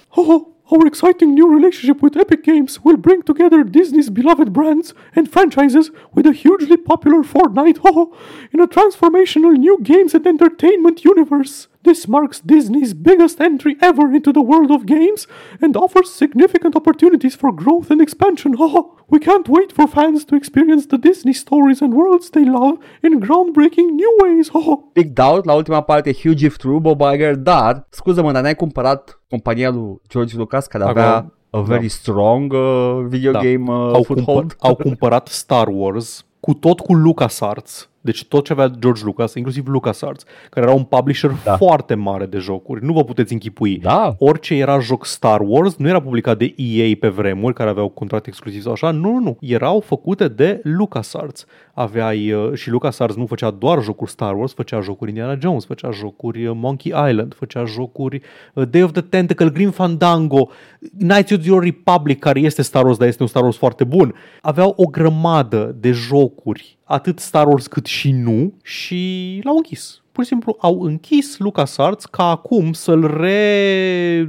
Our 0.72 0.86
exciting 0.86 1.34
new 1.34 1.52
relationship 1.52 2.00
with 2.00 2.16
Epic 2.16 2.44
Games 2.44 2.82
will 2.82 2.96
bring 2.96 3.20
together 3.24 3.62
Disney's 3.62 4.08
beloved 4.08 4.54
brands 4.54 4.94
and 5.14 5.30
franchises 5.30 5.90
with 6.14 6.24
a 6.24 6.32
hugely 6.32 6.78
popular 6.78 7.22
Fortnite 7.22 7.80
oh, 7.84 8.16
in 8.52 8.60
a 8.60 8.66
transformational 8.66 9.54
new 9.54 9.78
games 9.82 10.14
and 10.14 10.26
entertainment 10.26 11.04
universe. 11.04 11.68
This 11.84 12.06
marks 12.06 12.38
Disney's 12.40 12.94
biggest 12.94 13.40
entry 13.40 13.76
ever 13.80 14.14
into 14.14 14.32
the 14.32 14.40
world 14.40 14.70
of 14.70 14.86
games 14.86 15.26
and 15.60 15.76
offers 15.76 16.10
significant 16.12 16.76
opportunities 16.76 17.34
for 17.34 17.50
growth 17.52 17.90
and 17.90 18.00
expansion. 18.00 18.54
Oh, 18.58 18.96
we 19.08 19.18
can't 19.18 19.48
wait 19.48 19.72
for 19.72 19.88
fans 19.88 20.24
to 20.26 20.36
experience 20.36 20.86
the 20.86 20.96
Disney 20.98 21.32
stories 21.32 21.82
and 21.82 21.92
worlds 21.92 22.30
they 22.30 22.44
love 22.44 22.78
in 23.02 23.20
groundbreaking 23.20 23.88
new 24.00 24.12
ways. 24.22 24.50
Oh. 24.54 24.90
Big 24.92 25.14
doubt 25.14 25.44
la 25.44 25.54
ultima 25.54 25.80
parte, 25.80 26.12
huge 26.12 26.44
if 26.44 26.56
true, 26.56 26.80
Bob 26.80 27.00
Iger, 27.00 27.34
dar, 27.36 27.86
scuză-mă, 27.90 28.32
dar 28.32 28.42
n-ai 28.42 28.54
cumpărat 28.54 29.20
compania 29.30 29.70
lui 29.70 30.00
George 30.08 30.36
Lucas 30.36 30.66
care 30.66 30.84
avea 30.84 31.32
a 31.50 31.60
very 31.60 31.80
da. 31.80 31.88
strong 31.88 32.52
uh, 32.52 33.04
video 33.08 33.32
da. 33.32 33.40
game 33.40 33.72
uh, 33.72 33.94
au 33.94 34.02
foothold? 34.02 34.52
Cumpăr, 34.52 34.68
au 34.68 34.74
cumpărat 34.74 35.28
Star 35.28 35.68
Wars 35.68 36.26
cu 36.40 36.54
tot 36.54 36.80
cu 36.80 36.94
LucasArts 36.94 37.90
deci 38.02 38.24
tot 38.24 38.44
ce 38.44 38.52
avea 38.52 38.70
George 38.78 39.04
Lucas, 39.04 39.34
inclusiv 39.34 39.66
LucasArts, 39.66 40.24
care 40.50 40.66
era 40.66 40.74
un 40.74 40.84
publisher 40.84 41.30
da. 41.44 41.56
foarte 41.56 41.94
mare 41.94 42.26
de 42.26 42.38
jocuri, 42.38 42.84
nu 42.84 42.92
vă 42.92 43.04
puteți 43.04 43.32
închipui. 43.32 43.78
Da. 43.78 44.14
Orice 44.18 44.54
era 44.54 44.78
joc 44.78 45.06
Star 45.06 45.40
Wars 45.44 45.76
nu 45.76 45.88
era 45.88 46.00
publicat 46.00 46.38
de 46.38 46.54
EA 46.56 46.94
pe 47.00 47.08
vremuri, 47.08 47.54
care 47.54 47.70
aveau 47.70 47.88
contract 47.88 48.26
exclusiv 48.26 48.62
sau 48.62 48.72
așa, 48.72 48.90
nu, 48.90 49.12
nu, 49.12 49.18
nu. 49.18 49.36
Erau 49.40 49.80
făcute 49.80 50.28
de 50.28 50.60
LucasArts. 50.62 51.46
Aveai, 51.74 52.32
uh, 52.32 52.54
și 52.54 52.70
LucasArts 52.70 53.16
nu 53.16 53.26
făcea 53.26 53.50
doar 53.50 53.82
jocuri 53.82 54.10
Star 54.10 54.36
Wars, 54.36 54.52
făcea 54.52 54.80
jocuri 54.80 55.10
Indiana 55.10 55.38
Jones, 55.40 55.64
făcea 55.64 55.90
jocuri 55.90 56.46
uh, 56.46 56.56
Monkey 56.60 56.92
Island, 57.10 57.34
făcea 57.34 57.64
jocuri 57.64 58.22
uh, 58.54 58.68
Day 58.70 58.82
of 58.82 58.92
the 58.92 59.00
Tentacle, 59.00 59.48
Green 59.48 59.70
Fandango, 59.70 60.50
Knights 60.98 61.30
of 61.30 61.38
the 61.38 61.58
Republic, 61.58 62.18
care 62.18 62.40
este 62.40 62.62
Star 62.62 62.84
Wars, 62.84 62.98
dar 62.98 63.08
este 63.08 63.22
un 63.22 63.28
Star 63.28 63.42
Wars 63.42 63.56
foarte 63.56 63.84
bun. 63.84 64.14
Aveau 64.40 64.74
o 64.76 64.84
grămadă 64.84 65.76
de 65.78 65.90
jocuri 65.90 66.78
atât 66.92 67.18
Star 67.18 67.46
Wars 67.46 67.66
cât 67.66 67.86
și 67.86 68.10
nu 68.10 68.52
și 68.62 69.40
l-au 69.44 69.56
închis. 69.56 70.02
Pur 70.12 70.24
și 70.24 70.30
simplu 70.30 70.56
au 70.60 70.82
închis 70.82 71.38
LucasArts 71.38 72.04
ca 72.04 72.30
acum 72.30 72.72
să-l 72.72 73.16
re 73.16 74.28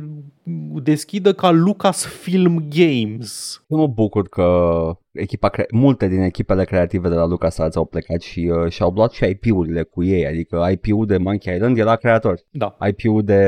deschidă 0.83 1.33
ca 1.33 1.51
Lucasfilm 1.51 2.67
Games. 2.69 3.63
Eu 3.67 3.77
mă 3.77 3.87
bucur 3.87 4.29
că 4.29 4.47
echipa 5.11 5.49
cre- 5.49 5.67
multe 5.71 6.07
din 6.07 6.21
echipele 6.21 6.63
creative 6.63 7.09
de 7.09 7.15
la 7.15 7.25
LucasArts 7.25 7.75
au 7.75 7.85
plecat 7.85 8.21
și 8.21 8.51
uh, 8.53 8.71
și-au 8.71 8.91
luat 8.95 9.11
și 9.11 9.25
IP-urile 9.25 9.83
cu 9.83 10.03
ei, 10.03 10.27
adică 10.27 10.69
IP-ul 10.71 11.05
de 11.05 11.17
Monkey 11.17 11.55
Island 11.55 11.77
era 11.77 11.95
creator. 11.95 12.39
Da. 12.49 12.77
IP-ul 12.87 13.23
de 13.23 13.43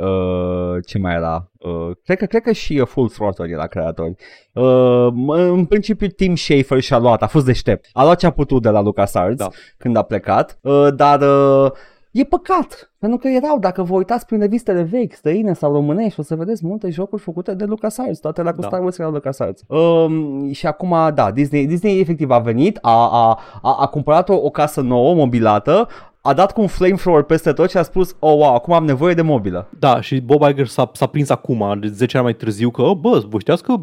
uh, 0.00 0.84
ce 0.86 0.98
mai 0.98 1.14
era? 1.14 1.50
Uh, 1.58 1.90
cred, 2.04 2.18
că, 2.18 2.24
cred 2.24 2.42
că 2.42 2.52
și 2.52 2.78
uh, 2.78 2.86
Full 2.86 3.08
Throttle 3.08 3.48
era 3.50 3.66
creator. 3.66 4.14
Uh, 4.52 5.08
în 5.50 5.64
principiu 5.64 6.06
Tim 6.06 6.34
Schafer 6.34 6.80
și-a 6.80 6.98
luat, 6.98 7.22
a 7.22 7.26
fost 7.26 7.44
deștept. 7.44 7.88
A 7.92 8.02
luat 8.02 8.18
ce 8.18 8.26
a 8.26 8.30
putut 8.30 8.62
de 8.62 8.68
la 8.68 8.80
LucasArts 8.80 9.38
da. 9.38 9.48
când 9.76 9.96
a 9.96 10.02
plecat, 10.02 10.58
uh, 10.62 10.88
dar 10.94 11.20
uh, 11.20 11.70
E 12.16 12.24
păcat, 12.24 12.92
pentru 12.98 13.18
că 13.18 13.28
erau, 13.28 13.58
dacă 13.58 13.82
vă 13.82 13.94
uitați 13.94 14.26
prin 14.26 14.38
revistele 14.38 14.82
vechi, 14.82 15.12
străine 15.12 15.52
sau 15.52 15.72
românești, 15.72 16.20
o 16.20 16.22
să 16.22 16.34
vedeți 16.34 16.66
multe 16.66 16.90
jocuri 16.90 17.22
făcute 17.22 17.54
de 17.54 17.64
LucasArts, 17.64 18.18
toate 18.18 18.42
la 18.42 18.52
cu 18.52 18.60
da. 18.60 18.66
Star 18.66 18.80
Wars 18.80 18.98
erau 18.98 19.12
LucasArts. 19.12 19.62
Um, 19.68 20.52
și 20.52 20.66
acum, 20.66 20.94
da, 21.14 21.30
Disney, 21.30 21.66
Disney 21.66 22.00
efectiv 22.00 22.30
a 22.30 22.38
venit, 22.38 22.78
a, 22.82 23.08
a, 23.10 23.40
a, 23.62 23.76
a 23.80 23.86
cumpărat 23.86 24.28
o, 24.28 24.34
o 24.34 24.50
casă 24.50 24.80
nouă, 24.80 25.14
mobilată, 25.14 25.88
a 26.20 26.32
dat 26.32 26.52
cu 26.52 26.60
un 26.60 26.66
flamethrower 26.66 27.22
peste 27.22 27.52
tot 27.52 27.70
și 27.70 27.76
a 27.76 27.82
spus, 27.82 28.16
oh 28.18 28.32
wow, 28.32 28.54
acum 28.54 28.72
am 28.74 28.84
nevoie 28.84 29.14
de 29.14 29.22
mobilă. 29.22 29.68
Da, 29.78 30.00
și 30.00 30.20
Bob 30.20 30.42
Iger 30.50 30.66
s-a, 30.66 30.90
s-a 30.92 31.06
prins 31.06 31.30
acum, 31.30 31.78
de 31.80 31.86
10 31.86 32.16
ani 32.16 32.24
mai 32.24 32.34
târziu, 32.34 32.70
că, 32.70 32.90
bă, 33.00 33.24
vă 33.28 33.38
știați 33.38 33.62
că 33.62 33.74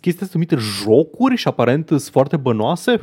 chestia 0.00 0.26
sunt 0.26 0.54
jocuri 0.58 1.36
și 1.36 1.48
aparent 1.48 1.86
sunt 1.86 2.00
foarte 2.00 2.36
bănoase? 2.36 3.00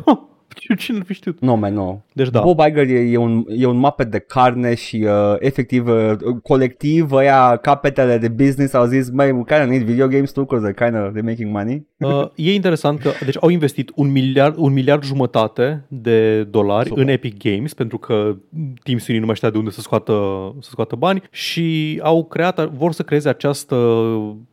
Cine 0.78 0.98
ar 0.98 1.04
fi 1.06 1.14
știut? 1.14 1.40
Nu, 1.40 1.56
man, 1.56 1.74
nu. 1.74 2.04
Deci 2.14 2.30
da. 2.30 2.42
Bob 2.42 2.60
Iger 2.68 2.90
e, 2.90 3.00
e, 3.00 3.18
un, 3.18 3.46
e 3.50 3.66
un 3.66 3.78
mapet 3.78 4.12
de 4.12 4.20
carne 4.20 4.76
și 4.76 5.06
uh, 5.08 5.36
efectiv 5.40 5.88
uh, 5.88 6.12
colectiv 6.44 7.12
ăia 7.12 7.56
capetele 7.56 8.18
de 8.18 8.28
business 8.28 8.74
au 8.74 8.86
zis 8.86 9.10
mai 9.10 9.32
we 9.32 9.44
kind 9.44 9.62
of 9.62 9.68
need 9.68 9.82
video 9.82 10.08
games 10.08 10.32
too 10.32 10.44
because 10.44 10.68
they're 10.68 10.86
kind 10.86 10.96
of 10.96 11.12
they're 11.12 11.26
making 11.26 11.52
money. 11.52 11.88
Uh, 11.98 12.28
e 12.36 12.54
interesant 12.54 13.00
că 13.00 13.10
deci 13.26 13.38
au 13.40 13.50
investit 13.50 13.92
un 13.96 14.12
miliard, 14.12 14.56
un 14.58 14.74
miliard 14.74 15.04
jumătate 15.04 15.86
de 15.88 16.44
dolari 16.44 16.88
Super. 16.88 17.04
în 17.04 17.10
Epic 17.10 17.38
Games 17.44 17.74
pentru 17.74 17.98
că 17.98 18.36
Team 18.84 18.98
Sweeney 18.98 19.20
nu 19.20 19.26
mai 19.26 19.36
știa 19.36 19.50
de 19.50 19.58
unde 19.58 19.70
să 19.70 19.82
scoată, 19.82 20.14
să 20.60 20.70
scoată 20.70 20.96
bani 20.96 21.24
și 21.32 22.00
au 22.04 22.26
creat, 22.26 22.70
vor 22.70 22.92
să 22.92 23.04
creeze 23.04 23.30
această 23.30 23.76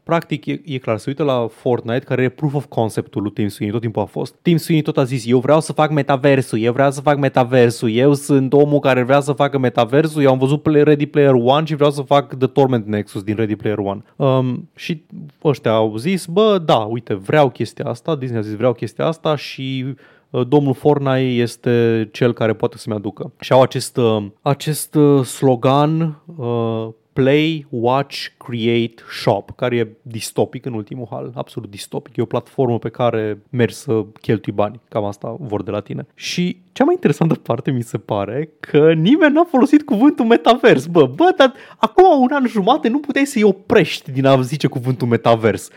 practic 0.03 0.46
e, 0.46 0.61
e 0.64 0.78
clar, 0.78 0.98
se 0.98 1.05
uită 1.09 1.22
la 1.22 1.46
Fortnite 1.50 2.05
care 2.05 2.22
e 2.22 2.28
proof 2.28 2.55
of 2.55 2.64
concept-ul 2.64 3.22
lui 3.22 3.32
Team 3.32 3.48
Sweeney, 3.48 3.72
tot 3.72 3.82
timpul 3.82 4.03
a 4.03 4.05
fost. 4.05 4.34
Team 4.42 4.57
Sweeney 4.57 4.84
tot 4.84 4.98
a 4.98 5.05
zis, 5.05 5.26
eu 5.26 5.38
vreau 5.38 5.61
să 5.61 5.72
fac 5.72 5.90
metaversul, 5.93 6.59
eu 6.59 6.72
vreau 6.72 6.90
să 6.90 7.01
fac 7.01 7.18
metaversul, 7.18 7.90
eu 7.90 8.14
sunt 8.14 8.53
omul 8.53 8.78
care 8.78 9.03
vrea 9.03 9.20
să 9.20 9.32
facă 9.32 9.59
metaversul, 9.59 10.22
eu 10.22 10.30
am 10.30 10.38
văzut 10.38 10.62
Play- 10.62 10.82
Ready 10.82 11.07
Player 11.07 11.34
One 11.34 11.66
și 11.66 11.74
vreau 11.74 11.90
să 11.90 12.03
fac 12.03 12.34
The 12.34 12.47
Torment 12.47 12.86
Nexus 12.86 13.22
din 13.22 13.34
Ready 13.36 13.57
Player 13.57 13.78
One. 13.78 14.03
Um, 14.16 14.68
și 14.74 15.03
ăștia 15.45 15.72
au 15.72 15.97
zis, 15.97 16.26
bă, 16.26 16.62
da, 16.64 16.76
uite, 16.76 17.14
vreau 17.14 17.51
chestia 17.51 17.84
asta, 17.84 18.16
Disney 18.16 18.38
a 18.38 18.43
zis, 18.43 18.55
vreau 18.55 18.72
chestia 18.72 19.07
asta 19.07 19.36
și 19.36 19.95
uh, 20.30 20.47
domnul 20.49 20.74
Fortnite 20.74 21.18
este 21.18 22.09
cel 22.12 22.32
care 22.32 22.53
poate 22.53 22.78
să-mi 22.78 22.97
aducă. 22.97 23.32
Și 23.40 23.53
au 23.53 23.62
acest, 23.62 23.97
uh, 23.97 24.24
acest 24.43 24.95
uh, 24.95 25.24
slogan 25.24 26.22
uh, 26.36 26.88
Play, 27.13 27.67
Watch, 27.69 28.27
Create, 28.37 28.95
Shop, 29.23 29.51
care 29.57 29.77
e 29.77 29.89
distopic 30.03 30.65
în 30.65 30.73
ultimul 30.73 31.07
hal, 31.11 31.33
absolut 31.35 31.71
distopic. 31.71 32.17
E 32.17 32.23
o 32.23 32.25
platformă 32.25 32.79
pe 32.79 32.89
care 32.89 33.43
mergi 33.51 33.75
să 33.75 34.05
cheltui 34.21 34.53
bani, 34.53 34.81
cam 34.89 35.05
asta 35.05 35.37
vor 35.41 35.63
de 35.63 35.71
la 35.71 35.81
tine. 35.81 36.07
Și 36.15 36.57
cea 36.73 36.85
mai 36.85 36.95
interesantă 36.95 37.35
parte 37.35 37.71
mi 37.71 37.83
se 37.83 37.99
pare 37.99 38.49
că 38.61 38.93
nimeni 38.93 39.33
n-a 39.33 39.45
folosit 39.45 39.83
cuvântul 39.83 40.25
metavers. 40.25 40.87
Bă, 40.87 41.07
bă, 41.07 41.35
dar 41.37 41.53
acum 41.77 42.21
un 42.21 42.29
an 42.33 42.47
jumate 42.47 42.89
nu 42.89 42.99
puteai 42.99 43.27
să-i 43.27 43.43
oprești 43.43 44.13
din 44.13 44.27
a 44.27 44.41
zice 44.41 44.67
cuvântul 44.67 45.09
metavers. 45.09 45.71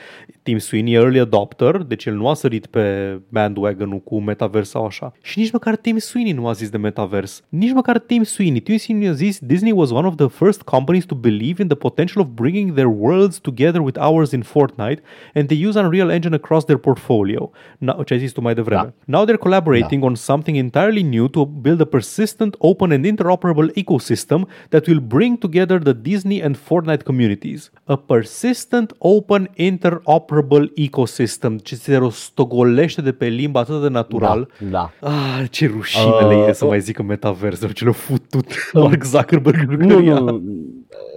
Tim 0.44 0.58
Sweeney 0.58 0.94
e 0.94 0.98
early 0.98 1.20
adopter, 1.20 1.76
deci 1.76 2.06
el 2.06 2.14
nu 2.14 2.28
a 2.28 2.34
sărit 2.34 2.66
pe 2.66 3.20
bandwagon-ul 3.30 4.00
cu 4.00 4.20
metavers 4.20 4.70
sau 4.70 4.86
așa. 4.86 5.14
Și 5.22 5.40
nici 5.40 5.52
măcar 5.52 5.76
Tim 5.76 5.98
Sweeney 5.98 6.34
nu 6.34 6.48
a 6.48 6.52
zis 6.52 6.70
de 6.70 6.78
metavers. 6.78 7.44
Nici 7.50 7.74
măcar 7.74 8.00
Tim 8.00 8.24
Sweeney. 8.24 8.60
Tim 8.60 8.78
Sweeney 8.78 9.08
a 9.08 9.12
zis 9.12 9.40
Disney 9.40 9.72
was 9.72 9.92
one 9.92 10.08
of 10.08 10.16
the 10.16 10.28
first 10.28 10.62
companies 10.62 11.06
to 11.06 11.16
believe 11.30 11.58
in 11.64 11.68
the 11.74 11.80
potential 11.88 12.20
of 12.26 12.28
bringing 12.42 12.68
their 12.80 12.92
worlds 13.04 13.36
together 13.50 13.82
with 13.88 13.98
ours 14.10 14.30
in 14.38 14.44
Fortnite 14.54 15.00
and 15.38 15.44
they 15.50 15.60
use 15.68 15.76
Unreal 15.84 16.10
Engine 16.18 16.36
across 16.42 16.64
their 16.70 16.80
portfolio. 16.88 17.42
Now, 17.88 17.96
ce 18.08 18.12
ai 18.14 18.20
zis 18.24 18.32
tu 18.32 18.42
mai 18.42 18.54
devreme. 18.60 18.90
Now 19.06 19.24
they're 19.26 19.44
collaborating 19.48 20.02
on 20.04 20.16
something 20.16 20.56
entirely 20.58 21.04
new 21.16 21.28
to 21.36 21.42
build 21.46 21.80
a 21.82 21.86
persistent, 21.86 22.54
open 22.72 22.92
and 22.96 23.04
interoperable 23.12 23.70
ecosystem 23.84 24.42
that 24.70 24.84
will 24.88 25.04
bring 25.16 25.34
together 25.46 25.78
the 25.90 25.94
Disney 26.10 26.40
and 26.46 26.56
Fortnite 26.68 27.04
communities. 27.10 27.72
A 27.84 27.96
persistent, 27.96 28.94
open, 28.98 29.50
interoperable 29.56 30.72
ecosystem 30.76 31.58
ce 31.58 31.76
se 31.76 31.96
rostogolește 31.96 33.02
de 33.02 33.12
pe 33.12 33.26
limba 33.28 33.60
atât 33.60 33.82
de 33.82 33.88
natural. 33.90 34.50
Da, 34.60 34.92
da. 35.02 35.10
Ah, 35.10 35.44
ce 35.50 35.66
rușine 35.68 36.04
le 36.30 36.36
Uh, 36.36 36.48
e 36.48 36.52
să 36.54 36.64
uh. 36.66 36.70
mai 36.70 36.80
zică 36.80 37.04
metaversul, 37.04 37.72
ce 37.72 37.84
le-a 37.84 37.94
futut 37.94 38.46
Mark 38.74 39.04
Zuckerberg 39.04 39.72
în 39.72 39.78
Nu, 39.78 39.90
jucăria. 39.90 40.20
nu, 40.20 40.42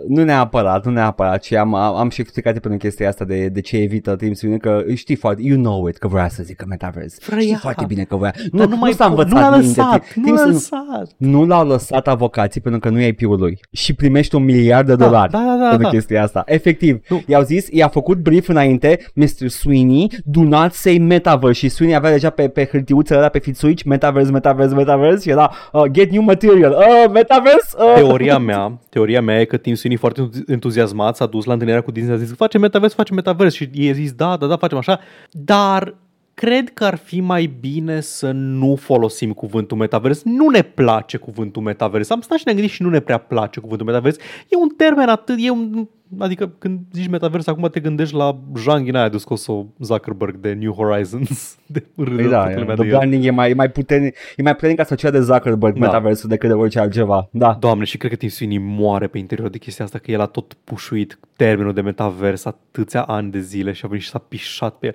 nu 0.09 0.23
neapărat, 0.25 0.85
nu 0.85 0.91
neapărat, 0.93 1.41
ci 1.43 1.53
am, 1.53 1.75
am 1.75 2.09
și 2.09 2.21
explicat 2.21 2.59
pentru 2.59 2.79
chestia 2.79 3.09
asta 3.09 3.25
de, 3.25 3.49
de 3.49 3.61
ce 3.61 3.77
evită 3.77 4.17
Tim 4.17 4.33
Sweeney, 4.33 4.59
că 4.61 4.83
știi 4.95 5.17
foarte, 5.17 5.43
you 5.45 5.59
know 5.59 5.87
it, 5.87 5.97
că 5.97 6.09
vrea 6.09 6.29
să 6.29 6.43
zică 6.43 6.65
metaverse. 6.69 7.17
Vrea. 7.27 7.39
Știi 7.41 7.55
foarte 7.55 7.85
bine 7.89 8.03
că 8.03 8.17
vrea. 8.17 8.33
Nu, 8.53 8.59
Dar 8.59 8.69
nu, 8.69 8.77
mai 8.77 8.91
nu 8.91 8.97
s-a 8.97 9.07
po- 9.07 9.09
învățat 9.09 9.33
nu 9.33 9.39
l-a 9.41 9.57
minte. 9.57 9.67
lăsat, 9.81 10.05
Tim 10.13 10.23
nu 10.23 10.33
l-a 10.35 10.41
Sweeney- 10.41 10.53
lăsat. 10.53 11.11
Nu 11.17 11.45
l-au 11.47 11.67
lăsat 11.67 12.09
avocații 12.09 12.61
pentru 12.61 12.81
că 12.81 12.89
nu 12.89 13.01
e 13.01 13.07
IP-ul 13.07 13.39
lui 13.39 13.59
și 13.73 13.95
primește 13.95 14.37
un 14.37 14.45
miliard 14.45 14.87
de 14.87 14.95
Da, 14.95 15.05
dolari 15.05 15.31
da, 15.33 15.39
da, 15.39 15.57
da, 15.61 15.67
pentru 15.69 15.83
da. 15.83 15.89
chestia 15.89 16.23
asta. 16.23 16.43
Efectiv, 16.47 17.01
Nu. 17.09 17.23
i-au 17.27 17.43
zis, 17.43 17.69
i-a 17.71 17.89
făcut 17.89 18.19
brief 18.19 18.49
înainte, 18.49 18.99
Mr. 19.15 19.47
Sweeney, 19.49 20.11
do 20.25 20.43
not 20.43 20.73
say 20.73 20.99
metaverse 20.99 21.59
și 21.59 21.69
Sweeney 21.69 21.97
avea 21.97 22.11
deja 22.11 22.31
pe, 22.31 22.49
pe 22.49 22.69
hârtiuță 22.71 23.17
ăla 23.17 23.29
pe 23.29 23.39
fițuici, 23.39 23.83
metaverse, 23.83 24.31
metaverse, 24.31 24.75
metaverse 24.75 25.23
și 25.23 25.31
era 25.31 25.51
uh, 25.73 25.83
get 25.91 26.11
new 26.11 26.23
material, 26.23 26.73
uh, 26.73 27.11
metaverse, 27.13 27.77
uh. 27.79 27.93
Teoria 27.95 28.39
mea, 28.39 28.79
teoria 28.89 29.21
mea 29.21 29.41
e 29.41 29.45
că 29.45 29.57
Tim 29.69 29.77
Sweeney 29.77 29.99
foarte 29.99 30.29
entuziasmat 30.47 31.17
s-a 31.17 31.27
dus 31.27 31.45
la 31.45 31.53
întâlnirea 31.53 31.83
cu 31.83 31.91
Disney, 31.91 32.15
a 32.15 32.19
zis 32.19 32.35
facem 32.35 32.61
metavers, 32.61 32.95
facem 32.95 33.15
metavers 33.15 33.55
și 33.55 33.71
ei 33.75 33.91
a 33.91 33.93
zis 33.93 34.13
da, 34.13 34.37
da, 34.37 34.47
da, 34.47 34.57
facem 34.57 34.79
așa, 34.79 35.01
dar 35.31 35.95
cred 36.35 36.71
că 36.71 36.85
ar 36.85 36.97
fi 36.97 37.21
mai 37.21 37.57
bine 37.61 38.01
să 38.01 38.31
nu 38.31 38.77
folosim 38.77 39.33
cuvântul 39.33 39.77
metavers. 39.77 40.23
Nu 40.23 40.49
ne 40.49 40.63
place 40.63 41.17
cuvântul 41.17 41.63
metavers. 41.63 42.11
Am 42.11 42.21
stat 42.21 42.39
și 42.39 42.43
ne-am 42.45 42.57
gândit 42.57 42.75
și 42.75 42.83
nu 42.83 42.89
ne 42.89 43.01
prea 43.01 43.19
place 43.19 43.61
cuvântul 43.61 43.87
metavers. 43.87 44.17
E 44.49 44.57
un 44.57 44.69
termen 44.69 45.09
atât, 45.09 45.37
e 45.39 45.51
un, 45.51 45.89
adică 46.19 46.53
când 46.59 46.81
zici 46.93 47.09
metavers, 47.09 47.47
acum 47.47 47.69
te 47.71 47.81
gândești 47.81 48.15
la 48.15 48.39
janghina 48.57 48.99
aia 48.99 49.09
de 49.09 49.17
scos-o 49.17 49.65
Zuckerberg 49.79 50.37
de 50.37 50.53
New 50.53 50.73
Horizons. 50.73 51.57
De 51.67 51.85
râde 51.97 52.15
Păi 52.23 52.31
da, 52.31 52.43
toată 52.43 52.59
lumea 52.59 52.75
the 52.75 52.83
de 52.85 52.89
el. 52.91 52.97
branding 52.97 53.25
e 53.25 53.31
mai, 53.31 53.51
e 53.51 53.55
mai 53.55 53.71
puternic, 53.71 54.17
e 54.37 54.43
mai 54.43 54.53
puternic 54.55 54.81
asociat 54.81 55.13
de 55.13 55.21
Zuckerberg, 55.21 55.79
Da. 55.79 55.87
metaversul, 55.87 56.29
decât 56.29 56.49
de 56.49 56.55
orice 56.55 56.79
altceva. 56.79 57.29
Da. 57.33 57.57
Doamne, 57.61 57.85
și 57.85 57.97
cred 57.97 58.11
că 58.11 58.17
Tim 58.17 58.29
Sweeney 58.29 58.59
moare 58.59 59.07
pe 59.07 59.19
interior 59.19 59.49
de 59.49 59.59
chestia 59.59 59.85
asta, 59.85 59.99
că 59.99 60.11
el 60.11 60.21
a 60.21 60.27
tot 60.27 60.57
pușuit 60.65 61.19
termenul 61.37 61.73
de 61.73 61.81
metavers 61.81 62.45
atâția 62.45 63.03
ani 63.03 63.31
de 63.31 63.41
zile 63.41 63.73
și 63.73 63.83
a 63.85 63.89
venit 63.89 64.03
și 64.05 64.11
s-a 64.11 64.19
pișat 64.19 64.75
pe 64.75 64.87
el. 64.87 64.95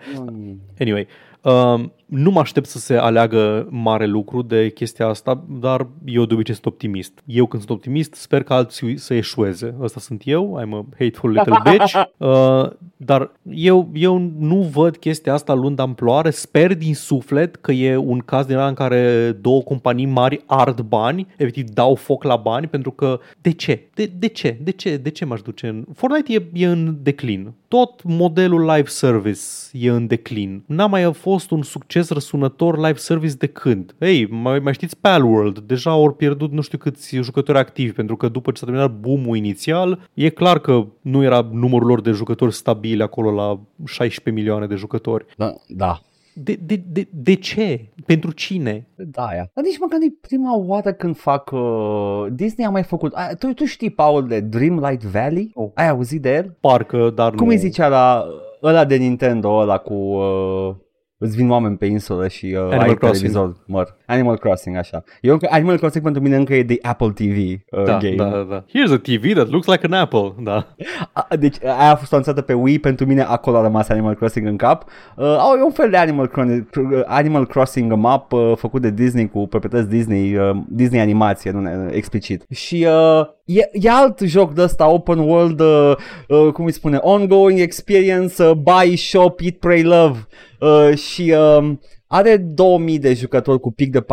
Anyway, 0.80 1.08
um, 1.42 1.92
nu 2.14 2.32
mă 2.32 2.40
aștept 2.40 2.68
să 2.68 2.78
se 2.78 2.96
aleagă 2.96 3.68
mare 3.70 4.06
lucru 4.06 4.42
de 4.42 4.70
chestia 4.70 5.08
asta, 5.08 5.44
dar 5.50 5.88
eu 6.06 6.26
de 6.26 6.34
obicei 6.34 6.54
sunt 6.54 6.66
optimist. 6.66 7.20
Eu 7.26 7.46
când 7.46 7.64
sunt 7.64 7.78
optimist, 7.78 8.14
sper 8.14 8.44
că 8.44 8.54
alții 8.54 8.98
să 8.98 9.14
eșueze. 9.14 9.76
Ăsta 9.82 10.00
sunt 10.00 10.22
eu, 10.26 10.62
I'm 10.62 10.72
a 10.72 10.86
hateful 11.00 11.32
little 11.32 11.58
bitch. 11.72 11.94
Uh, 12.18 12.70
dar 12.98 13.32
eu, 13.50 13.90
eu 13.94 14.32
nu 14.38 14.56
văd 14.56 14.98
chestia 14.98 15.34
asta 15.34 15.54
luând 15.54 15.80
amploare. 15.80 16.30
Sper 16.30 16.76
din 16.76 16.96
suflet 16.96 17.56
că 17.56 17.72
e 17.72 17.96
un 17.96 18.20
caz 18.20 18.46
din 18.46 18.56
ăla 18.56 18.68
în 18.68 18.74
care 18.74 19.32
două 19.42 19.62
companii 19.62 20.06
mari 20.06 20.42
ard 20.46 20.82
bani, 20.82 21.28
efectiv 21.38 21.70
dau 21.70 21.96
foc 21.96 22.24
la 22.24 22.36
bani, 22.36 22.68
pentru 22.68 22.92
că 22.92 23.20
de 23.42 23.52
ce? 23.52 23.88
De, 23.94 24.12
de 24.20 24.28
ce? 24.28 24.58
De 24.64 24.72
ce? 24.72 24.98
De 24.98 25.10
ce 25.10 25.26
m-aș 25.26 25.42
duce 25.42 25.68
în... 25.68 25.86
Fortnite 25.96 26.34
e, 26.34 26.64
e 26.64 26.66
în 26.66 26.98
declin. 27.02 27.54
Tot 27.68 28.04
modelul 28.04 28.62
live 28.66 28.88
service 28.88 29.42
e 29.72 29.90
în 29.90 30.08
declin. 30.08 30.64
N-a 30.66 30.86
mai 30.86 31.14
fost 31.14 31.52
un 31.52 31.62
succes 31.62 32.03
răsunător 32.10 32.78
live 32.78 32.98
service 32.98 33.34
de 33.34 33.48
când? 33.48 33.96
Ei, 34.00 34.28
mai, 34.28 34.60
mai 34.60 34.74
știți 34.74 34.98
Palworld? 34.98 35.60
Deja 35.60 35.92
au 35.92 36.12
pierdut 36.12 36.52
nu 36.52 36.62
știu 36.62 36.78
câți 36.78 37.16
jucători 37.16 37.58
activi, 37.58 37.94
pentru 37.94 38.16
că 38.16 38.28
după 38.28 38.52
ce 38.52 38.60
s-a 38.60 38.66
terminat 38.66 38.92
boom-ul 38.92 39.38
inițial, 39.38 40.10
e 40.14 40.30
clar 40.30 40.60
că 40.60 40.86
nu 41.02 41.24
era 41.24 41.50
numărul 41.52 41.88
lor 41.88 42.02
de 42.02 42.12
jucători 42.12 42.54
stabili 42.54 43.02
acolo 43.02 43.32
la 43.32 43.60
16 43.86 44.42
milioane 44.42 44.68
de 44.68 44.76
jucători. 44.76 45.26
Da, 45.38 45.54
da. 45.68 46.02
De, 46.36 46.60
de, 46.66 46.84
de, 46.92 47.08
de 47.12 47.34
ce? 47.34 47.86
Pentru 48.06 48.32
cine? 48.32 48.88
Da, 48.96 49.26
aia. 49.26 49.50
Dar 49.54 49.64
nici 49.64 49.80
măcar 49.80 50.00
nu 50.00 50.16
prima 50.22 50.58
oară 50.58 50.94
când 50.94 51.18
fac... 51.18 51.52
Uh, 51.52 52.26
Disney 52.32 52.66
a 52.66 52.70
mai 52.70 52.84
făcut... 52.84 53.14
A, 53.14 53.28
tu, 53.40 53.54
tu 53.54 53.66
știi, 53.66 53.90
Paul, 53.90 54.28
de 54.28 54.40
Dreamlight 54.40 55.04
Valley? 55.04 55.52
Oh. 55.54 55.70
Ai 55.74 55.90
auzit 55.90 56.22
de 56.22 56.34
el? 56.34 56.58
Parcă, 56.60 57.12
dar 57.16 57.34
Cum 57.34 57.46
nu... 57.46 57.52
îi 57.52 57.58
zicea 57.58 57.88
la 57.88 58.26
ăla 58.64 58.86
de 58.86 58.96
Nintendo, 58.96 59.50
ăla 59.50 59.78
cu... 59.78 59.94
Uh, 59.94 60.76
îți 61.24 61.36
vin 61.36 61.50
oameni 61.50 61.78
pe 61.78 61.86
insulă 61.86 62.28
și 62.28 62.46
uh, 62.46 62.60
Animal 62.60 62.80
ai 62.80 62.94
Crossing. 62.96 63.32
televizor 63.32 63.56
măr. 63.66 63.96
Animal 64.06 64.38
Crossing, 64.38 64.76
așa. 64.76 65.04
Eu 65.22 65.34
încă, 65.34 65.48
Animal 65.50 65.78
Crossing 65.78 66.04
pentru 66.04 66.22
mine 66.22 66.36
încă 66.36 66.54
e 66.56 66.64
de 66.64 66.78
Apple 66.82 67.10
TV 67.10 67.38
uh, 67.38 67.84
da, 67.84 67.98
game. 67.98 68.16
da, 68.16 68.30
da, 68.30 68.46
da. 68.50 68.64
Here's 68.68 68.92
a 68.94 68.98
TV 68.98 69.34
that 69.34 69.50
looks 69.50 69.68
like 69.68 69.86
an 69.86 69.94
apple. 69.94 70.34
Da. 70.40 70.68
A, 71.12 71.28
deci 71.40 71.56
aia 71.64 71.92
a 71.92 71.96
fost 71.96 72.12
lansată 72.12 72.42
pe 72.42 72.54
Wii, 72.54 72.80
pentru 72.80 73.06
mine 73.06 73.22
acolo 73.22 73.58
a 73.58 73.62
rămas 73.62 73.90
Animal 73.90 74.16
Crossing 74.16 74.48
în 74.48 74.56
cap. 74.56 74.84
Uh, 75.16 75.26
au, 75.26 75.56
e 75.58 75.64
un 75.64 75.72
fel 75.72 75.90
de 75.90 75.98
Animal, 75.98 76.28
Cron- 76.30 76.68
Animal 77.06 77.48
Crossing 77.48 77.94
map 77.94 78.32
uh, 78.32 78.52
făcut 78.56 78.82
de 78.82 78.92
Disney 78.92 79.30
cu 79.30 79.48
proprietăți 79.48 79.90
Disney, 79.90 80.36
uh, 80.36 80.58
Disney 80.68 81.00
animație, 81.02 81.52
nu 81.52 81.60
ne- 81.60 81.90
explicit. 81.92 82.46
Și 82.50 82.88
uh, 83.20 83.26
e, 83.46 83.70
e 83.72 83.90
alt 83.90 84.20
joc 84.20 84.54
de 84.54 84.62
ăsta, 84.62 84.90
open 84.90 85.18
world, 85.20 85.60
uh, 85.60 85.92
uh, 86.28 86.52
cum 86.54 86.66
îi 86.66 86.72
spune, 86.72 86.98
ongoing 87.02 87.60
experience, 87.60 88.44
uh, 88.44 88.52
buy, 88.52 88.96
shop, 88.96 89.40
eat, 89.44 89.54
pray, 89.54 89.82
love. 89.84 90.28
Uh, 90.64 90.98
și 90.98 91.34
uh, 91.38 91.72
are 92.08 92.38
2000 92.38 93.00
de 93.00 93.14
jucători 93.14 93.60
cu 93.60 93.72
pic 93.72 93.92
de 93.92 94.02
14.000 94.02 94.06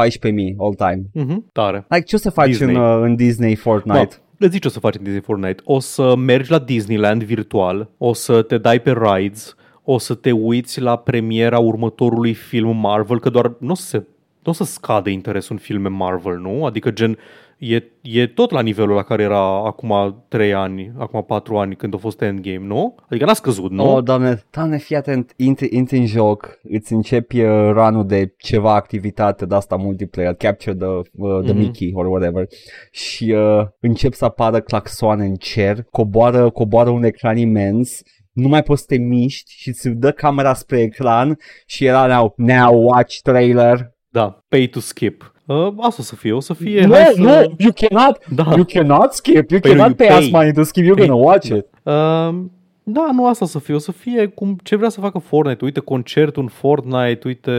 all 0.59 0.75
time. 0.75 1.03
Mhm, 1.13 1.47
tare. 1.53 1.85
Like, 1.89 2.05
ce 2.05 2.17
o 2.17 2.19
să 2.19 2.31
faci 2.31 2.49
Disney. 2.49 2.75
în, 2.75 2.81
uh, 2.81 3.01
în 3.03 3.17
Disney 3.17 3.55
Fortnite? 3.55 3.99
Da, 3.99 4.47
îți 4.47 4.51
zici 4.53 4.61
ce 4.61 4.67
o 4.67 4.71
să 4.71 4.81
faci 4.81 4.95
în 4.95 5.03
Disney 5.03 5.23
Fortnite. 5.23 5.63
O 5.65 5.79
să 5.79 6.17
mergi 6.17 6.51
la 6.51 6.59
Disneyland 6.59 7.23
virtual, 7.23 7.91
o 7.99 8.13
să 8.13 8.43
te 8.43 8.59
dai 8.59 8.81
pe 8.81 8.95
rides, 9.03 9.55
o 9.83 9.99
să 9.99 10.15
te 10.15 10.33
uiți 10.33 10.81
la 10.81 10.97
premiera 10.97 11.59
următorului 11.59 12.35
film 12.35 12.77
Marvel, 12.77 13.21
că 13.21 13.31
doar 13.31 13.53
nu 13.59 13.71
o 13.71 13.75
să 13.75 13.87
se 13.87 14.05
nu 14.45 14.51
o 14.51 14.55
să 14.55 14.65
scadă 14.65 15.09
interesul 15.09 15.53
în 15.53 15.59
filme 15.59 15.89
Marvel, 15.89 16.39
nu? 16.39 16.65
Adică 16.65 16.91
gen 16.91 17.19
E, 17.61 17.83
e 18.03 18.27
tot 18.27 18.51
la 18.51 18.61
nivelul 18.61 18.95
la 18.95 19.03
care 19.03 19.23
era 19.23 19.65
acum 19.67 20.25
3 20.29 20.55
ani, 20.55 20.93
acum 20.99 21.25
4 21.25 21.59
ani 21.59 21.77
când 21.77 21.95
a 21.95 21.97
fost 21.97 22.23
Endgame, 22.23 22.67
nu? 22.67 22.95
Adică 23.09 23.25
n-a 23.25 23.33
scăzut, 23.35 23.71
nu? 23.71 23.95
Oh, 23.95 24.03
doamne, 24.03 24.43
doamne, 24.51 24.79
fii 24.79 24.97
atent, 24.97 25.33
intri, 25.37 25.77
intri 25.77 25.99
în 25.99 26.07
joc, 26.07 26.59
îți 26.63 26.93
începi 26.93 27.41
uh, 27.41 27.71
run 27.73 28.07
de 28.07 28.35
ceva 28.39 28.75
activitate 28.75 29.47
de 29.47 29.55
asta 29.55 29.77
multiplayer, 29.77 30.35
capture 30.35 30.77
the, 30.77 30.87
uh, 30.87 31.41
the 31.43 31.53
Mhm. 31.53 31.59
Mickey 31.59 31.91
or 31.95 32.07
whatever 32.07 32.47
și 32.91 33.35
uh, 33.37 33.67
încep 33.81 34.13
să 34.13 34.25
apară 34.25 34.61
claxoane 34.61 35.25
în 35.25 35.35
cer, 35.35 35.83
coboară, 35.91 36.51
coboară 36.51 36.91
un 36.91 37.03
ecran 37.05 37.37
imens, 37.37 38.01
nu 38.33 38.49
mai 38.49 38.63
poți 38.63 38.81
să 38.81 38.87
te 38.89 38.97
miști 38.99 39.53
și 39.53 39.69
îți 39.69 39.89
dă 39.89 40.11
camera 40.13 40.55
spre 40.55 40.81
ecran 40.81 41.39
și 41.67 41.85
era 41.85 42.07
now, 42.07 42.35
now 42.37 42.83
watch 42.87 43.17
trailer. 43.23 43.95
Da, 44.09 44.45
pay 44.49 44.67
to 44.67 44.81
skip. 44.81 45.35
Uh, 45.55 45.73
asta 45.81 45.97
o 46.01 46.03
să 46.03 46.15
fie, 46.17 46.33
o 46.33 46.41
să 46.41 46.55
fie... 46.55 46.87
No, 46.87 46.95
hai 46.95 47.05
să... 47.15 47.21
no, 47.21 47.31
you 47.59 47.73
cannot, 47.75 48.19
Da. 48.35 48.53
you 48.55 48.65
cannot 48.65 49.13
skip, 49.13 49.51
you 49.51 49.61
Păi 49.61 49.73
nu, 49.73 49.79
cannot 49.79 49.99
you 50.01 50.09
pay 50.09 50.19
us 50.19 50.23
pay. 50.23 50.31
money 50.31 50.53
to 50.53 50.63
skip, 50.63 50.85
you're 50.85 50.95
Pay. 50.97 51.07
gonna 51.07 51.21
watch 51.31 51.47
it. 51.49 51.67
Uh, 51.83 52.45
da, 52.93 53.09
nu 53.13 53.27
asta 53.27 53.45
o 53.45 53.49
să 53.49 53.59
fie, 53.59 53.75
o 53.75 53.79
să 53.79 53.93
fie 53.93 54.27
cum 54.27 54.59
ce 54.63 54.77
vrea 54.77 54.89
să 54.89 55.01
facă 55.01 55.19
Fortnite. 55.19 55.65
Uite 55.65 55.81
concertul 55.81 56.43
în 56.43 56.49
Fortnite, 56.49 57.21
uite 57.25 57.53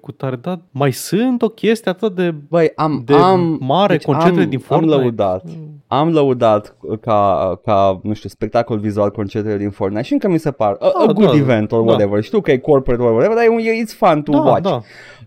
cu 0.00 0.12
tare, 0.12 0.36
da, 0.36 0.60
mai 0.70 0.92
sunt 0.92 1.42
o 1.42 1.48
chestie 1.48 1.90
atât 1.90 2.14
de 2.14 2.30
Băi, 2.48 2.72
am, 2.76 3.02
de 3.04 3.14
am, 3.14 3.58
mare 3.60 3.92
deci 3.92 4.04
concertele 4.04 4.42
am, 4.42 4.48
din 4.48 4.58
Fortnite. 4.58 4.94
Am 4.94 5.00
lăudat. 5.00 5.44
Am 5.86 6.12
lăudat 6.12 6.76
ca, 7.00 7.60
ca, 7.64 8.00
nu 8.02 8.12
știu, 8.14 8.28
spectacol 8.28 8.78
vizual 8.78 9.10
concertele 9.10 9.56
din 9.56 9.70
Fortnite 9.70 10.02
și 10.04 10.12
încă 10.12 10.28
mi 10.28 10.38
se 10.38 10.50
par 10.50 10.76
a, 10.80 10.86
a 10.94 11.06
Da, 11.06 11.12
good 11.12 11.30
da, 11.30 11.36
event 11.36 11.72
or 11.72 11.84
da. 11.84 11.90
whatever. 11.90 12.22
Știu 12.22 12.40
că 12.40 12.50
e 12.50 12.58
corporate 12.58 13.02
or 13.02 13.10
whatever, 13.12 13.36
dar 13.36 13.44
e, 13.44 13.48
un- 13.48 13.58
e- 13.58 13.84
it's 13.84 13.96
fun 13.96 14.22
to 14.22 14.32
da, 14.32 14.38
watch. 14.38 14.62
da. 14.62 14.80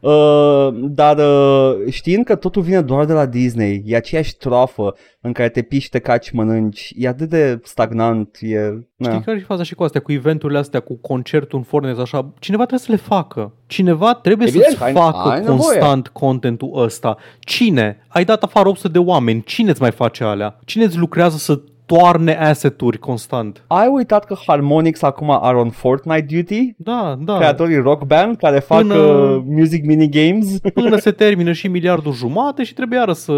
Uh, 0.10 0.74
dar 0.82 1.18
uh, 1.18 1.76
știind 1.90 2.26
că 2.26 2.36
totul 2.36 2.62
vine 2.62 2.82
doar 2.82 3.06
de 3.06 3.14
la 3.14 3.26
Disney, 3.26 3.82
e 3.86 3.96
aceeași 3.96 4.38
trofă 4.38 4.96
în 5.22 5.32
care 5.32 5.50
te 5.50 5.62
piși, 5.62 5.90
te 5.90 6.00
caci, 6.00 6.32
mănânci, 6.32 6.94
e 6.98 7.08
atât 7.08 7.30
de 7.30 7.60
stagnant, 7.64 8.38
e... 8.42 8.58
Știi 9.04 9.14
na. 9.14 9.22
care 9.22 9.43
e 9.44 9.48
faza 9.48 9.64
și 9.64 9.76
cu 9.76 9.84
astea, 9.84 10.02
cu 10.02 10.12
eventurile 10.12 10.60
astea, 10.60 10.80
cu 10.80 10.98
concertul 11.02 11.58
în 11.58 11.64
Fortnite, 11.64 12.02
așa, 12.02 12.30
cineva 12.40 12.66
trebuie 12.66 12.86
să 12.88 12.92
le 12.92 12.98
facă. 12.98 13.52
Cineva 13.68 14.14
trebuie 14.14 14.48
Evident, 14.48 14.70
să-ți 14.72 14.84
ai- 14.84 14.94
facă 14.94 15.30
ai 15.30 15.40
nevoie. 15.40 15.58
constant 15.58 16.08
contentul 16.08 16.72
ăsta. 16.76 17.18
Cine? 17.40 17.98
Ai 18.08 18.26
dat 18.26 18.44
afară 18.44 18.68
800 18.70 18.88
de 18.92 19.00
oameni, 19.00 19.44
cine 19.44 19.70
îți 19.70 19.82
mai 19.82 19.92
face 19.92 20.24
alea? 20.24 20.60
Cine 20.66 20.84
îți 20.84 20.98
lucrează 20.98 21.38
să 21.38 21.60
toarne 21.86 22.38
asset-uri 22.38 22.98
constant? 22.98 23.64
Ai 23.68 23.88
uitat 23.88 24.26
că 24.26 24.36
Harmonix 24.46 25.02
acum 25.02 25.30
are 25.42 25.58
on 25.58 25.70
Fortnite 25.70 26.26
duty? 26.36 26.74
Da, 26.78 27.16
da. 27.20 27.36
Creatorii 27.36 27.78
Rock 27.78 28.04
Band 28.04 28.38
care 28.38 28.60
fac 28.60 28.78
Până- 28.82 28.96
uh, 28.96 29.42
music 29.46 29.86
minigames? 29.86 30.60
Până 30.74 30.98
se 30.98 31.12
termină 31.12 31.52
și 31.52 31.68
miliardul 31.68 32.14
jumate 32.14 32.64
și 32.64 32.74
trebuie 32.74 33.00
iară 33.00 33.14
să 33.14 33.34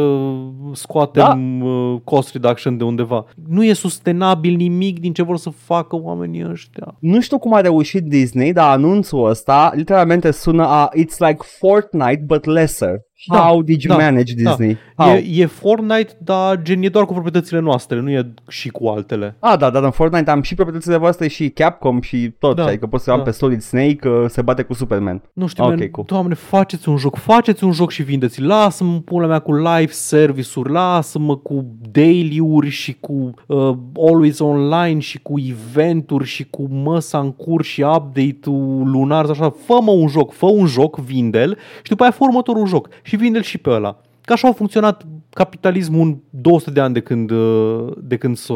scoatem 0.74 1.60
da. 1.60 2.02
cost 2.04 2.34
reduction 2.34 2.78
de 2.78 2.84
undeva. 2.84 3.26
Nu 3.48 3.64
e 3.64 3.74
sustenabil 3.74 4.56
nimic 4.56 5.00
din 5.00 5.14
ce 5.14 5.24
vor 5.24 5.38
să 5.38 5.50
facă 5.50 5.96
oamenii 5.96 6.50
ăștia. 6.50 6.96
Nu 7.00 7.22
știu 7.22 7.38
cum 7.38 7.54
a 7.54 7.62
reușit 7.62 8.04
Disney, 8.04 8.54
dar 8.54 8.72
anunțul 8.72 9.30
ăsta 9.30 9.72
literalmente 9.76 10.32
sună 10.32 10.64
a 10.64 10.90
It's 10.90 11.18
like 11.18 11.38
Fortnite 11.60 12.24
but 12.26 12.46
lesser. 12.46 12.96
Da, 13.28 13.38
How 13.38 13.62
did 13.62 13.82
you 13.82 13.98
da, 13.98 14.04
manage 14.04 14.34
da. 14.34 14.50
Disney? 14.50 14.78
How? 14.98 15.10
E, 15.14 15.24
e 15.42 15.46
Fortnite, 15.46 16.18
dar 16.18 16.62
gen 16.62 16.84
e 16.84 16.90
doar 16.90 17.06
cu 17.06 17.12
proprietățile 17.14 17.60
noastre, 17.60 18.00
nu 18.00 18.10
e 18.10 18.34
și 18.48 18.70
cu 18.70 18.88
altele. 18.88 19.36
Ah, 19.40 19.58
da, 19.58 19.70
da, 19.70 19.80
în 19.80 19.92
Fortnite 19.92 20.32
am 20.32 20.42
și 20.42 20.56
proprietățile 20.56 20.98
voastre 20.98 21.28
și 21.28 21.50
Capcom 21.50 22.02
și 22.02 22.34
tot, 22.40 22.56
Da, 22.56 22.66
adică 22.66 22.88
pot 22.88 23.02
să 23.02 23.12
am 23.12 23.18
da. 23.18 23.24
pe 23.24 23.32
Solid 23.32 23.62
Snake, 23.62 24.08
uh, 24.08 24.26
se 24.28 24.42
bate 24.42 24.62
cu 24.64 24.74
Superman. 24.74 25.22
Nu 25.34 25.48
știu, 25.48 25.64
Ok, 25.64 25.70
man, 25.70 25.90
cool. 25.90 26.06
doamne, 26.10 26.34
faceți 26.34 26.90
un 26.90 26.98
joc, 26.98 27.16
faceți 27.16 27.64
un 27.64 27.72
joc 27.72 27.92
și 27.92 28.04
vindeți 28.04 28.42
Lasă-mă 28.42 29.00
pula 29.00 29.28
mea 29.28 29.40
cu 29.40 29.54
live 29.54 29.92
service-uri, 29.92 30.72
lasă-mă 30.72 31.38
cu 31.38 31.66
daily-uri 31.92 32.70
și 32.70 32.98
cu 33.00 33.34
uh, 33.48 33.76
always 34.08 34.40
online 34.40 35.00
și 35.00 35.20
cu 35.22 35.34
eventuri 35.40 36.26
și 36.26 36.46
cu 36.50 36.68
măsa 36.72 37.20
în 37.20 37.32
curs 37.32 37.68
și 37.68 37.82
update-ul 37.82 38.90
lunar, 38.90 39.30
așa, 39.30 39.50
fă-mă 39.66 39.92
un 39.92 40.08
joc, 40.08 40.34
fă 40.34 40.46
un 40.46 40.66
joc, 40.66 40.98
vinde-l 41.00 41.58
și 41.84 41.90
după 41.90 42.04
aia 42.04 42.12
fă 42.12 42.24
următorul 42.24 42.68
joc 42.68 42.90
și 43.04 43.15
vinde-l 43.16 43.42
și 43.42 43.58
pe 43.58 43.70
ăla. 43.70 43.98
Ca 44.22 44.34
așa 44.34 44.48
a 44.48 44.52
funcționat 44.52 45.06
capitalismul 45.30 46.02
în 46.08 46.18
200 46.30 46.72
de 46.72 46.80
ani 46.80 46.94
de 46.94 47.00
când, 47.00 47.30
uh, 47.32 47.94
de 47.98 48.18
când 48.18 48.38
s-a, 48.38 48.54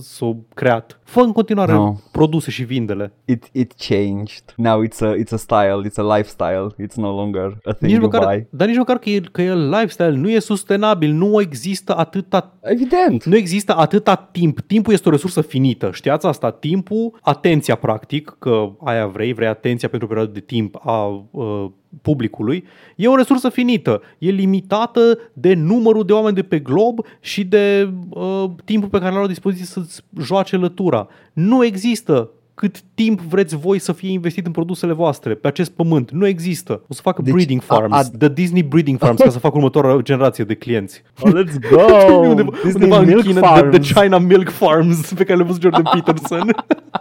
s-a 0.00 0.36
creat. 0.54 1.00
Fă 1.04 1.20
în 1.20 1.32
continuare 1.32 1.72
No. 1.72 1.92
produse 2.12 2.50
și 2.50 2.62
vindele. 2.64 3.12
It, 3.24 3.48
it 3.52 3.72
changed. 3.88 4.42
Now 4.56 4.82
it's 4.84 4.98
a, 5.00 5.14
it's 5.14 5.32
a 5.32 5.36
style, 5.36 5.82
it's 5.88 5.96
a 5.96 6.16
lifestyle. 6.16 6.66
It's 6.82 6.94
no 6.96 7.16
longer 7.16 7.58
a 7.64 7.72
thing 7.72 7.90
Nici 7.90 8.00
you 8.00 8.00
măcar, 8.00 8.24
buy. 8.24 8.46
dar 8.50 8.68
nici 8.68 8.76
măcar 8.76 8.98
că 8.98 9.10
e, 9.10 9.20
că 9.32 9.42
e 9.42 9.54
lifestyle, 9.54 10.10
nu 10.16 10.30
e 10.30 10.38
sustenabil, 10.38 11.12
nu 11.12 11.40
există 11.40 11.96
atâta 11.96 12.54
Evident. 12.62 13.24
nu 13.24 13.36
există 13.36 13.76
atâta 13.76 14.14
timp. 14.32 14.60
Timpul 14.60 14.92
este 14.92 15.08
o 15.08 15.12
resursă 15.12 15.40
finită. 15.40 15.90
Știați 15.92 16.26
asta? 16.26 16.50
Timpul, 16.50 17.18
atenția 17.20 17.74
practic, 17.74 18.36
că 18.38 18.68
aia 18.84 19.06
vrei, 19.06 19.32
vrei 19.32 19.48
atenția 19.48 19.88
pentru 19.88 20.06
o 20.06 20.10
perioadă 20.10 20.32
de 20.38 20.44
timp 20.46 20.76
a 20.82 21.26
uh, 21.30 21.66
publicului, 22.02 22.64
e 22.96 23.08
o 23.08 23.16
resursă 23.16 23.48
finită. 23.48 24.02
E 24.18 24.30
limitată 24.30 25.18
de 25.32 25.54
numărul 25.54 26.04
de 26.04 26.12
oameni 26.12 26.34
de 26.34 26.42
pe 26.42 26.58
glob 26.58 27.00
și 27.20 27.44
de 27.44 27.88
uh, 28.08 28.44
timpul 28.64 28.88
pe 28.88 28.98
care 28.98 29.12
l-au 29.12 29.22
la 29.22 29.28
dispoziție 29.28 29.66
să-ți 29.66 30.00
joace 30.20 30.56
lătura. 30.56 31.08
Nu 31.32 31.64
există 31.64 32.30
cât 32.54 32.80
timp 32.94 33.20
vreți 33.20 33.56
voi 33.56 33.78
să 33.78 33.92
fie 33.92 34.10
investit 34.10 34.46
în 34.46 34.52
produsele 34.52 34.92
voastre 34.92 35.34
pe 35.34 35.46
acest 35.48 35.70
pământ. 35.70 36.10
Nu 36.10 36.26
există. 36.26 36.72
O 36.88 36.94
să 36.94 37.00
facă 37.02 37.22
Deci, 37.22 37.32
breeding 37.32 37.60
a- 37.66 37.74
farms, 37.74 37.94
a- 37.96 38.16
the 38.18 38.28
Disney 38.28 38.62
breeding 38.62 38.98
farms, 38.98 39.20
ca 39.20 39.30
să 39.30 39.38
facă 39.38 39.56
următoarea 39.56 39.96
generație 40.02 40.44
de 40.44 40.54
clienți. 40.54 41.02
Oh, 41.20 41.30
let's 41.32 41.70
go! 41.70 41.82
undeva, 42.28 42.50
Disney 42.64 42.72
undeva 42.74 42.98
în 42.98 43.06
Milk 43.06 43.22
China, 43.24 43.40
Farms. 43.40 43.70
the, 43.70 43.78
the 43.92 44.00
China 44.02 44.18
Milk 44.18 44.48
Farms 44.50 45.12
pe 45.12 45.24
care 45.24 45.36
le-a 45.36 45.46
văzut 45.46 45.60
Jordan 45.62 45.82
Peterson. 45.92 46.50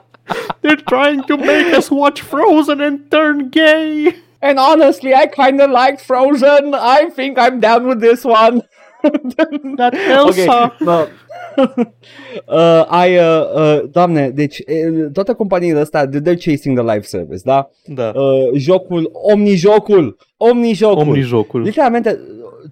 They're 0.64 0.84
trying 0.86 1.24
to 1.26 1.36
make 1.38 1.76
us 1.78 1.90
watch 1.90 2.22
Frozen 2.22 2.82
and 2.82 3.00
turn 3.08 3.50
gay. 3.50 4.16
And 4.42 4.60
honestly, 4.60 5.14
I 5.14 5.28
kind 5.28 5.62
of 5.62 5.70
liked 5.70 6.02
Frozen. 6.02 6.74
I 6.74 7.10
think 7.10 7.38
I'm 7.38 7.60
down 7.60 7.88
with 7.88 8.02
this 8.02 8.24
one. 8.24 8.62
That 9.78 9.96
Elsa. 9.96 10.64
Ok, 10.64 10.86
no. 10.86 11.08
uh, 12.48 12.86
ai, 12.88 13.18
uh, 13.18 13.24
uh, 13.24 13.88
doamne, 13.88 14.32
deci 14.32 14.64
uh, 14.68 15.10
toate 15.12 15.34
companiile 15.36 15.82
astea, 15.82 16.06
they're 16.06 16.38
chasing 16.38 16.76
the 16.76 16.84
live 16.84 17.08
service, 17.08 17.44
da? 17.44 17.68
Da. 17.88 18.12
Uh, 18.12 18.54
jocul, 18.54 19.10
omnijocul, 19.14 20.16
omnijocul. 20.38 21.08
Omnijocul. 21.08 21.62
Literalmente, 21.62 22.20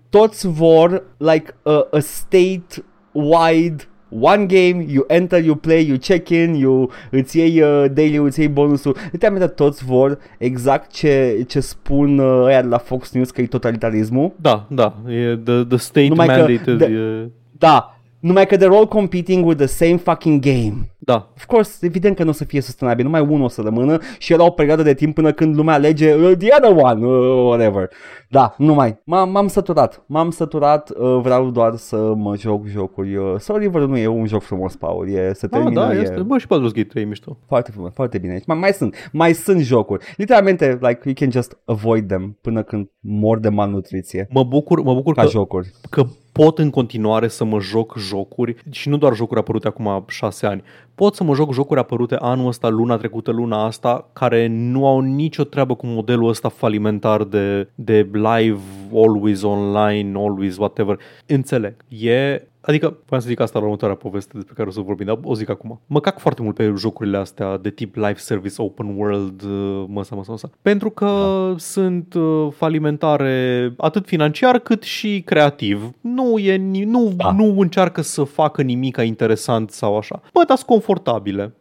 toți 0.10 0.48
vor 0.48 1.16
like 1.18 1.54
a, 1.64 1.88
a 1.91 2.00
state-wide 2.00 3.88
one 4.19 4.45
game, 4.45 4.86
you 4.88 5.03
enter, 5.07 5.44
you 5.44 5.56
play, 5.56 5.86
you 5.88 5.98
check 5.98 6.30
in, 6.30 6.53
you 6.53 6.90
îți 7.11 7.38
iei 7.38 7.61
uh, 7.61 7.86
daily, 7.94 8.15
îți 8.15 8.40
iei 8.40 8.48
bonusul. 8.49 8.95
Literalmente 9.11 9.52
toți 9.53 9.86
vor 9.86 10.18
exact 10.38 10.91
ce, 10.91 11.44
ce 11.48 11.60
spun 11.60 12.18
uh, 12.19 12.44
ăia 12.45 12.61
de 12.61 12.68
la 12.68 12.77
Fox 12.77 13.11
News 13.11 13.31
că 13.31 13.41
e 13.41 13.45
totalitarismul. 13.48 14.31
Da, 14.36 14.65
da. 14.69 14.94
E 15.07 15.36
the, 15.44 15.64
the 15.64 15.77
state 15.77 16.07
Numai 16.07 16.27
că 16.27 16.34
mandated. 16.34 16.77
de- 16.77 16.86
e, 16.86 17.30
Da, 17.57 17.98
numai 18.20 18.46
că 18.46 18.56
they're 18.56 18.76
all 18.76 18.88
competing 18.88 19.46
with 19.46 19.58
the 19.58 19.68
same 19.68 19.98
fucking 19.98 20.41
game. 20.41 20.91
da. 20.98 21.32
Of 21.36 21.46
course, 21.46 21.86
evident 21.86 22.16
că 22.16 22.24
nu 22.24 22.30
o 22.30 22.34
să 22.34 22.44
fie 22.44 22.62
sustenabil, 22.62 23.06
numai 23.06 23.22
unul 23.22 23.44
o 23.44 23.48
să 23.48 23.62
rămână 23.62 23.98
și 24.18 24.34
era 24.34 24.44
o 24.46 24.50
perioadă 24.50 24.82
de 24.84 24.94
timp 24.94 25.16
până 25.16 25.32
când 25.32 25.56
lumea 25.56 25.74
alege 25.74 26.14
uh, 26.14 26.32
the 26.38 26.48
other 26.58 26.84
one, 26.84 27.06
uh, 27.06 27.46
whatever. 27.46 27.90
Da, 28.30 28.54
numai. 28.58 29.02
M-am, 29.06 29.32
m-am 29.32 29.48
săturat, 29.48 30.04
m-am 30.06 30.30
săturat, 30.30 30.90
uh, 30.90 31.20
vreau 31.22 31.50
doar 31.50 31.76
să 31.76 32.14
mă 32.16 32.36
joc 32.38 32.66
jocuri. 32.68 33.16
Uh, 33.16 33.36
Soul 33.40 33.60
River 33.60 33.82
nu 33.82 33.98
e 33.98 34.08
un 34.08 34.26
joc 34.28 34.41
frumos, 34.41 34.76
Paul, 34.76 35.10
e, 35.10 35.32
se 35.34 35.46
Ah, 35.46 35.52
termină, 35.52 35.82
da, 35.86 35.94
e 35.94 36.00
este. 36.02 36.22
Bă, 36.22 36.38
și 36.38 36.46
Baldur's 36.46 36.74
Gate 36.74 36.84
3 36.84 37.04
e 37.04 37.06
mișto. 37.06 37.38
foarte 37.48 37.72
frumos, 37.72 37.94
foarte 37.94 38.18
bine. 38.18 38.41
Mai, 38.46 38.58
mai 38.58 38.72
sunt, 38.74 38.96
mai 39.12 39.34
sunt 39.34 39.60
jocuri. 39.62 40.06
Literalmente, 40.18 40.78
like, 40.82 41.00
you 41.04 41.14
can 41.14 41.32
just 41.32 41.58
avoid 41.66 42.08
them 42.08 42.38
până 42.41 42.64
când 42.64 42.90
mor 43.00 43.40
de 43.40 43.50
malnutriție. 43.50 44.28
Mă 44.32 44.44
bucur, 44.44 44.82
mă 44.82 44.94
bucur 44.94 45.14
Ca 45.14 45.22
că, 45.24 45.28
jocuri. 45.30 45.72
că 45.90 46.04
pot 46.44 46.57
în 46.57 46.70
continuare 46.70 47.28
să 47.28 47.44
mă 47.44 47.60
joc 47.60 47.98
jocuri 47.98 48.56
și 48.70 48.90
nu 48.90 48.98
doar 48.98 49.16
jocuri 49.16 49.40
apărute 49.40 49.68
acum 49.68 50.06
șase 50.07 50.45
ani. 50.45 50.64
Pot 50.95 51.16
să 51.16 51.24
mă 51.24 51.36
joc 51.36 51.53
jocuri 51.53 51.80
apărute 51.80 52.16
anul 52.16 52.48
ăsta, 52.48 52.70
luna 52.70 52.98
trecută, 52.98 53.32
luna 53.32 53.66
asta, 53.66 54.10
care 54.14 54.48
nu 54.48 54.88
au 54.88 54.99
nicio 54.99 55.44
treabă 55.44 55.76
cu 55.76 55.86
modelul 55.86 56.30
ăsta 56.30 56.49
falimentar 56.49 57.24
de, 57.24 57.70
de 57.76 58.10
live, 58.11 58.60
always 58.94 59.41
online, 59.41 60.20
always 60.20 60.57
whatever. 60.57 60.99
Înțeleg. 61.26 61.76
E 61.88 62.41
Adică, 62.70 62.86
voiam 63.06 63.24
să 63.24 63.30
zic 63.30 63.40
asta 63.40 63.60
la 63.60 63.66
următoarea 63.66 63.98
poveste 63.98 64.32
despre 64.34 64.54
care 64.58 64.68
o 64.68 64.72
să 64.72 64.80
vorbim, 64.80 65.06
dar 65.06 65.20
o 65.24 65.34
zic 65.34 65.50
acum. 65.50 65.80
Mă 65.86 66.00
cac 66.00 66.20
foarte 66.20 66.41
mult 66.41 66.56
pe 66.56 66.74
jocurile 66.78 67.18
astea 67.18 67.58
de 67.58 67.70
tip 67.70 67.96
live 67.96 68.16
service, 68.16 68.62
open 68.62 68.96
world, 68.98 69.41
uh, 69.44 69.84
măsa, 69.88 70.16
măsa, 70.16 70.32
măsa. 70.32 70.50
Pentru 70.62 70.90
că 70.90 71.06
da. 71.06 71.56
sunt 71.58 72.14
uh, 72.14 72.48
falimentare 72.56 73.74
atât 73.78 74.06
financiar 74.06 74.60
cât 74.60 74.84
și 74.84 75.22
creativ. 75.26 75.91
Nu, 76.02 76.38
e, 76.38 76.56
ni- 76.56 76.84
nu, 76.84 77.14
Da. 77.16 77.24
da. 77.24 77.32
nu 77.32 77.60
încearcă 77.60 78.02
să 78.02 78.24
facă 78.24 78.62
nimic 78.62 78.98
interesant 78.98 79.70
sau 79.72 79.98
așa. 79.98 80.22
Bă, 80.34 80.44
dar 80.48 80.58
sunt 80.58 80.70
confortabile. 80.70 81.54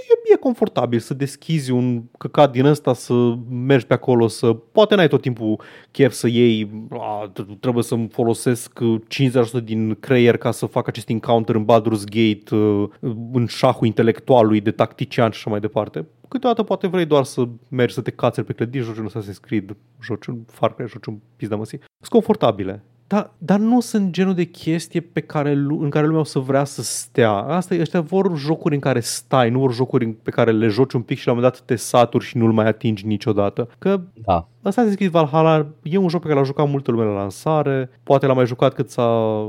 Îs- 0.00 0.30
e, 0.30 0.32
e 0.32 0.36
confortabil 0.36 0.98
să 0.98 1.14
deschizi 1.14 1.70
un 1.70 2.02
căcat 2.18 2.52
din 2.52 2.64
ăsta, 2.64 2.94
să 2.94 3.14
mergi 3.50 3.86
pe 3.86 3.94
acolo, 3.94 4.26
să 4.26 4.52
poate 4.52 4.94
n-ai 4.94 5.08
tot 5.08 5.20
timpul 5.20 5.60
chef 5.90 6.12
să 6.12 6.28
iei, 6.28 6.86
a, 6.90 7.32
trebuie 7.60 7.82
să-mi 7.82 8.08
folosesc 8.08 8.78
50% 9.08 9.62
din 9.64 9.94
creier 10.00 10.36
ca 10.36 10.50
să 10.50 10.66
fac 10.66 10.88
acest 10.88 11.08
encounter 11.08 11.54
în 11.54 11.64
Baldur's 11.64 12.04
Gate, 12.04 12.54
uh, 12.54 12.88
în 13.32 13.46
șahul 13.46 13.86
intelectualului 13.86 14.60
de 14.60 14.70
tactician 14.70 15.30
și 15.30 15.38
așa 15.38 15.50
mai 15.50 15.60
departe. 15.60 16.06
Câteodată 16.28 16.62
poate 16.62 16.86
vrei 16.86 17.04
doar 17.04 17.24
să 17.24 17.48
mergi 17.68 17.94
să 17.94 18.00
te 18.00 18.10
cațeri 18.10 18.46
pe 18.46 18.52
clădiri, 18.52 18.84
joci 18.84 18.96
un 18.96 19.08
Assassin's 19.08 19.40
Creed, 19.40 19.76
joci 20.02 20.26
un 20.26 20.38
Far 20.46 20.74
Cry, 20.74 20.88
joci 20.88 21.06
un 21.06 21.18
pizda 21.36 21.56
măsii. 21.56 21.78
Sunt 21.78 22.10
confortabile. 22.10 22.82
Dar, 23.06 23.30
dar 23.38 23.58
nu 23.58 23.80
sunt 23.80 24.10
genul 24.10 24.34
de 24.34 24.44
chestie 24.44 25.00
pe 25.00 25.20
care, 25.20 25.50
în 25.52 25.90
care 25.90 26.06
lumea 26.06 26.20
o 26.20 26.24
să 26.24 26.38
vrea 26.38 26.64
să 26.64 26.82
stea. 26.82 27.30
Asta 27.30 27.74
e, 27.74 27.80
ăștia 27.80 28.00
vor 28.00 28.36
jocuri 28.36 28.74
în 28.74 28.80
care 28.80 29.00
stai, 29.00 29.50
nu 29.50 29.58
vor 29.58 29.72
jocuri 29.74 30.06
pe 30.08 30.30
care 30.30 30.50
le 30.50 30.66
joci 30.66 30.92
un 30.92 31.00
pic 31.02 31.18
și 31.18 31.26
la 31.26 31.32
un 31.32 31.38
moment 31.38 31.56
dat 31.56 31.66
te 31.66 31.76
saturi 31.76 32.24
și 32.24 32.36
nu-l 32.36 32.52
mai 32.52 32.66
atingi 32.66 33.06
niciodată. 33.06 33.68
Că 33.78 34.00
Da. 34.24 34.48
Asta 34.62 34.80
a 34.80 34.86
zis 34.86 35.08
Valhalla 35.08 35.66
e 35.82 35.96
un 35.96 36.08
joc 36.08 36.20
pe 36.20 36.26
care 36.26 36.38
l-a 36.40 36.46
jucat 36.46 36.68
multă 36.68 36.90
lume 36.90 37.04
la 37.04 37.12
lansare, 37.12 37.90
poate 38.02 38.26
l-a 38.26 38.32
mai 38.32 38.46
jucat 38.46 38.74
cât 38.74 38.90
s-a 38.90 39.40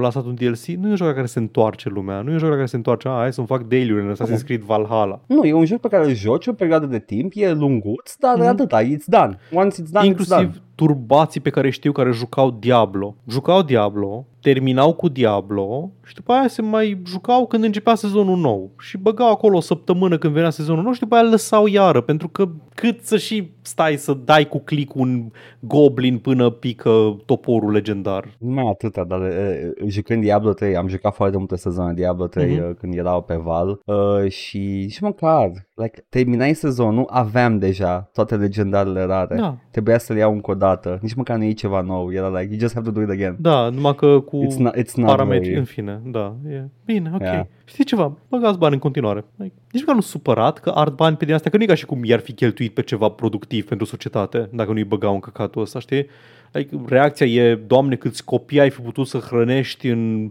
lansat 0.00 0.24
un 0.24 0.34
DLC, 0.34 0.64
nu 0.66 0.86
e 0.86 0.90
un 0.90 0.96
joc 0.96 1.06
la 1.06 1.14
care 1.14 1.26
se 1.26 1.38
întoarce 1.38 1.88
lumea, 1.88 2.20
nu 2.20 2.30
e 2.30 2.32
un 2.32 2.38
joc 2.38 2.48
la 2.48 2.54
care 2.54 2.66
se 2.66 2.76
întoarce, 2.76 3.08
a, 3.08 3.10
hai 3.12 3.32
să-mi 3.32 3.46
fac 3.46 3.62
daily-uri 3.62 4.02
în 4.02 4.14
Assassin's 4.14 4.44
Creed 4.44 4.60
Valhalla. 4.62 5.20
Nu, 5.26 5.44
e 5.44 5.52
un 5.52 5.64
joc 5.64 5.80
pe 5.80 5.88
care 5.88 6.04
îl 6.04 6.14
joci 6.14 6.46
o 6.46 6.52
perioadă 6.52 6.86
de 6.86 6.98
timp, 6.98 7.32
e 7.34 7.52
lunguț, 7.52 8.14
dar 8.18 8.34
Mhm. 8.36 8.44
mm-hmm. 8.44 8.48
atâta, 8.48 8.82
it's 8.82 9.04
done. 9.06 9.38
Once 9.52 9.82
it's 9.82 9.90
done, 9.90 10.14
it's 10.14 10.28
done. 10.28 10.50
Inclusiv 10.80 11.06
turbații 11.06 11.40
pe 11.40 11.50
care 11.50 11.70
știu 11.70 11.92
care 11.92 12.10
jucau 12.10 12.50
Diablo. 12.50 13.16
Jucau 13.28 13.62
Diablo, 13.62 14.26
terminau 14.40 14.92
cu 14.92 15.08
Diablo 15.08 15.90
și 16.06 16.14
după 16.14 16.32
aia 16.32 16.48
se 16.48 16.62
mai 16.62 17.02
jucau 17.06 17.46
când 17.46 17.64
începea 17.64 17.94
sezonul 17.94 18.36
nou. 18.36 18.70
Și 18.78 18.98
băgau 18.98 19.30
acolo 19.30 19.56
o 19.56 19.60
săptămână 19.60 20.18
când 20.18 20.32
venea 20.32 20.50
sezonul 20.50 20.82
nou 20.82 20.92
și 20.92 21.00
după 21.00 21.14
aia 21.14 21.24
îl 21.24 21.30
lăsau 21.30 21.66
iară, 21.66 22.00
pentru 22.00 22.28
că 22.28 22.48
cât 22.74 23.00
să 23.02 23.16
și 23.16 23.50
stai 23.62 23.96
să 23.96 24.16
dai 24.24 24.48
cu 24.48 24.58
click 24.58 24.94
un 24.94 25.30
goblin 25.60 26.18
până 26.18 26.50
pică 26.50 27.16
toporul 27.26 27.72
legendar. 27.72 28.36
Nu 28.38 28.50
mai 28.50 28.68
atâta, 28.70 29.04
dar 29.04 29.20
uh, 29.20 29.86
jucând 29.86 30.22
Diablo 30.22 30.52
3, 30.52 30.76
am 30.76 30.88
jucat 30.88 31.14
foarte 31.14 31.36
multe 31.36 31.56
sezoane 31.56 31.92
Diablo 31.92 32.26
3 32.26 32.46
Mhm. 32.46 32.60
mm-hmm. 32.60 32.68
uh, 32.68 32.76
când 32.78 32.94
erau 32.94 33.22
pe 33.22 33.34
Val 33.34 33.80
uh, 33.84 34.30
și 34.30 34.88
și 34.88 35.02
măcar, 35.02 35.50
like, 35.74 36.06
terminai 36.08 36.54
sezonul, 36.54 37.06
aveam 37.10 37.58
deja 37.58 38.10
toate 38.12 38.36
legendarele 38.36 39.02
rare. 39.02 39.36
Da. 39.36 39.56
Trebuia 39.70 39.98
să 39.98 40.12
le 40.12 40.18
iau 40.18 40.32
încă 40.32 40.50
o 40.50 40.54
dată, 40.54 40.69
nici 41.00 41.14
măcar 41.14 41.36
nu 41.36 41.44
e 41.44 41.52
ceva 41.52 41.80
nou, 41.80 42.12
era 42.12 42.28
like, 42.28 42.48
you 42.50 42.58
just 42.58 42.74
have 42.74 42.90
to 42.90 42.92
do 42.92 43.02
it 43.02 43.08
again. 43.08 43.36
Da, 43.38 43.68
numai 43.68 43.94
că 43.94 44.20
cu 44.20 44.46
It's 44.46 44.56
not, 44.56 44.76
it's 44.76 44.94
not 44.94 45.06
parametri, 45.06 45.48
very- 45.48 45.58
în 45.58 45.64
fine, 45.64 46.00
da, 46.04 46.34
e 46.48 46.64
bine, 46.84 47.10
ok. 47.14 47.20
Yeah. 47.20 47.44
Știi 47.64 47.84
ceva, 47.84 48.16
băgați 48.28 48.58
bani 48.58 48.74
în 48.74 48.80
continuare. 48.80 49.24
Like, 49.36 49.54
nici 49.72 49.80
măcar 49.80 49.94
nu 49.94 50.00
supărat 50.00 50.58
că 50.58 50.70
ard 50.74 50.94
bani 50.94 51.16
pe 51.16 51.24
din 51.24 51.34
astea, 51.34 51.50
că 51.50 51.56
nu 51.56 51.62
e 51.62 51.66
ca 51.66 51.74
și 51.74 51.86
cum 51.86 52.04
i-ar 52.04 52.20
fi 52.20 52.32
cheltuit 52.32 52.74
pe 52.74 52.82
ceva 52.82 53.08
productiv 53.08 53.66
pentru 53.66 53.86
societate, 53.86 54.48
dacă 54.52 54.72
nu-i 54.72 54.84
băgau 54.84 55.14
în 55.14 55.20
căcatul 55.20 55.62
ăsta, 55.62 55.78
știi? 55.78 56.06
Like, 56.52 56.76
reacția 56.86 57.26
e, 57.26 57.54
doamne, 57.54 57.94
câți 57.94 58.24
copii 58.24 58.60
ai 58.60 58.70
fi 58.70 58.80
putut 58.80 59.06
să 59.06 59.18
hrănești 59.18 59.88
în 59.88 60.22
uh, 60.24 60.30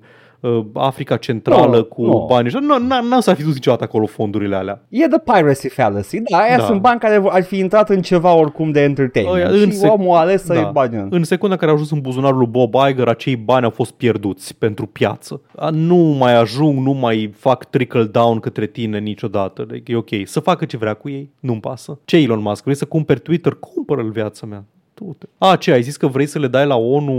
Africa 0.73 1.17
Centrală 1.17 1.77
Nu, 1.77 1.83
cu 1.83 2.05
nu. 2.05 2.25
bani. 2.29 2.49
Nu, 2.61 2.77
nu, 2.79 3.01
nu 3.09 3.19
s-ar 3.21 3.35
fi 3.35 3.43
dus 3.43 3.53
niciodată 3.53 3.83
acolo 3.83 4.05
fondurile 4.05 4.55
alea. 4.55 4.81
E 4.89 5.07
the 5.07 5.19
piracy 5.19 5.67
fallacy, 5.69 6.19
da, 6.19 6.37
aia 6.37 6.57
Da. 6.57 6.63
sunt 6.63 6.81
bani 6.81 6.99
care 6.99 7.21
ar 7.29 7.43
fi 7.43 7.57
intrat 7.57 7.89
în 7.89 8.01
ceva 8.01 8.33
oricum 8.33 8.71
de 8.71 8.81
entertainment 8.81 9.37
Ăia, 9.37 9.49
și 9.57 9.63
în 9.63 9.71
sec- 9.71 9.89
omul 9.91 10.15
a 10.15 10.19
ales 10.19 10.43
să 10.43 10.53
da. 10.53 10.59
i 10.59 10.69
bani 10.71 10.95
în. 10.95 11.07
În 11.11 11.23
secunda 11.23 11.55
care 11.55 11.67
au 11.69 11.73
ajuns 11.75 11.91
în 11.91 11.99
buzunarul 12.01 12.37
lui 12.37 12.47
Bob 12.47 12.73
Iger, 12.89 13.07
acei 13.07 13.35
bani 13.35 13.63
au 13.65 13.69
fost 13.71 13.91
pierduți 13.91 14.55
pentru 14.57 14.85
piață. 14.85 15.41
A, 15.55 15.69
Nu 15.69 15.95
mai 15.95 16.35
ajung, 16.35 16.79
nu 16.85 16.91
mai 16.91 17.31
fac 17.37 17.63
trickle 17.69 18.03
down 18.03 18.39
către 18.39 18.65
tine 18.67 18.99
niciodată. 18.99 19.65
Like, 19.69 19.91
e 19.91 19.95
ok. 19.95 20.09
Să 20.23 20.39
facă 20.39 20.65
ce 20.65 20.77
vrea 20.77 20.93
cu 20.93 21.09
ei, 21.09 21.29
nu-mi 21.39 21.59
pasă. 21.59 21.99
Ce 22.05 22.17
Elon 22.17 22.41
Musk? 22.41 22.63
Vrei 22.63 22.75
să 22.75 22.85
cumperi 22.85 23.19
Twitter? 23.19 23.53
Cumpără-l 23.53 24.09
viața 24.09 24.45
mea. 24.45 24.63
Du-te. 24.93 25.25
A, 25.37 25.55
ce, 25.55 25.71
ai 25.71 25.81
zis 25.81 25.97
că 25.97 26.07
vrei 26.07 26.25
să 26.25 26.39
le 26.39 26.47
dai 26.47 26.65
la 26.65 26.75
ONU 26.75 27.13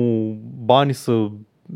bani 0.64 0.92
să 0.94 1.26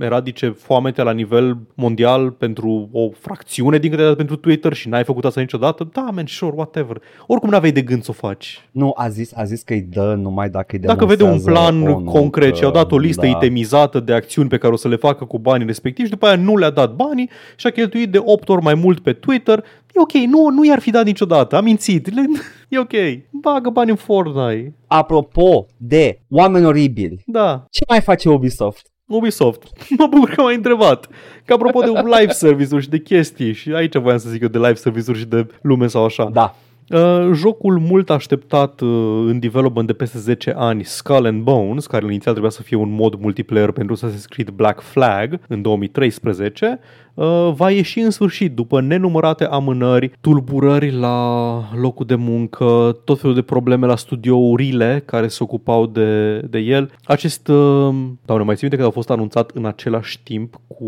eradice 0.01 0.49
foametea 0.51 1.05
la 1.05 1.11
nivel 1.13 1.59
mondial 1.75 2.31
pentru 2.31 2.89
o 2.93 3.09
fracțiune 3.11 3.79
din 3.79 3.91
câte 3.91 4.03
ai 4.03 4.09
dat 4.09 4.17
pentru 4.17 4.37
Twitter 4.37 4.73
și 4.73 4.89
n-ai 4.89 5.05
făcut 5.05 5.25
asta 5.25 5.41
niciodată? 5.41 5.89
Da, 5.93 6.09
man, 6.15 6.25
sure, 6.27 6.53
whatever. 6.55 7.01
Oricum 7.27 7.49
n-aveai 7.51 7.73
de 7.73 7.83
gând 7.83 8.03
să 8.03 8.11
o 8.11 8.27
faci. 8.27 8.69
Nu, 8.73 8.93
a 8.97 9.09
zis, 9.09 9.33
a 9.37 9.45
zis 9.45 9.63
că 9.63 9.73
îi 9.73 9.81
dă 9.91 10.15
numai 10.19 10.51
dacă 10.51 10.77
îi 10.77 10.79
Dacă 10.83 11.05
vede 11.07 11.23
un 11.23 11.29
demonstrează 11.29 11.61
plan 11.71 11.93
ONU 11.95 12.11
concret 12.11 12.51
că- 12.51 12.57
și 12.57 12.65
au 12.65 12.71
dat 12.71 12.93
o 12.93 12.99
listă 12.99 13.21
da. 13.27 13.29
itemizată 13.29 14.01
de 14.01 14.13
acțiuni 14.13 14.49
pe 14.49 14.59
care 14.59 14.73
o 14.73 14.77
să 14.77 14.89
le 14.89 14.97
facă 14.97 15.25
cu 15.25 15.39
banii 15.39 15.67
respectivi 15.67 16.07
și 16.09 16.13
după 16.15 16.27
aia 16.27 16.37
nu 16.37 16.57
le-a 16.57 16.71
dat 16.71 16.95
banii 16.95 17.31
și 17.57 17.67
a 17.67 17.71
cheltuit 17.71 18.11
de 18.11 18.19
8 18.25 18.49
ori 18.49 18.63
mai 18.63 18.75
mult 18.75 19.01
pe 19.01 19.13
Twitter, 19.13 19.59
e 19.95 20.01
ok, 20.01 20.13
nu, 20.13 20.49
nu 20.49 20.65
i-ar 20.65 20.79
fi 20.81 20.91
dat 20.91 21.05
niciodată, 21.05 21.57
a 21.57 21.61
mințit, 21.61 22.15
Le- 22.15 22.23
e 22.69 22.79
ok, 22.79 22.93
bagă 23.43 23.71
bani 23.71 23.91
în 23.91 23.97
Fortnite. 23.97 24.75
Apropo 24.87 25.67
de 25.77 26.19
oameni 26.29 26.67
oribili, 26.67 27.23
Da, 27.27 27.65
ce 27.71 27.85
mai 27.89 28.01
face 28.01 28.29
Ubisoft? 28.29 28.89
Ubisoft. 29.07 29.63
Mă 29.99 30.07
bucur 30.07 30.29
că 30.29 30.43
m-ai 30.43 30.55
întrebat. 30.55 31.09
Că 31.45 31.53
apropo 31.53 31.81
de 31.81 31.91
live 32.19 32.33
service-uri 32.33 32.83
și 32.83 32.89
de 32.89 32.99
chestii, 32.99 33.53
și 33.53 33.73
aici 33.73 33.97
voiam 33.97 34.19
să 34.19 34.29
zic 34.29 34.43
eu 34.43 34.49
de 34.49 34.59
live 34.59 34.75
service-uri 34.75 35.19
și 35.19 35.27
de 35.27 35.47
lume 35.63 35.87
sau 35.87 36.05
așa. 36.05 36.31
Da, 36.33 36.55
Uh, 36.91 37.31
jocul 37.33 37.79
mult 37.79 38.11
așteptat 38.11 38.81
uh, 38.81 38.89
în 39.27 39.39
development 39.39 39.87
de 39.87 39.93
peste 39.93 40.19
10 40.19 40.55
ani, 40.57 40.85
Skull 40.85 41.27
and 41.27 41.43
Bones, 41.43 41.87
care 41.87 42.05
inițial 42.05 42.33
trebuia 42.33 42.51
să 42.51 42.63
fie 42.63 42.77
un 42.77 42.91
mod 42.91 43.15
multiplayer 43.15 43.71
pentru 43.71 43.97
Assassin's 43.97 44.29
Creed 44.29 44.49
Black 44.51 44.81
Flag 44.81 45.41
în 45.49 45.63
2013, 45.63 46.79
uh, 46.81 47.04
va 47.55 47.71
ieși 47.71 47.99
în 47.99 48.11
sfârșit 48.11 48.55
după 48.55 48.81
nenumărate 48.81 49.45
amânări, 49.45 50.13
tulburări 50.21 50.93
la 50.93 51.59
locul 51.81 52.07
de 52.07 52.15
muncă, 52.15 52.97
tot 53.05 53.21
felul 53.21 53.35
de 53.35 53.43
probleme 53.43 53.87
la 53.87 53.97
studiourile 53.97 55.03
care 55.05 55.29
se 55.29 55.43
ocupau 55.43 55.87
de, 55.87 56.39
de 56.39 56.59
el. 56.59 56.91
Acest, 57.05 57.49
uh, 57.49 57.95
doamne, 58.25 58.45
mai 58.45 58.55
țin 58.55 58.69
minte 58.69 58.77
că 58.77 58.85
a 58.85 58.91
fost 58.91 59.11
anunțat 59.11 59.51
în 59.55 59.65
același 59.65 60.23
timp 60.23 60.61
cu 60.67 60.85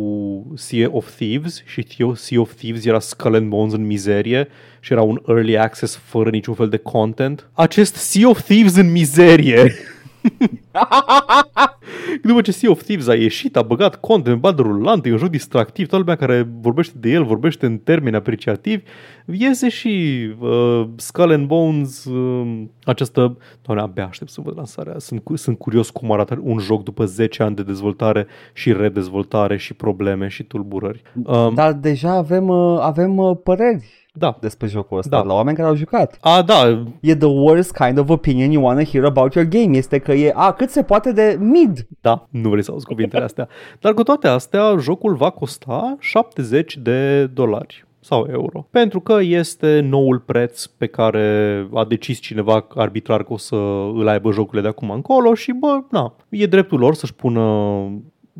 Sea 0.54 0.88
of 0.90 1.14
Thieves 1.14 1.62
și 1.66 1.86
Sea 2.14 2.40
of 2.40 2.54
Thieves 2.54 2.84
era 2.84 2.98
Skull 2.98 3.34
and 3.34 3.48
Bones 3.48 3.72
în 3.72 3.86
mizerie 3.86 4.48
și 4.80 4.92
era 4.92 5.02
un 5.02 5.22
early 5.28 5.58
access 5.58 5.96
fără 5.96 6.30
niciun 6.30 6.54
fel 6.54 6.68
de 6.68 6.76
content. 6.76 7.48
Acest 7.52 7.94
Sea 7.94 8.28
of 8.28 8.42
Thieves 8.42 8.76
în 8.76 8.92
mizerie. 8.92 9.72
După 12.22 12.40
ce 12.40 12.52
Sea 12.52 12.70
of 12.70 12.82
Thieves 12.82 13.08
a 13.08 13.14
ieșit, 13.14 13.56
a 13.56 13.62
băgat 13.62 14.00
content 14.00 14.34
în 14.34 14.40
bandă 14.40 14.62
rulantă, 14.62 15.08
e 15.08 15.12
un 15.12 15.18
joc 15.18 15.28
distractiv, 15.28 15.86
toată 15.86 16.04
lumea 16.04 16.26
care 16.26 16.48
vorbește 16.60 16.94
de 16.98 17.08
el 17.10 17.24
vorbește 17.24 17.66
în 17.66 17.78
termeni 17.78 18.16
apreciativi, 18.16 18.82
iese 19.26 19.68
și 19.68 20.26
uh, 20.38 20.88
Skull 20.96 21.32
and 21.32 21.46
Bones, 21.46 22.04
uh, 22.04 22.62
această... 22.84 23.36
Doamne, 23.62 23.82
abia 23.82 24.06
aștept 24.06 24.30
să 24.30 24.40
văd 24.40 24.56
lansarea. 24.56 24.94
Sunt, 24.98 25.20
cu- 25.22 25.36
sunt 25.36 25.58
curios 25.58 25.90
cum 25.90 26.12
arată 26.12 26.40
un 26.42 26.58
joc 26.58 26.82
după 26.82 27.04
10 27.04 27.42
ani 27.42 27.54
de 27.54 27.62
dezvoltare 27.62 28.26
și 28.52 28.72
redezvoltare 28.72 29.56
și 29.56 29.74
probleme 29.74 30.28
și 30.28 30.42
tulburări. 30.42 31.02
Um, 31.24 31.54
dar 31.54 31.72
deja 31.72 32.10
avem, 32.10 32.48
uh, 32.48 32.78
avem 32.80 33.16
uh, 33.16 33.36
păreri 33.42 34.05
da. 34.18 34.36
despre 34.40 34.66
jocul 34.66 34.98
ăsta 34.98 35.16
Da. 35.16 35.22
la 35.22 35.34
oameni 35.34 35.56
care 35.56 35.68
au 35.68 35.74
jucat. 35.74 36.18
A, 36.20 36.42
da, 36.42 36.84
E 37.00 37.14
the 37.16 37.28
worst 37.28 37.72
kind 37.76 37.98
of 37.98 38.08
opinion 38.08 38.50
you 38.50 38.64
want 38.64 38.78
to 38.78 38.90
hear 38.90 39.04
about 39.04 39.34
your 39.34 39.48
game. 39.48 39.76
Este 39.76 39.98
că 39.98 40.12
e 40.12 40.32
a, 40.34 40.52
cât 40.52 40.70
se 40.70 40.82
poate 40.82 41.12
de 41.12 41.36
mid. 41.40 41.86
Da, 42.00 42.26
nu 42.30 42.48
vrei 42.48 42.62
să 42.62 42.70
auzi 42.70 42.86
cuvintele 42.86 43.24
astea. 43.24 43.48
Dar 43.80 43.94
cu 43.94 44.02
toate 44.02 44.28
astea, 44.28 44.76
jocul 44.80 45.14
va 45.14 45.30
costa 45.30 45.96
70 46.00 46.76
de 46.76 47.26
dolari 47.26 47.84
sau 48.00 48.26
euro. 48.30 48.66
Pentru 48.70 49.00
că 49.00 49.18
este 49.20 49.80
noul 49.80 50.18
preț 50.18 50.66
pe 50.66 50.86
care 50.86 51.68
a 51.74 51.84
decis 51.84 52.18
cineva 52.18 52.66
arbitrar 52.74 53.24
că 53.24 53.32
o 53.32 53.36
să 53.36 53.54
îl 53.94 54.08
aibă 54.08 54.30
jocurile 54.32 54.62
de 54.62 54.68
acum 54.68 54.90
încolo 54.90 55.34
și 55.34 55.52
bă, 55.52 55.78
na, 55.90 56.14
e 56.28 56.46
dreptul 56.46 56.78
lor 56.78 56.94
să-și 56.94 57.14
pună 57.14 57.42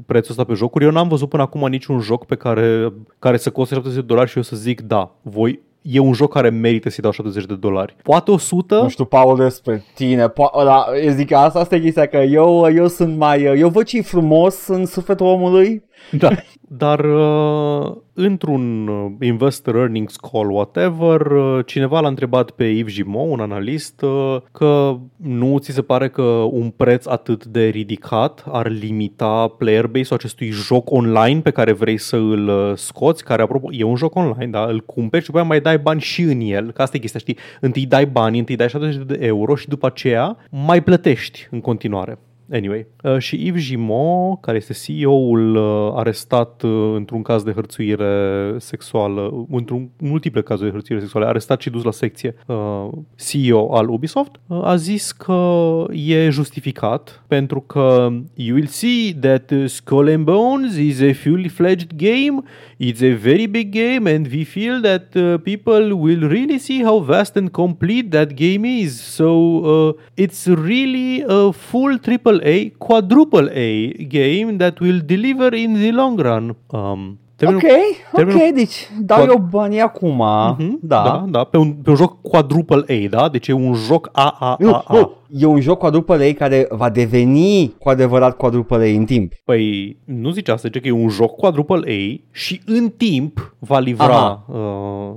prețul 0.07 0.31
ăsta 0.31 0.45
pe 0.45 0.55
jocuri. 0.55 0.85
Eu 0.85 0.91
n-am 0.91 1.09
văzut 1.09 1.29
până 1.29 1.43
acum 1.43 1.69
niciun 1.69 2.01
joc 2.01 2.25
pe 2.27 2.35
care, 2.35 2.93
care 3.19 3.37
să 3.37 3.51
coste 3.51 3.75
70 3.75 4.01
de 4.01 4.07
dolari 4.07 4.31
și 4.31 4.37
eu 4.37 4.43
să 4.43 4.57
zic 4.57 4.81
da, 4.81 5.11
voi 5.23 5.61
e 5.89 5.99
un 5.99 6.13
joc 6.13 6.33
care 6.33 6.49
merită 6.51 6.91
să-i 6.91 7.03
dau 7.03 7.11
70 7.13 7.45
de 7.45 7.55
dolari. 7.55 7.97
Poate 8.03 8.31
100, 8.31 8.75
Nu 8.83 8.89
știu, 8.89 9.05
Paul, 9.05 9.37
despre 9.37 9.85
tine. 9.95 10.29
Po- 10.29 10.55
ăla, 10.59 10.85
eu 11.05 11.13
zic 11.13 11.29
că 11.29 11.37
asta, 11.37 11.59
asta 11.59 11.75
e 11.75 11.81
chestia, 11.81 12.07
că 12.07 12.17
eu, 12.17 12.67
eu 12.75 12.89
sunt 12.89 13.17
mai... 13.17 13.43
Eu 13.43 13.69
văd 13.69 13.85
ce 13.85 14.01
frumos 14.03 14.67
în 14.67 14.87
sufletul 14.87 15.27
omului. 15.27 15.85
Da. 16.11 16.31
Dar 16.69 17.05
uh, 17.05 17.97
într-un 18.13 18.89
uh, 18.89 19.27
investor 19.27 19.75
earnings 19.75 20.17
call, 20.17 20.51
whatever, 20.51 21.21
uh, 21.21 21.67
cineva 21.67 22.01
l-a 22.01 22.09
întrebat 22.09 22.51
pe 22.51 22.65
Yves 22.65 22.93
Gimon, 22.93 23.31
un 23.31 23.41
analist, 23.41 24.03
uh, 24.03 24.37
că 24.53 24.97
nu 25.17 25.59
ți 25.59 25.73
se 25.73 25.83
pare 25.83 26.09
că 26.09 26.23
un 26.51 26.71
preț 26.71 27.07
atât 27.07 27.45
de 27.45 27.67
ridicat 27.67 28.45
ar 28.49 28.69
limita 28.69 29.49
player 29.49 29.87
base-ul 29.87 30.19
acestui 30.19 30.51
joc 30.51 30.91
online 30.91 31.41
pe 31.41 31.51
care 31.51 31.73
vrei 31.73 31.99
să 31.99 32.17
îl 32.17 32.49
uh, 32.49 32.77
scoți, 32.77 33.25
care, 33.25 33.43
apropo, 33.43 33.69
e 33.73 33.83
un 33.83 33.97
joc 33.97 34.15
online, 34.15 34.51
da? 34.51 34.65
Îl 34.65 34.81
cumperi 34.81 35.23
și 35.23 35.27
după 35.27 35.39
aia 35.39 35.49
mai 35.49 35.61
dai 35.61 35.79
bani 35.79 36.01
și 36.01 36.23
în 36.23 36.41
el, 36.41 36.73
că 36.73 36.83
asta 36.83 36.97
e 36.97 37.01
chestia, 37.01 37.21
știi? 37.21 37.39
Întâi 37.61 37.87
dai 37.87 38.07
bani, 38.07 38.39
întâi 38.39 38.57
dai 38.57 38.69
70 38.69 39.07
de 39.07 39.19
euro 39.21 39.55
și 39.55 39.69
după 39.69 39.87
aceea 39.87 40.37
mai 40.51 40.83
plătești 40.83 41.49
în 41.51 41.61
continuare. 41.61 42.19
Anyway. 42.53 42.87
Uh, 43.03 43.19
și 43.19 43.47
Yves 43.47 43.63
Gimont, 43.63 44.41
care 44.41 44.57
este 44.57 44.73
CEO-ul 44.73 45.57
uh, 45.57 45.93
arestat 45.95 46.63
uh, 46.63 46.93
într-un 46.95 47.23
caz 47.23 47.43
de 47.43 47.53
hărțuire 47.53 48.55
sexuală, 48.59 49.47
într-un 49.51 49.89
multiple 49.99 50.43
cazuri 50.43 50.69
de 50.69 50.75
hărțuire 50.75 51.01
sexuală, 51.01 51.27
arestat 51.27 51.61
și 51.61 51.71
dus 51.71 51.83
la 51.83 51.91
secție, 51.91 52.35
uh, 52.47 52.89
CEO 53.17 53.75
al 53.75 53.89
Ubisoft, 53.89 54.41
uh, 54.47 54.61
a 54.65 54.77
zis 54.77 55.13
că 55.13 55.85
e 55.93 56.29
justificat 56.31 57.25
pentru 57.27 57.61
că 57.61 58.09
you 58.35 58.55
will 58.55 58.67
see 58.67 59.15
that 59.21 59.51
uh, 59.51 59.65
Skull 59.67 60.09
and 60.09 60.25
Bones 60.25 60.77
is 60.77 61.01
a 61.01 61.13
fully 61.13 61.49
fledged 61.49 61.91
game, 61.97 62.43
it's 62.79 63.03
a 63.03 63.17
very 63.17 63.47
big 63.47 63.73
game 63.73 64.15
and 64.15 64.27
we 64.33 64.45
feel 64.45 64.81
that 64.81 65.15
uh, 65.15 65.35
people 65.43 65.93
will 65.93 66.29
really 66.29 66.59
see 66.59 66.83
how 66.83 66.99
vast 66.99 67.37
and 67.37 67.49
complete 67.51 68.09
that 68.11 68.35
game 68.35 68.65
is. 68.65 69.01
So 69.01 69.27
uh, 69.65 69.93
it's 70.15 70.47
really 70.47 71.25
a 71.29 71.53
full 71.53 71.99
AAA, 72.45 72.73
quadruple 72.79 73.53
A 73.55 73.93
game 74.09 74.57
that 74.57 74.79
will 74.79 75.03
deliver 75.07 75.53
in 75.55 75.75
the 75.75 75.91
long 75.91 76.21
run. 76.21 76.57
Um, 76.67 77.19
termenul- 77.37 77.63
Ok, 77.65 77.71
termenul- 78.13 78.41
ok, 78.49 78.55
deci 78.55 78.91
dau 79.01 79.19
Quad- 79.19 79.29
eu 79.29 79.39
banii 79.51 79.81
acum. 79.81 80.23
Mhm, 80.59 80.79
Da. 80.83 81.03
da, 81.03 81.25
da 81.31 81.45
pe, 81.45 81.57
un, 81.57 81.73
pe 81.73 81.91
un 81.91 81.97
joc 81.97 82.21
quadruple 82.23 82.85
A, 82.89 83.09
da? 83.09 83.29
Deci 83.29 83.49
e 83.49 83.53
un 83.53 83.75
joc 83.75 84.09
AAA. 84.13 84.57
Nu, 84.59 84.83
nu, 84.91 85.13
e 85.39 85.45
un 85.47 85.61
joc 85.61 85.79
quadruple 85.79 86.25
A 86.29 86.33
care 86.35 86.67
va 86.71 86.91
deveni 86.91 87.75
cu 87.79 87.89
adevărat 87.89 88.37
quadruple 88.37 88.77
A 88.77 88.97
în 88.97 89.05
timp. 89.05 89.33
Păi 89.45 89.97
nu 90.05 90.31
zice 90.31 90.51
asta, 90.51 90.69
zice 90.69 90.81
că 90.81 90.89
e 90.89 90.91
un 91.03 91.09
joc 91.09 91.37
quadruple 91.37 91.91
A 91.93 92.21
și 92.31 92.61
în 92.67 92.89
timp 92.97 93.55
va 93.59 93.79
livra 93.79 94.05
Aha. 94.17 94.45
uh, 94.53 95.15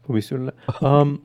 promisiunile. 0.00 0.54
Um, 0.80 1.20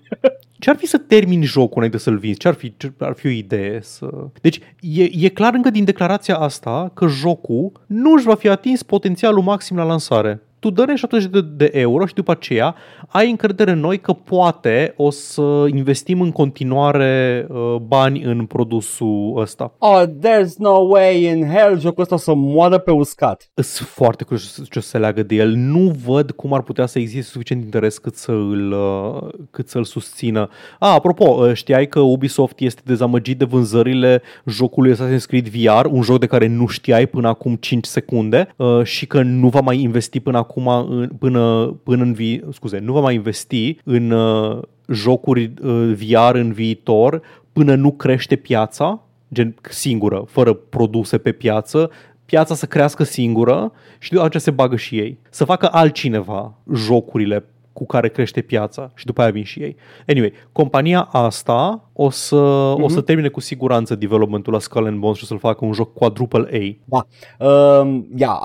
ce 0.60 0.70
ar 0.70 0.78
fi 0.78 0.86
să 0.86 0.98
termini 0.98 1.46
jocul 1.46 1.74
înainte 1.76 1.98
să-l 1.98 2.18
vinzi? 2.18 2.40
Ce 2.40 2.48
ar 2.48 2.54
fi, 2.54 2.74
ce 2.78 2.92
ar 3.00 3.14
fi 3.14 3.28
o 3.28 3.30
idee? 3.30 3.80
Să... 3.82 4.10
Deci 4.42 4.60
e, 4.80 5.26
e 5.26 5.30
clar 5.30 5.54
încă 5.54 5.70
din 5.70 5.84
declarația 5.84 6.38
asta 6.38 6.92
că 6.94 7.08
jocul 7.08 7.72
nu 7.88 8.12
își 8.14 8.26
va 8.26 8.36
fi 8.36 8.48
atins 8.48 8.84
potențialul 8.84 9.42
maxim 9.42 9.76
la 9.76 9.84
lansare. 9.84 10.42
Tu 10.60 10.70
dă 10.70 10.96
70 10.96 11.30
de, 11.32 11.42
de 11.42 11.70
euro 11.74 12.06
și 12.06 12.14
după 12.14 12.32
aceea 12.32 12.76
ai 13.08 13.30
încredere 13.30 13.72
în 13.72 13.80
noi 13.80 14.00
că 14.00 14.14
poate 14.14 14.94
o 14.98 15.10
să 15.10 15.66
investim 15.74 16.22
în 16.22 16.32
continuare 16.32 17.48
uh, 17.50 17.76
bani 17.76 18.24
în 18.24 18.46
produsul 18.46 19.34
ăsta. 19.38 19.74
Oh, 19.78 20.04
there's 20.04 20.56
no 20.58 20.72
way 20.72 21.24
in 21.24 21.48
hell 21.48 21.80
jocul 21.80 22.02
ăsta 22.02 22.16
o 22.16 22.18
să 22.18 22.34
moară 22.34 22.78
pe 22.78 22.92
uscat. 22.92 23.50
Sunt 23.54 23.88
foarte 23.88 24.24
curios 24.24 24.62
ce 24.70 24.80
o 24.80 24.82
să 24.82 24.90
se 24.90 24.98
leagă 24.98 25.24
de 25.24 25.36
el. 25.36 25.50
Nu 25.50 25.96
văd 26.06 26.32
cum 26.32 26.54
ar 26.54 26.62
putea 26.62 26.86
să 26.86 27.00
existe 27.00 27.32
suficient 27.32 27.64
interes 27.64 27.98
cât, 27.98 28.16
să 28.16 28.32
îl, 28.32 28.72
uh, 28.72 29.30
cât 29.52 29.70
să-l 29.70 29.84
susțină. 29.84 30.50
A, 30.80 30.94
apropo, 30.94 31.26
uh, 31.26 31.54
știai 31.54 31.88
că 31.88 32.00
Ubisoft 32.00 32.60
este 32.60 32.82
dezamăgit 32.86 33.38
de 33.38 33.46
vânzările 33.46 34.22
jocului 34.46 34.94
Assassin's 34.94 35.26
Creed 35.28 35.48
VR, 35.48 35.86
un 35.86 36.02
joc 36.02 36.20
de 36.20 36.26
care 36.26 36.48
nu 36.48 36.68
știai 36.68 37.06
până 37.06 37.28
acum 37.28 37.56
5 37.56 37.86
secunde 37.86 38.48
uh, 38.56 38.84
și 38.84 39.08
că 39.08 39.22
nu 39.22 39.48
va 39.48 39.60
mai 39.60 39.82
investi 39.82 40.20
până 40.20 40.38
acum, 40.38 40.47
în, 40.56 41.10
până, 41.20 41.76
până 41.84 42.04
în 42.04 42.14
vi- 42.14 42.42
scuze, 42.52 42.80
nu 42.80 42.94
va 42.94 43.00
mai 43.00 43.16
investi 43.16 43.78
în 43.84 44.12
uh, 44.12 44.62
jocuri 44.88 45.54
uh, 45.64 45.94
VR 45.94 46.36
în 46.36 46.52
viitor 46.52 47.22
până 47.54 47.76
nu 47.76 47.92
crește 47.92 48.36
piața, 48.36 49.02
gen 49.34 49.56
singură, 49.62 50.24
fără 50.28 50.54
produse 50.54 51.18
pe 51.18 51.32
piață, 51.32 51.92
piața 52.26 52.56
să 52.56 52.66
crească 52.66 53.04
singură 53.04 53.72
și 54.00 54.12
după 54.12 54.24
aceea 54.26 54.42
se 54.42 54.52
bagă 54.52 54.76
și 54.76 54.98
ei. 54.98 55.20
Să 55.30 55.46
facă 55.46 55.70
altcineva 55.72 56.54
jocurile 56.74 57.46
cu 57.78 57.86
care 57.86 58.10
crește 58.10 58.42
piața 58.42 58.92
și 58.96 59.06
după 59.06 59.22
aia 59.22 59.32
vin 59.32 59.44
și 59.44 59.60
ei. 59.60 59.76
Anyway, 60.08 60.34
compania 60.52 61.02
asta 61.12 61.90
o 61.94 62.10
să, 62.10 62.74
mm-hmm. 62.76 62.84
o 62.84 62.88
să 62.88 63.02
termine 63.02 63.28
cu 63.28 63.40
siguranță 63.40 63.96
developmentul 63.96 64.54
la 64.54 64.60
Skull 64.60 64.86
and 64.86 65.00
Bones 65.00 65.18
și 65.18 65.24
o 65.24 65.28
să-l 65.28 65.40
facă 65.40 65.66
un 65.66 65.74
joc 65.74 65.94
quadruple 65.94 66.50
A. 66.52 66.96
Da, 66.96 67.06
uh, 67.46 68.00
ia, 68.16 68.40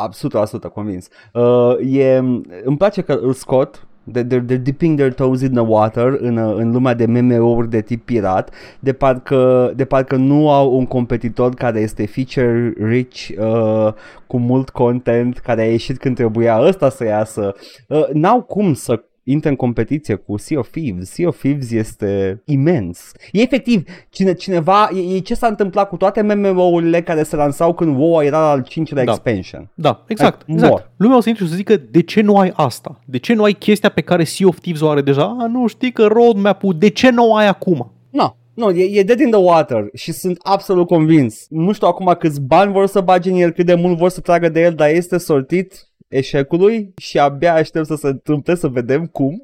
100% 0.68 0.72
convins. 0.74 1.08
Uh, 1.32 1.74
e, 1.92 2.16
îmi 2.64 2.76
place 2.76 3.00
că 3.00 3.12
îl 3.12 3.32
scot, 3.32 3.86
de, 4.04 4.22
de, 4.22 4.38
de 4.38 4.56
dipping 4.56 4.98
their 4.98 5.12
toes 5.12 5.40
in 5.40 5.52
the 5.52 5.60
water 5.60 6.16
în, 6.20 6.36
uh, 6.36 6.54
în 6.56 6.72
lumea 6.72 6.94
de 6.94 7.06
MMO-uri 7.06 7.70
de 7.70 7.80
tip 7.80 8.04
pirat, 8.04 8.54
de 8.80 8.92
parcă, 8.92 9.72
de 9.76 9.84
parcă 9.84 10.16
nu 10.16 10.50
au 10.50 10.76
un 10.76 10.86
competitor 10.86 11.54
care 11.54 11.80
este 11.80 12.06
feature 12.06 12.74
rich, 12.78 13.28
uh, 13.38 13.92
cu 14.26 14.38
mult 14.38 14.70
content, 14.70 15.38
care 15.38 15.62
a 15.62 15.70
ieșit 15.70 15.98
când 15.98 16.14
trebuia 16.14 16.60
ăsta 16.60 16.88
să 16.88 17.04
iasă. 17.04 17.54
Uh, 17.88 18.08
n-au 18.12 18.42
cum 18.42 18.74
să 18.74 19.02
intre 19.24 19.48
în 19.48 19.56
competiție 19.56 20.14
cu 20.14 20.36
Sea 20.36 20.58
of 20.58 20.70
Thieves. 20.70 21.10
Sea 21.10 21.28
of 21.28 21.38
Thieves 21.38 21.70
este 21.70 22.42
imens. 22.44 23.12
E 23.32 23.40
efectiv, 23.40 23.84
cine, 24.10 24.34
cineva, 24.34 24.88
e, 24.94 25.14
e 25.14 25.18
ce 25.18 25.34
s-a 25.34 25.46
întâmplat 25.46 25.88
cu 25.88 25.96
toate 25.96 26.22
MMO-urile 26.22 27.02
care 27.02 27.22
se 27.22 27.36
lansau 27.36 27.74
când 27.74 27.96
WoW 27.96 28.22
era 28.22 28.50
al 28.50 28.62
cincilea 28.62 29.04
Da. 29.04 29.10
expansion. 29.12 29.70
Da, 29.74 30.04
exact. 30.08 30.38
Like, 30.38 30.52
exact. 30.52 30.70
more. 30.72 30.92
Lumea 30.96 31.16
o 31.16 31.20
să 31.20 31.28
intre 31.28 31.44
și 31.44 31.50
o 31.50 31.52
să 31.52 31.58
zică 31.58 31.76
de 31.90 32.02
ce 32.02 32.20
nu 32.20 32.36
ai 32.36 32.52
asta? 32.54 33.00
De 33.04 33.18
ce 33.18 33.34
nu 33.34 33.42
ai 33.42 33.52
chestia 33.52 33.88
pe 33.88 34.00
care 34.00 34.24
Sea 34.24 34.46
of 34.48 34.58
Thieves 34.60 34.80
o 34.82 34.88
are 34.88 35.02
deja? 35.02 35.36
A, 35.40 35.46
nu 35.46 35.66
știi 35.66 35.92
că 35.92 36.06
roadmap-ul, 36.06 36.78
de 36.78 36.88
ce 36.88 37.10
nu 37.10 37.28
o 37.28 37.34
ai 37.34 37.48
acum? 37.48 37.92
Nu, 38.10 38.36
nu, 38.54 38.70
e, 38.70 38.98
e 38.98 39.02
dead 39.02 39.20
in 39.20 39.30
the 39.30 39.40
water 39.40 39.84
și 39.94 40.12
sunt 40.12 40.38
absolut 40.42 40.86
convins. 40.86 41.46
Nu 41.48 41.72
știu 41.72 41.86
acum 41.86 42.16
câți 42.18 42.40
bani 42.40 42.72
vor 42.72 42.86
să 42.86 43.00
bage 43.00 43.30
în 43.30 43.36
el, 43.36 43.50
cât 43.50 43.66
de 43.66 43.74
mult 43.74 43.98
vor 43.98 44.08
să 44.08 44.20
tragă 44.20 44.48
de 44.48 44.60
el, 44.60 44.74
dar 44.74 44.88
este 44.88 45.18
sortit 45.18 45.86
eșecului 46.16 46.92
și 46.96 47.18
abia 47.18 47.54
aștept 47.54 47.86
să 47.86 47.94
se 47.94 48.06
întâmple 48.08 48.54
să 48.54 48.68
vedem 48.68 49.06
cum. 49.06 49.42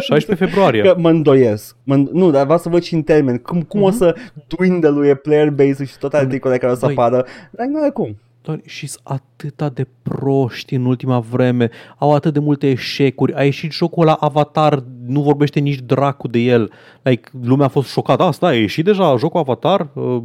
16 0.00 0.34
februarie. 0.44 0.82
Că 0.82 0.94
mă 0.98 1.10
îndoiesc. 1.10 1.76
Mă, 1.84 1.94
înd- 1.94 2.08
nu, 2.12 2.30
dar 2.30 2.44
vreau 2.44 2.58
să 2.58 2.68
văd 2.68 2.82
și 2.82 2.94
în 2.94 3.02
termen. 3.02 3.38
Cum, 3.38 3.62
cum 3.62 3.82
o 3.82 3.90
să 3.90 4.14
dwindle 4.46 5.14
player 5.14 5.50
base 5.50 5.84
și 5.84 5.98
toate 5.98 6.16
articolele 6.16 6.58
care 6.60 6.72
o 6.72 6.74
să 6.74 6.84
Băi. 6.84 6.94
apară. 6.94 7.26
Dar 7.50 7.66
nu 7.66 7.80
are 7.80 7.90
cum. 7.90 8.16
Doar 8.48 8.60
și 8.64 8.86
sunt 8.86 9.02
atâta 9.06 9.68
de 9.68 9.86
proști 10.02 10.74
în 10.74 10.84
ultima 10.84 11.18
vreme, 11.18 11.70
au 11.98 12.14
atât 12.14 12.32
de 12.32 12.38
multe 12.38 12.70
eșecuri, 12.70 13.34
a 13.34 13.44
ieșit 13.44 13.72
jocul 13.72 14.04
la 14.04 14.12
Avatar, 14.12 14.82
nu 15.06 15.20
vorbește 15.22 15.60
nici 15.60 15.78
dracu 15.80 16.28
de 16.28 16.38
el. 16.38 16.70
Like, 17.02 17.28
lumea 17.42 17.66
a 17.66 17.68
fost 17.68 17.88
șocată, 17.90 18.22
asta 18.22 18.46
a 18.46 18.54
ieșit 18.54 18.84
deja 18.84 19.16
jocul 19.16 19.40
Avatar, 19.40 19.88
uh, 19.94 20.22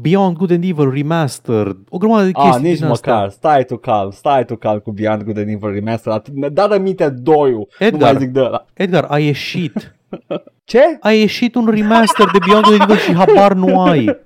Beyond 0.00 0.36
Good 0.36 0.50
and 0.50 0.64
Evil 0.64 0.90
Remastered, 0.90 1.76
o 1.88 1.98
grămadă 1.98 2.24
de 2.24 2.30
chestii 2.32 2.52
Ah, 2.54 2.60
nici 2.60 2.78
din 2.78 2.86
măcar. 2.88 3.14
astea. 3.24 3.28
Stai 3.30 3.64
tu 3.64 3.76
calm, 3.76 4.10
stai 4.10 4.44
tu 4.44 4.56
calm 4.56 4.78
cu 4.78 4.90
Beyond 4.92 5.22
Good 5.22 5.38
and 5.38 5.48
Evil 5.48 5.70
Remastered. 5.72 6.18
Atât- 6.20 6.52
Da, 6.52 6.66
da, 6.66 6.78
minte 6.78 7.08
doiul. 7.08 7.68
Nu 7.78 7.86
Edgar. 7.86 8.12
mai 8.12 8.20
zic 8.22 8.30
de 8.32 8.40
ăla. 8.40 8.64
Edgar, 8.74 9.04
a 9.08 9.18
ieșit. 9.18 9.97
Ce? 10.64 10.80
A 11.00 11.12
ieșit 11.12 11.54
un 11.54 11.66
remaster 11.66 12.30
de 12.32 12.38
Beyond 12.46 12.64
Good 12.64 12.80
and 12.80 12.90
Evil 12.90 13.02
și 13.02 13.14
habar 13.14 13.52
nu 13.52 13.80
ai. 13.82 14.16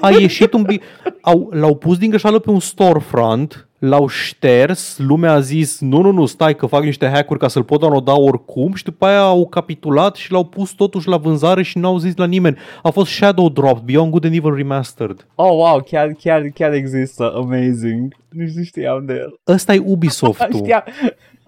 A 0.00 0.10
ieșit 0.10 0.52
un... 0.52 0.62
Bi- 0.62 0.80
au, 1.20 1.50
l-au 1.52 1.74
pus 1.74 1.98
din 1.98 2.08
greșeală 2.08 2.38
pe 2.38 2.50
un 2.50 2.60
storefront, 2.60 3.68
l-au 3.78 4.06
șters, 4.08 4.98
lumea 4.98 5.32
a 5.32 5.40
zis 5.40 5.80
nu, 5.80 6.00
nu, 6.00 6.10
nu, 6.10 6.26
stai 6.26 6.56
că 6.56 6.66
fac 6.66 6.82
niște 6.82 7.08
hack-uri 7.08 7.38
ca 7.38 7.48
să-l 7.48 7.64
pot 7.64 7.80
downloada 7.80 8.18
oricum 8.20 8.74
și 8.74 8.84
după 8.84 9.06
aia 9.06 9.20
au 9.20 9.46
capitulat 9.46 10.16
și 10.16 10.32
l-au 10.32 10.44
pus 10.44 10.70
totuși 10.70 11.08
la 11.08 11.16
vânzare 11.16 11.62
și 11.62 11.78
n-au 11.78 11.98
zis 11.98 12.16
la 12.16 12.26
nimeni. 12.26 12.56
A 12.82 12.90
fost 12.90 13.10
Shadow 13.12 13.48
Drop, 13.48 13.78
Beyond 13.78 14.10
Good 14.10 14.24
and 14.24 14.34
Evil 14.34 14.54
Remastered. 14.54 15.26
Oh, 15.34 15.50
wow, 15.50 15.82
chiar, 15.82 16.12
chiar, 16.22 16.42
chiar 16.54 16.72
există. 16.72 17.32
Amazing. 17.34 18.14
Nici 18.28 18.52
nu 18.54 18.62
știam 18.62 19.04
de 19.06 19.12
el. 19.12 19.38
Ăsta 19.46 19.74
e 19.74 19.82
Ubisoft-ul. 19.84 20.56
Știam, 20.56 20.82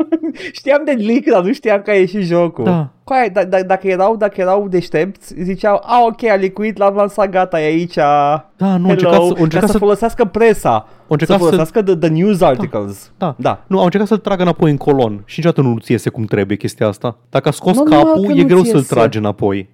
știam 0.59 0.83
de 0.85 0.93
leak, 0.93 1.25
dar 1.33 1.43
nu 1.43 1.53
știam 1.53 1.81
că 1.83 1.91
a 1.91 1.95
ieșit 1.95 2.21
jocul. 2.23 2.65
Da. 2.65 2.89
Coaie, 3.05 3.29
d- 3.31 3.45
d- 3.49 3.67
dacă, 3.67 3.89
erau, 3.89 4.17
dacă 4.17 4.41
erau 4.41 4.69
deștepți, 4.69 5.35
ziceau, 5.43 5.81
a, 5.85 6.05
ok, 6.07 6.25
a 6.25 6.35
licuit, 6.35 6.77
l-am 6.79 6.95
lansat, 6.95 7.31
gata, 7.31 7.61
e 7.61 7.65
aici. 7.65 7.95
Da, 7.95 8.77
nu, 8.77 8.87
Hello, 8.89 8.89
au 8.89 8.91
încercat 8.91 9.13
să, 9.13 9.19
au 9.29 9.33
ca 9.35 9.43
încercat 9.43 9.67
să, 9.67 9.73
să, 9.73 9.79
folosească 9.79 10.25
presa. 10.25 10.87
încercat 11.09 11.37
să 11.39 11.43
să- 11.45 11.49
folosească 11.51 11.83
the, 11.83 11.97
the 11.97 12.09
news 12.09 12.41
articles. 12.41 13.11
da, 13.19 13.35
da. 13.39 13.65
Nu, 13.67 13.79
au 13.79 13.85
încercat 13.85 14.09
să-l 14.09 14.19
tragă 14.19 14.43
înapoi 14.43 14.71
în 14.71 14.77
colon 14.77 15.23
și 15.25 15.35
niciodată 15.39 15.69
nu 15.69 15.79
ți 15.79 15.85
țiese 15.85 16.11
cum 16.11 16.25
trebuie 16.25 16.57
chestia 16.57 16.87
asta. 16.87 17.17
Dacă 17.31 17.49
a 17.49 17.51
scos 17.51 17.77
Nu, 17.77 17.83
numai 17.83 18.03
capul, 18.03 18.25
că 18.25 18.31
e 18.31 18.35
nu-ți 18.35 18.45
greu 18.45 18.59
să-l 18.63 18.73
țiese. 18.73 18.95
tragi 18.95 19.19
înapoi. 19.19 19.69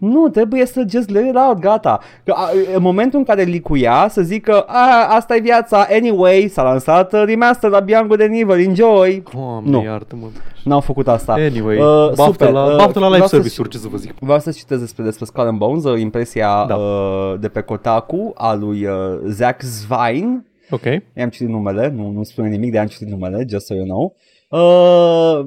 Nu, 0.00 0.28
trebuie 0.28 0.66
să 0.66 0.84
just 0.90 1.08
let 1.10 1.24
it 1.28 1.36
out, 1.36 1.58
gata. 1.58 2.00
Că, 2.24 2.32
a, 2.36 2.48
în 2.74 2.82
momentul 2.82 3.18
în 3.18 3.24
care 3.24 3.42
licuia, 3.42 4.06
să 4.10 4.22
zică, 4.22 4.60
a, 4.60 5.06
asta 5.08 5.36
e 5.36 5.40
viața, 5.40 5.86
anyway, 5.90 6.48
s-a 6.52 6.62
lansat 6.62 7.12
uh, 7.12 7.22
remaster 7.26 7.70
la 7.70 7.80
Beyond 7.80 8.06
Good 8.08 8.20
and 8.20 8.34
Evil, 8.34 8.66
enjoy. 8.66 9.22
Doamne, 9.34 9.70
Nu. 9.70 9.82
iartă-mă. 9.82 10.26
N-au 10.64 10.80
făcut 10.80 11.08
asta. 11.08 11.32
Anyway, 11.32 11.76
Uh, 11.76 11.84
baftă, 12.14 12.22
super, 12.22 12.50
la, 12.50 12.64
uh, 12.64 12.76
baftă 12.76 12.98
la 12.98 13.04
live 13.06 13.08
vreau 13.08 13.26
să- 13.28 13.34
service-uri, 13.36 13.68
ce 13.68 13.78
să 13.78 13.88
vă 13.90 13.96
zic. 13.96 14.12
Vreau 14.20 14.38
să 14.38 14.50
citesc 14.50 14.80
despre, 14.80 15.04
despre 15.04 15.24
Skull 15.24 15.46
and 15.46 15.58
Bones, 15.58 15.84
uh, 15.84 16.00
impresia 16.00 16.64
Da. 16.68 16.74
uh, 16.74 17.34
de 17.40 17.48
pe 17.48 17.60
Kotaku 17.60 18.32
a 18.34 18.54
lui 18.54 18.84
uh, 18.84 18.92
Zach 19.26 19.60
Zwein. 19.62 20.44
Ok. 20.70 20.84
I-am 21.16 21.28
citit 21.28 21.48
numele, 21.48 21.92
nu, 21.96 22.10
nu 22.10 22.22
spune 22.22 22.48
nimic, 22.48 22.70
de 22.72 22.78
am 22.78 22.86
citit 22.86 23.08
numele, 23.08 23.44
just 23.48 23.66
so 23.66 23.74
you 23.74 23.84
know. 23.84 24.02
Uh, 24.02 24.12
uh, 24.50 25.44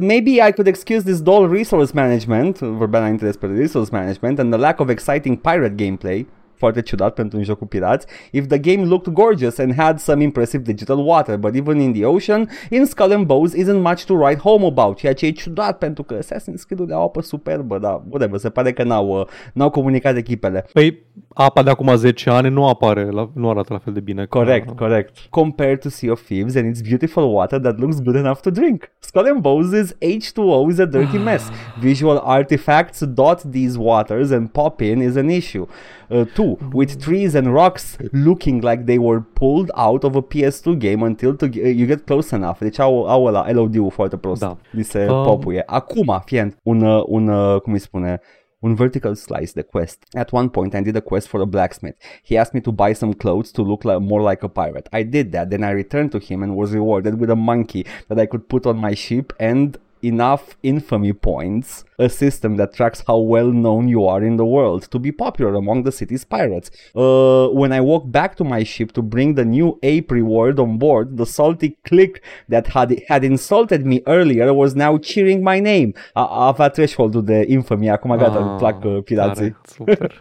maybe 0.00 0.40
I 0.40 0.52
could 0.52 0.66
excuse 0.66 1.02
this 1.04 1.20
dull 1.20 1.48
resource 1.48 1.92
management, 1.92 2.58
vorbea 2.58 2.98
înainte 2.98 3.24
despre 3.24 3.48
resource 3.56 3.90
management, 3.90 4.38
and 4.38 4.52
the 4.52 4.60
lack 4.60 4.80
of 4.80 4.88
exciting 4.88 5.36
pirate 5.36 5.74
gameplay 5.74 6.26
foarte 6.62 6.82
ciudat 6.82 7.14
pentru 7.14 7.38
un 7.38 7.44
joc 7.44 7.58
cu 7.58 7.66
pirați. 7.66 8.06
If 8.30 8.46
the 8.46 8.58
game 8.58 8.84
looked 8.84 9.12
gorgeous 9.12 9.58
and 9.58 9.74
had 9.74 9.98
some 9.98 10.22
impressive 10.22 10.62
digital 10.62 10.98
water, 11.04 11.36
but 11.36 11.54
even 11.54 11.80
in 11.80 11.92
the 11.92 12.04
ocean, 12.04 12.48
in 12.70 12.84
Skull 12.84 13.12
and 13.12 13.26
Bones 13.26 13.52
isn't 13.54 13.82
much 13.82 14.04
to 14.04 14.14
write 14.14 14.40
home 14.40 14.66
about, 14.66 14.96
ceea 14.96 15.12
ce 15.14 15.26
e 15.26 15.30
ciudat 15.30 15.78
pentru 15.78 16.02
că 16.02 16.18
Assassin's 16.18 16.62
Creed-ul 16.66 16.92
au 16.92 17.02
apă 17.02 17.22
superbă, 17.22 17.78
dar 17.78 18.02
whatever, 18.08 18.38
se 18.38 18.50
pare 18.50 18.72
că 18.72 18.82
n-au, 18.82 19.20
uh, 19.20 19.26
n-au 19.52 19.70
comunicat 19.70 20.16
echipele. 20.16 20.64
Păi 20.72 21.02
apa 21.34 21.62
de 21.62 21.70
acum 21.70 21.96
10 21.96 22.30
ani 22.30 22.48
nu 22.48 22.68
apare, 22.68 23.10
la, 23.10 23.30
nu 23.34 23.50
arată 23.50 23.72
la 23.72 23.78
fel 23.78 23.92
de 23.92 24.00
bine. 24.00 24.24
Corect, 24.24 24.66
ca... 24.66 24.74
corect. 24.74 25.18
Compared 25.30 25.80
to 25.80 25.88
Sea 25.88 26.10
of 26.10 26.22
Thieves 26.22 26.54
and 26.54 26.66
its 26.66 26.80
beautiful 26.80 27.32
water 27.32 27.60
that 27.60 27.78
looks 27.78 28.00
good 28.00 28.16
enough 28.16 28.40
to 28.40 28.50
drink. 28.50 28.90
Skull 28.98 29.26
and 29.26 29.40
Bones' 29.40 29.94
H2O 30.00 30.70
is 30.70 30.78
a 30.78 30.84
dirty 30.84 31.18
mess. 31.18 31.50
Visual 31.80 32.20
artifacts 32.24 33.00
dot 33.00 33.42
these 33.50 33.78
waters 33.78 34.30
and 34.30 34.52
pop 34.52 34.82
in 34.82 35.00
is 35.00 35.16
an 35.16 35.30
issue. 35.30 35.66
Uh, 36.12 36.24
two, 36.34 36.58
with 36.72 37.00
trees 37.04 37.34
and 37.34 37.46
rocks 37.46 37.96
looking 38.10 38.62
like 38.62 38.84
they 38.84 38.98
were 38.98 39.20
pulled 39.32 39.70
out 39.74 40.04
of 40.04 40.14
a 40.14 40.22
PS2 40.22 40.78
game 40.78 41.02
until 41.04 41.34
to, 41.36 41.46
uh, 41.46 41.48
you 41.68 41.86
get 41.86 42.04
close 42.04 42.36
enough. 42.36 42.58
Deci 42.58 42.78
au, 42.78 43.04
au 43.06 43.24
ăla 43.24 43.52
LOD-ul 43.52 43.90
foarte 43.90 44.16
prost. 44.16 44.40
Da. 44.40 44.56
Li 44.70 44.82
se 44.82 45.06
Um. 45.10 45.24
popuie. 45.24 45.62
Acum, 45.66 46.22
fiind 46.24 46.56
un, 46.62 46.82
uh, 46.82 47.02
un 47.06 47.28
uh, 47.28 47.60
cum 47.60 47.72
îi 47.72 47.78
spune, 47.78 48.20
un 48.58 48.74
vertical 48.74 49.14
slice 49.14 49.52
de 49.54 49.62
quest. 49.62 50.04
At 50.18 50.30
one 50.32 50.48
point, 50.48 50.74
I 50.74 50.80
did 50.80 50.96
a 50.96 51.00
quest 51.00 51.26
for 51.26 51.40
a 51.40 51.44
blacksmith. 51.44 51.96
He 52.24 52.38
asked 52.38 52.52
me 52.54 52.60
to 52.60 52.70
buy 52.72 52.92
some 52.94 53.12
clothes 53.12 53.50
to 53.50 53.62
look 53.62 53.82
like, 53.82 53.98
more 54.00 54.30
like 54.30 54.44
a 54.44 54.48
pirate. 54.48 54.88
I 55.00 55.04
did 55.04 55.32
that, 55.32 55.48
then 55.50 55.62
I 55.62 55.72
returned 55.72 56.10
to 56.10 56.18
him 56.18 56.42
and 56.42 56.54
was 56.56 56.72
rewarded 56.74 57.18
with 57.20 57.30
a 57.30 57.36
monkey 57.36 57.84
that 58.08 58.18
I 58.18 58.26
could 58.26 58.46
put 58.48 58.66
on 58.66 58.76
my 58.76 58.94
ship 58.94 59.32
and 59.38 59.76
enough 60.02 60.56
infamy 60.62 61.12
points, 61.12 61.84
a 61.98 62.08
system 62.08 62.56
that 62.56 62.74
tracks 62.74 63.02
how 63.06 63.18
well 63.18 63.50
known 63.52 63.88
you 63.88 64.06
are 64.06 64.22
in 64.22 64.36
the 64.36 64.44
world 64.44 64.90
to 64.90 64.98
be 64.98 65.12
popular 65.12 65.54
among 65.54 65.82
the 65.84 65.92
city's 65.92 66.24
pirates. 66.24 66.70
Uh, 66.94 67.48
when 67.48 67.72
I 67.72 67.80
walked 67.80 68.10
back 68.10 68.36
to 68.36 68.44
my 68.44 68.64
ship 68.64 68.92
to 68.92 69.02
bring 69.02 69.34
the 69.34 69.44
new 69.44 69.78
ape 69.82 70.10
reward 70.10 70.58
on 70.58 70.78
board, 70.78 71.16
the 71.16 71.26
salty 71.26 71.78
click 71.82 72.22
that 72.48 72.66
had, 72.68 73.02
had 73.08 73.24
insulted 73.24 73.86
me 73.86 74.02
earlier 74.06 74.52
was 74.52 74.74
now 74.74 74.98
cheering 74.98 75.42
my 75.42 75.60
name. 75.60 75.94
A, 76.14 76.20
a 76.20 76.46
avea 76.48 76.68
threshold-ul 76.68 77.22
de 77.22 77.44
infamy, 77.48 77.90
acum 77.90 78.16
gata, 78.16 78.38
îmi 78.38 78.58
plac 78.58 78.84
uh, 78.84 79.02
pirații. 79.04 79.44
Ah, 79.44 79.60
tare, 79.60 79.60
super. 79.64 80.18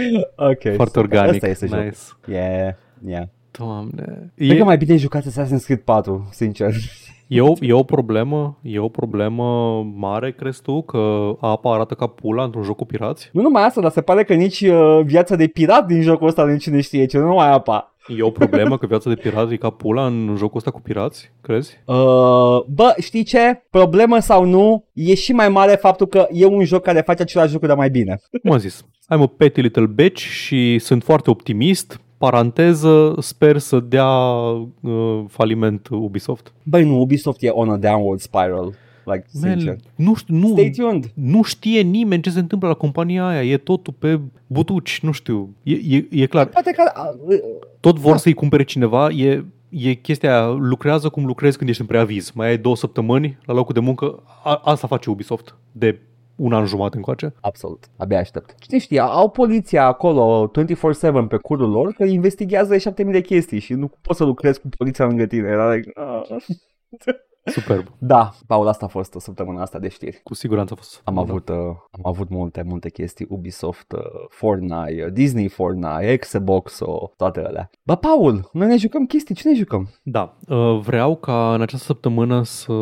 ok. 0.52 0.74
Foarte 0.74 0.98
super. 0.98 1.02
organic. 1.02 1.34
Asta 1.34 1.48
este 1.48 1.64
nice. 1.64 1.76
jocul. 1.76 2.32
Yeah, 2.34 2.74
yeah. 3.06 3.24
Doamne. 3.50 4.32
Cred 4.36 4.50
E, 4.50 4.56
că 4.56 4.64
mai 4.64 4.76
bine 4.76 4.96
jucați 4.96 5.28
Assassin's 5.28 5.64
Creed 5.64 5.80
4, 5.80 6.28
sincer. 6.30 6.74
E, 7.30 7.40
o, 7.40 7.52
e 7.60 7.72
o 7.72 7.82
problemă, 7.82 8.58
e 8.62 8.78
o 8.78 8.88
problemă 8.88 9.44
mare, 9.94 10.32
crezi 10.32 10.62
tu, 10.62 10.82
că 10.82 11.32
apa 11.40 11.74
arată 11.74 11.94
ca 11.94 12.06
pula 12.06 12.44
într-un 12.44 12.62
joc 12.62 12.76
cu 12.76 12.84
pirați? 12.84 13.30
Nu 13.32 13.42
numai 13.42 13.64
asta, 13.64 13.80
dar 13.80 13.90
se 13.90 14.00
pare 14.00 14.24
că 14.24 14.34
nici 14.34 14.60
uh, 14.60 15.00
viața 15.04 15.36
de 15.36 15.46
pirat 15.46 15.86
din 15.86 16.02
jocul 16.02 16.26
ăsta 16.26 16.46
nici 16.46 16.68
nu 16.68 16.80
știe 16.80 17.06
ce, 17.06 17.18
nu 17.18 17.26
numai 17.26 17.52
apa. 17.52 17.94
E 18.18 18.22
o 18.22 18.30
problemă 18.30 18.78
că 18.78 18.86
viața 18.86 19.08
de 19.08 19.16
pirat 19.16 19.50
e 19.50 19.56
ca 19.56 19.70
pula 19.70 20.06
în 20.06 20.34
jocul 20.36 20.56
ăsta 20.56 20.70
cu 20.70 20.80
pirați, 20.80 21.32
crezi? 21.40 21.80
Uh, 21.86 21.96
bă, 22.66 22.94
știi 22.98 23.22
ce? 23.22 23.62
Problemă 23.70 24.18
sau 24.18 24.44
nu, 24.44 24.84
e 24.92 25.14
și 25.14 25.32
mai 25.32 25.48
mare 25.48 25.74
faptul 25.74 26.06
că 26.06 26.26
e 26.30 26.46
un 26.46 26.64
joc 26.64 26.82
care 26.82 27.00
face 27.00 27.22
același 27.22 27.52
lucru, 27.52 27.68
dar 27.68 27.76
mai 27.76 27.90
bine. 27.90 28.20
Cum 28.42 28.52
am 28.52 28.58
zis? 28.58 28.84
I'm 29.14 29.22
a 29.22 29.26
petty 29.36 29.60
little 29.60 29.86
bitch 29.86 30.20
și 30.20 30.78
sunt 30.78 31.02
foarte 31.02 31.30
optimist. 31.30 32.00
Paranteză, 32.20 33.14
sper 33.18 33.58
să 33.58 33.80
dea 33.80 34.08
uh, 34.08 35.24
faliment 35.28 35.88
Ubisoft. 35.90 36.52
Băi, 36.62 36.84
nu, 36.84 37.00
Ubisoft 37.00 37.42
e 37.42 37.48
on 37.48 37.70
a 37.70 37.76
downward 37.76 38.20
spiral. 38.20 38.74
Like, 39.04 39.24
sincer. 39.26 39.66
Man, 39.66 39.76
nu, 39.94 40.14
știu, 40.14 40.34
nu, 40.34 40.48
Stay 40.48 40.70
tuned. 40.70 41.10
nu 41.14 41.42
știe 41.42 41.80
nimeni 41.80 42.22
ce 42.22 42.30
se 42.30 42.38
întâmplă 42.38 42.68
la 42.68 42.74
compania 42.74 43.26
aia. 43.26 43.42
E 43.42 43.56
totul 43.56 43.94
pe 43.98 44.20
butuci, 44.46 45.00
nu 45.02 45.12
știu. 45.12 45.54
E, 45.62 45.96
e, 45.96 46.06
e 46.10 46.26
clar, 46.26 46.46
Poate 46.46 46.70
că... 46.70 46.92
Uh, 47.26 47.36
tot 47.80 47.98
vor 47.98 48.16
să-i 48.16 48.34
cumpere 48.34 48.64
cineva. 48.64 49.10
E, 49.10 49.44
e 49.68 49.92
chestia 49.94 50.30
aia, 50.30 50.48
lucrează 50.48 51.08
cum 51.08 51.24
lucrezi 51.26 51.56
când 51.56 51.68
ești 51.70 51.80
în 51.80 51.86
preaviz. 51.88 52.30
Mai 52.30 52.48
ai 52.48 52.58
două 52.58 52.76
săptămâni 52.76 53.38
la 53.44 53.54
locul 53.54 53.74
de 53.74 53.80
muncă. 53.80 54.22
A, 54.44 54.60
asta 54.64 54.86
face 54.86 55.10
Ubisoft 55.10 55.54
de 55.72 56.00
un 56.40 56.52
an 56.52 56.66
jumate 56.66 56.96
încoace. 56.96 57.34
absolut, 57.40 57.84
abia 57.96 58.18
aștept. 58.18 58.54
Cine 58.58 58.78
știe, 58.78 59.00
au 59.00 59.30
poliția 59.30 59.86
acolo 59.86 60.50
24-7 61.24 61.28
pe 61.28 61.36
curul 61.36 61.70
lor 61.70 61.92
că 61.92 62.04
investigează 62.04 62.76
7000 62.76 63.12
de 63.12 63.20
chestii 63.20 63.58
și 63.58 63.72
nu 63.72 63.90
poți 64.00 64.18
să 64.18 64.24
lucrezi 64.24 64.60
cu 64.60 64.68
poliția 64.76 65.06
lângă 65.06 65.26
tine. 65.26 65.48
Era 65.48 65.74
like, 65.74 65.92
uh. 66.00 66.36
Superb. 67.44 67.86
Da, 67.98 68.30
Paul, 68.46 68.68
asta 68.68 68.84
a 68.84 68.88
fost 68.88 69.14
săptămâna 69.18 69.62
asta 69.62 69.78
de 69.78 69.88
știri. 69.88 70.20
Cu 70.22 70.34
siguranță 70.34 70.72
a 70.72 70.76
fost. 70.76 71.00
Am 71.04 71.18
avut, 71.18 71.48
uh, 71.48 71.56
am 71.90 72.00
avut 72.02 72.28
multe, 72.28 72.62
multe 72.62 72.90
chestii, 72.90 73.26
Ubisoft, 73.28 73.92
uh, 73.92 74.00
Fortnite, 74.28 75.04
uh, 75.04 75.12
Disney 75.12 75.48
Fortnite, 75.48 76.16
Xbox, 76.16 76.80
uh, 76.80 77.08
toate 77.16 77.40
alea. 77.40 77.70
Bă, 77.82 77.96
Paul, 77.96 78.50
noi 78.52 78.66
ne 78.66 78.76
jucăm 78.76 79.06
chestii, 79.06 79.34
ce 79.34 79.48
ne 79.48 79.54
jucăm? 79.54 79.88
Da, 80.02 80.36
uh, 80.48 80.78
vreau 80.78 81.16
ca 81.16 81.54
în 81.54 81.60
această 81.60 81.84
săptămână 81.84 82.42
să 82.42 82.72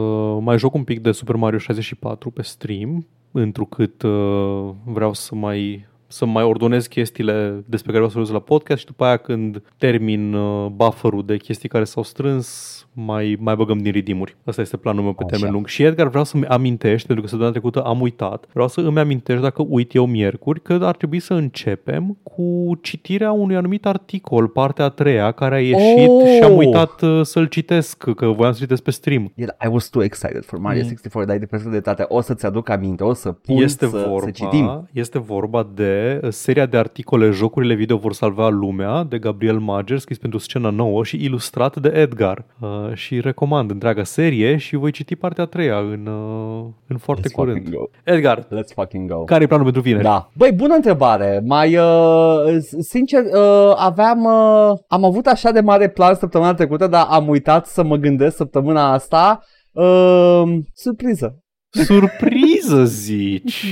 mai 0.40 0.58
joc 0.58 0.74
un 0.74 0.84
pic 0.84 1.00
de 1.00 1.12
Super 1.12 1.36
Mario 1.36 1.58
64 1.58 2.30
pe 2.30 2.42
stream, 2.42 3.06
întrucât 3.32 4.02
uh, 4.02 4.70
vreau 4.84 5.12
să 5.12 5.34
mai 5.34 5.86
să 6.10 6.26
mai 6.26 6.42
ordonez 6.42 6.86
chestiile 6.86 7.64
despre 7.66 7.92
care 7.92 8.04
vreau 8.04 8.08
să 8.08 8.14
vorbesc 8.18 8.32
la 8.32 8.54
podcast 8.54 8.80
și 8.80 8.86
după 8.86 9.04
aia 9.04 9.16
când 9.16 9.62
termin 9.76 10.34
uh, 10.34 10.66
buffer-ul 10.70 11.24
de 11.26 11.36
chestii 11.36 11.68
care 11.68 11.84
s-au 11.84 12.02
strâns, 12.02 12.72
mai, 12.92 13.36
mai 13.40 13.54
băgăm 13.56 13.78
din 13.78 13.92
redeem-uri. 13.92 14.36
Asta 14.44 14.60
este 14.60 14.76
planul 14.76 15.02
meu 15.02 15.12
pe 15.12 15.22
Așa. 15.24 15.32
termen 15.34 15.52
lung. 15.52 15.66
Și 15.66 15.82
Edgar 15.82 16.08
vreau 16.08 16.24
să-mi 16.24 16.46
amintești, 16.46 17.06
pentru 17.06 17.24
că 17.24 17.30
săptămâna 17.30 17.58
trecută 17.58 17.82
am 17.82 18.00
uitat, 18.00 18.46
vreau 18.52 18.68
să 18.68 18.80
îmi 18.80 18.98
amintești 18.98 19.42
dacă 19.42 19.62
uit 19.68 19.94
eu 19.94 20.06
miercuri 20.06 20.62
că 20.62 20.78
ar 20.82 20.96
trebui 20.96 21.18
să 21.20 21.34
începem 21.34 22.16
cu 22.22 22.78
citirea 22.82 23.32
unui 23.32 23.56
anumit 23.56 23.86
articol, 23.86 24.48
partea 24.48 24.84
a 24.84 24.88
treia, 24.88 25.30
care 25.32 25.54
a 25.54 25.60
ieșit 25.60 26.08
Oh! 26.08 26.26
și 26.36 26.42
am 26.42 26.56
uitat 26.56 27.02
uh, 27.02 27.20
să-l 27.22 27.46
citesc, 27.46 28.10
că 28.14 28.26
voiam 28.26 28.52
să 28.52 28.58
citesc 28.60 28.82
pe 28.82 28.90
stream. 28.90 29.32
Yeah, 29.34 29.50
I 29.64 29.68
was 29.70 29.88
too 29.88 30.02
excited 30.02 30.44
for 30.44 30.58
Mario 30.58 30.76
Mm. 30.82 30.84
64, 30.88 31.24
dar 31.24 31.30
ai 31.34 31.38
de 31.40 31.46
perfectă 31.46 31.72
dreptate. 31.72 32.04
O 32.08 32.20
să-ți 32.20 32.46
aduc 32.46 32.68
aminte, 32.68 33.04
o 33.04 33.12
să 33.12 33.32
pun 33.32 33.56
Este 33.56 33.86
să, 33.86 33.96
vorba, 34.08 34.24
să 34.24 34.30
citim. 34.30 34.88
este 34.92 35.18
vorba 35.18 35.70
de 35.74 35.97
uh, 36.22 36.30
seria 36.30 36.66
de 36.66 36.76
articole 36.76 37.30
Jocurile 37.30 37.74
video 37.74 37.96
vor 37.96 38.12
salva 38.12 38.48
lumea 38.48 39.04
de 39.04 39.18
Gabriel 39.18 39.58
Mager, 39.58 39.98
scris 39.98 40.18
pentru 40.18 40.38
scena 40.38 40.70
nouă 40.70 41.04
și 41.04 41.24
ilustrat 41.24 41.76
de 41.76 41.88
Edgar. 41.88 42.44
Uh, 42.60 42.68
și 42.94 43.20
recomand 43.20 43.70
întreaga 43.70 44.04
serie 44.04 44.56
și 44.56 44.76
voi 44.76 44.90
citi 44.90 45.16
partea 45.16 45.44
a 45.44 45.46
treia 45.46 45.78
în, 45.78 46.06
uh, 46.06 46.64
în 46.86 46.96
foarte 46.96 47.28
Let's 47.28 47.32
curând. 47.32 47.56
fucking 47.56 47.76
go. 47.76 47.84
Edgar, 48.04 48.42
Let's 48.44 48.74
fucking 48.74 49.10
go. 49.10 49.24
care 49.24 49.42
e 49.42 49.46
planul 49.46 49.64
pentru 49.64 49.82
vineri? 49.82 50.04
Da. 50.04 50.30
Băi, 50.36 50.52
bună 50.52 50.74
întrebare. 50.74 51.42
Mai, 51.44 51.76
uh, 51.76 52.56
sincer, 52.80 53.22
uh, 53.24 53.72
aveam, 53.76 54.24
uh, 54.24 54.78
am 54.88 55.04
avut 55.04 55.26
așa 55.26 55.50
de 55.50 55.60
mare 55.60 55.88
plan 55.88 56.14
săptămâna 56.14 56.54
trecută, 56.54 56.86
dar 56.86 57.06
am 57.10 57.28
uitat 57.28 57.66
să 57.66 57.82
mă 57.82 57.96
gândesc 57.96 58.36
săptămâna 58.36 58.92
asta. 58.92 59.42
Uh, 59.72 60.42
surpriză. 60.74 61.42
Surpriză, 61.70 62.84
zici! 62.84 63.64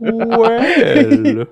Well! 0.38 1.48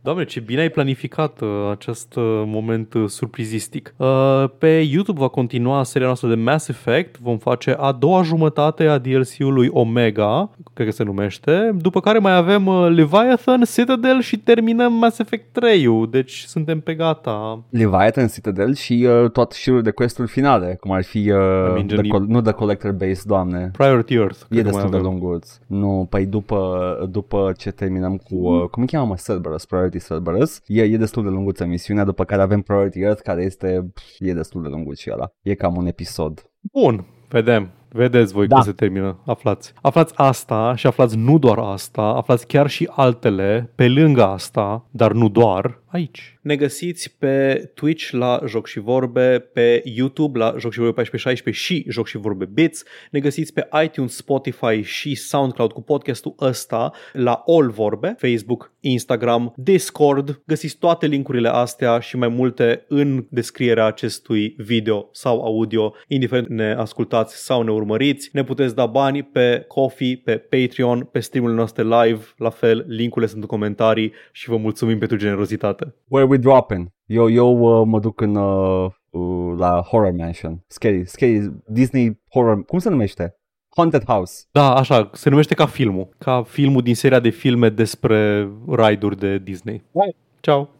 Doamne, 0.00 0.24
ce 0.24 0.40
bine 0.40 0.60
ai 0.60 0.68
planificat 0.70 1.40
uh, 1.40 1.48
acest 1.70 2.16
uh, 2.16 2.42
moment 2.46 2.94
uh, 2.94 3.08
surprizistic. 3.08 3.94
Uh, 3.96 4.44
pe 4.58 4.66
YouTube 4.90 5.20
va 5.20 5.28
continua 5.28 5.82
seria 5.82 6.06
noastră 6.06 6.28
de 6.28 6.34
Mass 6.34 6.68
Effect. 6.68 7.18
Vom 7.20 7.38
face 7.38 7.76
a 7.78 7.92
doua 7.92 8.22
jumătate 8.22 8.84
a 8.86 8.98
DLC-ului 8.98 9.68
Omega, 9.72 10.50
cred 10.72 10.86
că 10.86 10.92
se 10.92 11.02
numește, 11.04 11.70
după 11.80 12.00
care 12.00 12.18
mai 12.18 12.36
avem 12.36 12.66
uh, 12.66 12.86
Leviathan, 12.94 13.62
Citadel 13.74 14.20
și 14.20 14.38
terminăm 14.38 14.92
Mass 14.92 15.18
Effect 15.18 15.58
3-ul. 15.58 16.10
Deci 16.10 16.44
suntem 16.46 16.80
pe 16.80 16.94
gata. 16.94 17.62
Leviathan 17.70 18.28
Citadel 18.28 18.74
și 18.74 19.06
uh, 19.22 19.30
tot 19.30 19.52
șirul 19.52 19.82
de 19.82 19.90
quest-uri 19.90 20.28
finale, 20.28 20.76
cum 20.80 20.90
ar 20.90 21.04
fi, 21.04 21.18
uh, 21.30 21.36
mean, 21.72 21.86
the 21.86 21.96
gen- 21.96 22.08
col- 22.08 22.26
nu 22.28 22.40
The 22.40 22.52
Collector 22.52 22.92
Base, 22.92 23.22
doamne. 23.26 23.70
Priority 23.76 24.14
Earth. 24.14 24.40
E 24.40 24.46
cred 24.48 24.64
că 24.64 24.70
mai 24.70 24.72
destul 24.72 24.90
de 24.90 24.96
avem. 24.96 25.08
lunguț. 25.10 25.58
Nu, 25.66 26.06
păi 26.10 26.26
după, 26.26 26.80
după 27.10 27.52
ce 27.58 27.70
terminăm 27.70 28.16
cu, 28.16 28.34
uh, 28.34 28.64
cum 28.70 28.82
îi 28.82 28.88
cheamă, 28.88 29.06
mă, 29.06 29.16
Cerberus, 29.36 29.64
Priority 29.64 30.04
Cerberus, 30.06 30.60
e, 30.66 30.82
e 30.82 30.96
destul 30.96 31.22
de 31.22 31.28
lunguță 31.28 31.64
misiunea, 31.64 32.04
după 32.04 32.24
care 32.24 32.42
avem 32.42 32.60
Priority 32.60 33.00
Earth, 33.00 33.22
care 33.22 33.42
este, 33.42 33.90
pf, 33.94 34.02
e 34.18 34.32
destul 34.32 34.62
de 34.62 34.68
lunguț 34.68 34.98
și 34.98 35.10
ăla. 35.12 35.30
E 35.42 35.54
cam 35.54 35.76
un 35.76 35.86
episod. 35.86 36.50
Bun, 36.72 37.06
vedem. 37.28 37.70
Vedeți 37.88 38.32
voi 38.32 38.46
Da. 38.46 38.54
cum 38.54 38.64
se 38.64 38.72
termină. 38.72 39.22
Aflați. 39.26 39.72
Aflați 39.82 40.12
asta 40.16 40.74
și 40.74 40.86
aflați 40.86 41.16
nu 41.16 41.38
doar 41.38 41.58
asta, 41.58 42.02
aflați 42.02 42.46
chiar 42.46 42.68
și 42.68 42.88
altele 42.90 43.72
pe 43.74 43.88
lângă 43.88 44.24
asta, 44.24 44.88
dar 44.90 45.12
nu 45.12 45.28
doar 45.28 45.82
aici. 45.86 46.38
Ne 46.42 46.56
găsiți 46.56 47.16
pe 47.18 47.54
Twitch 47.74 48.10
la 48.10 48.40
Joc 48.46 48.66
și 48.66 48.80
Vorbe, 48.80 49.38
pe 49.52 49.82
YouTube 49.84 50.38
la 50.38 50.54
Joc 50.58 50.72
și 50.72 50.78
Vorbe 50.78 51.00
1416 51.00 51.64
și 51.64 51.84
Joc 51.88 52.06
și 52.06 52.16
Vorbe 52.16 52.44
Bits. 52.44 52.84
Ne 53.10 53.20
găsiți 53.20 53.52
pe 53.52 53.68
iTunes, 53.84 54.16
Spotify 54.16 54.82
și 54.82 55.14
SoundCloud 55.14 55.72
cu 55.72 55.82
podcastul 55.82 56.34
ăsta 56.40 56.92
la 57.12 57.42
All 57.46 57.70
Vorbe, 57.70 58.14
Facebook, 58.18 58.72
Instagram, 58.90 59.52
Discord. 59.56 60.42
Găsiți 60.46 60.76
toate 60.78 61.06
linkurile 61.06 61.48
astea 61.48 61.98
și 61.98 62.16
mai 62.16 62.28
multe 62.28 62.84
în 62.88 63.26
descrierea 63.30 63.84
acestui 63.84 64.54
video 64.58 65.08
sau 65.12 65.44
audio, 65.44 65.94
indiferent 66.08 66.48
ne 66.48 66.72
ascultați 66.72 67.44
sau 67.44 67.62
ne 67.62 67.70
urmăriți. 67.70 68.30
Ne 68.32 68.44
puteți 68.44 68.74
da 68.74 68.86
bani 68.86 69.22
pe 69.22 69.64
Coffee, 69.68 70.20
pe 70.24 70.36
Patreon, 70.36 71.08
pe 71.12 71.20
streamurile 71.20 71.58
noastre 71.58 71.82
live, 71.82 72.24
la 72.36 72.50
fel, 72.50 72.84
linkurile 72.88 73.30
sunt 73.30 73.42
în 73.42 73.48
comentarii 73.48 74.12
și 74.32 74.48
vă 74.48 74.56
mulțumim 74.56 74.98
pentru 74.98 75.16
generozitate. 75.16 75.94
Where 76.08 76.28
we 76.28 76.36
dropping? 76.36 76.94
Eu, 77.06 77.30
eu 77.30 77.58
uh, 77.58 77.86
mă 77.86 78.00
duc 78.00 78.20
în, 78.20 78.34
uh, 78.36 78.90
uh, 79.10 79.54
la 79.58 79.82
Horror 79.82 80.12
Mansion. 80.12 80.64
Scary, 80.66 81.06
scary, 81.06 81.52
Disney 81.66 82.20
Horror, 82.30 82.64
cum 82.64 82.78
se 82.78 82.88
numește? 82.90 83.35
Haunted 83.76 84.04
House. 84.06 84.44
Da, 84.52 84.74
așa, 84.74 85.10
se 85.12 85.28
numește 85.28 85.54
ca 85.54 85.66
filmul. 85.66 86.08
Ca 86.18 86.42
filmul 86.48 86.82
din 86.82 86.94
seria 86.94 87.20
de 87.20 87.28
filme 87.30 87.68
despre 87.68 88.48
ride-uri 88.68 89.18
de 89.18 89.38
Disney. 89.38 89.82
Right. 89.92 90.16
Ciao! 90.40 90.70